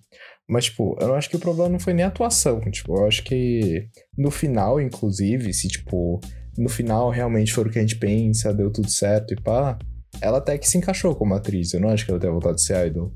Mas, 0.48 0.66
tipo, 0.66 0.96
eu 1.00 1.08
não 1.08 1.14
acho 1.14 1.28
que 1.28 1.36
o 1.36 1.40
problema 1.40 1.68
não 1.70 1.78
foi 1.78 1.94
nem 1.94 2.04
a 2.04 2.08
atuação. 2.08 2.60
Tipo, 2.70 2.98
eu 2.98 3.06
acho 3.06 3.22
que 3.24 3.88
no 4.16 4.30
final, 4.30 4.80
inclusive, 4.80 5.52
se, 5.52 5.68
tipo, 5.68 6.20
no 6.56 6.68
final 6.68 7.10
realmente 7.10 7.52
for 7.52 7.66
o 7.66 7.70
que 7.70 7.78
a 7.78 7.82
gente 7.82 7.96
pensa, 7.96 8.52
deu 8.52 8.70
tudo 8.70 8.90
certo 8.90 9.32
e 9.32 9.40
pá, 9.40 9.78
ela 10.20 10.38
até 10.38 10.56
que 10.58 10.68
se 10.68 10.78
encaixou 10.78 11.14
como 11.14 11.34
atriz. 11.34 11.72
Eu 11.72 11.80
não 11.80 11.90
acho 11.90 12.04
que 12.04 12.10
ela 12.10 12.20
tenha 12.20 12.32
voltado 12.32 12.54
a 12.54 12.58
ser 12.58 12.86
idol. 12.86 13.12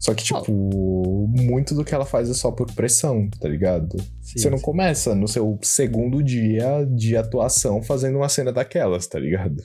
Só 0.00 0.14
que, 0.14 0.24
tipo, 0.24 1.26
muito 1.28 1.74
do 1.74 1.84
que 1.84 1.94
ela 1.94 2.06
faz 2.06 2.30
é 2.30 2.32
só 2.32 2.50
por 2.50 2.72
pressão, 2.74 3.28
tá 3.38 3.46
ligado? 3.46 3.98
Você 4.22 4.48
não 4.48 4.58
começa 4.58 5.14
no 5.14 5.28
seu 5.28 5.58
segundo 5.62 6.22
dia 6.22 6.86
de 6.86 7.18
atuação 7.18 7.82
fazendo 7.82 8.16
uma 8.16 8.28
cena 8.30 8.50
daquelas, 8.50 9.06
tá 9.06 9.18
ligado? 9.18 9.62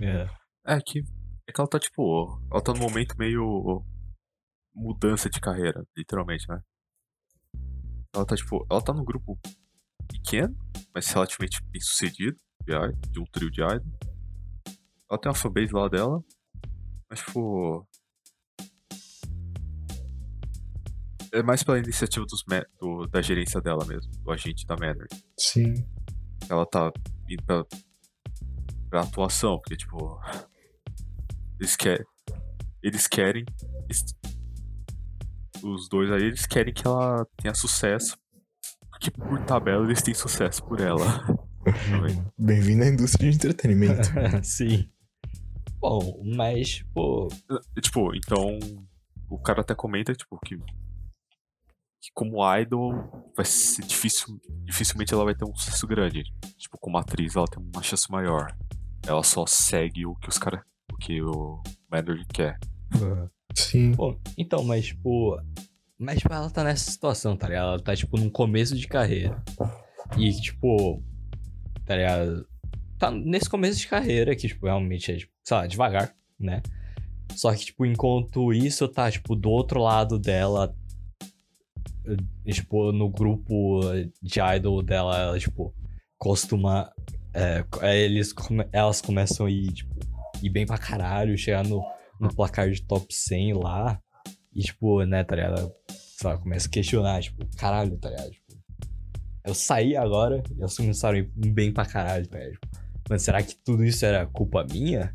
É. 0.00 0.28
É 0.64 0.78
que, 0.80 1.00
é 1.48 1.52
que 1.52 1.60
ela 1.60 1.68
tá, 1.68 1.80
tipo, 1.80 2.40
ela 2.48 2.62
tá 2.62 2.72
num 2.72 2.78
momento 2.78 3.16
meio 3.18 3.84
mudança 4.72 5.28
de 5.28 5.40
carreira, 5.40 5.84
literalmente, 5.96 6.48
né? 6.48 6.60
Ela 8.14 8.24
tá, 8.24 8.36
tipo, 8.36 8.64
ela 8.70 8.80
tá 8.80 8.92
num 8.92 9.04
grupo 9.04 9.36
pequeno, 10.06 10.56
mas 10.94 11.08
relativamente 11.08 11.60
bem 11.64 11.80
sucedido, 11.80 12.38
de, 12.64 13.10
de 13.10 13.20
um 13.20 13.24
trio 13.32 13.50
de 13.50 13.60
idol. 13.60 13.82
Ela 15.10 15.20
tem 15.20 15.28
uma 15.28 15.34
fanbase 15.34 15.72
lá 15.72 15.88
dela, 15.88 16.22
mas, 17.10 17.18
tipo... 17.18 17.84
é 21.32 21.42
mais 21.42 21.62
pela 21.62 21.78
iniciativa 21.78 22.24
dos 22.26 22.44
do- 22.80 23.06
da 23.06 23.22
gerência 23.22 23.60
dela 23.60 23.84
mesmo, 23.86 24.10
do 24.22 24.30
agente 24.30 24.66
da 24.66 24.76
Manor. 24.76 25.06
Sim. 25.38 25.74
Ela 26.48 26.66
tá 26.66 26.92
indo 27.28 27.42
pra, 27.44 27.64
pra 28.90 29.00
atuação, 29.02 29.58
porque, 29.58 29.76
tipo. 29.76 30.20
Eles 31.58 31.76
querem. 31.76 32.04
Eles 32.82 33.06
querem. 33.06 33.44
es- 33.88 34.04
os 35.62 35.88
dois 35.88 36.10
aí, 36.10 36.24
eles 36.24 36.44
querem 36.46 36.74
que 36.74 36.86
ela 36.86 37.24
tenha 37.36 37.54
sucesso. 37.54 38.18
Porque 38.90 39.10
por 39.10 39.40
tabela 39.44 39.84
eles 39.84 40.02
têm 40.02 40.12
sucesso 40.14 40.62
por 40.64 40.80
ela. 40.80 41.04
Bem-vindo 42.36 42.82
à 42.84 42.88
indústria 42.88 43.30
de 43.30 43.36
entretenimento. 43.36 44.08
Sim. 44.42 44.88
Bom, 45.80 46.20
mas, 46.36 46.68
tipo. 46.76 47.28
E, 47.76 47.80
Tipo, 47.80 48.14
então. 48.14 48.58
O 49.30 49.38
cara 49.38 49.62
até 49.62 49.74
comenta, 49.74 50.12
tipo, 50.14 50.38
que. 50.44 50.58
Que 52.02 52.10
como 52.12 52.42
idol 52.58 52.92
vai 53.36 53.46
ser 53.46 53.86
difícil. 53.86 54.40
Dificilmente 54.64 55.14
ela 55.14 55.24
vai 55.24 55.36
ter 55.36 55.44
um 55.44 55.54
sucesso 55.54 55.86
grande. 55.86 56.24
Tipo, 56.58 56.76
como 56.78 56.98
atriz 56.98 57.36
ela 57.36 57.46
tem 57.46 57.62
uma 57.62 57.82
chance 57.82 58.10
maior. 58.10 58.52
Ela 59.06 59.22
só 59.22 59.46
segue 59.46 60.04
o 60.04 60.16
que 60.16 60.28
os 60.28 60.36
caras. 60.36 60.62
O 60.92 60.96
que 60.96 61.22
o 61.22 61.62
Mandarin 61.90 62.26
quer. 62.32 62.58
Sim. 63.54 63.92
Bom, 63.92 64.18
então, 64.36 64.64
mas, 64.64 64.86
tipo. 64.86 65.38
Mas, 65.98 66.18
tipo, 66.18 66.32
ela 66.32 66.50
tá 66.50 66.64
nessa 66.64 66.90
situação, 66.90 67.36
tá 67.36 67.46
ligado? 67.46 67.68
Ela 67.68 67.80
tá, 67.80 67.94
tipo, 67.94 68.18
num 68.18 68.30
começo 68.30 68.76
de 68.76 68.88
carreira. 68.88 69.42
E, 70.18 70.32
tipo. 70.32 71.02
Tá 71.84 71.96
ligado? 71.96 72.46
Tá 72.98 73.10
nesse 73.10 73.48
começo 73.48 73.78
de 73.78 73.88
carreira 73.88 74.34
que, 74.34 74.48
tipo, 74.48 74.66
realmente 74.66 75.12
é, 75.12 75.16
tipo, 75.16 75.32
sei 75.44 75.56
lá, 75.56 75.66
devagar, 75.66 76.14
né? 76.38 76.62
Só 77.36 77.52
que, 77.52 77.66
tipo, 77.66 77.86
enquanto 77.86 78.52
isso 78.52 78.88
tá, 78.88 79.10
tipo, 79.10 79.34
do 79.34 79.50
outro 79.50 79.80
lado 79.80 80.18
dela. 80.18 80.74
Tipo, 82.44 82.92
no 82.92 83.08
grupo 83.08 83.80
de 84.22 84.40
idol 84.56 84.82
dela, 84.82 85.18
ela, 85.18 85.38
tipo, 85.38 85.74
costuma. 86.18 86.90
é, 87.34 87.64
é, 87.80 87.98
eles 88.02 88.34
elas 88.72 89.00
começam 89.00 89.46
a 89.46 89.50
ir, 89.50 89.72
tipo, 89.72 89.94
ir 90.42 90.50
bem 90.50 90.66
pra 90.66 90.78
caralho, 90.78 91.38
chegar 91.38 91.64
no, 91.64 91.82
no 92.20 92.34
placar 92.34 92.70
de 92.70 92.82
top 92.82 93.06
100 93.14 93.54
lá. 93.54 94.00
E, 94.54 94.62
tipo, 94.62 95.02
né, 95.04 95.24
tá 95.24 95.36
ligado? 95.36 95.72
Sei 95.88 96.28
lá, 96.28 96.36
começa 96.36 96.68
a 96.68 96.70
questionar, 96.70 97.22
tipo, 97.22 97.44
caralho, 97.56 97.96
tá 97.98 98.10
ligado? 98.10 98.30
Tipo, 98.30 98.52
eu 99.44 99.54
saí 99.54 99.96
agora 99.96 100.42
e 100.56 100.60
elas 100.60 100.76
começaram 100.76 101.16
a 101.16 101.20
ir 101.20 101.30
bem 101.50 101.72
pra 101.72 101.86
caralho, 101.86 102.26
tá 102.26 102.38
ligado? 102.38 102.52
Tipo, 102.52 102.68
mas 103.08 103.22
será 103.22 103.42
que 103.42 103.54
tudo 103.56 103.84
isso 103.84 104.04
era 104.04 104.26
culpa 104.26 104.64
minha? 104.70 105.14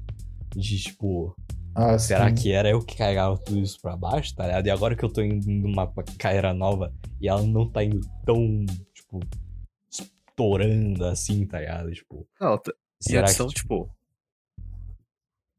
De, 0.55 0.77
tipo, 0.79 1.35
Ah, 1.79 1.99
será 1.99 2.27
sim. 2.29 2.33
que 2.35 2.51
era 2.51 2.67
eu 2.71 2.83
que 2.83 2.97
carregava 2.97 3.37
tudo 3.37 3.59
isso 3.59 3.79
pra 3.79 3.95
baixo, 3.95 4.35
tá 4.35 4.47
ligado? 4.47 4.65
E 4.65 4.71
agora 4.71 4.95
que 4.95 5.05
eu 5.05 5.13
tô 5.13 5.21
indo 5.21 5.47
numa 5.47 5.85
carreira 6.17 6.51
nova 6.51 6.91
e 7.21 7.27
ela 7.29 7.43
não 7.43 7.69
tá 7.69 7.83
indo 7.83 8.01
tão, 8.25 8.65
tipo, 8.95 9.19
estourando 9.87 11.05
assim, 11.05 11.45
tá 11.45 11.59
ligado? 11.59 11.91
Tipo, 11.93 12.27
Não, 12.41 12.57
tá- 12.57 12.71
e 12.71 12.75
a 12.75 13.09
será 13.11 13.27
adição, 13.27 13.47
que, 13.47 13.53
tipo. 13.53 13.95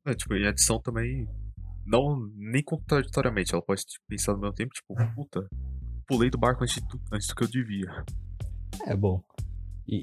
É, 0.04 0.12
tipo, 0.14 0.34
e 0.34 0.44
a 0.44 0.50
adição 0.50 0.80
também. 0.80 1.28
Não, 1.86 2.18
nem 2.34 2.64
contraditoriamente, 2.64 3.54
ela 3.54 3.62
pode 3.62 3.82
tipo, 3.86 4.04
pensar 4.08 4.32
no 4.32 4.40
mesmo 4.40 4.54
tempo, 4.54 4.74
tipo, 4.74 4.94
puta, 5.14 5.48
pulei 6.04 6.30
do 6.30 6.36
barco 6.36 6.64
antes, 6.64 6.82
do- 6.82 7.00
antes 7.12 7.28
do 7.28 7.34
que 7.36 7.44
eu 7.44 7.48
devia. 7.48 8.04
É 8.88 8.96
bom. 8.96 9.22
E, 9.86 10.02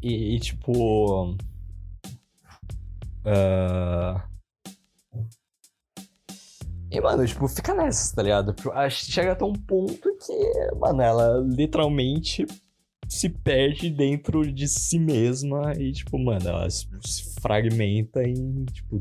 e, 0.00 0.36
e, 0.36 0.38
tipo. 0.38 1.36
ah, 3.24 4.24
E, 6.90 7.00
mano, 7.00 7.26
tipo, 7.26 7.46
fica 7.48 7.74
nessa, 7.74 8.14
tá 8.14 8.22
ligado? 8.22 8.52
Tipo, 8.52 8.70
Chega 8.90 9.32
até 9.32 9.44
um 9.44 9.52
ponto 9.52 10.16
que, 10.16 10.76
mano, 10.76 11.02
ela 11.02 11.40
literalmente 11.40 12.46
se 13.06 13.28
perde 13.28 13.90
dentro 13.90 14.50
de 14.52 14.68
si 14.68 14.98
mesma 14.98 15.72
e, 15.76 15.92
tipo, 15.92 16.18
mano, 16.18 16.48
ela 16.48 16.68
se 16.70 16.86
fragmenta 17.40 18.22
em, 18.22 18.64
tipo, 18.66 18.98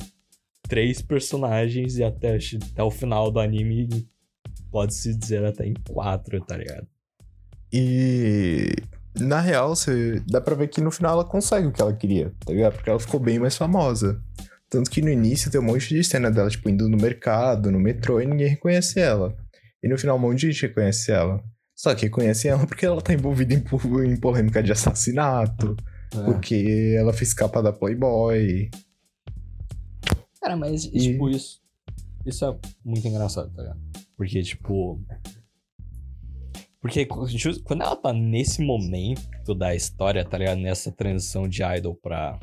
três 0.64 1.02
personagens 1.02 1.98
e 1.98 2.04
até, 2.04 2.38
até 2.72 2.84
o 2.84 2.92
final 2.92 3.32
do 3.32 3.40
anime 3.40 4.08
pode-se 4.70 5.14
dizer 5.14 5.46
até 5.46 5.66
em 5.66 5.74
quatro, 5.90 6.40
tá 6.42 6.58
ligado? 6.58 6.88
E 7.72 8.76
na 9.20 9.40
real, 9.40 9.76
você 9.76 10.22
dá 10.28 10.40
pra 10.40 10.56
ver 10.56 10.68
que 10.68 10.82
no 10.82 10.92
final 10.92 11.14
ela 11.14 11.26
consegue 11.26 11.68
o 11.68 11.72
que 11.72 11.82
ela 11.82 11.94
queria, 11.94 12.34
tá 12.46 12.54
ligado? 12.54 12.74
Porque 12.74 12.90
ela 12.90 13.00
ficou 13.00 13.20
bem 13.20 13.40
mais 13.40 13.58
famosa. 13.58 14.22
Tanto 14.70 14.90
que 14.92 15.02
no 15.02 15.10
início 15.10 15.50
tem 15.50 15.62
um 15.62 15.64
monte 15.64 15.90
de 15.96 16.04
cena 16.04 16.30
dela, 16.30 16.50
tipo, 16.50 16.70
indo 16.70 16.90
no 16.90 16.98
mercado, 16.98 17.72
no 17.72 17.80
metrô, 17.80 18.20
e 18.22 18.26
ninguém 18.26 18.50
reconhece 18.50 19.00
ela. 19.00 19.36
E 19.82 19.88
no 19.88 19.98
final 19.98 20.18
um 20.18 20.20
monte 20.20 20.40
de 20.42 20.52
gente 20.52 20.68
reconhece 20.68 21.12
ela. 21.12 21.42
Só 21.76 21.94
que 21.96 22.04
reconhece 22.04 22.48
ela 22.48 22.66
porque 22.68 22.86
ela 22.86 23.02
tá 23.02 23.14
envolvida 23.14 23.54
em, 23.54 23.64
em 24.12 24.18
polêmica 24.18 24.62
de 24.64 24.72
assassinato, 24.72 25.76
É. 26.14 26.24
porque 26.26 26.96
ela 26.98 27.14
fez 27.14 27.34
capa 27.34 27.62
da 27.62 27.72
Playboy. 27.72 28.70
Cara, 30.42 30.56
mas, 30.58 30.86
E- 30.86 30.92
tipo, 31.00 31.30
isso. 31.30 31.62
Isso 32.26 32.44
é 32.44 32.58
muito 32.84 33.08
engraçado, 33.08 33.50
tá 33.54 33.62
ligado? 33.62 33.80
Porque, 34.18 34.42
tipo. 34.42 35.02
Porque 36.82 37.06
quando 37.06 37.82
ela 37.84 37.96
tá 37.96 38.12
nesse 38.12 38.62
momento 38.62 39.56
da 39.56 39.74
história, 39.76 40.26
tá 40.26 40.38
ligado? 40.38 40.58
Nessa 40.60 40.92
transição 40.92 41.48
de 41.48 41.62
idol 41.64 41.96
pra. 41.96 42.38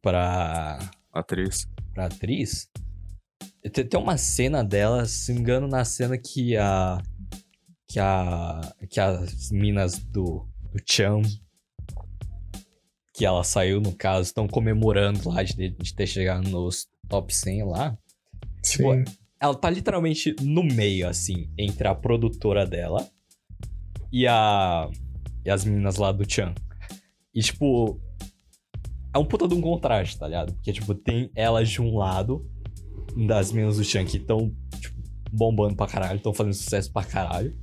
pra. 0.00 0.78
Atriz. 1.12 1.68
pra 1.92 2.06
atriz. 2.06 2.68
Tem, 3.72 3.84
tem 3.84 4.00
uma 4.00 4.16
cena 4.16 4.64
dela, 4.64 5.04
se 5.06 5.30
não 5.30 5.36
me 5.36 5.42
engano, 5.42 5.68
na 5.68 5.84
cena 5.84 6.16
que 6.16 6.56
a. 6.56 7.02
que 7.88 7.98
a. 7.98 8.60
que 8.88 9.00
as 9.00 9.50
minas 9.50 9.98
do. 9.98 10.46
do 10.72 10.80
Chan. 10.86 11.22
que 13.12 13.26
ela 13.26 13.44
saiu, 13.44 13.80
no 13.80 13.94
caso, 13.94 14.22
estão 14.22 14.48
comemorando 14.48 15.28
lá 15.28 15.42
de, 15.42 15.70
de 15.70 15.94
ter 15.94 16.06
chegado 16.06 16.48
nos 16.48 16.88
top 17.08 17.34
100 17.34 17.64
lá. 17.64 17.98
Tipo, 18.62 18.94
Sim. 18.94 19.04
Ela 19.38 19.54
tá 19.54 19.70
literalmente 19.70 20.36
no 20.42 20.62
meio, 20.62 21.08
assim, 21.08 21.50
entre 21.56 21.88
a 21.88 21.94
produtora 21.94 22.66
dela 22.66 23.08
e 24.12 24.26
a. 24.26 24.88
e 25.44 25.50
as 25.50 25.64
meninas 25.64 25.96
lá 25.96 26.12
do 26.12 26.30
Chan. 26.30 26.54
E, 27.34 27.42
tipo. 27.42 28.00
É 29.12 29.18
um 29.18 29.24
puta 29.24 29.48
de 29.48 29.54
um 29.54 29.60
contraste, 29.60 30.18
tá 30.18 30.26
ligado? 30.26 30.54
Porque, 30.54 30.72
tipo, 30.72 30.94
tem 30.94 31.30
elas 31.34 31.68
de 31.68 31.82
um 31.82 31.96
lado, 31.96 32.48
das 33.26 33.52
meninas 33.52 33.76
do 33.76 33.84
Chan 33.84 34.04
que 34.04 34.18
estão, 34.18 34.54
tipo, 34.80 35.00
bombando 35.32 35.74
pra 35.74 35.86
caralho, 35.86 36.16
estão 36.16 36.32
fazendo 36.32 36.54
sucesso 36.54 36.92
pra 36.92 37.04
caralho. 37.04 37.56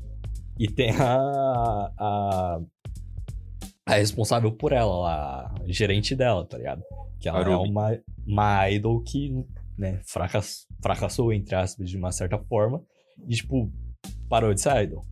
E 0.59 0.67
tem 0.67 0.91
a. 0.91 1.91
a. 1.97 2.59
a 3.85 3.93
responsável 3.95 4.51
por 4.51 4.71
ela, 4.73 4.97
lá, 4.97 5.55
a 5.61 5.71
gerente 5.71 6.15
dela, 6.15 6.45
tá 6.45 6.57
ligado? 6.57 6.83
Que 7.19 7.29
ela 7.29 7.41
é 7.41 7.55
uma, 7.55 7.97
uma 8.25 8.69
idol 8.69 9.01
que, 9.01 9.33
né, 9.77 10.01
fracass, 10.05 10.67
fracassou, 10.81 11.31
entre 11.31 11.55
aspas, 11.55 11.89
de 11.89 11.97
uma 11.97 12.11
certa 12.11 12.37
forma. 12.37 12.83
E, 13.27 13.35
tipo, 13.35 13.71
parou 14.27 14.53
de 14.53 14.61
ser 14.61 14.83
idol. 14.83 15.05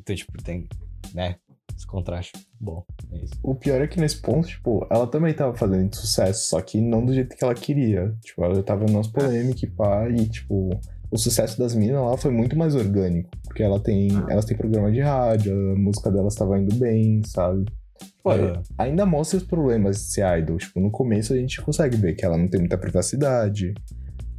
Então, 0.00 0.16
tipo, 0.16 0.42
tem, 0.42 0.68
né, 1.14 1.36
esse 1.76 1.86
contraste. 1.86 2.32
Bom, 2.60 2.84
é 3.12 3.18
isso. 3.18 3.34
O 3.42 3.54
pior 3.54 3.80
é 3.80 3.86
que 3.86 4.00
nesse 4.00 4.20
ponto, 4.20 4.48
tipo, 4.48 4.86
ela 4.90 5.06
também 5.06 5.34
tava 5.34 5.54
fazendo 5.54 5.94
sucesso, 5.94 6.48
só 6.48 6.60
que 6.60 6.80
não 6.80 7.04
do 7.04 7.12
jeito 7.12 7.36
que 7.36 7.44
ela 7.44 7.54
queria. 7.54 8.14
Tipo, 8.24 8.44
ela 8.44 8.62
tava 8.62 8.86
nas 8.86 9.06
polêmicas 9.06 9.62
e 9.62 9.66
pá, 9.66 10.08
e, 10.08 10.28
tipo, 10.28 10.70
o 11.10 11.18
sucesso 11.18 11.58
das 11.58 11.74
minas 11.74 12.02
lá 12.02 12.16
foi 12.16 12.30
muito 12.30 12.56
mais 12.56 12.74
orgânico. 12.74 13.30
Porque 13.44 13.62
ela 13.62 13.78
tem, 13.78 14.08
elas 14.28 14.44
têm 14.44 14.56
programa 14.56 14.90
de 14.90 15.00
rádio, 15.00 15.72
a 15.72 15.78
música 15.78 16.10
delas 16.10 16.34
tava 16.34 16.58
indo 16.58 16.74
bem, 16.76 17.22
sabe? 17.26 17.64
Tipo, 17.98 18.30
Aham. 18.30 18.62
ainda 18.78 19.06
mostra 19.06 19.38
os 19.38 19.44
problemas 19.44 19.96
de 19.96 20.02
ser 20.04 20.38
idol. 20.38 20.56
Tipo, 20.56 20.80
no 20.80 20.90
começo 20.90 21.32
a 21.32 21.36
gente 21.36 21.60
consegue 21.60 21.96
ver 21.96 22.14
que 22.14 22.24
ela 22.24 22.36
não 22.38 22.48
tem 22.48 22.60
muita 22.60 22.78
privacidade, 22.78 23.74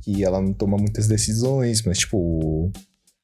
que 0.02 0.24
ela 0.24 0.42
não 0.42 0.54
toma 0.54 0.78
muitas 0.78 1.08
decisões, 1.08 1.84
mas, 1.84 2.00
tipo, 2.00 2.72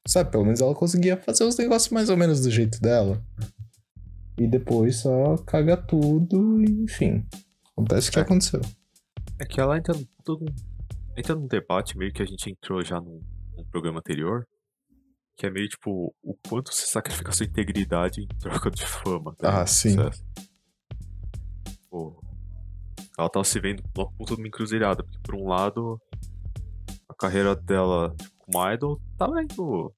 sabe, 0.06 0.30
pelo 0.30 0.44
menos 0.44 0.60
ela 0.60 0.74
conseguia 0.74 1.16
fazer 1.16 1.44
os 1.44 1.56
negócios 1.56 1.90
mais 1.92 2.10
ou 2.10 2.16
menos 2.16 2.40
do 2.40 2.50
jeito 2.50 2.80
dela. 2.80 3.22
E 4.36 4.46
depois 4.48 4.96
só 4.96 5.36
caga 5.38 5.76
tudo 5.76 6.60
e, 6.62 6.82
enfim. 6.84 7.24
Acontece 7.72 8.08
o 8.08 8.12
que 8.12 8.18
É. 8.18 8.22
aconteceu. 8.22 8.60
É 9.38 9.44
que 9.44 9.60
ela 9.60 9.76
entra 9.78 9.94
todo 10.24 10.44
entra 11.16 11.34
num 11.36 11.46
debate 11.46 11.96
meio 11.96 12.12
que 12.12 12.22
a 12.22 12.26
gente 12.26 12.50
entrou 12.50 12.84
já 12.84 13.00
num, 13.00 13.20
num 13.56 13.64
programa 13.66 13.98
anterior, 14.00 14.44
que 15.36 15.46
é 15.46 15.50
meio 15.50 15.68
tipo 15.68 16.12
o 16.22 16.34
quanto 16.48 16.72
você 16.74 16.86
sacrifica 16.86 17.30
sua 17.32 17.46
integridade 17.46 18.20
em 18.22 18.26
troca 18.38 18.70
de 18.70 18.84
fama. 18.84 19.34
tá 19.36 19.62
Ah, 19.62 19.66
sim. 19.66 19.90
Sucesso. 19.90 20.24
Pô, 21.88 22.20
ela 23.16 23.28
tava 23.30 23.44
se 23.44 23.60
vendo 23.60 23.82
numa 23.96 24.10
puta 24.12 24.34
de 24.34 24.40
uma 24.40 24.48
encruzilhada, 24.48 25.04
porque 25.04 25.18
por 25.22 25.36
um 25.36 25.46
lado 25.48 26.00
a 27.08 27.14
carreira 27.14 27.54
dela 27.54 28.12
tipo, 28.18 28.34
como 28.38 28.72
idol 28.72 29.00
tava 29.16 29.40
indo, 29.42 29.94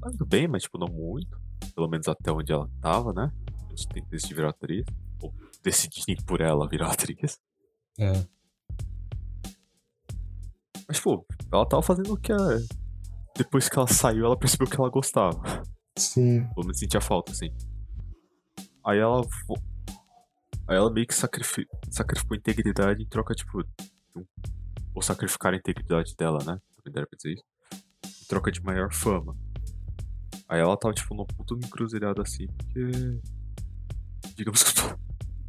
tava 0.00 0.12
indo 0.14 0.26
bem, 0.26 0.48
mas 0.48 0.64
tipo 0.64 0.78
não 0.78 0.88
muito, 0.88 1.40
pelo 1.74 1.88
menos 1.88 2.08
até 2.08 2.32
onde 2.32 2.52
ela 2.52 2.68
tava, 2.80 3.12
né? 3.12 3.30
Decidir 4.10 4.34
virar 4.34 4.50
atriz, 4.50 4.84
ou 5.22 5.32
decidirem 5.62 6.16
por 6.24 6.40
ela 6.40 6.68
virar 6.68 6.90
atriz. 6.92 7.40
É. 7.98 8.12
Mas, 10.88 11.00
pô, 11.00 11.26
ela 11.52 11.66
tava 11.66 11.82
fazendo 11.82 12.12
o 12.12 12.16
que 12.16 12.32
a... 12.32 12.36
Depois 13.36 13.68
que 13.68 13.78
ela 13.78 13.88
saiu, 13.88 14.24
ela 14.24 14.38
percebeu 14.38 14.66
que 14.66 14.80
ela 14.80 14.88
gostava. 14.88 15.62
Sim. 15.98 16.46
Pelo 16.54 16.66
menos 16.66 16.78
sentia 16.78 17.00
falta, 17.00 17.32
assim. 17.32 17.50
Aí 18.84 18.98
ela. 18.98 19.20
Aí 20.68 20.76
ela 20.76 20.90
meio 20.90 21.06
que 21.06 21.14
sacrifi... 21.14 21.66
sacrificou 21.90 22.34
a 22.34 22.38
integridade 22.38 23.02
em 23.02 23.06
troca, 23.06 23.34
tipo. 23.34 23.62
de 23.62 23.70
Ou 24.94 25.02
sacrificar 25.02 25.52
a 25.52 25.56
integridade 25.56 26.14
dela, 26.16 26.38
né? 26.38 26.60
Também 26.76 26.92
dá 26.92 27.06
pra 27.06 27.16
dizer 27.16 27.34
isso. 27.34 27.44
Em 28.22 28.26
troca 28.28 28.50
de 28.50 28.62
maior 28.62 28.92
fama. 28.92 29.36
Aí 30.48 30.60
ela 30.60 30.76
tava, 30.76 30.94
tipo, 30.94 31.14
num 31.14 31.26
puto 31.26 31.56
encruzilhado 31.56 32.22
assim, 32.22 32.46
porque. 32.46 33.20
Digamos 34.36 34.62
que 34.62 34.80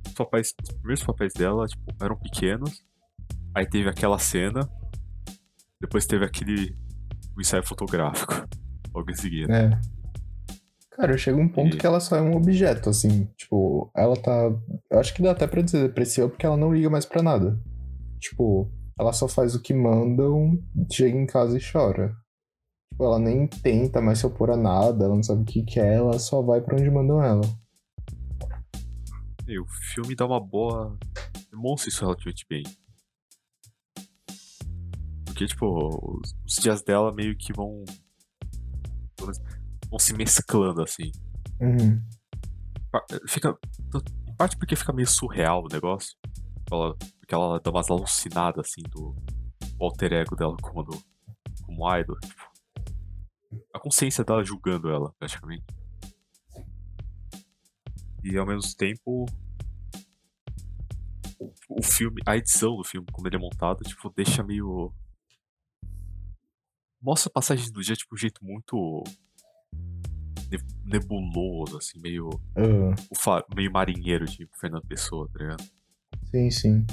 os 0.07 0.13
papéis. 0.13 0.53
Os 0.63 0.73
primeiros 0.77 1.03
papéis 1.03 1.33
dela, 1.33 1.65
tipo, 1.67 1.83
eram 2.03 2.15
pequenos. 2.17 2.83
Aí 3.55 3.67
teve 3.67 3.89
aquela 3.89 4.17
cena. 4.19 4.67
Depois 5.81 6.05
teve 6.05 6.25
aquele. 6.25 6.75
O 7.35 7.41
ensaio 7.41 7.65
fotográfico. 7.65 8.33
Logo 8.93 9.11
em 9.11 9.15
seguida. 9.15 9.53
É. 9.53 9.79
Cara, 10.95 11.15
chega 11.17 11.38
um 11.38 11.47
ponto 11.47 11.75
E- 11.75 11.79
que 11.79 11.85
ela 11.85 11.99
só 11.99 12.15
é 12.15 12.21
um 12.21 12.35
objeto, 12.35 12.89
assim. 12.89 13.25
Tipo, 13.38 13.91
ela 13.95 14.15
tá. 14.15 14.31
Eu 14.89 14.99
acho 14.99 15.13
que 15.13 15.21
dá 15.21 15.31
até 15.31 15.45
pra 15.45 15.61
dizer 15.61 15.83
depressiva 15.88 16.27
porque 16.29 16.45
ela 16.45 16.57
não 16.57 16.73
liga 16.73 16.89
mais 16.89 17.05
pra 17.05 17.21
nada. 17.21 17.59
Tipo, 18.19 18.71
ela 18.99 19.13
só 19.13 19.27
faz 19.27 19.53
o 19.53 19.61
que 19.61 19.73
mandam, 19.75 20.57
chega 20.91 21.15
em 21.15 21.27
casa 21.27 21.55
e 21.55 21.61
chora. 21.61 22.15
Tipo, 22.91 23.03
ela 23.03 23.19
nem 23.19 23.45
tenta 23.47 24.01
mais 24.01 24.17
se 24.17 24.25
opor 24.25 24.49
a 24.49 24.57
nada, 24.57 25.05
ela 25.05 25.13
não 25.15 25.21
sabe 25.21 25.43
o 25.43 25.45
que 25.45 25.61
quer, 25.63 25.93
ela 25.97 26.17
só 26.17 26.41
vai 26.41 26.61
pra 26.61 26.75
onde 26.75 26.89
mandam 26.89 27.21
ela. 27.21 27.41
E 29.48 29.60
o 29.60 29.66
filme 29.66 30.16
dá 30.16 30.26
uma 30.26 30.39
boa. 30.39 30.98
Demonstra 31.50 31.89
isso 31.89 32.02
relativamente 32.02 32.45
bem. 32.50 32.64
Porque, 35.26 35.45
tipo, 35.45 36.20
os, 36.20 36.36
os 36.45 36.56
dias 36.56 36.82
dela 36.82 37.14
meio 37.14 37.36
que 37.38 37.54
vão. 37.54 37.86
vão 39.89 40.00
se 40.00 40.14
mesclando, 40.14 40.82
assim. 40.82 41.12
Uhum. 41.62 42.04
Fica. 43.28 43.58
Em 44.28 44.36
parte 44.36 44.58
porque 44.58 44.76
fica 44.76 44.91
meio 44.91 45.08
surreal 45.08 45.64
o 45.64 45.68
negócio. 45.72 46.18
Ela, 46.70 46.95
porque 47.20 47.34
ela 47.34 47.60
dá 47.60 47.72
umas 47.72 47.89
alucinadas, 47.89 48.68
assim, 48.68 48.82
do 48.89 49.16
alter 49.80 50.12
ego 50.14 50.36
dela 50.36 50.58
como, 50.62 50.84
do, 50.84 51.02
como 51.64 51.98
idol. 51.98 52.20
Tipo, 52.20 52.43
a 53.74 53.80
consciência 53.80 54.24
dela 54.24 54.43
julgando 54.43 54.89
ela, 54.89 55.14
praticamente. 55.18 55.64
E 58.30 58.38
ao 58.38 58.45
mesmo 58.45 58.75
tempo. 58.75 59.25
O, 61.39 61.53
o 61.80 61.84
filme, 61.84 62.21
a 62.25 62.36
edição 62.36 62.75
do 62.75 62.84
filme, 62.84 63.07
como 63.11 63.28
ele 63.28 63.36
é 63.36 63.39
montado, 63.39 63.84
tipo, 63.84 64.09
deixa 64.15 64.43
meio. 64.43 64.91
Mostra 67.01 67.30
a 67.30 67.34
passagem 67.34 67.71
do 67.71 67.82
dia, 67.82 67.95
tipo, 67.95 68.15
um 68.15 68.17
jeito 68.17 68.43
muito. 68.43 69.03
ne- 70.51 70.57
nebuloso, 70.84 71.78
assim, 71.78 71.99
meio. 71.99 72.30
O 73.09 73.15
fa- 73.15 73.45
meio 73.55 73.71
marinheiro 73.71 74.25
de 74.25 74.47
Fernando 74.59 74.86
Pessoa, 74.88 75.30
tá 75.32 75.39
ligado? 75.39 75.63
sim, 76.32 76.49
sim. 76.51 76.86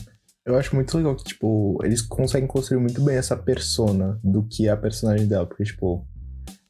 Eu 0.44 0.56
acho 0.58 0.74
muito 0.74 0.94
legal 0.98 1.16
que, 1.16 1.24
tipo, 1.24 1.78
eles 1.82 2.02
conseguem 2.02 2.46
construir 2.46 2.78
muito 2.78 3.02
bem 3.02 3.16
essa 3.16 3.34
persona 3.34 4.20
do 4.22 4.42
que 4.46 4.68
é 4.68 4.70
a 4.70 4.76
personagem 4.76 5.26
dela. 5.26 5.46
Porque, 5.46 5.64
tipo, 5.64 6.06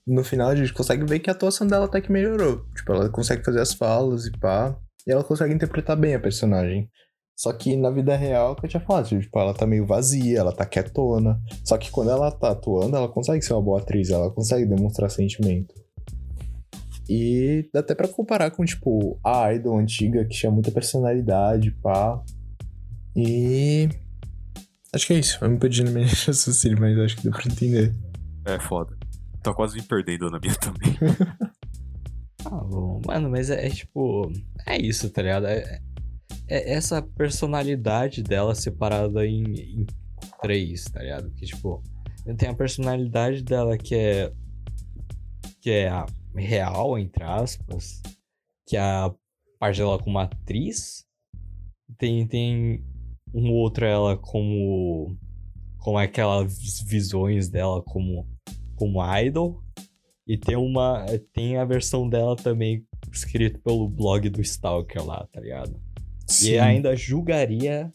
no 0.07 0.23
final 0.23 0.49
a 0.49 0.57
gente 0.57 0.73
consegue 0.73 1.05
ver 1.05 1.19
que 1.21 1.31
a 1.31 1.33
atuação 1.33 1.67
dela 1.67 1.87
até 1.87 2.01
que 2.01 2.13
melhorou. 2.13 2.65
Tipo, 2.75 2.93
ela 2.93 3.09
consegue 3.09 3.45
fazer 3.45 3.61
as 3.61 3.75
falas 3.75 4.27
e 4.27 4.33
pá. 4.33 4.77
E 5.07 5.13
ela 5.13 5.25
consegue 5.25 5.55
interpretar 5.55 5.97
bem 5.97 6.15
a 6.15 6.21
personagem. 6.21 6.89
Só 7.37 7.53
que 7.53 7.77
na 7.77 7.91
vida 7.91 8.17
real, 8.17 8.55
que 8.55 8.65
eu 8.65 8.71
tinha 8.71 8.81
falado, 8.81 9.09
tipo, 9.09 9.39
ela 9.39 9.53
tá 9.53 9.67
meio 9.67 9.85
vazia, 9.85 10.39
ela 10.39 10.53
tá 10.53 10.65
quietona. 10.65 11.41
Só 11.65 11.77
que 11.77 11.91
quando 11.91 12.11
ela 12.11 12.31
tá 12.31 12.51
atuando, 12.51 12.97
ela 12.97 13.09
consegue 13.09 13.43
ser 13.45 13.55
uma 13.55 13.63
boa 13.63 13.81
atriz, 13.81 14.11
ela 14.11 14.31
consegue 14.31 14.65
demonstrar 14.65 15.11
sentimento. 15.11 15.75
E 17.09 17.69
dá 17.73 17.81
até 17.81 17.95
pra 17.95 18.09
comparar 18.09 18.51
com, 18.51 18.65
tipo, 18.65 19.19
a 19.23 19.53
Idol 19.53 19.79
antiga, 19.79 20.25
que 20.25 20.37
tinha 20.37 20.51
muita 20.51 20.71
personalidade, 20.71 21.71
pá. 21.83 22.23
E. 23.17 23.89
Acho 24.93 25.07
que 25.09 25.13
é 25.13 25.19
isso. 25.19 25.39
Eu 25.45 25.51
me 25.51 25.59
perdi 25.59 25.83
no 25.83 25.93
de 25.93 25.99
raciocínio, 26.27 26.79
mas 26.81 26.99
acho 26.99 27.17
que 27.17 27.25
deu 27.25 27.33
pra 27.33 27.43
entender. 27.45 27.95
É 28.47 28.59
foda. 28.61 28.94
Tá 29.45 29.53
quase 29.53 29.77
me 29.77 29.83
perdendo 29.83 30.31
na 30.31 30.41
minha 30.41 30.55
também. 30.57 30.99
Ah, 32.47 32.65
bom. 32.65 32.99
Mano, 33.07 33.29
mas 33.29 33.51
é, 33.51 33.67
é 33.67 33.71
tipo. 33.71 34.33
É 34.67 34.79
isso, 34.81 35.11
tá 35.11 35.21
ligado? 35.21 35.47
É, 35.47 35.81
é 36.49 36.73
essa 36.73 37.03
personalidade 37.03 38.23
dela 38.23 38.55
separada 38.55 39.27
em, 39.27 39.43
em 39.43 39.87
três, 40.41 40.85
tá 40.85 41.03
ligado? 41.03 41.31
Que, 41.33 41.45
tipo, 41.45 41.83
tem 42.39 42.49
a 42.49 42.55
personalidade 42.55 43.43
dela 43.43 43.77
que 43.77 43.95
é. 43.95 44.33
que 45.61 45.71
é 45.71 45.89
a 45.89 46.07
real, 46.35 46.99
entre 46.99 47.23
aspas. 47.23 48.01
Que 48.67 48.79
é 48.79 48.81
a 48.81 49.15
parte 49.59 49.77
dela 49.77 49.99
como 49.99 50.19
atriz. 50.19 51.05
Tem, 51.99 52.27
tem 52.27 52.83
um 53.35 53.51
outro 53.53 53.85
ela 53.85 54.17
como. 54.17 55.15
como 55.77 55.99
aquelas 55.99 56.81
visões 56.83 57.51
dela 57.51 57.83
como, 57.83 58.27
como 58.75 59.01
idol. 59.19 59.63
E 60.27 60.39
tem 60.39 60.57
uma. 60.57 61.05
Tem 61.33 61.59
a 61.59 61.65
versão 61.65 62.09
dela 62.09 62.35
também 62.35 62.87
escrito 63.13 63.61
pelo 63.61 63.89
blog 63.89 64.29
do 64.31 64.41
Stalker 64.41 65.05
lá, 65.05 65.27
tá 65.33 65.41
ligado? 65.41 65.79
E 66.43 66.59
ainda 66.59 66.97
julgaria 66.97 67.93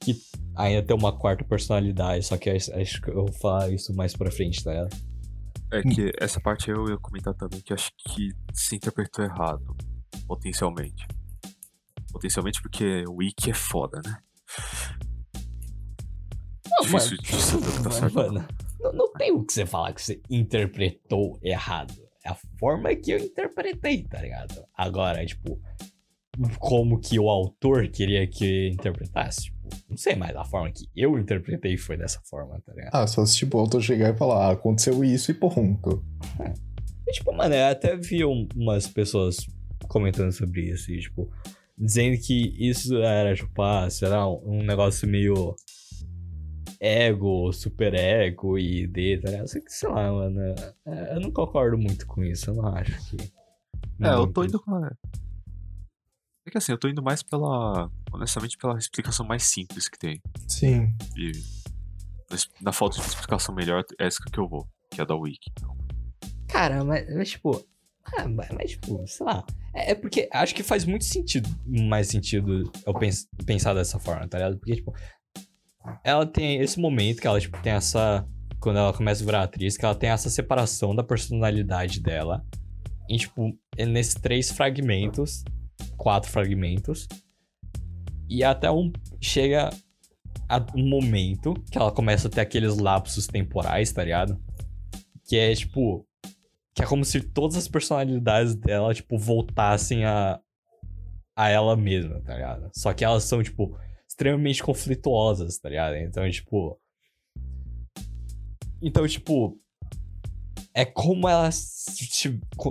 que 0.00 0.16
ainda 0.54 0.82
tem 0.82 0.96
uma 0.96 1.16
quarta 1.16 1.44
personalidade, 1.44 2.24
só 2.24 2.36
que 2.36 2.50
acho 2.50 3.00
que 3.00 3.10
eu 3.10 3.26
vou 3.26 3.32
falar 3.32 3.70
isso 3.70 3.94
mais 3.94 4.16
pra 4.16 4.30
frente, 4.30 4.62
tá 4.62 4.72
ligado? 4.72 4.96
É 5.72 5.82
que 5.82 6.12
essa 6.20 6.40
parte 6.40 6.70
eu 6.70 6.88
ia 6.88 6.98
comentar 6.98 7.34
também 7.34 7.60
que 7.60 7.72
acho 7.72 7.90
que 7.96 8.30
se 8.52 8.76
interpretou 8.76 9.24
errado. 9.24 9.74
Potencialmente. 10.26 11.06
Potencialmente 12.12 12.60
porque 12.60 13.04
o 13.08 13.16
Wiki 13.16 13.50
é 13.50 13.54
foda, 13.54 14.00
né? 14.04 14.18
Difícil 16.82 17.16
de 17.16 17.36
saber 17.36 17.68
o 17.68 17.72
que 17.72 17.82
tá 17.82 17.90
certo. 17.90 18.14
mano, 18.14 18.46
não, 18.82 18.92
não 18.92 19.12
tem 19.12 19.30
o 19.32 19.44
que 19.44 19.52
você 19.52 19.64
falar 19.66 19.92
que 19.92 20.02
você 20.02 20.20
interpretou 20.30 21.38
errado. 21.42 21.94
É 22.24 22.30
a 22.30 22.36
forma 22.58 22.94
que 22.94 23.10
eu 23.12 23.18
interpretei, 23.18 24.04
tá 24.04 24.20
ligado? 24.20 24.64
Agora, 24.76 25.24
tipo, 25.26 25.60
como 26.58 26.98
que 27.00 27.18
o 27.18 27.28
autor 27.28 27.88
queria 27.88 28.26
que 28.26 28.68
interpretasse, 28.70 29.44
tipo, 29.44 29.58
não 29.88 29.96
sei, 29.96 30.14
mas 30.14 30.34
a 30.36 30.44
forma 30.44 30.70
que 30.70 30.86
eu 30.96 31.18
interpretei 31.18 31.76
foi 31.76 31.96
dessa 31.96 32.20
forma, 32.24 32.60
tá 32.64 32.72
ligado? 32.72 32.94
Ah, 32.94 33.06
só 33.06 33.24
se 33.26 33.36
tipo, 33.36 33.58
o 33.58 33.60
autor 33.60 33.82
chegar 33.82 34.14
e 34.14 34.16
falar, 34.16 34.46
ah, 34.48 34.52
aconteceu 34.52 35.02
isso 35.04 35.30
e 35.30 35.34
ponto. 35.34 36.02
E, 37.06 37.12
tipo, 37.12 37.32
mano, 37.32 37.54
eu 37.54 37.66
até 37.66 37.96
vi 37.96 38.24
um- 38.24 38.48
umas 38.54 38.86
pessoas 38.86 39.36
comentando 39.88 40.32
sobre 40.32 40.70
isso 40.70 40.90
e, 40.92 41.00
tipo, 41.00 41.30
dizendo 41.76 42.16
que 42.18 42.54
isso 42.58 42.96
era, 43.02 43.34
tipo, 43.34 43.60
ah, 43.62 43.90
será 43.90 44.26
um 44.28 44.62
negócio 44.62 45.08
meio 45.08 45.54
ego, 46.84 47.52
super 47.52 47.94
ego 47.94 48.58
e 48.58 48.86
D, 48.88 49.18
tá 49.18 49.30
ligado? 49.30 49.46
Sei 49.46 49.60
que, 49.60 49.72
sei 49.72 49.88
lá, 49.88 50.10
mano, 50.12 50.40
é, 50.84 51.14
eu 51.14 51.20
não 51.20 51.30
concordo 51.30 51.78
muito 51.78 52.04
com 52.06 52.24
isso, 52.24 52.50
eu 52.50 52.54
não 52.54 52.66
acho 52.74 52.92
que... 53.08 53.16
É, 54.02 54.14
eu 54.14 54.26
tô 54.32 54.42
indo 54.42 54.58
com. 54.60 54.74
a- 54.74 54.90
É 56.44 56.50
que 56.50 56.58
assim, 56.58 56.72
eu 56.72 56.78
tô 56.78 56.88
indo 56.88 57.00
mais 57.02 57.22
pela. 57.22 57.88
Honestamente, 58.12 58.58
pela 58.58 58.76
explicação 58.76 59.24
mais 59.24 59.44
simples 59.44 59.88
que 59.88 59.96
tem. 59.96 60.20
Sim. 60.48 60.92
E 61.16 61.30
na 62.60 62.72
falta 62.72 62.98
de 63.00 63.06
explicação 63.06 63.54
melhor, 63.54 63.84
é 64.00 64.06
essa 64.06 64.18
que 64.24 64.40
eu 64.40 64.48
vou, 64.48 64.66
que 64.90 65.00
é 65.00 65.04
a 65.04 65.06
da 65.06 65.14
Wiki. 65.14 65.52
Cara, 66.48 66.82
mas, 66.84 67.14
mas, 67.14 67.30
tipo. 67.30 67.64
Ah, 68.18 68.26
mas, 68.28 68.48
mas, 68.50 68.70
tipo, 68.72 69.06
sei 69.06 69.24
lá. 69.26 69.44
É, 69.72 69.92
é 69.92 69.94
porque 69.94 70.28
acho 70.32 70.54
que 70.54 70.62
faz 70.64 70.84
muito 70.84 71.04
sentido, 71.04 71.48
mais 71.64 72.08
sentido 72.08 72.70
eu 72.84 72.94
pens- 72.94 73.28
pensar 73.46 73.72
dessa 73.74 73.98
forma, 74.00 74.26
tá 74.26 74.38
ligado? 74.38 74.58
Porque, 74.58 74.74
tipo, 74.74 74.92
ela 76.04 76.26
tem 76.26 76.60
esse 76.60 76.78
momento 76.78 77.20
que 77.20 77.26
ela, 77.26 77.40
tipo, 77.40 77.60
tem 77.62 77.72
essa. 77.72 78.26
Quando 78.60 78.78
ela 78.78 78.92
começa 78.92 79.22
a 79.22 79.26
virar 79.26 79.42
atriz, 79.42 79.76
que 79.76 79.84
ela 79.84 79.94
tem 79.94 80.10
essa 80.10 80.30
separação 80.30 80.94
da 80.94 81.02
personalidade 81.02 82.00
dela. 82.00 82.44
Em, 83.08 83.16
tipo, 83.16 83.56
é 83.76 83.84
nesses 83.84 84.14
três 84.14 84.50
fragmentos. 84.50 85.44
Quatro 85.96 86.30
fragmentos. 86.30 87.08
E 88.28 88.44
até 88.44 88.70
um. 88.70 88.92
Chega 89.20 89.70
a 90.48 90.64
um 90.76 90.88
momento 90.88 91.54
que 91.70 91.78
ela 91.78 91.90
começa 91.90 92.28
a 92.28 92.30
ter 92.30 92.40
aqueles 92.40 92.76
lapsos 92.76 93.26
temporais, 93.26 93.92
tá 93.92 94.04
ligado? 94.04 94.40
Que 95.24 95.36
é, 95.36 95.54
tipo. 95.54 96.06
Que 96.74 96.82
é 96.82 96.86
como 96.86 97.04
se 97.04 97.20
todas 97.20 97.56
as 97.56 97.68
personalidades 97.68 98.54
dela, 98.54 98.94
tipo, 98.94 99.18
voltassem 99.18 100.04
a. 100.04 100.40
a 101.34 101.48
ela 101.48 101.76
mesma, 101.76 102.20
tá 102.20 102.34
ligado? 102.34 102.70
Só 102.72 102.92
que 102.92 103.04
elas 103.04 103.24
são, 103.24 103.42
tipo, 103.42 103.76
extremamente 104.12 104.62
conflituosas, 104.62 105.58
tá 105.58 105.68
ligado? 105.68 105.96
Então, 105.96 106.30
tipo. 106.30 106.78
Então, 108.80 109.06
tipo. 109.08 109.58
É 110.74 110.86
como 110.86 111.28
ela 111.28 111.50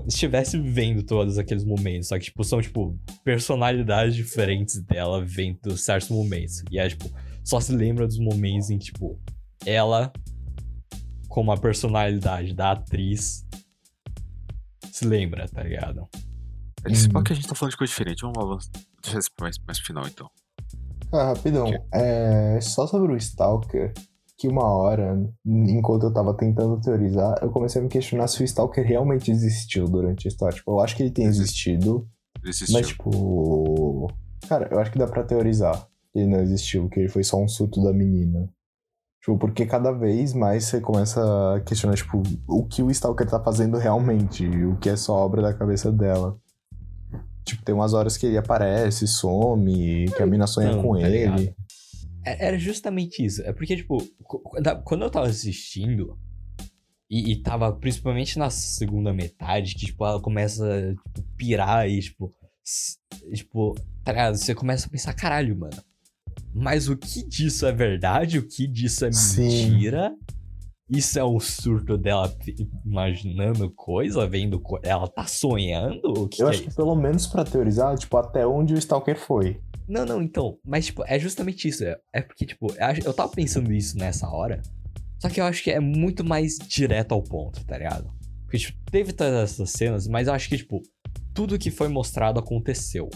estivesse 0.08 0.60
vivendo 0.60 1.04
todos 1.04 1.38
aqueles 1.38 1.64
momentos. 1.64 2.08
Só 2.08 2.18
que, 2.18 2.26
tipo, 2.26 2.44
são, 2.44 2.60
tipo, 2.60 2.98
personalidades 3.24 4.16
diferentes 4.16 4.82
dela 4.84 5.24
vendo 5.24 5.78
certos 5.78 6.10
momentos. 6.10 6.64
E 6.72 6.80
é, 6.80 6.90
tipo, 6.90 7.12
só 7.44 7.60
se 7.60 7.72
lembra 7.72 8.08
dos 8.08 8.18
momentos 8.18 8.72
em, 8.72 8.80
tipo, 8.80 9.20
ela 9.68 10.12
como 11.28 11.52
a 11.52 11.58
personalidade 11.58 12.56
da 12.56 12.72
atriz 12.72 13.46
se 14.92 15.06
lembra, 15.06 15.48
tá 15.48 15.62
ligado? 15.62 16.10
É 16.84 16.90
Uhum. 16.90 17.24
que 17.24 17.34
a 17.34 17.36
gente 17.36 17.48
tá 17.48 17.54
falando 17.54 17.72
de 17.72 17.78
coisa 17.78 17.92
diferente. 17.92 18.22
Vamos 18.24 18.38
lá, 18.38 18.44
vamos 18.46 18.70
deixar 19.04 19.20
isso 19.20 19.30
mais, 19.40 19.58
mais 19.60 19.78
pro 19.78 19.88
final, 19.88 20.08
então. 20.08 20.30
Ah, 21.12 21.26
rapidão. 21.26 21.68
É, 21.94 22.60
só 22.62 22.88
sobre 22.88 23.14
o 23.14 23.18
Stalker, 23.18 23.94
que 24.38 24.48
uma 24.48 24.66
hora, 24.66 25.22
enquanto 25.46 26.04
eu 26.04 26.14
tava 26.14 26.34
tentando 26.34 26.80
teorizar, 26.82 27.38
eu 27.42 27.52
comecei 27.52 27.80
a 27.80 27.84
me 27.84 27.90
questionar 27.90 28.28
se 28.28 28.42
o 28.42 28.46
Stalker 28.46 28.86
realmente 28.86 29.30
existiu 29.30 29.86
durante 29.86 30.28
a 30.28 30.30
história. 30.30 30.56
Tipo, 30.56 30.72
eu 30.72 30.80
acho 30.80 30.96
que 30.96 31.04
ele 31.04 31.12
tem 31.12 31.26
existido, 31.26 32.08
existiu. 32.44 32.74
mas 32.74 32.88
tipo. 32.88 34.12
Cara, 34.48 34.68
eu 34.72 34.80
acho 34.80 34.92
que 34.92 34.98
dá 34.98 35.06
pra 35.06 35.24
teorizar 35.24 35.88
que 36.12 36.20
ele 36.20 36.28
não 36.28 36.42
existiu, 36.42 36.90
que 36.90 37.00
ele 37.00 37.10
foi 37.10 37.24
só 37.24 37.38
um 37.42 37.48
surto 37.48 37.84
da 37.84 37.94
menina. 37.94 38.50
Tipo, 39.22 39.38
porque 39.38 39.66
cada 39.68 39.92
vez 39.92 40.34
mais 40.34 40.66
você 40.66 40.82
começa 40.82 41.22
a 41.56 41.62
questionar, 41.62 41.96
tipo, 41.96 42.24
o 42.48 42.66
que 42.66 42.82
o 42.82 42.90
Stalker 42.90 43.30
tá 43.30 43.40
fazendo 43.40 43.78
realmente, 43.78 44.48
o 44.48 44.76
que 44.78 44.90
é 44.90 44.96
só 44.96 45.14
obra 45.14 45.42
da 45.42 45.54
cabeça 45.54 45.92
dela. 45.92 46.36
Tipo, 47.46 47.64
tem 47.64 47.74
umas 47.74 47.94
horas 47.94 48.18
que 48.18 48.26
ele 48.26 48.38
aparece, 48.38 49.08
some, 49.08 50.06
que 50.16 50.22
a 50.22 50.26
mina 50.28 50.46
sonha 50.48 50.76
com 50.78 51.00
tá 51.00 51.08
ligado? 51.08 51.40
ele. 51.42 51.56
É- 52.26 52.48
Era 52.48 52.58
justamente 52.60 53.26
isso. 53.26 53.42
É 53.42 53.52
porque, 53.52 53.76
tipo, 53.76 53.98
qu- 54.24 54.40
quando- 54.84 55.04
eu 55.04 55.10
tava 55.10 55.28
assistindo, 55.28 56.18
e, 57.10 57.32
e 57.32 57.36
tava 57.42 57.74
principalmente 57.74 58.38
na 58.40 58.50
segunda 58.50 59.12
metade, 59.14 59.74
que, 59.76 59.88
tipo, 59.88 60.06
ela 60.06 60.22
começa 60.22 60.66
a 60.66 60.90
tipo, 60.94 61.24
pirar 61.36 61.90
e, 61.90 62.00
tipo, 62.00 62.34
tipo, 63.34 63.76
tá 64.04 64.12
ligado? 64.12 64.38
Você 64.38 64.54
começa 64.56 64.88
a 64.88 64.90
pensar, 64.90 65.14
caralho, 65.14 65.58
mano. 65.58 65.76
Mas 66.54 66.88
o 66.88 66.96
que 66.98 67.24
disso 67.28 67.66
é 67.66 67.72
verdade? 67.72 68.38
O 68.38 68.48
que 68.48 68.68
disso 68.68 69.06
é 69.06 69.12
Sim. 69.12 69.72
Isso 70.92 71.18
é 71.18 71.24
um 71.24 71.40
surto 71.40 71.98
dela 71.98 72.30
imaginando 72.86 73.72
coisa, 73.72 74.28
vendo 74.28 74.60
co 74.60 74.78
ela 74.84 75.08
tá 75.08 75.26
sonhando? 75.26 76.02
O 76.06 76.28
que, 76.28 76.42
Eu 76.42 76.48
que 76.48 76.52
acho 76.52 76.64
é 76.64 76.66
que 76.66 76.76
pelo 76.76 76.94
menos 76.96 77.26
pra 77.28 77.46
teorizar, 77.46 77.98
tipo, 77.98 78.18
até 78.18 78.46
onde 78.46 78.74
o 78.74 78.78
Stalker 78.78 79.18
foi. 79.18 79.62
Não, 79.88 80.06
não, 80.06 80.22
então. 80.22 80.58
Mas, 80.66 80.88
tipo, 80.88 81.02
é 81.08 81.18
justamente 81.18 81.66
isso. 81.66 81.86
É, 81.86 81.98
é 82.12 82.22
porque, 82.22 82.46
tipo, 82.46 82.68
eu, 83.06 83.14
tava 83.14 83.32
pensando 83.32 83.72
isso 83.72 83.98
nessa 83.98 84.28
hora. 84.30 84.62
Só 85.18 85.30
que 85.30 85.40
eu 85.40 85.46
acho 85.46 85.64
que 85.64 85.72
é 85.72 85.80
muito 85.80 86.26
mais 86.26 86.58
direto 86.58 87.14
ao 87.14 87.22
ponto, 87.22 87.64
tá 87.66 87.78
ligado? 87.78 88.12
Porque, 88.44 88.58
tipo, 88.58 88.78
teve 88.92 89.14
todas 89.14 89.52
essas 89.52 89.70
cenas, 89.72 90.08
mas 90.08 90.28
eu 90.28 90.34
acho 90.34 90.50
que, 90.50 90.58
tipo, 90.58 90.82
tudo 91.34 91.58
que 91.58 91.72
foi 91.72 91.88
mostrado 91.88 92.38
aconteceu. 92.38 93.10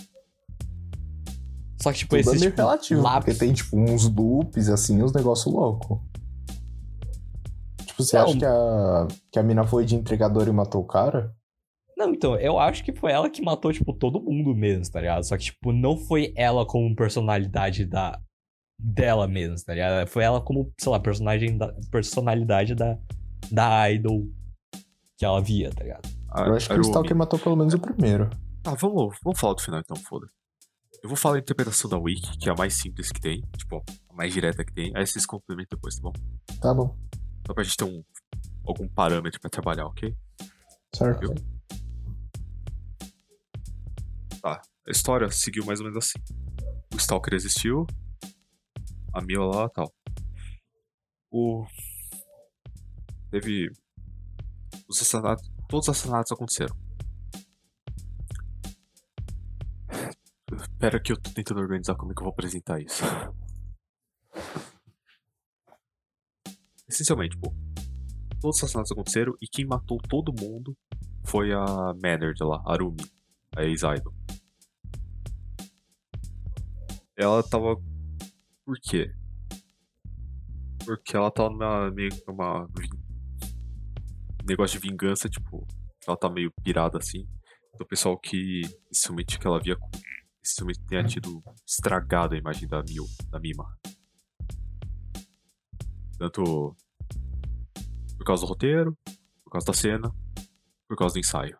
Só 1.81 1.91
que, 1.91 1.99
tipo, 1.99 2.15
Tudo 2.15 2.17
é 2.17 2.21
esse 2.21 2.39
meio 2.39 2.51
tipo, 2.51 2.61
relativo, 2.61 3.01
lápis... 3.01 3.25
porque 3.25 3.45
tem, 3.45 3.53
tipo, 3.53 3.77
uns 3.77 4.07
loops, 4.09 4.69
assim, 4.69 5.03
uns 5.03 5.11
negócios 5.11 5.53
loucos. 5.53 5.99
Tipo, 7.95 8.03
você 8.03 8.17
Não. 8.17 8.25
acha 8.25 8.37
que 8.37 8.45
a, 8.45 9.07
que 9.31 9.39
a 9.39 9.43
mina 9.43 9.65
foi 9.65 9.85
de 9.85 9.95
entregador 9.95 10.47
e 10.47 10.51
matou 10.51 10.81
o 10.81 10.87
cara? 10.87 11.33
Não, 11.97 12.09
então, 12.13 12.35
eu 12.37 12.59
acho 12.59 12.83
que 12.83 12.93
foi 12.93 13.11
ela 13.13 13.29
que 13.29 13.41
matou, 13.41 13.71
tipo, 13.71 13.93
todo 13.93 14.21
mundo 14.21 14.53
mesmo, 14.53 14.91
tá 14.91 14.99
ligado? 14.99 15.23
Só 15.23 15.37
que, 15.37 15.45
tipo, 15.45 15.71
não 15.71 15.95
foi 15.95 16.33
ela 16.35 16.65
como 16.65 16.93
personalidade 16.93 17.85
da... 17.85 18.19
dela 18.77 19.27
mesmo, 19.29 19.55
tá 19.65 19.73
ligado? 19.73 20.05
Foi 20.07 20.23
ela 20.23 20.41
como, 20.41 20.73
sei 20.77 20.91
lá, 20.91 20.99
personagem 20.99 21.57
da... 21.57 21.73
personalidade 21.89 22.75
da... 22.75 22.97
da 23.49 23.89
idol 23.89 24.27
que 25.17 25.23
ela 25.23 25.41
via, 25.41 25.71
tá 25.71 25.83
ligado? 25.83 26.09
A- 26.29 26.47
Eu 26.47 26.55
acho 26.55 26.67
que 26.67 26.75
o. 26.77 26.81
Stalker 26.81 27.15
matou 27.15 27.39
pelo 27.39 27.55
menos 27.55 27.73
o 27.73 27.79
primeiro. 27.79 28.29
Ah, 28.65 28.75
vamos, 28.75 29.15
vamos 29.23 29.39
falar 29.39 29.53
do 29.53 29.61
final 29.61 29.79
então, 29.79 29.95
foda. 29.95 30.27
Eu 31.01 31.07
vou 31.07 31.15
falar 31.17 31.35
a 31.35 31.39
interpretação 31.39 31.89
da 31.89 31.97
Wiki, 31.97 32.37
que 32.39 32.49
é 32.49 32.51
a 32.51 32.55
mais 32.55 32.73
simples 32.73 33.09
que 33.11 33.21
tem, 33.21 33.41
tipo, 33.55 33.81
a 34.09 34.13
mais 34.13 34.33
direta 34.33 34.65
que 34.65 34.73
tem. 34.73 34.91
Aí 34.97 35.05
vocês 35.07 35.25
complementam 35.25 35.77
depois, 35.77 35.95
tá 35.95 36.01
bom? 36.01 36.13
Tá 36.59 36.73
bom. 36.73 36.97
Só 37.45 37.53
pra 37.53 37.63
gente 37.63 37.77
ter 37.77 37.85
um, 37.85 38.03
algum 38.65 38.87
parâmetro 38.87 39.39
pra 39.39 39.49
trabalhar, 39.49 39.85
ok? 39.85 40.15
Certo. 40.95 41.19
Viu? 41.19 41.35
Tá. 44.41 44.61
A 44.87 44.91
história 44.91 45.29
seguiu 45.31 45.65
mais 45.65 45.79
ou 45.79 45.85
menos 45.85 45.97
assim. 45.97 46.19
O 46.93 46.97
Stalker 46.97 47.33
existiu, 47.33 47.85
a 49.13 49.21
Mila 49.21 49.45
lá 49.45 49.69
tal. 49.69 49.93
O. 51.31 51.65
Teve. 53.31 53.69
Os 54.87 55.01
assassinatos. 55.01 55.51
Todos 55.67 55.87
os 55.87 55.95
assassinatos 55.95 56.31
aconteceram. 56.31 56.75
Espera 60.61 60.99
que 61.01 61.11
eu 61.11 61.17
tô 61.17 61.31
tentando 61.31 61.59
organizar 61.59 61.95
como 61.95 62.11
é 62.11 62.15
que 62.15 62.21
eu 62.21 62.25
vou 62.25 62.31
apresentar 62.31 62.79
isso. 62.79 63.03
Essencialmente, 66.95 67.37
pô. 67.37 67.53
Todos 68.39 68.55
os 68.55 68.63
assassinatos 68.63 68.91
aconteceram 68.93 69.35
e 69.41 69.47
quem 69.47 69.65
matou 69.65 69.97
todo 69.97 70.33
mundo 70.33 70.77
foi 71.25 71.51
a 71.51 71.65
Manard 71.93 72.41
lá, 72.41 72.63
Arumi, 72.65 73.03
a 73.53 73.63
ex-idol. 73.63 74.13
Ela 77.17 77.43
tava. 77.43 77.75
Por 78.65 78.77
quê? 78.81 79.13
Porque 80.85 81.17
ela 81.17 81.29
tava 81.29 81.49
numa, 81.49 81.91
meio 81.91 82.11
que 82.11 82.23
negócio 84.47 84.79
de 84.79 84.87
vingança, 84.87 85.27
tipo. 85.27 85.67
Ela 86.07 86.15
tá 86.15 86.29
meio 86.29 86.49
pirada 86.63 86.97
assim. 86.97 87.27
Do 87.77 87.85
pessoal 87.85 88.17
que. 88.17 88.61
Inicialmente 88.85 89.37
que 89.37 89.45
ela 89.45 89.59
via. 89.59 89.75
Inicialmente 90.39 90.79
tenha 90.87 91.03
tido 91.03 91.43
estragado 91.67 92.35
a 92.35 92.37
imagem 92.37 92.69
da 92.69 92.81
Mil, 92.83 93.05
da 93.29 93.37
Mima. 93.37 93.65
Tanto. 96.17 96.73
Por 98.25 98.29
causa 98.29 98.41
do 98.41 98.49
roteiro, 98.49 98.97
por 99.43 99.51
causa 99.51 99.67
da 99.67 99.73
cena, 99.73 100.11
por 100.87 100.97
causa 100.97 101.13
do 101.13 101.19
ensaio. 101.19 101.55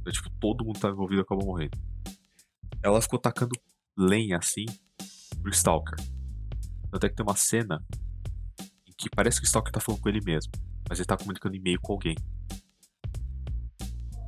Então, 0.00 0.10
tipo, 0.10 0.30
todo 0.40 0.64
mundo 0.64 0.80
tá 0.80 0.88
envolvido 0.88 1.20
e 1.20 1.24
acabou 1.24 1.44
morrendo. 1.44 1.78
Ela 2.82 3.02
ficou 3.02 3.18
tacando 3.18 3.52
lenha 3.94 4.38
assim 4.38 4.64
pro 5.42 5.50
Stalker. 5.50 5.98
Até 6.90 7.10
que 7.10 7.14
tem 7.14 7.22
uma 7.22 7.36
cena 7.36 7.84
em 8.88 8.94
que 8.96 9.10
parece 9.10 9.40
que 9.40 9.44
o 9.44 9.46
Stalker 9.46 9.70
tá 9.70 9.78
falando 9.78 10.00
com 10.00 10.08
ele 10.08 10.24
mesmo, 10.24 10.50
mas 10.88 10.98
ele 10.98 11.06
tá 11.06 11.18
comunicando 11.18 11.54
e-mail 11.54 11.78
com 11.78 11.92
alguém. 11.92 12.16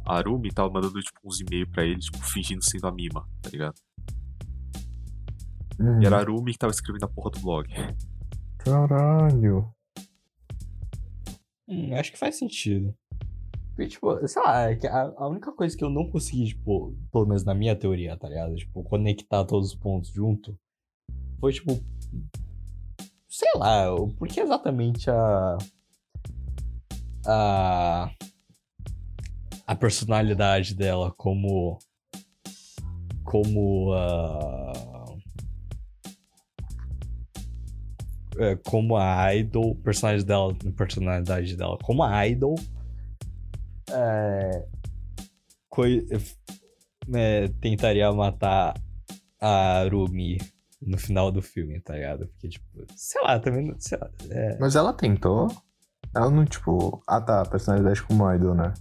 A 0.07 0.19
Arumi 0.19 0.53
tava 0.53 0.71
mandando 0.71 1.01
tipo, 1.01 1.21
uns 1.25 1.41
e-mails 1.41 1.71
pra 1.71 1.87
ele, 1.87 2.01
tipo, 2.01 2.19
fingindo 2.23 2.63
sendo 2.63 2.87
a 2.87 2.93
Mima, 2.93 3.27
tá 3.41 3.49
ligado? 3.49 3.81
Uhum. 5.81 6.03
E 6.03 6.05
era 6.05 6.19
a 6.19 6.21
Arumi 6.21 6.53
que 6.53 6.59
tava 6.59 6.71
escrevendo 6.71 7.05
a 7.05 7.09
porra 7.09 7.31
do 7.31 7.41
blog. 7.41 7.67
Caralho. 8.59 9.74
Hum, 11.69 11.95
acho 11.95 12.13
que 12.13 12.19
faz 12.19 12.37
sentido. 12.37 12.95
Porque, 13.75 13.89
tipo, 13.89 14.29
sei 14.29 14.43
lá, 14.43 14.71
é 14.71 14.79
a, 14.89 15.27
única 15.27 15.51
coisa 15.51 15.77
que 15.77 15.83
eu 15.83 15.91
não 15.91 16.09
consegui, 16.09 16.47
tipo, 16.47 16.95
pelo 17.11 17.27
menos 17.27 17.45
na 17.45 17.55
minha 17.55 17.75
teoria, 17.75 18.17
tá 18.17 18.29
ligado? 18.29 18.55
Tipo, 18.55 18.85
conectar 18.85 19.45
todos 19.45 19.71
os 19.71 19.75
pontos 19.75 20.11
junto, 20.11 20.57
foi, 21.41 21.53
tipo, 21.53 21.83
sei 23.29 23.51
lá, 23.57 23.93
o- 23.95 24.09
por 24.09 24.29
que 24.29 24.41
exatamente 24.41 25.11
a. 25.11 25.59
A. 27.27 28.11
A 29.67 29.75
personalidade 29.75 30.75
dela 30.75 31.11
como. 31.17 31.79
Como 33.25 33.93
a. 33.95 34.94
é, 38.39 38.57
como 38.57 38.97
a 38.97 39.35
idol, 39.35 39.75
personagem 39.77 40.25
dela, 40.27 40.55
personalidade 40.77 41.57
dela, 41.57 41.79
como 41.83 42.03
a 42.03 42.27
idol, 42.27 42.55
é, 43.91 44.65
coi- 45.69 46.07
é, 47.15 47.49
tentaria 47.61 48.11
matar 48.13 48.75
a 49.41 49.79
Arumi 49.81 50.39
no 50.81 50.99
final 50.99 51.31
do 51.31 51.41
filme, 51.43 51.81
tá 51.81 51.95
ligado? 51.95 52.27
Porque, 52.29 52.49
tipo, 52.49 52.67
sei 52.97 53.23
lá, 53.23 53.39
também, 53.39 53.67
não- 53.69 53.79
sei 53.79 53.99
lá, 53.99 54.11
é, 54.31 54.59
Mas 54.59 54.77
ela 54.77 54.93
tentou. 54.93 55.49
Ela 56.15 56.31
não, 56.31 56.45
tipo. 56.45 57.03
Ah 57.07 57.21
tá, 57.21 57.45
personalidade 57.45 58.03
como 58.03 58.31
idol, 58.33 58.55
né? 58.55 58.73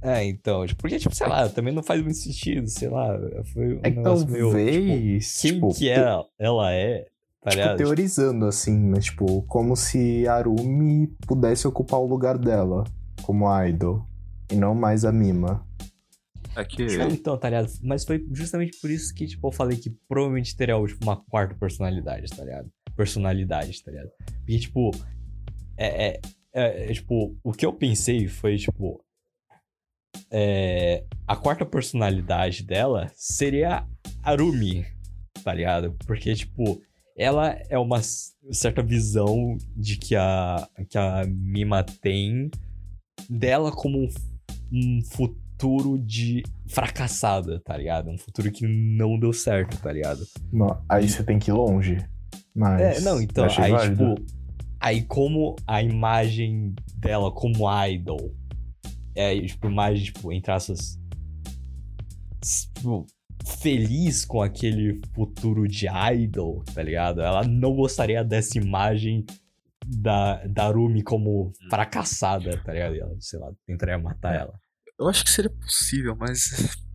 é, 0.00 0.24
então, 0.24 0.64
tipo, 0.64 0.80
porque, 0.80 0.98
tipo, 0.98 1.12
sei 1.14 1.26
lá, 1.26 1.48
também 1.48 1.74
não 1.74 1.82
faz 1.82 2.00
muito 2.00 2.16
sentido, 2.16 2.68
sei 2.68 2.88
lá, 2.88 3.08
foi 3.52 3.74
um 3.74 3.80
É 3.82 3.90
que 3.90 3.96
negócio 3.96 4.28
meio, 4.28 4.44
tipo, 4.46 4.56
talvez. 4.56 5.40
quem 5.40 5.52
tipo, 5.52 5.74
que 5.74 5.90
é, 5.90 6.04
ela 6.38 6.72
é, 6.72 7.06
tá 7.40 7.50
Tipo, 7.50 7.76
teorizando 7.76 8.46
assim, 8.46 8.78
mas 8.78 9.06
tipo, 9.06 9.42
como 9.42 9.76
se 9.76 10.26
a 10.26 10.34
Arumi 10.34 11.06
pudesse 11.26 11.66
ocupar 11.66 12.00
o 12.00 12.06
lugar 12.06 12.38
dela 12.38 12.84
como 13.22 13.46
idol. 13.64 14.04
E 14.50 14.56
não 14.56 14.74
mais 14.74 15.04
a 15.04 15.12
Mima. 15.12 15.66
É 16.56 16.64
que. 16.64 16.96
Não, 16.96 17.08
então, 17.08 17.38
tá 17.38 17.50
ligado? 17.50 17.70
Mas 17.82 18.04
foi 18.04 18.26
justamente 18.32 18.78
por 18.80 18.90
isso 18.90 19.14
que, 19.14 19.26
tipo, 19.26 19.46
eu 19.46 19.52
falei 19.52 19.76
que 19.76 19.90
provavelmente 20.08 20.56
teria, 20.56 20.74
tipo, 20.86 21.04
uma 21.04 21.16
quarta 21.16 21.54
personalidade, 21.54 22.34
tá 22.34 22.44
ligado? 22.44 22.70
Personalidade, 22.96 23.82
tá 23.82 23.90
ligado? 23.90 24.10
Porque, 24.38 24.58
tipo, 24.58 24.90
é, 25.76 26.06
é, 26.06 26.20
é, 26.52 26.90
é, 26.90 26.92
tipo, 26.92 27.36
o 27.44 27.52
que 27.52 27.64
eu 27.64 27.72
pensei 27.72 28.26
foi, 28.26 28.56
tipo, 28.56 29.04
é, 30.30 31.04
a 31.26 31.36
quarta 31.36 31.64
personalidade 31.64 32.64
dela 32.64 33.10
seria 33.14 33.86
a 34.22 34.30
Arumi, 34.30 34.86
tá 35.44 35.52
ligado? 35.52 35.94
Porque, 36.06 36.34
tipo, 36.34 36.82
ela 37.18 37.58
é 37.68 37.78
uma 37.78 38.00
certa 38.02 38.82
visão 38.82 39.58
de 39.76 39.96
que 39.96 40.14
a, 40.14 40.68
que 40.88 40.96
a 40.96 41.24
Mima 41.26 41.82
tem 41.84 42.50
dela 43.28 43.72
como 43.72 43.98
um 43.98 44.08
um 44.72 45.00
futuro 45.02 45.98
de 45.98 46.42
fracassada, 46.68 47.60
tá 47.60 47.76
ligado? 47.76 48.10
Um 48.10 48.18
futuro 48.18 48.50
que 48.50 48.66
não 48.66 49.18
deu 49.18 49.32
certo, 49.32 49.78
tá 49.78 49.92
ligado? 49.92 50.26
Não, 50.52 50.80
aí 50.88 51.08
você 51.08 51.24
tem 51.24 51.38
que 51.38 51.50
ir 51.50 51.54
longe. 51.54 51.98
Mas. 52.54 52.98
É, 52.98 53.00
não, 53.00 53.20
então, 53.20 53.46
aí, 53.58 53.70
válido. 53.72 54.14
tipo. 54.14 54.38
Aí, 54.80 55.02
como 55.02 55.56
a 55.66 55.82
imagem 55.82 56.74
dela 56.96 57.32
como 57.32 57.64
idol 57.86 58.32
é, 59.14 59.40
tipo, 59.40 59.66
imagem, 59.66 60.04
tipo, 60.04 60.32
entre 60.32 60.52
aspas. 60.52 60.98
Tipo, 62.40 63.04
feliz 63.48 64.24
com 64.24 64.42
aquele 64.42 65.00
futuro 65.14 65.66
de 65.66 65.86
idol, 66.12 66.62
tá 66.74 66.82
ligado? 66.82 67.20
Ela 67.20 67.42
não 67.44 67.74
gostaria 67.74 68.22
dessa 68.22 68.58
imagem 68.58 69.24
da, 69.86 70.44
da 70.46 70.66
Arumi 70.66 71.02
como 71.02 71.52
fracassada, 71.70 72.62
tá 72.62 72.72
ligado? 72.72 72.94
Ela, 72.94 73.16
sei 73.20 73.38
lá, 73.38 73.50
tentaria 73.66 73.98
matar 73.98 74.34
ela. 74.34 74.60
Eu 74.98 75.08
acho 75.08 75.24
que 75.24 75.30
seria 75.30 75.50
possível, 75.50 76.14
mas. 76.16 76.50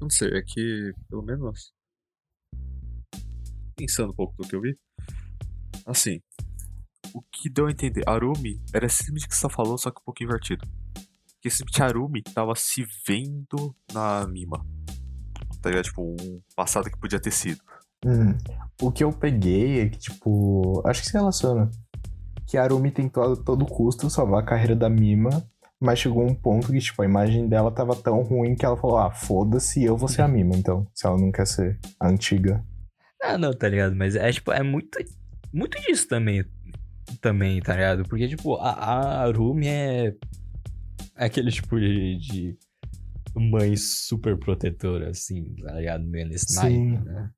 Não 0.00 0.08
sei, 0.08 0.28
é 0.28 0.42
que, 0.42 0.94
pelo 1.10 1.22
menos. 1.22 1.72
Pensando 3.76 4.12
um 4.12 4.14
pouco 4.14 4.34
do 4.36 4.48
que 4.48 4.56
eu 4.56 4.60
vi. 4.62 4.78
Assim. 5.84 6.22
O 7.12 7.20
que 7.22 7.50
deu 7.50 7.66
a 7.66 7.70
entender? 7.70 8.08
Arumi 8.08 8.62
era 8.72 8.88
simplesmente 8.88 9.26
o 9.26 9.28
que 9.28 9.36
você 9.36 9.48
falou, 9.50 9.76
só 9.76 9.90
que 9.90 10.00
um 10.00 10.04
pouco 10.04 10.22
invertido. 10.22 10.66
Porque 11.34 11.50
simplesmente 11.50 11.82
Arumi 11.82 12.22
tava 12.22 12.54
se 12.54 12.86
vendo 13.06 13.74
na 13.92 14.26
Mima. 14.28 14.64
Tá 15.60 15.68
ligado? 15.68 15.84
Tipo, 15.84 16.02
um 16.02 16.40
passado 16.56 16.90
que 16.90 16.98
podia 16.98 17.20
ter 17.20 17.30
sido. 17.30 17.60
Hum, 18.04 18.36
o 18.80 18.90
que 18.90 19.04
eu 19.04 19.12
peguei 19.12 19.80
é 19.80 19.88
que, 19.88 19.98
tipo, 19.98 20.82
acho 20.86 21.02
que 21.02 21.08
se 21.08 21.12
relaciona. 21.12 21.70
Que 22.46 22.56
a 22.56 22.62
Arumi 22.62 22.90
tentou 22.90 23.32
a 23.32 23.36
todo 23.36 23.66
custo 23.66 24.08
salvar 24.08 24.42
a 24.42 24.46
carreira 24.46 24.74
da 24.74 24.88
Mima, 24.88 25.30
mas 25.78 25.98
chegou 25.98 26.26
um 26.26 26.34
ponto 26.34 26.72
que, 26.72 26.78
tipo, 26.78 27.02
a 27.02 27.04
imagem 27.04 27.48
dela 27.48 27.70
tava 27.70 27.94
tão 27.94 28.22
ruim 28.22 28.54
que 28.54 28.64
ela 28.64 28.76
falou: 28.76 28.98
ah, 28.98 29.10
foda-se, 29.10 29.84
eu 29.84 29.96
vou 29.96 30.08
ser 30.08 30.22
a 30.22 30.28
Mima, 30.28 30.56
então, 30.56 30.86
se 30.94 31.06
ela 31.06 31.18
não 31.18 31.30
quer 31.30 31.46
ser 31.46 31.78
a 31.98 32.08
antiga. 32.08 32.64
Ah, 33.22 33.36
não, 33.36 33.52
tá 33.52 33.68
ligado? 33.68 33.94
Mas 33.94 34.16
é, 34.16 34.32
tipo, 34.32 34.50
é 34.50 34.62
muito, 34.62 34.98
muito 35.52 35.78
disso 35.82 36.08
também, 36.08 36.42
também, 37.20 37.60
tá 37.60 37.74
ligado? 37.74 38.04
Porque, 38.04 38.26
tipo, 38.26 38.56
a, 38.56 38.70
a 38.70 39.22
Arumi 39.22 39.68
é, 39.68 40.14
é 41.16 41.24
aquele 41.26 41.50
tipo 41.50 41.78
de, 41.78 42.16
de 42.16 42.58
mãe 43.34 43.76
super 43.76 44.36
protetora, 44.38 45.10
assim, 45.10 45.54
tá 45.56 45.72
ligado? 45.74 46.04
Meio 46.04 46.28
nesse 46.28 46.52
Sim. 46.52 46.90
naipe, 46.92 47.04
né? 47.04 47.30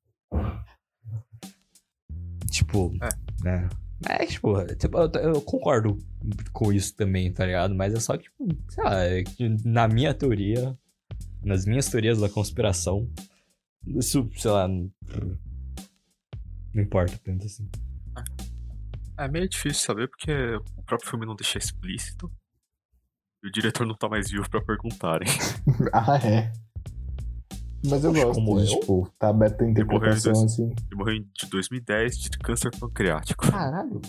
Tipo, 2.50 2.92
É. 3.00 3.08
né? 3.44 3.68
É, 4.08 4.26
tipo, 4.26 4.52
tipo, 4.74 4.98
eu, 4.98 5.10
eu 5.34 5.42
concordo 5.42 5.96
com 6.52 6.72
isso 6.72 6.94
também, 6.96 7.32
tá 7.32 7.46
ligado? 7.46 7.74
Mas 7.74 7.94
é 7.94 8.00
só 8.00 8.16
que, 8.16 8.24
tipo, 8.24 8.48
sei 8.68 8.82
lá, 8.84 9.04
é 9.04 9.22
que 9.22 9.48
na 9.64 9.86
minha 9.86 10.12
teoria, 10.12 10.76
nas 11.44 11.64
minhas 11.64 11.88
teorias 11.88 12.18
da 12.20 12.28
conspiração, 12.28 13.08
isso, 13.86 14.28
sei 14.36 14.50
lá, 14.50 14.66
não, 14.66 14.90
não 16.74 16.82
importa 16.82 17.16
tanto 17.22 17.46
assim. 17.46 17.68
É 19.16 19.28
meio 19.28 19.48
difícil 19.48 19.84
saber 19.84 20.08
porque 20.08 20.32
o 20.76 20.82
próprio 20.82 21.08
filme 21.10 21.24
não 21.26 21.36
deixa 21.36 21.58
explícito. 21.58 22.30
E 23.42 23.48
o 23.48 23.50
diretor 23.52 23.86
não 23.86 23.94
tá 23.96 24.08
mais 24.08 24.30
vivo 24.30 24.48
pra 24.48 24.60
perguntarem. 24.62 25.28
ah, 25.92 26.16
é. 26.26 26.52
Mas 27.84 28.04
eu 28.04 28.12
Poxa, 28.12 28.24
gosto, 28.26 28.34
como 28.44 28.60
de, 28.64 28.72
eu? 28.72 28.80
tipo, 28.80 29.12
tá 29.18 29.28
aberta 29.30 29.64
a 29.64 29.68
interpretação 29.70 30.32
dois- 30.32 30.52
assim. 30.52 30.66
Ele 30.86 30.94
morreu 30.96 31.14
em 31.16 31.28
de 31.36 31.46
2010 31.50 32.16
de 32.18 32.38
câncer 32.38 32.70
pancreático. 32.78 33.50
Caralho, 33.50 33.94
mano. 33.94 34.02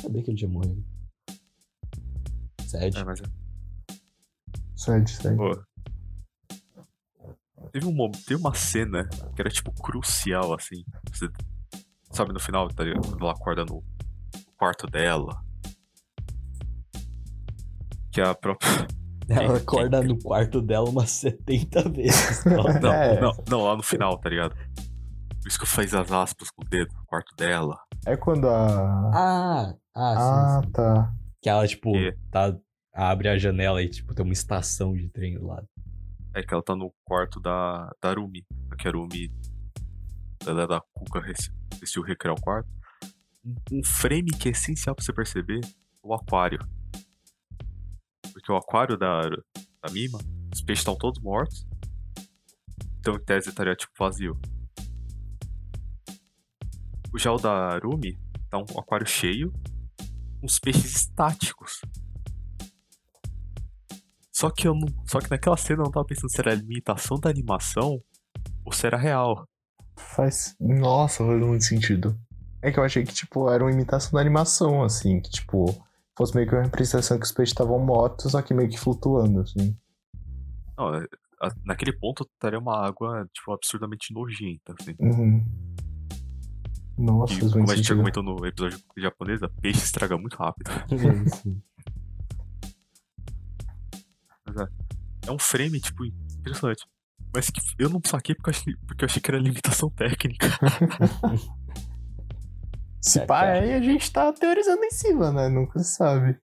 Sabia 0.00 0.22
que 0.22 0.30
ele 0.30 0.38
tinha 0.38 0.50
morrido. 0.50 0.84
Sério? 2.64 2.96
É, 2.98 3.04
mas 3.04 3.20
é. 3.20 3.24
Sério, 4.76 5.08
sério. 5.08 5.36
Pô. 5.36 5.64
Teve, 7.72 7.86
um, 7.86 8.10
teve 8.12 8.36
uma 8.40 8.54
cena 8.54 9.08
que 9.34 9.40
era 9.42 9.50
tipo 9.50 9.72
crucial, 9.72 10.54
assim. 10.54 10.84
Você 11.12 11.28
sabe 12.12 12.32
no 12.32 12.38
final, 12.38 12.68
tá 12.68 12.84
ligado? 12.84 13.08
Quando 13.08 13.22
ela 13.24 13.32
acorda 13.32 13.64
no 13.64 13.82
quarto 14.56 14.86
dela. 14.86 15.44
Que 18.16 18.20
a 18.22 18.34
própria. 18.34 18.70
Ela 19.28 19.46
Quem- 19.48 19.56
acorda 19.56 20.02
no 20.02 20.18
quarto 20.18 20.62
dela 20.62 20.88
umas 20.88 21.10
70 21.10 21.88
vezes. 21.90 22.44
Não, 22.80 22.92
É. 22.92 23.20
não, 23.20 23.32
não, 23.50 23.60
lá 23.64 23.76
no 23.76 23.82
final, 23.82 24.16
tá 24.18 24.30
ligado? 24.30 24.54
Por 24.54 25.48
isso 25.48 25.58
que 25.58 25.64
eu 25.64 25.68
fiz 25.68 25.92
as 25.92 26.10
aspas 26.12 26.48
com 26.50 26.62
o 26.64 26.68
dedo, 26.68 26.94
no 26.94 27.04
quarto 27.06 27.34
dela. 27.36 27.76
É 28.06 28.16
quando 28.16 28.48
a. 28.48 29.10
ah, 29.12 29.74
ah, 29.94 30.14
Ah, 30.16 30.60
sim, 30.62 30.66
sim. 30.66 30.72
tá. 30.72 31.12
Que 31.42 31.48
ela, 31.50 31.66
tipo, 31.66 31.92
Que? 31.92 32.16
tá, 32.30 32.56
abre 32.94 33.28
a 33.28 33.36
janela 33.36 33.82
e, 33.82 33.88
tipo, 33.90 34.14
tem 34.14 34.24
uma 34.24 34.32
estação 34.32 34.94
de 34.94 35.08
trem 35.10 35.34
do 35.38 35.46
lado. 35.46 35.66
É 36.34 36.42
que 36.42 36.54
ela 36.54 36.62
tá 36.62 36.74
no 36.76 36.92
quarto 37.04 37.38
da, 37.40 37.90
da 38.00 38.08
Arumi. 38.10 38.44
Só 38.68 38.76
que 38.76 38.86
a 38.88 38.90
Arumi. 38.92 39.30
Ela 40.46 40.62
é 40.62 40.66
da 40.68 40.80
rece- 41.20 41.50
decidiu 41.80 42.02
recriar 42.02 42.34
o 42.36 42.40
quarto. 42.40 42.68
Um- 43.44 43.78
Um 43.78 43.84
frame 43.84 44.30
que 44.30 44.48
é 44.48 44.52
essencial 44.52 44.94
pra 44.94 45.04
você 45.04 45.12
perceber 45.12 45.60
é 45.64 45.68
o 46.02 46.14
aquário. 46.14 46.58
Porque 48.46 48.52
o 48.52 48.56
aquário 48.56 48.96
da, 48.96 49.22
da 49.22 49.92
Mima, 49.92 50.20
os 50.52 50.62
peixes 50.62 50.82
estão 50.82 50.96
todos 50.96 51.20
mortos. 51.20 51.66
Então, 53.00 53.16
em 53.16 53.24
tese, 53.24 53.48
estaria 53.48 53.74
tipo 53.74 53.92
vazio. 53.98 54.38
O 57.12 57.18
gel 57.18 57.38
da 57.38 57.70
Arumi 57.70 58.16
tá 58.48 58.58
um 58.58 58.78
aquário 58.78 59.04
cheio, 59.04 59.52
uns 60.40 60.60
peixes 60.60 60.94
estáticos. 60.94 61.80
Só 64.30 64.48
que 64.48 64.68
eu 64.68 64.74
não, 64.74 64.86
só 65.08 65.18
que 65.18 65.28
naquela 65.28 65.56
cena 65.56 65.80
eu 65.80 65.86
não 65.86 65.90
tava 65.90 66.06
pensando 66.06 66.30
se 66.30 66.40
era 66.40 66.54
limitação 66.54 67.18
da 67.18 67.28
animação 67.28 68.00
ou 68.64 68.72
se 68.72 68.86
era 68.86 68.96
real. 68.96 69.44
Faz. 69.96 70.54
Nossa, 70.60 71.24
faz 71.24 71.40
muito 71.40 71.64
sentido. 71.64 72.16
É 72.62 72.70
que 72.70 72.78
eu 72.78 72.84
achei 72.84 73.04
que, 73.04 73.12
tipo, 73.12 73.50
era 73.50 73.64
uma 73.64 73.72
imitação 73.72 74.12
da 74.12 74.20
animação, 74.20 74.84
assim, 74.84 75.20
que, 75.20 75.30
tipo, 75.30 75.84
fosse 76.16 76.34
meio 76.34 76.48
que 76.48 76.54
uma 76.54 76.62
representação 76.62 77.18
que 77.18 77.24
os 77.26 77.32
peixes 77.32 77.52
estavam 77.52 77.78
mortos, 77.78 78.32
só 78.32 78.42
que 78.42 78.54
meio 78.54 78.68
que 78.68 78.78
flutuando, 78.78 79.40
assim. 79.40 79.76
Não, 80.76 80.94
é- 80.94 81.06
naquele 81.64 81.92
ponto 81.92 82.24
estaria 82.24 82.58
uma 82.58 82.86
água 82.86 83.28
tipo 83.32 83.52
absurdamente 83.52 84.12
nojenta, 84.12 84.74
assim. 84.80 84.94
Uhum. 84.98 85.44
Nossa, 86.98 87.34
E 87.34 87.50
como 87.50 87.70
a 87.70 87.76
gente 87.76 87.94
comentou 87.94 88.22
no 88.22 88.46
episódio 88.46 88.78
japonês, 88.96 89.42
a 89.42 89.48
peixe 89.48 89.84
estraga 89.84 90.16
muito 90.16 90.36
rápido. 90.36 90.70
É 95.26 95.32
um 95.32 95.38
frame, 95.38 95.80
tipo, 95.80 96.04
impressionante. 96.04 96.86
Mas 97.34 97.50
que 97.50 97.60
eu 97.78 97.90
não 97.90 98.00
saquei 98.06 98.34
porque 98.34 98.48
eu 98.50 98.54
achei, 98.54 98.76
porque 98.86 99.04
eu 99.04 99.06
achei 99.06 99.20
que 99.20 99.30
era 99.30 99.38
limitação 99.40 99.90
técnica. 99.90 100.46
Se 103.06 103.20
É, 103.20 103.24
pá, 103.26 103.40
cara. 103.42 103.60
aí 103.60 103.72
a 103.74 103.80
gente 103.80 104.10
tá 104.12 104.32
teorizando 104.32 104.82
em 104.84 104.90
cima, 104.90 105.30
né? 105.30 105.48
Nunca 105.48 105.78
se 105.78 105.94
sabe. 105.94 106.36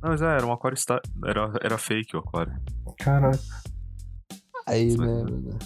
Não, 0.00 0.10
mas 0.10 0.22
é, 0.22 0.26
era 0.26 0.46
um 0.46 0.52
aquário. 0.52 0.78
Era, 1.26 1.52
era 1.60 1.76
fake 1.76 2.14
o 2.16 2.20
aquário. 2.20 2.52
Caralho. 2.98 3.38
Aí, 4.64 4.86
Isso 4.88 4.98
né, 5.00 5.06
mano? 5.06 5.58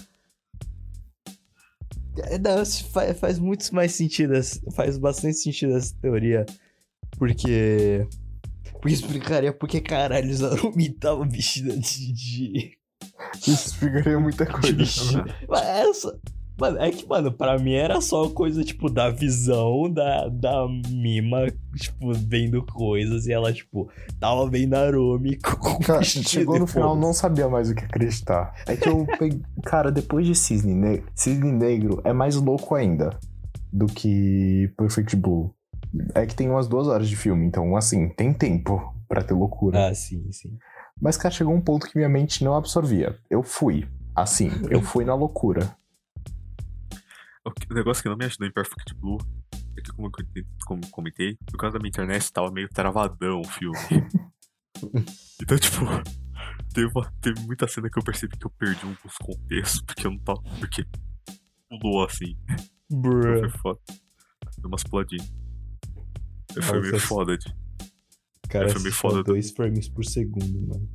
É, 2.17 2.37
Não, 2.39 2.65
faz, 2.65 3.19
faz 3.19 3.37
muito 3.39 3.73
mais 3.75 3.91
sentido, 3.91 4.33
essa- 4.35 4.59
faz 4.71 4.97
bastante 4.97 5.35
sentido 5.37 5.75
essa 5.75 5.95
teoria, 6.01 6.45
porque... 7.17 8.07
Porque 8.71 8.89
explicaria 8.95 9.53
porque 9.53 9.79
caralho 9.79 10.29
os 10.29 10.43
Arumi 10.43 10.87
estavam 10.89 11.27
vestidos 11.29 11.75
de... 11.91 12.11
de... 12.13 12.77
Isso 13.37 13.67
explicaria 13.69 14.19
muita 14.19 14.45
coisa. 14.45 15.23
né? 15.23 15.35
Mas 15.47 15.61
essa... 15.63 16.19
Mano, 16.59 16.79
é 16.79 16.91
que, 16.91 17.07
mano, 17.07 17.31
pra 17.31 17.57
mim 17.57 17.73
era 17.73 17.99
só 17.99 18.29
coisa, 18.29 18.63
tipo, 18.63 18.89
da 18.89 19.09
visão 19.09 19.89
da, 19.89 20.27
da 20.29 20.67
Mima, 20.89 21.47
tipo, 21.75 22.13
vendo 22.13 22.63
coisas, 22.63 23.25
e 23.25 23.33
ela, 23.33 23.51
tipo, 23.51 23.89
tava 24.19 24.47
vendo 24.47 24.75
a 24.75 24.81
Arumi 24.81 25.37
com 25.41 25.79
Cara, 25.79 26.03
chegou 26.03 26.59
no 26.59 26.67
final, 26.67 26.95
não 26.95 27.11
sabia 27.11 27.49
mais 27.49 27.69
o 27.69 27.75
que 27.75 27.83
acreditar. 27.83 28.53
É 28.67 28.75
que 28.75 28.87
eu 28.87 29.05
peguei. 29.17 29.41
Cara, 29.63 29.91
depois 29.91 30.27
de 30.27 30.35
Cisne 30.35 30.75
Negro. 30.75 31.07
Cisne 31.15 31.51
Negro 31.51 32.01
é 32.03 32.13
mais 32.13 32.35
louco 32.35 32.75
ainda 32.75 33.17
do 33.71 33.87
que 33.87 34.71
Perfect 34.77 35.15
Blue. 35.15 35.53
É 36.13 36.25
que 36.25 36.35
tem 36.35 36.49
umas 36.49 36.67
duas 36.67 36.87
horas 36.87 37.09
de 37.09 37.15
filme, 37.15 37.45
então, 37.45 37.75
assim, 37.75 38.09
tem 38.09 38.31
tempo 38.31 38.93
pra 39.07 39.23
ter 39.23 39.33
loucura. 39.33 39.87
Ah, 39.87 39.93
sim, 39.93 40.31
sim. 40.31 40.57
Mas, 41.01 41.17
cara, 41.17 41.33
chegou 41.33 41.53
um 41.53 41.61
ponto 41.61 41.87
que 41.87 41.97
minha 41.97 42.09
mente 42.09 42.43
não 42.43 42.55
absorvia. 42.55 43.17
Eu 43.29 43.43
fui. 43.43 43.85
Assim, 44.15 44.51
eu 44.69 44.81
fui 44.83 45.03
na 45.03 45.15
loucura. 45.15 45.75
O 47.45 47.49
o 47.49 47.73
negócio 47.73 48.01
que 48.03 48.09
não 48.09 48.15
me 48.15 48.25
ajudou 48.25 48.47
em 48.47 48.51
Perfect 48.51 48.93
Blue 48.95 49.17
é 49.77 49.81
que, 49.81 49.91
como 49.91 50.07
eu 50.07 50.11
comentei- 50.11 50.45
como 50.65 50.89
comentei, 50.91 51.37
por 51.45 51.57
causa 51.57 51.73
da 51.77 51.79
minha 51.81 51.89
internet 51.89 52.31
tava 52.31 52.51
meio 52.51 52.69
travadão 52.69 53.41
o 53.41 53.47
filme. 53.47 53.77
então, 55.41 55.57
tipo, 55.57 55.79
teve, 56.73 56.87
uma- 56.93 57.11
teve 57.21 57.39
muita 57.41 57.67
cena 57.67 57.89
que 57.89 57.99
eu 57.99 58.03
percebi 58.03 58.37
que 58.37 58.45
eu 58.45 58.51
perdi 58.51 58.85
alguns 58.85 59.17
contextos, 59.17 59.81
porque 59.81 60.07
eu 60.07 60.11
não 60.11 60.19
tava. 60.19 60.41
Porque 60.59 60.85
pulou 61.81 62.05
assim. 62.05 62.37
Então 62.89 63.01
Bruh. 63.01 63.39
foi 63.39 63.49
foda. 63.59 63.79
Deu 64.59 64.67
umas 64.69 64.83
puladinhas. 64.83 65.33
Foi 66.61 66.81
meio 66.81 66.99
foda 66.99 67.37
de. 67.37 67.53
Cara, 68.49 68.69
foi 68.69 68.81
meio 68.83 68.93
foda. 68.93 69.23
dois 69.23 69.51
frames 69.51 69.89
por 69.89 70.05
segundo, 70.05 70.61
mano. 70.67 70.89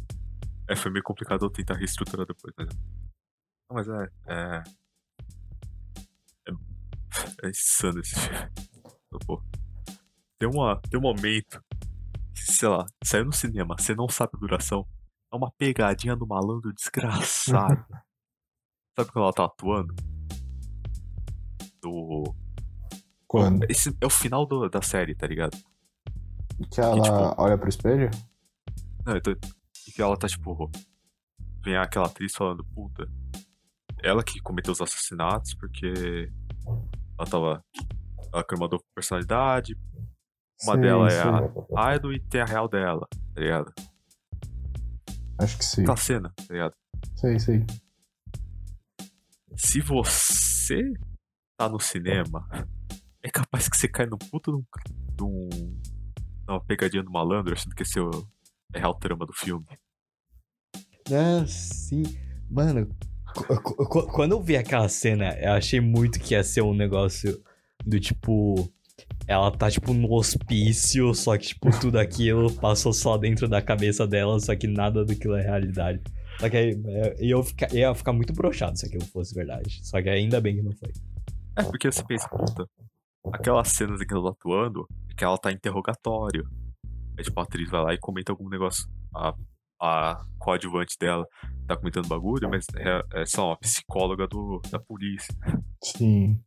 É, 0.69 0.77
foi 0.77 0.91
meio 0.91 1.03
complicado 1.03 1.45
eu 1.45 1.51
tentar 1.51 1.75
reestruturar 1.75 2.25
depois, 2.27 2.55
mas. 2.57 2.69
Não, 2.69 3.75
mas 3.75 3.89
é. 3.89 4.09
É. 4.29 4.63
É, 7.43 7.49
insano 7.51 8.01
esse 8.01 8.15
filme. 8.19 8.51
Pô. 9.27 9.43
Tem, 10.39 10.49
uma, 10.49 10.81
tem 10.83 10.99
um 10.99 11.03
momento. 11.03 11.63
que, 12.35 12.41
Sei 12.53 12.69
lá, 12.69 12.87
saiu 13.03 13.25
no 13.25 13.33
cinema, 13.33 13.77
você 13.79 13.95
não 13.95 14.09
sabe 14.09 14.33
a 14.35 14.39
duração. 14.39 14.87
É 15.33 15.37
uma 15.37 15.51
pegadinha 15.53 16.17
do 16.17 16.27
malandro 16.27 16.73
desgraçado. 16.73 17.85
sabe 18.99 19.13
quando 19.13 19.25
ela 19.25 19.33
tá 19.33 19.45
atuando? 19.45 19.95
Do. 21.83 22.35
Quando? 23.27 23.65
Esse 23.71 23.97
é 24.01 24.07
o 24.07 24.11
final 24.11 24.47
do- 24.47 24.69
da 24.69 24.81
série, 24.83 25.15
tá 25.15 25.27
ligado? 25.27 25.57
Que 26.73 26.81
ela 26.81 27.03
tipo- 27.03 27.43
olha 27.43 27.57
pro 27.59 27.69
espelho? 27.69 28.11
Não, 29.05 29.15
eu 29.15 29.21
tô... 29.23 29.31
E 29.33 29.93
que 29.93 30.03
ela 30.03 30.17
tá, 30.17 30.27
tipo. 30.27 30.71
Vem 31.65 31.77
aquela 31.77 32.07
atriz 32.07 32.35
falando, 32.35 32.65
puta. 32.75 33.09
Ela 34.03 34.23
que 34.25 34.41
cometeu 34.41 34.73
os 34.73 34.81
assassinatos 34.81 35.55
porque. 35.55 36.33
Ela 37.19 37.29
tava. 37.29 37.65
Ela 38.33 38.45
criou 38.45 38.63
uma 38.63 38.69
dupla 38.69 38.87
personalidade. 38.95 39.77
Uma 40.63 40.75
Sim, 40.75 40.81
dela 40.81 41.07
é 41.07 41.11
sim. 41.11 41.29
a 41.77 41.95
Idol 41.95 42.13
e 42.13 42.21
tem 42.21 42.41
a 42.41 42.45
real 42.45 42.69
dela, 42.69 43.07
tá 43.35 43.41
ligado? 43.41 43.73
Acho 45.39 45.57
que 45.57 45.65
sim. 45.65 45.83
Aquela 45.83 45.97
cena, 45.97 46.33
tá 46.37 46.53
ligado? 46.53 46.75
Sei, 47.15 47.39
sei. 47.39 47.65
Se 49.57 49.81
você 49.81 50.93
tá 51.57 51.69
no 51.69 51.79
cinema, 51.79 52.49
é 53.23 53.31
capaz 53.31 53.69
que 53.69 53.77
você 53.77 53.89
cai 53.89 54.07
num 54.07 54.19
puto 54.19 54.51
num. 54.51 54.65
num 55.21 55.49
numa 56.49 56.65
pegadinha 56.65 57.03
do 57.03 57.11
malandro, 57.11 57.53
achando 57.53 57.75
que 57.75 57.83
esse 57.83 57.99
é, 57.99 58.03
o, 58.03 58.11
é 58.73 58.79
a 58.79 58.81
real 58.81 58.95
trama 58.95 59.27
do 59.27 59.33
filme. 59.35 59.67
Ah, 61.13 61.47
sim. 61.47 62.03
Mano, 62.51 62.89
quando 64.13 64.33
eu 64.33 64.43
vi 64.43 64.57
aquela 64.57 64.89
cena, 64.89 65.37
eu 65.39 65.53
achei 65.53 65.81
muito 65.81 66.19
que 66.19 66.35
ia 66.35 66.43
ser 66.43 66.63
um 66.63 66.75
negócio 66.75 67.43
do 67.85 67.99
tipo. 68.01 68.71
Ela 69.27 69.51
tá, 69.51 69.71
tipo, 69.71 69.93
no 69.93 70.13
hospício, 70.13 71.15
só 71.15 71.37
que, 71.37 71.49
tipo, 71.49 71.71
tudo 71.79 71.99
aquilo 71.99 72.53
passou 72.55 72.93
só 72.93 73.17
dentro 73.17 73.47
da 73.47 73.63
cabeça 73.63 74.07
dela, 74.07 74.41
só 74.41 74.57
que 74.57 74.67
nada 74.67 75.05
daquilo 75.05 75.37
é 75.37 75.43
realidade. 75.43 76.01
Só 76.41 76.49
que 76.49 76.57
aí 76.57 76.83
é, 76.87 77.17
eu 77.19 77.39
ia 77.39 77.45
ficar, 77.45 77.75
ia 77.75 77.95
ficar 77.95 78.13
muito 78.13 78.33
broxado 78.33 78.79
se 78.79 78.87
aquilo 78.87 79.05
fosse 79.07 79.35
verdade. 79.35 79.81
Só 79.83 80.01
que 80.01 80.09
ainda 80.09 80.41
bem 80.41 80.57
que 80.57 80.63
não 80.63 80.73
foi. 80.73 80.91
É, 81.57 81.63
porque 81.63 81.91
você 81.91 82.03
pensa, 82.05 82.29
puta, 82.29 82.69
aquelas 83.33 83.69
cenas 83.69 84.01
em 84.01 84.07
que 84.07 84.15
ela 84.15 84.25
tá 84.25 84.31
atuando, 84.31 84.87
é 85.11 85.15
que 85.15 85.25
ela 85.25 85.39
tá 85.39 85.51
em 85.51 85.55
interrogatório. 85.55 86.49
Aí, 87.17 87.25
tipo, 87.25 87.39
a 87.39 87.43
atriz 87.43 87.69
vai 87.69 87.83
lá 87.83 87.95
e 87.95 87.99
comenta 87.99 88.33
algum 88.33 88.49
negócio. 88.49 88.89
A, 89.15 89.35
a 89.81 90.21
coadjuvante 90.39 90.97
dela 90.99 91.27
tá 91.67 91.77
comentando 91.77 92.09
bagulho, 92.09 92.49
mas 92.49 92.65
é, 92.77 93.21
é 93.23 93.27
só 93.27 93.49
uma 93.49 93.57
psicóloga 93.59 94.27
do, 94.27 94.61
da 94.71 94.79
polícia. 94.81 95.35
Sim. 95.85 96.41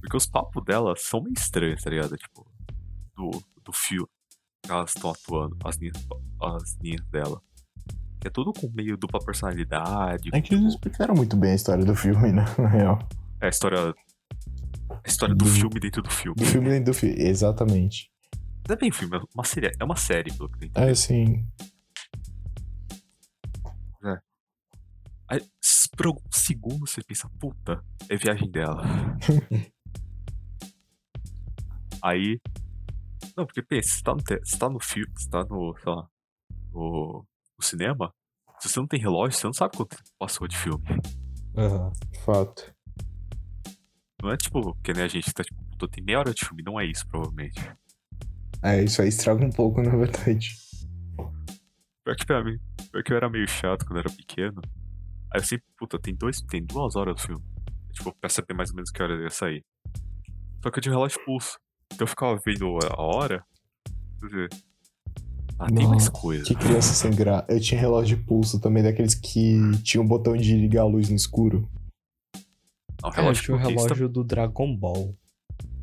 Porque 0.00 0.16
os 0.16 0.26
papos 0.26 0.62
dela 0.64 0.94
são 0.96 1.22
meio 1.22 1.34
estranhos, 1.36 1.82
tá 1.82 1.90
ligado? 1.90 2.16
Tipo, 2.16 2.46
do, 3.16 3.30
do 3.62 3.72
fio 3.72 4.08
que 4.62 4.70
elas 4.70 4.94
estão 4.94 5.10
atuando, 5.10 5.56
as 5.64 5.76
linhas, 5.76 5.96
as 6.42 6.76
linhas 6.82 7.04
dela. 7.10 7.40
Que 8.20 8.28
é 8.28 8.30
tudo 8.30 8.52
com 8.52 8.70
meio 8.72 8.96
dupla 8.96 9.20
personalidade. 9.24 10.30
É 10.32 10.40
que 10.40 10.54
eles 10.54 10.62
não 10.62 10.70
explicaram 10.70 11.14
muito 11.14 11.36
bem 11.36 11.52
a 11.52 11.54
história 11.54 11.84
do 11.84 11.94
filme, 11.94 12.32
né? 12.32 12.44
Na 12.58 12.68
real. 12.68 12.98
É 13.40 13.46
a 13.46 13.48
história. 13.50 13.94
A 14.90 15.08
história 15.08 15.34
do 15.34 15.44
Do- 15.44 15.50
filme 15.50 15.78
dentro 15.80 16.02
do 16.02 16.10
filme. 16.10 16.36
Do 16.36 16.46
filme 16.46 16.68
dentro 16.70 16.92
do 16.92 16.94
filme. 16.94 17.16
Exatamente. 17.20 18.10
Não 18.66 18.74
é 18.74 18.78
bem 18.78 18.90
filme, 18.90 19.16
é 19.18 19.20
uma 19.34 19.44
série, 19.44 19.70
é 19.78 19.84
uma 19.84 19.96
série, 19.96 20.32
pelo 20.32 20.48
que 20.48 20.64
entendi. 20.64 20.88
É, 20.90 20.94
sim. 20.94 21.46
Por 25.96 26.06
algum 26.06 26.20
segundo 26.30 26.86
você 26.86 27.02
pensa, 27.02 27.28
puta, 27.38 27.82
é 28.08 28.16
viagem 28.16 28.50
dela. 28.50 28.82
Aí. 32.02 32.40
Não, 33.36 33.46
porque 33.46 33.62
pensa, 33.62 33.88
você 33.88 34.02
tá 34.02 34.14
no, 34.14 34.22
você 34.22 34.58
tá 34.58 34.68
no 34.68 34.80
filme, 34.80 35.12
você 35.16 35.28
tá 35.28 35.44
no, 35.44 35.74
sei 35.76 35.92
lá, 35.92 36.08
no, 36.72 37.26
no 37.58 37.64
cinema, 37.64 38.12
se 38.60 38.68
você 38.68 38.78
não 38.78 38.86
tem 38.86 39.00
relógio, 39.00 39.38
você 39.38 39.46
não 39.46 39.52
sabe 39.52 39.76
quanto 39.76 39.96
tempo 39.96 40.08
passou 40.18 40.46
de 40.46 40.56
filme. 40.56 40.84
Aham. 41.56 41.92
Fato. 42.24 42.74
Não 44.22 44.30
é 44.30 44.36
tipo, 44.36 44.74
que 44.82 44.92
nem 44.92 45.02
a 45.02 45.08
gente 45.08 45.32
tá 45.32 45.42
tipo, 45.42 45.62
puta, 45.64 45.88
tem 45.88 46.04
meia 46.04 46.18
hora 46.18 46.32
de 46.32 46.44
filme, 46.44 46.62
não 46.62 46.78
é 46.80 46.86
isso, 46.86 47.06
provavelmente. 47.06 47.60
É, 48.62 48.82
isso 48.82 49.02
aí 49.02 49.08
estraga 49.08 49.44
um 49.44 49.50
pouco, 49.50 49.82
na 49.82 49.94
verdade. 49.94 50.56
Pior 52.04 52.16
que 52.16 52.26
pra 52.26 52.42
mim, 52.42 52.58
pior 52.90 53.02
que 53.02 53.12
eu 53.12 53.16
era 53.16 53.28
meio 53.28 53.46
chato 53.48 53.84
quando 53.84 53.98
eu 53.98 54.04
era 54.06 54.10
pequeno. 54.10 54.62
Aí 55.34 55.40
eu 55.40 55.44
sempre, 55.44 55.66
puta, 55.76 55.98
tem, 55.98 56.14
dois, 56.14 56.40
tem 56.42 56.64
duas 56.64 56.94
horas 56.94 57.16
do 57.16 57.20
filme. 57.20 57.44
Tipo, 57.92 58.14
pra 58.20 58.30
saber 58.30 58.54
mais 58.54 58.70
ou 58.70 58.76
menos 58.76 58.90
que 58.90 59.02
hora 59.02 59.20
ia 59.20 59.30
sair. 59.30 59.64
Só 60.62 60.70
que 60.70 60.78
eu 60.78 60.82
tinha 60.82 60.92
relógio 60.94 61.18
de 61.18 61.24
pulso. 61.24 61.58
Então 61.92 62.04
eu 62.04 62.08
ficava 62.08 62.38
vendo 62.46 62.78
a 62.88 63.02
hora. 63.02 63.44
quer 64.20 64.26
dizer, 64.26 64.48
Ah, 65.58 65.66
tem 65.66 65.86
mais 65.88 66.04
Nossa, 66.04 66.10
coisa. 66.12 66.44
Que 66.44 66.54
criança 66.54 66.94
sem 66.94 67.10
graça. 67.10 67.46
Eu 67.48 67.60
tinha 67.60 67.80
relógio 67.80 68.16
de 68.16 68.24
pulso 68.24 68.60
também, 68.60 68.82
daqueles 68.82 69.14
que 69.14 69.58
tinha 69.82 70.00
um 70.00 70.06
botão 70.06 70.36
de 70.36 70.56
ligar 70.56 70.82
a 70.82 70.86
luz 70.86 71.08
no 71.08 71.16
escuro. 71.16 71.68
Não, 73.02 73.10
É, 73.10 73.16
relógio 73.16 73.42
tinha 73.42 73.56
o 73.56 73.60
relógio 73.60 74.08
do 74.08 74.22
Dragon 74.24 74.76
Ball. 74.76 75.16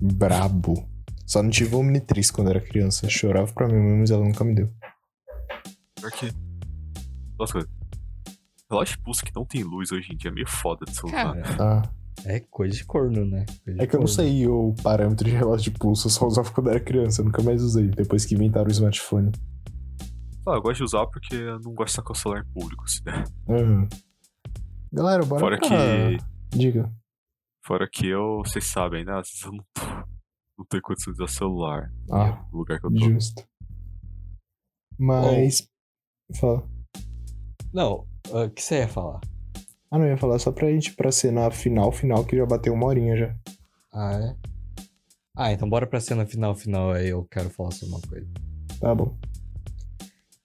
Brabo. 0.02 0.90
Só 1.26 1.44
não 1.44 1.50
tive 1.50 1.76
Omnitriz 1.76 2.32
quando 2.32 2.50
era 2.50 2.60
criança. 2.60 3.10
Chorava 3.10 3.52
pra 3.54 3.68
mim 3.68 3.76
mesmo, 3.76 4.00
mas 4.00 4.12
ela 4.12 4.24
nunca 4.26 4.44
me 4.44 4.56
deu. 4.56 4.74
Pior 5.96 6.12
que. 6.12 6.32
Duas 7.38 7.52
coisas. 7.52 7.81
Relógio 8.72 8.96
de 8.98 9.04
pulso 9.04 9.26
que 9.26 9.36
não 9.36 9.46
tem 9.46 9.64
luz 9.64 9.92
hoje 9.92 10.14
em 10.14 10.16
dia 10.18 10.32
é 10.32 10.34
meio 10.34 10.48
foda 10.48 10.86
de 10.86 10.96
celular. 10.96 11.36
Cara, 11.42 11.82
Ah. 11.84 11.92
é 12.26 12.40
coisa 12.40 12.76
de 12.76 12.86
corno, 12.86 13.26
né? 13.26 13.46
De 13.66 13.74
É 13.82 13.86
que 13.86 13.96
eu 13.96 14.00
não 14.00 14.06
corno. 14.06 14.08
sei 14.08 14.48
o 14.48 14.74
parâmetro 14.82 15.26
de 15.30 15.36
relógio 15.36 15.72
de 15.72 15.78
pulso, 15.78 16.08
eu 16.08 16.12
só 16.12 16.26
usava 16.26 16.50
quando 16.52 16.70
era 16.70 16.80
criança, 16.80 17.22
eu 17.22 17.26
nunca 17.26 17.42
mais 17.44 17.62
usei, 17.62 17.90
depois 17.90 18.26
que 18.26 18.34
inventaram 18.34 18.68
o 18.68 18.72
smartphone. 18.72 19.32
Ah, 20.48 20.54
eu 20.56 20.62
gosto 20.62 20.78
de 20.78 20.84
usar 20.86 21.06
porque 21.08 21.36
eu 21.36 21.60
não 21.60 21.74
gosto 21.74 21.88
de 21.90 21.96
sacar 21.98 22.12
o 22.14 22.16
celular 22.16 22.44
em 22.48 22.54
público, 22.54 22.84
assim, 22.86 23.02
né? 23.06 23.24
Aham. 23.50 23.90
Galera, 24.94 25.24
bora 25.26 25.40
Fora 25.40 25.58
pra... 25.60 25.68
que. 25.68 26.58
Diga. 26.58 26.92
Fora 27.64 27.88
que 27.88 28.08
eu, 28.08 28.42
vocês 28.44 28.66
sabem, 28.66 29.06
né? 29.06 29.12
Às 29.20 29.28
vezes 29.30 29.44
eu 29.44 29.52
não 29.52 29.64
tô. 29.74 29.82
Não 30.58 30.66
tenho 30.66 30.82
condição 30.84 31.14
de 31.14 31.22
usar 31.24 31.32
celular 31.32 31.92
Ah, 32.12 32.44
no 32.52 32.58
lugar 32.60 32.80
que 32.80 32.86
eu 32.88 32.92
tô. 32.92 32.98
justo. 33.00 33.44
Mas... 34.98 35.68
Fala. 36.40 36.68
Não, 37.74 38.06
ah, 38.32 38.44
o 38.46 38.50
que 38.50 38.62
você 38.62 38.80
ia 38.80 38.88
falar? 38.88 39.20
Ah, 39.90 39.98
não, 39.98 40.06
eu 40.06 40.12
ia 40.12 40.18
falar 40.18 40.40
só 40.40 40.52
pra 40.52 40.70
gente 40.72 40.88
ir 40.88 40.96
pra 40.96 41.12
cena 41.12 41.50
final, 41.52 41.92
final, 41.92 42.24
que 42.24 42.38
já 42.38 42.46
bateu 42.46 42.74
uma 42.74 42.86
horinha 42.88 43.16
já. 43.18 43.36
Ah, 43.94 44.14
é? 44.14 44.36
Ah, 45.36 45.52
então 45.52 45.70
bora 45.70 45.86
pra 45.88 46.00
cena 46.00 46.26
final, 46.26 46.56
final, 46.56 46.92
aí 46.92 47.10
eu 47.10 47.26
quero 47.30 47.50
falar 47.50 47.72
sobre 47.72 47.96
uma 47.96 48.02
coisa. 48.02 48.28
Tá 48.80 48.94
bom. 48.96 49.18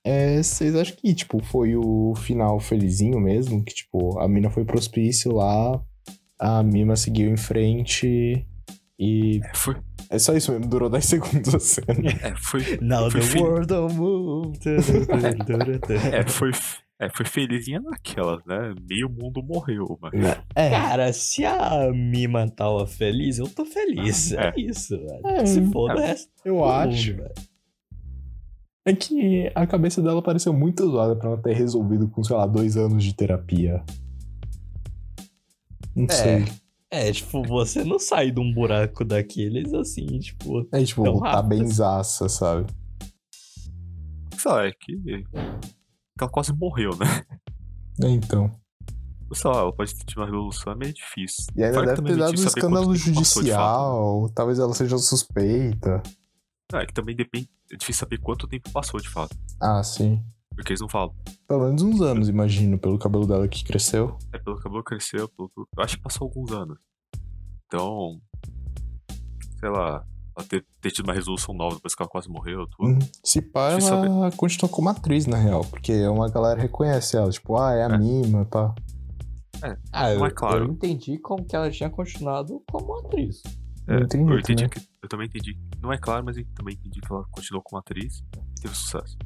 É, 0.04 0.40
vocês 0.40 0.74
acham 0.76 0.94
que, 0.96 1.12
tipo, 1.14 1.42
foi 1.44 1.74
o 1.76 2.14
final 2.16 2.60
felizinho 2.60 3.20
mesmo? 3.20 3.64
Que, 3.64 3.74
tipo, 3.74 4.18
a 4.20 4.28
mina 4.28 4.48
foi 4.50 4.64
pro 4.64 4.78
hospício 4.78 5.32
lá, 5.32 5.82
a 6.38 6.62
Mima 6.62 6.94
seguiu 6.96 7.28
em 7.30 7.36
frente 7.36 8.46
e... 8.98 9.40
É, 9.42 9.54
foi. 9.54 9.76
É 10.08 10.18
só 10.20 10.32
isso 10.36 10.52
mesmo, 10.52 10.68
durou 10.68 10.88
10 10.88 11.04
segundos 11.04 11.52
a 11.54 11.58
cena. 11.58 11.86
É, 12.22 12.34
foi. 12.36 12.78
Now 12.80 13.10
Foi 13.10 13.20
the 13.20 13.26
fel- 13.26 13.42
world 13.42 13.72
will 13.72 13.88
move. 13.88 14.58
É, 16.12 16.22
foi. 16.28 16.52
É, 16.98 17.10
foi 17.10 17.26
felizinha 17.26 17.78
naquela, 17.80 18.42
né? 18.46 18.74
Meio 18.88 19.10
mundo 19.10 19.42
morreu, 19.42 19.98
mas. 20.00 20.12
É, 20.54 20.70
Cara, 20.70 21.12
se 21.12 21.44
a 21.44 21.92
Mima 21.92 22.48
tava 22.48 22.86
feliz, 22.86 23.38
eu 23.38 23.46
tô 23.48 23.66
feliz. 23.66 24.32
É, 24.32 24.48
É. 24.48 24.54
isso, 24.56 24.96
velho. 24.96 25.26
É, 25.26 25.44
se 25.44 25.62
foda 25.70 25.96
o 25.96 25.98
é. 26.00 26.06
resto. 26.06 26.30
eu 26.44 26.54
do 26.54 26.60
mundo, 26.60 26.70
acho. 26.72 27.14
velho. 27.16 27.34
É 28.86 28.94
que 28.94 29.50
a 29.54 29.66
cabeça 29.66 30.00
dela 30.00 30.22
pareceu 30.22 30.52
muito 30.54 30.88
zoada 30.88 31.14
pra 31.16 31.28
ela 31.30 31.42
ter 31.42 31.54
resolvido 31.54 32.08
com, 32.08 32.22
sei 32.24 32.36
lá, 32.36 32.46
dois 32.46 32.76
anos 32.76 33.02
de 33.04 33.12
terapia. 33.14 33.84
Não 35.94 36.04
É. 36.06 36.12
sei. 36.12 36.44
É, 36.88 37.12
tipo, 37.12 37.42
você 37.42 37.82
não 37.84 37.98
sai 37.98 38.30
de 38.30 38.40
um 38.40 38.54
buraco 38.54 39.04
daqueles 39.04 39.74
assim, 39.74 40.06
tipo. 40.20 40.66
É, 40.72 40.82
tipo, 40.84 41.02
tá 41.20 41.30
rápido 41.32 41.48
bem 41.48 41.62
assim. 41.62 41.72
zaça, 41.74 42.28
sabe? 42.28 42.72
Lá, 44.44 44.66
é 44.66 44.70
que. 44.72 45.24
Que 46.16 46.24
ela 46.24 46.30
quase 46.30 46.52
morreu, 46.52 46.96
né? 46.96 47.06
É, 48.02 48.08
então. 48.08 48.50
Sei 49.32 49.50
lá, 49.50 49.58
ela 49.58 49.72
pode 49.72 49.94
ter 49.94 50.04
tido 50.04 50.18
uma 50.18 50.26
resolução, 50.26 50.72
é 50.72 50.76
meio 50.76 50.92
difícil. 50.92 51.46
E 51.56 51.64
ainda 51.64 51.80
que 51.80 51.86
deve 51.86 52.02
ter 52.02 52.16
dado 52.16 52.30
um 52.30 52.44
escândalo 52.44 52.86
fato, 52.86 52.90
né? 52.90 52.96
judicial, 52.98 54.30
talvez 54.34 54.58
ela 54.58 54.74
seja 54.74 54.98
suspeita. 54.98 56.02
Não, 56.72 56.80
é 56.80 56.86
que 56.86 56.94
também 56.94 57.16
depende. 57.16 57.48
É 57.72 57.76
difícil 57.76 58.00
saber 58.00 58.18
quanto 58.18 58.46
tempo 58.46 58.70
passou 58.70 59.00
de 59.00 59.08
fato. 59.08 59.36
Ah, 59.60 59.82
sim. 59.82 60.22
Porque 60.54 60.72
eles 60.72 60.80
não 60.80 60.88
falam. 60.88 61.14
Pelo 61.46 61.64
menos 61.64 61.82
uns 61.82 62.00
anos, 62.00 62.28
imagino, 62.28 62.78
pelo 62.78 62.98
cabelo 62.98 63.26
dela 63.26 63.46
que 63.48 63.64
cresceu. 63.64 64.16
É 64.32 64.38
pelo 64.38 64.58
cabelo 64.58 64.82
cresceu, 64.82 65.28
pelo. 65.28 65.50
acho 65.78 65.96
que 65.96 66.02
passou 66.02 66.26
alguns 66.26 66.52
anos. 66.52 66.78
Então. 67.66 68.20
Sei 69.58 69.68
lá. 69.68 70.04
Ela 70.36 70.46
ter, 70.46 70.64
ter 70.80 70.90
tido 70.90 71.06
uma 71.06 71.14
resolução 71.14 71.54
nova 71.54 71.76
depois 71.76 71.94
que 71.94 72.02
ela 72.02 72.10
quase 72.10 72.28
morreu, 72.28 72.66
tudo. 72.66 72.90
Hum, 72.90 72.98
Se 73.24 73.40
pá, 73.40 73.70
Deixa 73.70 73.88
eu 73.94 74.04
ela 74.04 74.30
continua 74.32 74.68
como 74.70 74.88
atriz, 74.88 75.26
na 75.26 75.38
real. 75.38 75.64
Porque 75.64 76.06
uma 76.08 76.28
galera 76.28 76.60
reconhece 76.60 77.16
ela. 77.16 77.30
Tipo, 77.30 77.56
ah, 77.56 77.72
é 77.72 77.84
a 77.84 77.88
É. 77.94 77.98
Mima, 77.98 78.44
pá. 78.44 78.74
Ah, 79.90 80.10
eu, 80.12 80.18
Não 80.18 80.26
é 80.26 80.30
claro. 80.30 80.64
eu 80.66 80.72
entendi 80.72 81.18
como 81.18 81.42
que 81.44 81.56
ela 81.56 81.70
tinha 81.70 81.88
continuado 81.88 82.62
como 82.70 82.98
atriz. 82.98 83.42
Eu 83.86 84.00
entendi 84.00 84.30
eu, 84.30 84.38
entendi 84.38 84.64
também. 84.68 84.68
que, 84.68 84.88
eu 85.02 85.08
também 85.08 85.26
entendi. 85.26 85.58
Não 85.80 85.92
é 85.92 85.96
claro, 85.96 86.24
mas 86.24 86.36
eu 86.36 86.44
também 86.54 86.74
entendi 86.74 87.00
que 87.00 87.10
ela 87.10 87.24
continuou 87.30 87.62
como 87.62 87.78
atriz 87.78 88.18
e 88.58 88.60
teve 88.60 88.74
sucesso. 88.74 89.16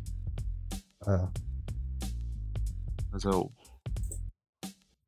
É. 1.09 1.29
Mas 3.11 3.25
eu. 3.25 3.51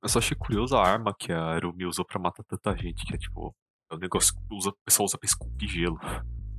Eu 0.02 0.08
só 0.08 0.18
achei 0.18 0.36
curioso 0.36 0.74
a 0.74 0.84
arma 0.84 1.14
que 1.16 1.30
a 1.32 1.40
Arumi 1.44 1.84
usou 1.86 2.04
pra 2.04 2.18
matar 2.18 2.42
tanta 2.42 2.76
gente, 2.76 3.04
que 3.06 3.14
é 3.14 3.18
tipo. 3.18 3.54
É 3.92 3.94
um 3.94 3.98
negócio 3.98 4.34
que 4.34 4.40
usa, 4.54 4.70
o 4.70 4.76
pessoal 4.86 5.04
usa 5.04 5.18
pra 5.18 5.26
esculpir 5.26 5.68
gelo. 5.68 5.98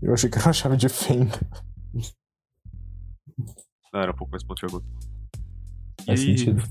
Eu 0.02 0.14
achei 0.14 0.30
que 0.30 0.38
era 0.38 0.48
uma 0.48 0.54
chave 0.54 0.78
de 0.78 0.88
fenda. 0.88 1.40
Não, 3.92 4.00
era 4.02 4.12
um 4.12 4.16
pouco 4.16 4.32
mais 4.32 4.44
pontiagudo. 4.44 4.86
Faz 6.06 6.20
e, 6.22 6.26
sentido. 6.26 6.64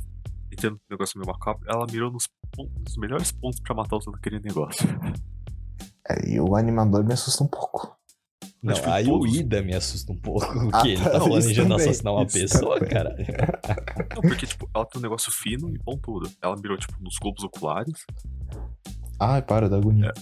E 0.51 0.57
tendo 0.57 0.77
um 0.77 0.81
negócio 0.91 1.19
meio 1.19 1.31
macabro, 1.31 1.65
ela 1.69 1.87
mirou 1.91 2.13
nos, 2.13 2.29
pon- 2.55 2.71
nos 2.85 2.97
melhores 2.97 3.33
pontos 3.33 3.59
pra 3.61 3.75
matar 3.75 3.97
usando 3.97 4.17
aquele 4.17 4.39
negócio. 4.41 4.87
É, 6.09 6.29
e 6.31 6.41
o 6.41 6.55
animador 6.57 7.05
me 7.05 7.13
assusta 7.13 7.43
um 7.43 7.49
pouco. 7.49 7.97
Não, 8.63 8.75
tipo, 8.75 8.89
aí 8.91 9.05
todos- 9.05 9.33
o 9.33 9.37
Ida 9.37 9.63
me 9.63 9.75
assusta 9.75 10.13
um 10.13 10.17
pouco, 10.19 10.45
Ah, 10.45 10.71
porque 10.71 10.89
ele 10.91 11.03
tá, 11.03 11.11
tá 11.11 11.21
planejando 11.21 11.75
assassinar 11.75 12.13
uma 12.13 12.23
isso 12.25 12.39
pessoa, 12.39 12.75
também. 12.79 12.93
cara. 12.93 13.17
Não, 14.15 14.23
porque, 14.23 14.47
tipo, 14.47 14.71
ela 14.73 14.87
tem 14.87 15.01
um 15.01 15.03
negócio 15.03 15.33
fino 15.33 15.75
e 15.75 15.79
pontudo. 15.81 16.31
Ela 16.41 16.57
mirou, 16.57 16.77
tipo, 16.79 16.95
nos 17.03 17.17
globos 17.19 17.43
oculares. 17.43 18.05
Ai, 19.19 19.43
para, 19.43 19.69
dá 19.69 19.77
agonia. 19.77 20.13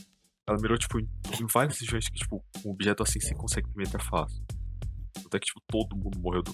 Ela 0.50 0.58
mirou, 0.60 0.76
tipo, 0.76 0.98
em, 0.98 1.08
em 1.40 1.46
várias 1.46 1.78
regiões 1.78 2.08
que, 2.08 2.18
tipo, 2.18 2.44
um 2.66 2.70
objeto 2.70 3.04
assim 3.04 3.20
você 3.20 3.32
consegue 3.34 3.68
penetrar 3.72 4.04
fácil. 4.04 4.42
Até 5.24 5.38
que, 5.38 5.46
tipo, 5.46 5.60
todo 5.68 5.96
mundo 5.96 6.18
morreu, 6.18 6.42
do, 6.42 6.52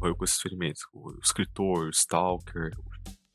morreu 0.00 0.16
com 0.16 0.24
esses 0.24 0.40
ferimentos. 0.40 0.82
O, 0.92 1.10
o 1.10 1.18
escritor, 1.22 1.86
o 1.86 1.90
Stalker, 1.90 2.72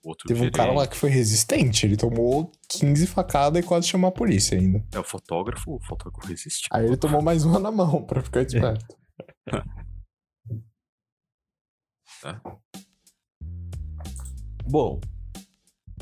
o 0.04 0.10
outro 0.10 0.28
Teve 0.28 0.38
um 0.42 0.44
gerente, 0.44 0.58
cara 0.58 0.74
lá 0.74 0.86
que 0.86 0.98
foi 0.98 1.10
resistente. 1.10 1.86
Ele 1.86 1.96
tomou 1.96 2.52
15 2.68 3.08
facadas 3.08 3.64
e 3.64 3.66
quase 3.66 3.88
chamou 3.88 4.10
a 4.10 4.12
polícia 4.12 4.58
ainda. 4.58 4.86
É 4.92 5.00
o 5.00 5.04
fotógrafo, 5.04 5.76
o 5.76 5.80
fotógrafo 5.82 6.28
resiste. 6.28 6.68
Aí 6.72 6.86
ele 6.86 6.98
tomou 6.98 7.22
mais 7.22 7.46
uma 7.46 7.58
na 7.58 7.72
mão 7.72 8.04
pra 8.04 8.22
ficar 8.22 8.42
esperto. 8.42 8.86
Bom, 14.68 15.00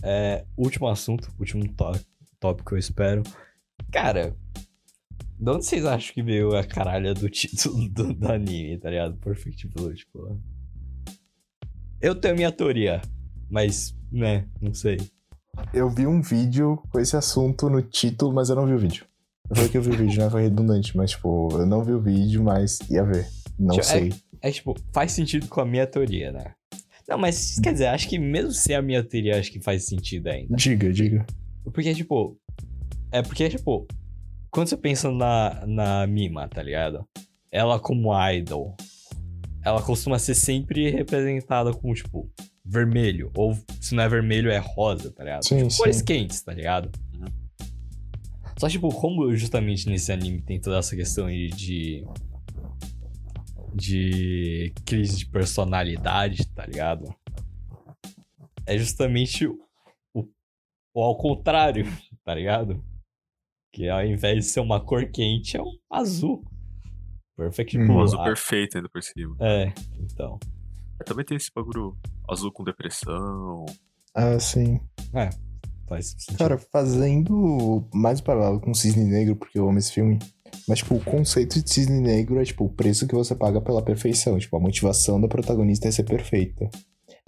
é, 0.01 0.45
último 0.57 0.87
assunto, 0.87 1.31
último 1.37 1.71
tó- 1.73 1.91
tópico 2.39 2.73
eu 2.73 2.79
espero. 2.79 3.21
Cara, 3.91 4.35
de 5.39 5.49
onde 5.49 5.65
vocês 5.65 5.85
acham 5.85 6.13
que 6.13 6.23
veio 6.23 6.55
a 6.55 6.63
caralha 6.63 7.13
do 7.13 7.29
título 7.29 7.87
do, 7.89 8.13
do 8.13 8.31
anime, 8.31 8.77
tá 8.77 8.89
ligado? 8.89 9.17
Perfect 9.17 9.67
Blue, 9.67 9.93
tipo. 9.93 10.39
Eu 12.01 12.15
tenho 12.15 12.35
minha 12.35 12.51
teoria, 12.51 13.01
mas, 13.49 13.95
né, 14.11 14.47
não 14.61 14.73
sei. 14.73 14.97
Eu 15.73 15.89
vi 15.89 16.05
um 16.07 16.21
vídeo 16.21 16.81
com 16.91 16.99
esse 16.99 17.15
assunto 17.15 17.69
no 17.69 17.81
título, 17.81 18.33
mas 18.33 18.49
eu 18.49 18.55
não 18.55 18.65
vi 18.65 18.73
o 18.73 18.79
vídeo. 18.79 19.05
Eu 19.49 19.55
falei 19.55 19.69
que 19.71 19.77
eu 19.77 19.81
vi 19.81 19.91
o 19.91 19.97
vídeo, 19.97 20.19
né? 20.19 20.29
Foi 20.29 20.41
redundante, 20.41 20.97
mas, 20.97 21.11
tipo, 21.11 21.49
eu 21.53 21.65
não 21.65 21.83
vi 21.83 21.91
o 21.93 22.01
vídeo, 22.01 22.43
mas 22.43 22.79
ia 22.89 23.03
ver. 23.03 23.27
Não 23.59 23.75
Tipo, 23.75 23.85
sei. 23.85 24.13
É 24.41 24.51
tipo, 24.51 24.75
faz 24.91 25.11
sentido 25.11 25.47
com 25.47 25.61
a 25.61 25.65
minha 25.65 25.85
teoria, 25.85 26.31
né? 26.31 26.53
Não, 27.07 27.17
mas 27.17 27.59
quer 27.59 27.73
dizer, 27.73 27.87
acho 27.87 28.09
que 28.09 28.17
mesmo 28.17 28.51
sem 28.51 28.75
a 28.75 28.81
minha 28.81 29.03
teoria, 29.03 29.37
acho 29.39 29.51
que 29.51 29.61
faz 29.61 29.85
sentido 29.85 30.27
ainda. 30.27 30.55
Diga, 30.55 30.91
diga. 30.91 31.25
Porque, 31.71 31.93
tipo. 31.93 32.37
É 33.13 33.21
porque, 33.21 33.47
tipo. 33.47 33.87
Quando 34.49 34.67
você 34.67 34.77
pensa 34.77 35.11
na, 35.11 35.65
na 35.67 36.07
Mima, 36.07 36.47
tá 36.47 36.61
ligado? 36.63 37.07
Ela 37.51 37.79
como 37.79 38.11
idol. 38.31 38.75
Ela 39.63 39.81
costuma 39.83 40.17
ser 40.17 40.33
sempre 40.33 40.89
representada 40.89 41.71
com, 41.71 41.93
tipo, 41.93 42.29
vermelho. 42.65 43.31
Ou 43.35 43.55
se 43.79 43.93
não 43.93 44.03
é 44.03 44.09
vermelho, 44.09 44.49
é 44.49 44.57
rosa, 44.57 45.11
tá 45.11 45.23
ligado? 45.23 45.45
Sim, 45.45 45.67
tipo, 45.67 45.77
cores 45.77 45.97
sim. 45.97 46.05
quentes, 46.05 46.41
tá 46.41 46.53
ligado? 46.53 46.91
Uhum. 47.13 47.25
Só, 48.57 48.67
tipo, 48.67 48.89
como 48.89 49.35
justamente 49.35 49.87
nesse 49.87 50.11
anime 50.11 50.41
tem 50.41 50.59
toda 50.59 50.79
essa 50.79 50.95
questão 50.95 51.27
aí 51.27 51.49
de. 51.49 52.03
De 53.75 54.73
crise 54.85 55.17
de 55.17 55.25
personalidade, 55.27 56.47
tá 56.47 56.65
ligado? 56.65 57.13
É 58.65 58.77
justamente 58.77 59.47
o, 59.47 59.59
o 60.93 61.01
ao 61.01 61.17
contrário, 61.17 61.85
tá 62.23 62.35
ligado? 62.35 62.83
Que 63.73 63.89
ao 63.89 64.05
invés 64.05 64.45
de 64.45 64.51
ser 64.51 64.59
uma 64.59 64.79
cor 64.79 65.03
quente, 65.09 65.57
é 65.57 65.61
um 65.61 65.71
azul. 65.91 66.43
Perfect 67.35 67.77
Hum. 67.77 67.87
Blue. 67.87 67.97
Um 67.97 68.01
azul 68.03 68.19
Ah, 68.21 68.23
perfeito 68.25 68.77
ainda 68.77 68.87
por 68.87 69.01
cima. 69.01 69.35
É, 69.41 69.73
então. 69.99 70.39
Também 71.05 71.25
tem 71.25 71.35
esse 71.35 71.49
bagulho 71.53 71.97
azul 72.29 72.51
com 72.51 72.63
depressão. 72.63 73.65
Ah, 74.15 74.39
sim. 74.39 74.79
Faz 75.89 76.09
sentido. 76.11 76.37
Cara, 76.37 76.57
fazendo 76.71 77.83
mais 77.93 78.21
um 78.21 78.23
paralelo 78.23 78.61
com 78.61 78.73
Cisne 78.73 79.03
Negro, 79.03 79.35
porque 79.35 79.57
eu 79.57 79.67
amo 79.67 79.79
esse 79.79 79.91
filme. 79.91 80.19
Mas, 80.67 80.79
tipo, 80.79 80.95
o 80.95 81.03
conceito 81.03 81.61
de 81.61 81.69
Cisne 81.69 81.99
Negro 81.99 82.39
é, 82.39 82.45
tipo, 82.45 82.63
o 82.65 82.69
preço 82.69 83.07
que 83.07 83.15
você 83.15 83.35
paga 83.35 83.59
pela 83.59 83.81
perfeição. 83.83 84.37
Tipo, 84.37 84.55
a 84.55 84.59
motivação 84.59 85.19
da 85.19 85.27
protagonista 85.27 85.87
é 85.87 85.91
ser 85.91 86.03
perfeita. 86.03 86.69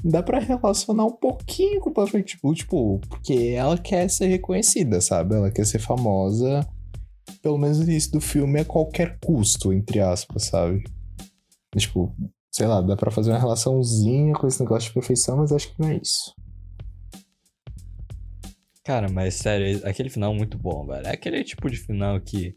Dá 0.08 0.22
pra 0.22 0.38
relacionar 0.38 1.04
um 1.06 1.12
pouquinho 1.12 1.82
com 1.82 1.90
o 1.90 1.94
Perfect 1.94 2.38
Blue, 2.40 2.54
tipo, 2.54 3.00
porque 3.10 3.56
ela 3.58 3.76
quer 3.76 4.08
ser 4.08 4.28
reconhecida, 4.28 5.02
sabe? 5.02 5.34
Ela 5.34 5.50
quer 5.50 5.66
ser 5.66 5.80
famosa. 5.80 6.64
Pelo 7.42 7.58
menos 7.58 7.80
no 7.80 7.86
início 7.86 8.12
do 8.12 8.22
filme, 8.22 8.60
a 8.60 8.66
qualquer 8.66 9.18
custo, 9.20 9.74
entre 9.74 10.00
aspas, 10.00 10.44
sabe? 10.44 10.84
Tipo, 11.76 12.16
sei 12.52 12.68
lá, 12.68 12.82
dá 12.82 12.96
pra 12.96 13.10
fazer 13.10 13.32
uma 13.32 13.40
relaçãozinha 13.40 14.34
com 14.34 14.46
esse 14.48 14.60
negócio 14.62 14.90
de 14.90 14.94
perfeição, 14.94 15.38
mas 15.38 15.52
acho 15.52 15.74
que 15.74 15.82
não 15.82 15.90
é 15.90 15.96
isso. 15.98 16.36
Cara, 18.84 19.10
mas 19.10 19.34
sério, 19.34 19.82
aquele 19.88 20.12
final 20.12 20.32
é 20.32 20.38
muito 20.38 20.56
bom, 20.60 20.86
velho. 20.86 21.08
É 21.08 21.14
aquele 21.14 21.44
tipo 21.44 21.68
de 21.68 21.78
final 21.78 22.22
que 22.22 22.56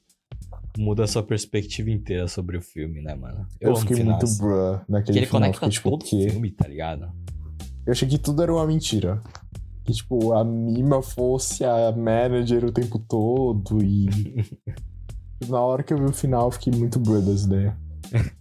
muda 0.76 1.04
a 1.04 1.06
sua 1.06 1.22
perspectiva 1.22 1.90
inteira 1.90 2.28
sobre 2.28 2.58
o 2.58 2.62
filme, 2.62 3.00
né, 3.00 3.14
mano? 3.14 3.46
Eu, 3.58 3.70
amo 3.70 3.80
fiquei 3.80 4.04
muito 4.04 4.26
bruh 4.36 4.78
Que 4.84 4.92
naquele 4.92 5.18
ele 5.20 5.26
final. 5.26 5.40
conecta 5.40 5.54
Fiquei, 5.60 5.70
tipo, 5.70 5.90
todo 5.90 6.02
o 6.02 6.04
que... 6.04 6.30
filme, 6.30 6.50
tá 6.50 6.68
ligado? 6.68 7.10
Eu 7.88 7.92
achei 7.92 8.06
que 8.06 8.18
tudo 8.18 8.42
era 8.42 8.52
uma 8.52 8.66
mentira. 8.66 9.22
Que, 9.82 9.94
tipo, 9.94 10.34
a 10.34 10.44
Mima 10.44 11.00
fosse 11.00 11.64
a 11.64 11.90
manager 11.90 12.66
o 12.66 12.70
tempo 12.70 12.98
todo 12.98 13.82
e... 13.82 14.06
Na 15.48 15.58
hora 15.60 15.82
que 15.82 15.94
eu 15.94 15.96
vi 15.96 16.04
o 16.04 16.12
final, 16.12 16.48
eu 16.48 16.50
fiquei 16.50 16.70
muito 16.70 17.00
bruh 17.00 17.22
das 17.22 17.44
ideias. 17.44 17.72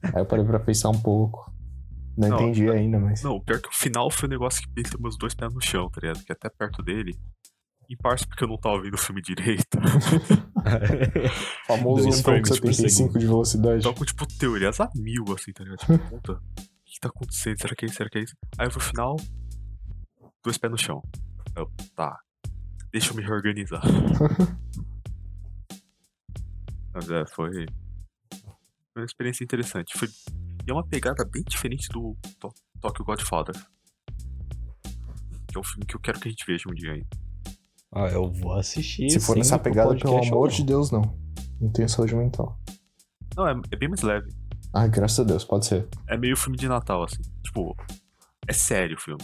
Aí 0.04 0.22
eu 0.22 0.26
parei 0.26 0.44
pra 0.44 0.60
pensar 0.60 0.90
um 0.90 1.00
pouco. 1.00 1.50
Não, 2.18 2.28
Não, 2.28 2.42
entendi 2.42 2.70
ainda, 2.70 3.00
mas... 3.00 3.24
Não, 3.24 3.40
pior 3.40 3.62
que 3.62 3.70
o 3.70 3.74
final 3.74 4.12
foi 4.12 4.28
um 4.28 4.32
negócio 4.32 4.62
que 4.62 4.68
deixou 4.74 5.00
meus 5.00 5.18
dois 5.18 5.34
pés 5.34 5.54
no 5.54 5.62
chão, 5.62 5.90
tá 5.90 6.02
ligado? 6.02 6.26
Que 6.26 6.34
até 6.34 6.50
perto 6.50 6.84
dele. 6.84 7.16
Em 7.90 7.96
parte 7.96 8.28
porque 8.28 8.44
eu 8.44 8.50
não 8.50 8.58
tava 8.58 8.82
vendo 8.82 8.96
o 8.96 8.98
filme 8.98 9.22
direito. 9.22 9.80
Famoso 11.66 12.12
frames 12.22 12.60
por 12.60 12.70
1.75 12.70 13.18
de 13.18 13.26
velocidade. 13.26 13.84
Tava 13.84 13.96
com, 13.96 14.04
tipo, 14.04 14.28
teorias 14.28 14.82
a 14.82 14.90
mil, 14.94 15.24
assim, 15.34 15.54
tá 15.54 15.64
ligado? 15.64 15.80
Tipo, 15.80 15.98
puta, 16.10 16.42
que 16.98 17.02
tá 17.02 17.10
acontecendo? 17.10 17.60
Será 17.62 17.76
que 17.76 17.86
é 17.86 17.88
isso? 17.88 17.96
Será 17.98 18.10
que 18.10 18.18
é 18.18 18.24
isso? 18.24 18.36
Aí 18.58 18.66
eu 18.68 18.72
vi 18.72 18.78
o 18.78 18.82
final, 18.82 19.16
dois 20.44 20.58
pés 20.58 20.72
no 20.72 20.78
chão. 20.78 21.02
Eu, 21.56 21.72
tá, 21.96 22.20
deixa 22.92 23.12
eu 23.12 23.16
me 23.16 23.24
reorganizar. 23.24 23.82
Mas 26.94 27.10
é, 27.10 27.26
foi, 27.28 27.52
foi 28.32 29.02
uma 29.02 29.06
experiência 29.06 29.44
interessante. 29.44 29.98
Foi, 29.98 30.08
e 30.08 30.70
é 30.70 30.74
uma 30.74 30.86
pegada 30.86 31.24
bem 31.26 31.44
diferente 31.48 31.88
do 31.90 32.16
To- 32.40 32.54
Tokyo 32.82 33.06
Godfather. 33.06 33.56
Que 35.48 35.56
é 35.58 35.60
um 35.60 35.64
filme 35.64 35.86
que 35.86 35.96
eu 35.96 36.00
quero 36.00 36.20
que 36.20 36.28
a 36.28 36.32
gente 36.32 36.46
veja 36.46 36.64
um 36.70 36.74
dia 36.74 36.94
ainda. 36.94 37.08
Ah, 37.94 38.08
eu 38.08 38.32
vou 38.32 38.54
assistir. 38.54 39.10
Se 39.10 39.20
for 39.20 39.34
sim, 39.34 39.40
nessa 39.40 39.58
pegada, 39.60 39.96
pelo 39.96 40.18
amor 40.18 40.50
de 40.50 40.64
Deus, 40.64 40.92
não. 40.92 41.02
Não 41.62 41.72
tenho 41.72 41.88
saúde 41.88 42.16
mental. 42.16 42.60
Não, 43.36 43.48
é, 43.48 43.54
é 43.72 43.76
bem 43.76 43.88
mais 43.88 44.02
leve. 44.02 44.30
Ah, 44.80 44.86
graças 44.86 45.20
a 45.20 45.24
Deus, 45.24 45.44
pode 45.44 45.66
ser. 45.66 45.88
É 46.08 46.16
meio 46.16 46.38
filme 46.38 46.56
de 46.56 46.68
Natal, 46.68 47.02
assim. 47.02 47.24
Tipo, 47.44 47.76
é 48.48 48.54
sério 48.54 48.96
o 48.96 49.02
filme. 49.02 49.24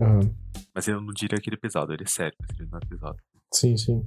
Aham. 0.00 0.34
Mas 0.74 0.88
eu 0.88 1.00
não 1.00 1.12
diria 1.12 1.40
que 1.40 1.48
ele 1.48 1.54
é 1.54 1.60
pesado, 1.60 1.92
ele 1.92 2.02
é 2.02 2.06
sério, 2.06 2.36
mas 2.40 2.58
ele 2.58 2.68
não 2.68 2.78
é 2.78 2.84
pesado. 2.84 3.16
Sim, 3.54 3.76
sim. 3.76 4.04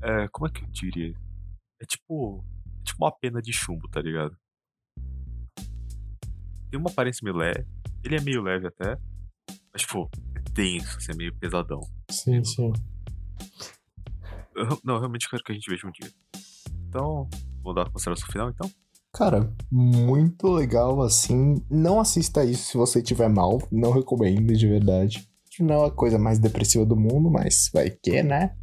É, 0.00 0.28
como 0.28 0.46
é 0.46 0.50
que 0.52 0.62
eu 0.62 0.68
diria? 0.68 1.12
É 1.80 1.84
tipo. 1.84 2.44
É 2.82 2.84
tipo 2.84 3.04
uma 3.04 3.10
pena 3.10 3.42
de 3.42 3.52
chumbo, 3.52 3.88
tá 3.88 4.00
ligado? 4.00 4.36
Tem 6.70 6.78
uma 6.78 6.90
aparência 6.90 7.24
meio 7.24 7.36
leve. 7.36 7.66
Ele 8.04 8.14
é 8.14 8.20
meio 8.20 8.42
leve 8.42 8.68
até. 8.68 8.96
Mas, 9.72 9.82
tipo, 9.82 10.08
é 10.36 10.40
denso, 10.52 10.98
assim, 10.98 11.10
é 11.10 11.16
meio 11.16 11.34
pesadão. 11.34 11.80
Sim, 12.12 12.44
sim. 12.44 12.72
Eu, 14.54 14.80
não, 14.84 14.94
eu 14.94 15.00
realmente 15.00 15.28
quero 15.28 15.42
que 15.42 15.50
a 15.50 15.54
gente 15.56 15.68
veja 15.68 15.84
um 15.84 15.90
dia. 15.90 16.12
Então, 16.86 17.28
vou 17.60 17.74
dar 17.74 17.88
a 17.88 17.90
consideração 17.90 18.28
final, 18.28 18.48
então. 18.48 18.70
Cara, 19.22 19.48
muito 19.70 20.48
legal 20.48 21.00
assim. 21.00 21.64
Não 21.70 22.00
assista 22.00 22.44
isso 22.44 22.72
se 22.72 22.76
você 22.76 23.00
tiver 23.00 23.28
mal. 23.28 23.62
Não 23.70 23.92
recomendo 23.92 24.52
de 24.52 24.66
verdade. 24.66 25.28
Não 25.60 25.84
é 25.84 25.86
a 25.86 25.90
coisa 25.92 26.18
mais 26.18 26.40
depressiva 26.40 26.84
do 26.84 26.96
mundo, 26.96 27.30
mas 27.30 27.70
vai 27.72 27.88
que, 27.88 28.20
né? 28.20 28.56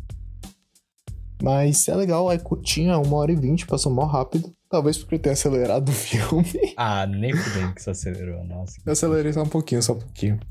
Mas 1.42 1.88
é 1.88 1.96
legal, 1.96 2.30
é 2.30 2.38
curtinha, 2.38 2.98
uma 2.98 3.16
hora 3.16 3.32
e 3.32 3.38
vinte, 3.38 3.66
passou 3.66 3.90
mal 3.90 4.06
rápido. 4.06 4.54
Talvez 4.70 4.98
porque 4.98 5.16
eu 5.16 5.20
tenha 5.20 5.32
acelerado 5.32 5.88
o 5.88 5.94
filme. 5.94 6.44
Ah, 6.76 7.08
nem 7.08 7.34
fudendo 7.34 7.74
que 7.74 7.82
você 7.82 7.92
acelerou, 7.92 8.44
nossa. 8.44 8.74
Eu 8.86 8.92
acelerei 8.92 9.32
só 9.32 9.44
um 9.44 9.50
pouquinho, 9.50 9.82
só 9.82 9.94
um 9.94 10.00
pouquinho. 10.00 10.42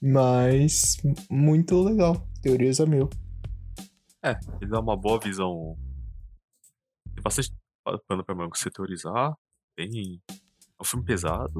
Mas 0.00 0.96
muito 1.30 1.78
legal. 1.82 2.26
Teorias 2.40 2.80
a 2.80 2.86
mil. 2.86 3.10
É, 4.24 4.30
ele 4.62 4.70
dá 4.70 4.80
uma 4.80 4.96
boa 4.96 5.20
visão. 5.20 5.76
Tem 7.14 7.22
bastante 7.22 7.59
pano 8.06 8.24
pra 8.24 8.34
manga 8.34 8.56
você 8.56 8.70
teorizar. 8.70 9.34
Bem. 9.76 10.20
É 10.28 10.82
um 10.82 10.84
filme 10.84 11.04
pesado. 11.04 11.58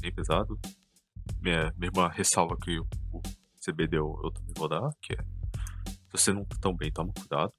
Bem 0.00 0.12
pesado. 0.12 0.58
Minha, 1.40 1.72
minha 1.76 2.08
ressalva 2.08 2.56
que 2.56 2.78
o, 2.78 2.86
o 3.12 3.22
CB 3.64 3.88
deu, 3.88 4.20
eu 4.22 4.30
também 4.30 4.52
vou 4.56 4.68
dar, 4.68 4.90
que 5.00 5.14
é. 5.14 5.24
Se 5.86 6.12
você 6.12 6.32
não 6.32 6.44
tá 6.44 6.56
tão 6.60 6.74
bem, 6.76 6.92
toma 6.92 7.12
cuidado. 7.12 7.52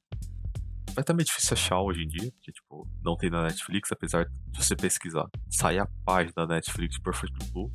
Vai 0.94 1.02
estar 1.02 1.14
meio 1.14 1.26
difícil 1.26 1.54
achar 1.54 1.82
hoje 1.82 2.04
em 2.04 2.08
dia, 2.08 2.32
porque, 2.32 2.52
tipo, 2.52 2.88
não 3.04 3.18
tem 3.18 3.30
na 3.30 3.44
Netflix, 3.44 3.92
apesar 3.92 4.26
de 4.26 4.58
você 4.58 4.76
pesquisar. 4.76 5.28
Sai 5.50 5.78
a 5.78 5.88
página 6.06 6.48
da 6.48 6.56
Netflix 6.56 6.98
Perfect 7.00 7.52
Blue. 7.52 7.72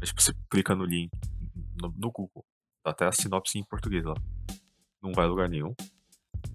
Mas, 0.00 0.08
tipo, 0.08 0.22
você 0.22 0.32
clica 0.48 0.74
no 0.74 0.84
link 0.84 1.10
no, 1.80 1.92
no 1.96 2.10
Google. 2.10 2.44
Dá 2.84 2.92
até 2.92 3.06
a 3.06 3.12
sinopse 3.12 3.58
em 3.58 3.64
português 3.64 4.04
lá. 4.04 4.14
Não 5.02 5.12
vai 5.12 5.26
a 5.26 5.28
lugar 5.28 5.48
nenhum. 5.48 5.74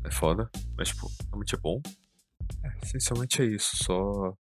É 0.03 0.11
foda. 0.11 0.49
Mas, 0.77 0.89
tipo, 0.89 1.07
realmente 1.29 1.55
é 1.55 1.57
bom. 1.57 1.81
É, 2.63 2.77
essencialmente 2.83 3.41
é 3.41 3.45
isso. 3.45 3.77
Só. 3.83 4.33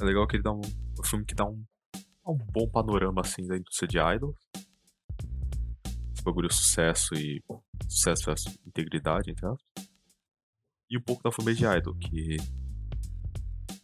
É 0.00 0.04
legal 0.04 0.26
que 0.26 0.36
ele 0.36 0.42
dá 0.42 0.52
um. 0.52 0.60
um 0.60 1.04
filme 1.04 1.24
que 1.24 1.34
dá 1.34 1.44
um. 1.44 1.64
Um 2.26 2.38
bom 2.38 2.68
panorama, 2.70 3.20
assim, 3.20 3.46
da 3.46 3.56
indústria 3.56 3.86
de 3.86 3.98
idols. 4.16 4.36
Esse 6.14 6.22
bagulho 6.24 6.52
sucesso 6.52 7.14
e. 7.14 7.42
Sucesso 7.88 8.24
versus 8.24 8.58
integridade, 8.66 9.30
entre 9.30 9.46
aspas. 9.46 9.88
E 10.90 10.98
um 10.98 11.02
pouco 11.02 11.22
da 11.22 11.32
fanbase 11.32 11.58
de 11.58 11.66
idol, 11.66 11.94
que. 11.96 12.36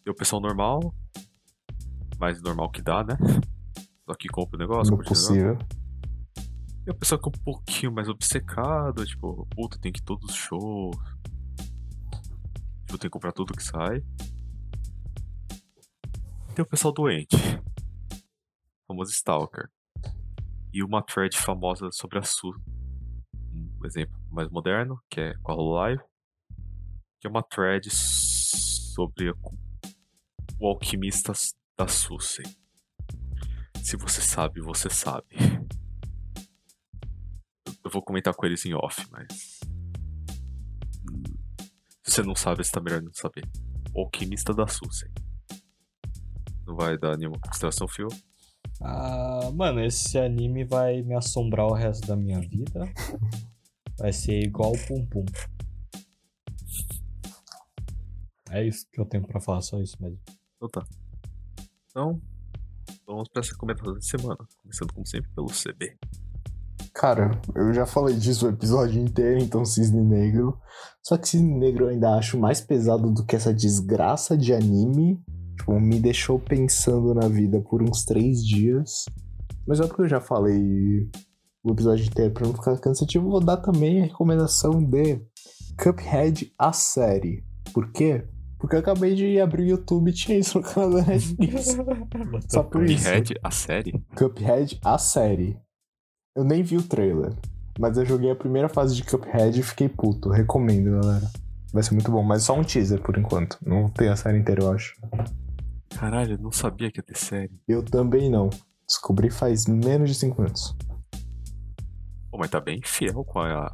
Tem 0.05 0.13
o 0.13 0.15
pessoal 0.15 0.41
normal. 0.41 0.95
Mais 2.19 2.41
normal 2.43 2.71
que 2.71 2.83
dá, 2.83 3.03
né? 3.03 3.17
Só 4.07 4.15
que 4.15 4.29
compra 4.29 4.57
o 4.57 4.61
negócio. 4.61 4.91
No 4.91 5.03
curte 5.03 5.13
o 5.13 5.33
negócio. 5.33 5.80
E 6.87 6.91
a 6.91 6.95
pessoa 6.95 7.21
é 7.23 7.29
um 7.29 7.33
pouquinho 7.45 7.93
mais 7.93 8.09
obcecada, 8.09 9.05
tipo, 9.05 9.47
puta, 9.55 9.79
tem 9.79 9.93
que 9.93 10.01
ir 10.01 10.05
todos 10.05 10.31
os 10.31 10.37
shows. 10.37 10.97
Tipo, 12.87 12.99
tem 12.99 12.99
que 12.99 13.11
comprar 13.11 13.33
tudo 13.33 13.53
que 13.53 13.63
sai. 13.63 14.03
Tem 16.55 16.65
o 16.65 16.67
pessoal 16.67 16.93
doente. 16.93 17.37
Famoso 18.89 19.13
Stalker. 19.13 19.69
E 20.73 20.83
uma 20.83 21.03
thread 21.03 21.37
famosa 21.37 21.91
sobre 21.93 22.19
a 22.19 22.23
Su. 22.23 22.51
Um 23.45 23.87
exemplo 23.87 24.19
mais 24.31 24.49
moderno, 24.49 25.01
que 25.09 25.21
é 25.21 25.35
com 25.43 25.53
a 25.53 25.55
Hololive. 25.55 26.03
Que 27.21 27.27
é 27.27 27.31
uma 27.31 27.43
thread 27.43 27.89
sobre 27.91 29.31
o 30.59 30.67
alquimista 30.67 31.33
da 31.79 31.87
Sussem. 31.87 32.45
Se 33.83 33.97
você 33.97 34.21
sabe, 34.21 34.61
você 34.61 34.91
sabe. 34.91 35.37
Eu 37.91 37.95
vou 37.95 38.03
comentar 38.03 38.33
com 38.33 38.47
eles 38.47 38.65
em 38.65 38.73
off, 38.73 39.05
mas. 39.11 39.59
Se 42.05 42.15
você 42.15 42.23
não 42.23 42.37
sabe, 42.37 42.63
você 42.63 42.71
tá 42.71 42.81
melhor 42.81 43.03
não 43.03 43.13
saber. 43.13 43.43
O 43.93 44.03
alquimista 44.03 44.55
da 44.55 44.65
Sussem. 44.69 45.11
Não 46.65 46.77
vai 46.77 46.97
dar 46.97 47.19
nenhuma 47.19 47.41
consideração, 47.41 47.89
Phil? 47.89 48.07
Ah, 48.81 49.51
mano, 49.53 49.85
esse 49.85 50.17
anime 50.17 50.65
vai 50.65 51.03
me 51.03 51.17
assombrar 51.17 51.67
o 51.67 51.75
resto 51.75 52.07
da 52.07 52.15
minha 52.15 52.39
vida. 52.39 52.89
Vai 53.99 54.13
ser 54.13 54.39
igual 54.39 54.71
o 54.71 54.87
Pum 54.87 55.05
Pum. 55.07 55.25
É 58.51 58.65
isso 58.65 58.87
que 58.93 59.01
eu 59.01 59.05
tenho 59.05 59.27
pra 59.27 59.41
falar, 59.41 59.63
só 59.63 59.81
isso 59.81 60.01
mesmo. 60.01 60.21
Então 60.55 60.69
tá. 60.69 60.87
Então, 61.89 62.23
vamos 63.05 63.29
pra 63.31 63.41
essa 63.41 63.57
comentada 63.57 63.93
da 63.95 64.01
semana. 64.01 64.39
Começando, 64.59 64.93
como 64.93 65.05
sempre, 65.05 65.29
pelo 65.33 65.49
CB. 65.49 65.99
Cara, 67.01 67.31
eu 67.55 67.73
já 67.73 67.87
falei 67.87 68.15
disso 68.15 68.45
o 68.45 68.51
episódio 68.51 69.01
inteiro, 69.01 69.41
então 69.41 69.65
Cisne 69.65 70.05
Negro. 70.05 70.59
Só 71.03 71.17
que 71.17 71.31
Cisne 71.31 71.59
Negro 71.59 71.87
eu 71.87 71.89
ainda 71.89 72.15
acho 72.15 72.39
mais 72.39 72.61
pesado 72.61 73.11
do 73.11 73.25
que 73.25 73.35
essa 73.35 73.55
desgraça 73.55 74.37
de 74.37 74.53
anime. 74.53 75.19
Tipo, 75.57 75.81
me 75.81 75.99
deixou 75.99 76.39
pensando 76.39 77.15
na 77.15 77.27
vida 77.27 77.59
por 77.63 77.83
uns 77.83 78.05
três 78.05 78.45
dias. 78.45 79.07
Mas 79.67 79.81
é 79.81 79.87
porque 79.87 80.03
eu 80.03 80.09
já 80.09 80.21
falei 80.21 81.09
o 81.65 81.73
episódio 81.73 82.05
inteiro 82.05 82.35
pra 82.35 82.47
não 82.47 82.53
ficar 82.53 82.77
cansativo. 82.77 83.31
Vou 83.31 83.41
dar 83.41 83.57
também 83.57 84.03
a 84.03 84.05
recomendação 84.05 84.85
de 84.85 85.23
Cuphead, 85.83 86.53
a 86.59 86.71
série. 86.71 87.43
Por 87.73 87.91
quê? 87.93 88.29
Porque 88.59 88.77
eu 88.77 88.81
acabei 88.81 89.15
de 89.15 89.41
abrir 89.41 89.63
o 89.63 89.69
YouTube 89.69 90.11
e 90.11 90.13
tinha 90.13 90.37
isso 90.37 90.59
no 90.59 90.65
canal 90.65 90.91
da 90.91 91.07
Netflix. 91.07 91.79
Só 92.53 92.63
por 92.63 92.85
isso. 92.85 93.07
Cuphead, 93.07 93.35
a 93.43 93.51
série? 93.51 94.05
Cuphead, 94.15 94.79
a 94.85 94.99
série. 94.99 95.70
Eu 96.41 96.45
nem 96.45 96.63
vi 96.63 96.79
o 96.79 96.83
trailer, 96.83 97.35
mas 97.79 97.99
eu 97.99 98.07
joguei 98.07 98.31
a 98.31 98.35
primeira 98.35 98.67
fase 98.67 98.97
de 98.97 99.05
Cuphead 99.05 99.61
e 99.61 99.63
fiquei 99.63 99.91
puto. 99.91 100.31
Recomendo, 100.31 100.99
galera. 100.99 101.31
Vai 101.71 101.83
ser 101.83 101.93
muito 101.93 102.11
bom, 102.11 102.23
mas 102.23 102.45
só 102.45 102.59
um 102.59 102.65
teaser 102.65 102.99
por 103.03 103.19
enquanto. 103.19 103.59
Não 103.63 103.91
tem 103.91 104.09
a 104.09 104.17
série 104.17 104.39
inteira, 104.39 104.63
eu 104.63 104.73
acho. 104.73 104.95
Caralho, 105.95 106.33
eu 106.37 106.39
não 106.39 106.51
sabia 106.51 106.91
que 106.91 106.99
ia 106.99 107.03
ter 107.03 107.19
série. 107.19 107.61
Eu 107.69 107.83
também 107.83 108.31
não. 108.31 108.49
Descobri 108.89 109.29
faz 109.31 109.67
menos 109.67 110.09
de 110.09 110.15
5 110.15 110.41
minutos. 110.41 110.75
Pô, 112.31 112.39
mas 112.39 112.49
tá 112.49 112.59
bem 112.59 112.81
fiel 112.83 113.23
com 113.23 113.39
a. 113.41 113.71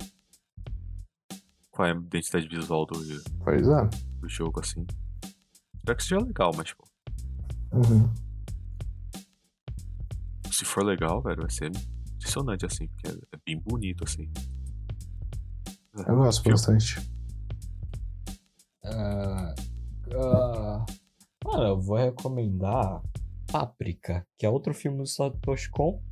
com 1.70 1.82
a 1.84 1.90
identidade 1.90 2.48
visual 2.48 2.84
do, 2.84 2.98
Pois 3.44 3.68
é. 3.68 3.88
do 4.18 4.28
jogo, 4.28 4.58
assim. 4.58 4.84
Espero 5.76 5.96
que 5.98 6.02
seja 6.02 6.18
legal, 6.18 6.50
mas, 6.56 6.66
tipo, 6.66 6.82
Uhum. 7.72 8.10
se 10.50 10.64
for 10.64 10.82
legal, 10.84 11.22
velho, 11.22 11.42
vai 11.42 11.50
ser 11.50 11.70
impressionante, 12.16 12.66
assim, 12.66 12.88
porque 12.88 13.08
é, 13.08 13.12
é 13.12 13.38
bem 13.44 13.58
bonito, 13.60 14.04
assim. 14.04 14.30
É, 15.96 16.10
Eu 16.10 16.16
gosto 16.16 16.48
bastante. 16.48 16.96
Ah, 18.84 19.54
ah, 20.12 20.86
mano, 21.44 21.64
eu 21.64 21.80
vou 21.80 21.96
recomendar 21.96 23.02
Páprica, 23.50 24.26
que 24.38 24.46
é 24.46 24.50
outro 24.50 24.74
filme 24.74 24.98
do 24.98 25.06
Satoshi 25.06 25.70
Kon. 25.70 26.02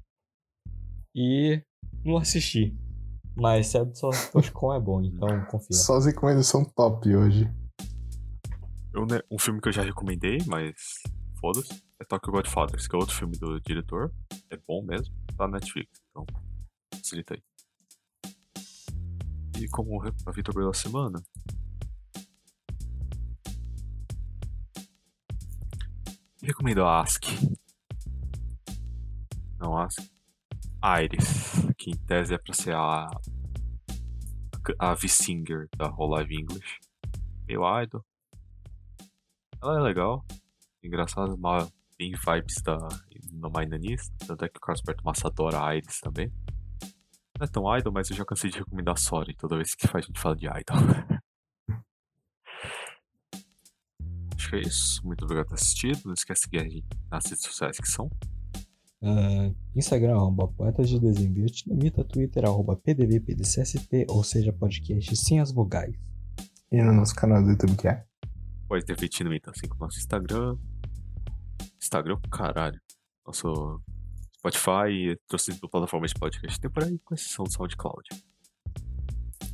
E 1.15 1.63
não 2.05 2.17
assisti. 2.17 2.77
Mas 3.37 3.69
se 3.69 3.79
é 3.79 3.85
do 3.85 3.95
Satoshi 3.95 4.53
Kon 4.53 4.75
é 4.75 4.81
bom, 4.81 5.03
então 5.03 5.29
confia. 5.47 5.77
Só 5.77 5.97
as 5.97 6.07
recomendações 6.07 6.67
top 6.75 7.15
hoje. 7.15 7.49
eu, 8.93 9.07
né, 9.07 9.21
um 9.31 9.39
filme 9.39 9.61
que 9.61 9.69
eu 9.69 9.73
já 9.73 9.83
recomendei, 9.83 10.39
mas 10.47 10.75
foda-se, 11.41 11.83
é 12.01 12.05
Tokyo 12.05 12.33
Godfathers, 12.33 12.87
que 12.87 12.95
é 12.95 12.99
outro 12.99 13.15
filme 13.15 13.37
do 13.37 13.61
diretor. 13.61 14.13
É 14.51 14.57
bom 14.57 14.83
mesmo, 14.83 15.15
tá 15.37 15.47
na 15.47 15.59
Netflix, 15.59 16.01
então 16.11 16.27
facilita 16.93 17.35
aí. 17.35 17.43
E 19.61 19.69
como 19.69 20.03
a 20.03 20.31
Vitor 20.33 20.65
da 20.65 20.73
semana, 20.73 21.23
recomendo 26.43 26.85
a 26.85 27.01
Ask. 27.01 27.25
Não, 29.59 29.79
Ask. 29.79 29.99
Iris, 31.03 31.53
que 31.79 31.91
em 31.91 31.97
tese 31.97 32.35
é 32.35 32.39
pra 32.39 32.53
ser 32.53 32.75
a 32.75 33.09
a 34.79 34.95
V-Singer 34.95 35.69
da 35.77 35.89
Whole 35.89 36.13
Live 36.13 36.35
English. 36.35 36.81
Meio 37.47 37.63
idol. 37.83 38.05
Ela 39.63 39.79
é 39.79 39.83
legal, 39.83 40.25
engraçada, 40.83 41.35
uma, 41.35 41.71
bem 42.05 42.13
vibes 42.13 42.61
da 42.63 42.77
no 43.33 43.51
Mainanista. 43.51 44.15
Tanto 44.27 44.45
é 44.45 44.49
que 44.49 44.59
o 44.59 44.61
Carlos 44.61 44.83
Berto 44.83 45.05
Massa 45.05 45.29
adora 45.29 45.65
a 45.65 45.75
Iris 45.77 46.01
também. 46.01 46.31
Não 47.39 47.45
é 47.45 47.49
tão 47.49 47.77
idol, 47.77 47.93
mas 47.93 48.11
eu 48.11 48.17
já 48.17 48.25
cansei 48.25 48.51
de 48.51 48.59
recomendar 48.59 48.95
a 48.95 48.97
Sorry 48.97 49.35
toda 49.35 49.57
vez 49.57 49.75
que 49.75 49.89
faz 49.89 50.05
a 50.05 50.07
gente 50.07 50.21
fala 50.21 50.37
de 50.37 50.47
idol. 50.47 50.77
Acho 54.37 54.51
que 54.51 54.57
é 54.57 54.61
isso. 54.61 55.05
Muito 55.05 55.25
obrigado 55.25 55.47
por 55.47 55.57
ter 55.57 55.63
assistido. 55.63 56.01
Não 56.05 56.13
esquece 56.13 56.43
de 56.43 56.45
seguir 56.45 56.59
a 56.59 56.69
gente 56.69 56.87
nas 57.11 57.25
redes 57.25 57.43
sociais 57.43 57.79
que 57.79 57.89
são. 57.89 58.11
Ah, 59.03 59.51
Instagram, 59.75 60.15
arroba 60.15 60.49
Poetas 60.49 60.89
de 60.89 61.01
Desenho 61.01 61.35
Vietnamita, 61.35 62.05
Twitter, 62.05 62.45
arroba 62.45 62.77
PDVPDCST, 62.77 64.07
ou 64.09 64.23
seja, 64.23 64.53
podcast 64.53 65.17
sem 65.17 65.41
as 65.41 65.51
vogais. 65.51 65.97
E 66.71 66.81
no 66.83 66.93
nosso 66.93 67.15
canal 67.15 67.43
do 67.43 67.51
YouTube 67.51 67.77
que 67.77 67.89
é. 67.89 68.05
Pode 68.69 68.85
ter 68.85 68.97
Vietnamita, 68.97 69.51
assim 69.51 69.67
como 69.69 69.85
nosso 69.85 69.99
Instagram. 69.99 70.57
Instagram, 71.85 72.19
caralho. 72.31 72.81
Nosso 73.27 73.81
Spotify 74.39 74.91
e 74.91 75.17
trouxe 75.29 75.53
do 75.61 75.69
plataforma 75.69 76.07
de 76.07 76.15
podcast. 76.15 76.59
Tem 76.59 76.71
por 76.71 76.83
aí, 76.83 76.99
com 77.01 77.15
exceção 77.15 77.45
do 77.45 77.53
SoundCloud. 77.53 78.09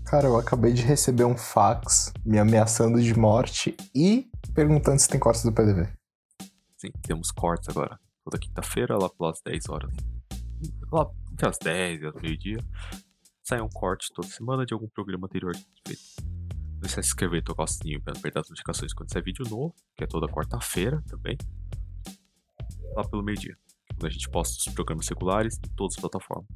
Cara, 0.04 0.26
eu 0.26 0.36
acabei 0.36 0.72
de 0.72 0.82
receber 0.82 1.24
um 1.24 1.36
fax 1.36 2.12
me 2.24 2.38
ameaçando 2.38 3.00
de 3.00 3.16
morte 3.16 3.76
e 3.94 4.28
perguntando 4.54 4.98
se 4.98 5.08
tem 5.08 5.20
cortes 5.20 5.44
do 5.44 5.52
PDV. 5.52 5.88
Sim, 6.76 6.90
temos 7.02 7.30
cortes 7.30 7.68
agora. 7.68 7.98
Toda 8.24 8.38
quinta-feira, 8.38 8.96
lá 8.96 9.08
pelas 9.08 9.40
10 9.44 9.68
horas. 9.68 9.92
Lá 10.92 11.08
entre 11.32 11.48
as 11.48 11.58
10 11.58 12.02
e 12.02 12.06
as 12.06 12.14
meio-dia. 12.16 12.58
sai 13.42 13.60
um 13.60 13.68
corte 13.68 14.08
toda 14.14 14.28
semana 14.28 14.64
de 14.64 14.74
algum 14.74 14.88
programa 14.88 15.26
anterior 15.26 15.52
que 15.52 15.58
a 15.58 15.62
gente 15.62 15.82
fez. 15.86 16.16
Não 16.80 16.86
esquece 16.86 17.00
de 17.00 17.06
se 17.06 17.12
inscrever 17.12 17.40
e 17.40 17.44
tocar 17.44 17.64
o 17.64 17.66
sininho 17.66 18.02
para 18.02 18.14
não 18.14 18.20
perder 18.20 18.40
as 18.40 18.48
notificações 18.48 18.94
quando 18.94 19.12
sair 19.12 19.22
vídeo 19.22 19.44
novo, 19.48 19.74
que 19.96 20.04
é 20.04 20.06
toda 20.06 20.26
quarta-feira 20.26 21.02
também. 21.06 21.36
Lá 22.94 23.08
pelo 23.08 23.22
meio-dia. 23.22 23.56
Quando 23.88 24.06
a 24.06 24.10
gente 24.10 24.28
posta 24.28 24.56
os 24.58 24.74
programas 24.74 25.08
regulares 25.08 25.58
em 25.58 25.74
todas 25.74 25.94
as 25.96 26.00
plataformas. 26.00 26.48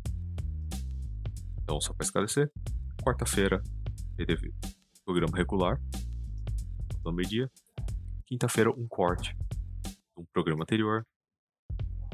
Então, 1.62 1.80
só 1.80 1.94
para 1.94 2.04
esclarecer, 2.04 2.50
quarta-feira, 3.02 3.62
PDV, 4.16 4.52
programa 5.04 5.36
regular, 5.36 5.80
pelo 7.02 7.14
meio-dia. 7.14 7.50
Quinta-feira, 8.26 8.70
um 8.70 8.86
corte 8.88 9.36
de 9.36 10.22
um 10.22 10.24
programa 10.32 10.62
anterior, 10.62 11.06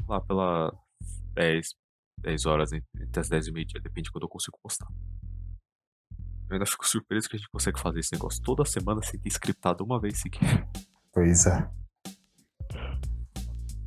lá 0.07 0.19
pela 0.21 0.71
10, 1.33 1.75
10 2.19 2.45
horas, 2.45 2.73
entre 2.73 3.19
as 3.19 3.29
10 3.29 3.47
e 3.47 3.51
meio-dia, 3.51 3.81
depende 3.81 4.05
de 4.05 4.11
quando 4.11 4.23
eu 4.23 4.29
consigo 4.29 4.57
postar. 4.61 4.87
Eu 6.49 6.55
ainda 6.55 6.65
fico 6.65 6.85
surpreso 6.85 7.29
que 7.29 7.37
a 7.37 7.39
gente 7.39 7.49
consegue 7.49 7.79
fazer 7.79 7.99
esse 7.99 8.11
negócio 8.11 8.41
toda 8.43 8.65
semana 8.65 9.01
sem 9.01 9.17
ter 9.19 9.29
scriptado 9.29 9.85
uma 9.85 9.99
vez 9.99 10.19
sequer. 10.19 10.67
Pois 11.13 11.45
é. 11.45 11.80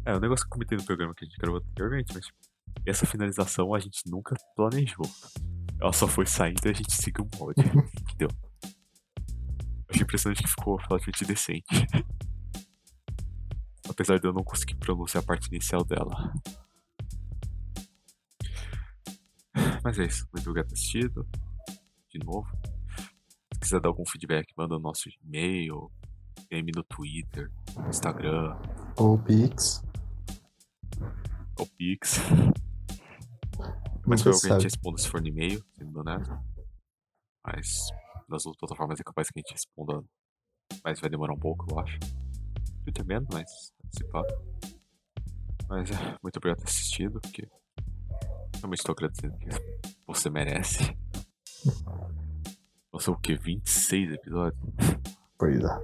É, 0.07 0.15
o 0.15 0.21
negócio 0.21 0.45
que 0.45 0.49
eu 0.49 0.53
comentei 0.53 0.77
no 0.77 0.85
programa 0.85 1.15
que 1.15 1.25
a 1.25 1.29
gente 1.29 1.39
gravou 1.39 1.61
anteriormente, 1.61 2.13
mas 2.13 2.27
tipo, 2.27 2.39
essa 2.85 3.07
finalização 3.07 3.75
a 3.75 3.79
gente 3.79 4.03
nunca 4.07 4.37
planejou. 4.55 5.07
Ela 5.81 5.93
só 5.93 6.07
foi 6.07 6.27
saindo 6.27 6.61
e 6.67 6.69
a 6.69 6.75
gente 6.75 6.93
seguiu 6.93 7.25
um 7.25 7.39
molde. 7.39 7.63
Entendeu? 8.03 8.29
Achei 9.89 10.03
impressionante 10.03 10.43
que 10.43 10.49
ficou 10.49 10.77
relativamente 10.77 11.25
decente. 11.25 11.87
Apesar 13.89 14.19
de 14.19 14.27
eu 14.27 14.33
não 14.33 14.45
conseguir 14.45 14.77
pronunciar 14.77 15.23
a 15.23 15.27
parte 15.27 15.49
inicial 15.49 15.85
dela. 15.85 16.33
Mas 19.83 19.99
é 19.99 20.05
isso. 20.05 20.27
Muito 20.33 20.49
obrigado 20.49 20.69
por 20.69 20.75
assistido. 20.75 21.27
De 22.11 22.19
novo. 22.25 22.49
Se 23.55 23.61
quiser 23.61 23.81
dar 23.81 23.89
algum 23.89 24.05
feedback, 24.07 24.53
manda 24.57 24.75
no 24.75 24.81
nosso 24.81 25.09
e-mail, 25.09 25.91
DM 26.51 26.73
no 26.75 26.83
Twitter, 26.85 27.51
no 27.77 27.89
Instagram, 27.89 28.57
Ou 28.97 29.19
Pix. 29.19 29.83
Ou 31.59 31.67
Pix. 31.67 32.19
Mas 34.07 34.25
o 34.27 34.33
gente 34.33 34.65
responda 34.65 34.99
se 34.99 35.09
for 35.09 35.21
no 35.21 35.29
e-mail, 35.29 35.65
sendo 35.73 36.01
honesto. 36.01 36.39
Mas 37.45 37.89
nas 38.29 38.45
outras 38.47 38.61
plataformas 38.61 39.01
é 39.01 39.05
capaz 39.05 39.31
que 39.31 39.39
a 39.39 39.41
gente 39.41 39.53
responda. 39.53 40.05
Mas 40.83 41.01
vai 41.01 41.09
demorar 41.09 41.35
um 41.35 41.39
pouco, 41.39 41.67
eu 41.71 41.79
acho. 41.79 41.99
Twitter 42.83 43.05
menos, 43.07 43.29
mas 43.33 43.73
se 43.91 44.05
pá. 44.05 44.23
Mas 45.69 45.91
é, 45.91 46.19
muito 46.23 46.37
obrigado 46.37 46.59
por 46.59 46.65
ter 46.65 46.71
assistido, 46.71 47.21
porque 47.21 47.49
realmente 48.59 48.81
estou 48.81 48.93
agradecendo 48.93 49.39
que 49.39 49.49
você 50.07 50.29
merece. 50.29 50.97
Nossa, 52.93 53.11
o 53.11 53.17
que? 53.17 53.37
26 53.37 54.13
episódios? 54.13 54.63
Pois 55.39 55.65
é. 55.65 55.81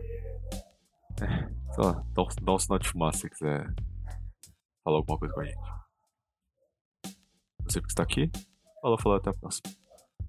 Sei 1.75 1.85
lá, 1.85 1.93
dá 2.15 2.23
dá 2.43 2.55
um 2.55 2.59
sinal 2.59 2.79
de 2.79 2.89
fumaça 2.89 3.19
se 3.19 3.23
você 3.23 3.31
quiser 3.31 3.75
falar 4.83 4.99
alguma 4.99 5.19
coisa 5.19 5.35
com 5.35 5.41
a 5.41 5.45
gente. 5.45 5.59
Você 7.65 7.81
que 7.81 7.89
está 7.89 8.03
aqui, 8.03 8.31
falou, 8.81 8.99
falou, 8.99 9.19
até 9.19 9.31
a 9.31 9.35
próxima. 9.35 9.75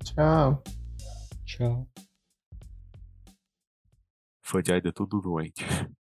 Tchau. 0.03 0.63
Tchau. 1.45 1.87
Fã 4.41 4.61
de 4.61 4.73
Aida 4.73 4.89
é 4.89 4.91
tudo 4.91 5.21
doente. 5.21 5.63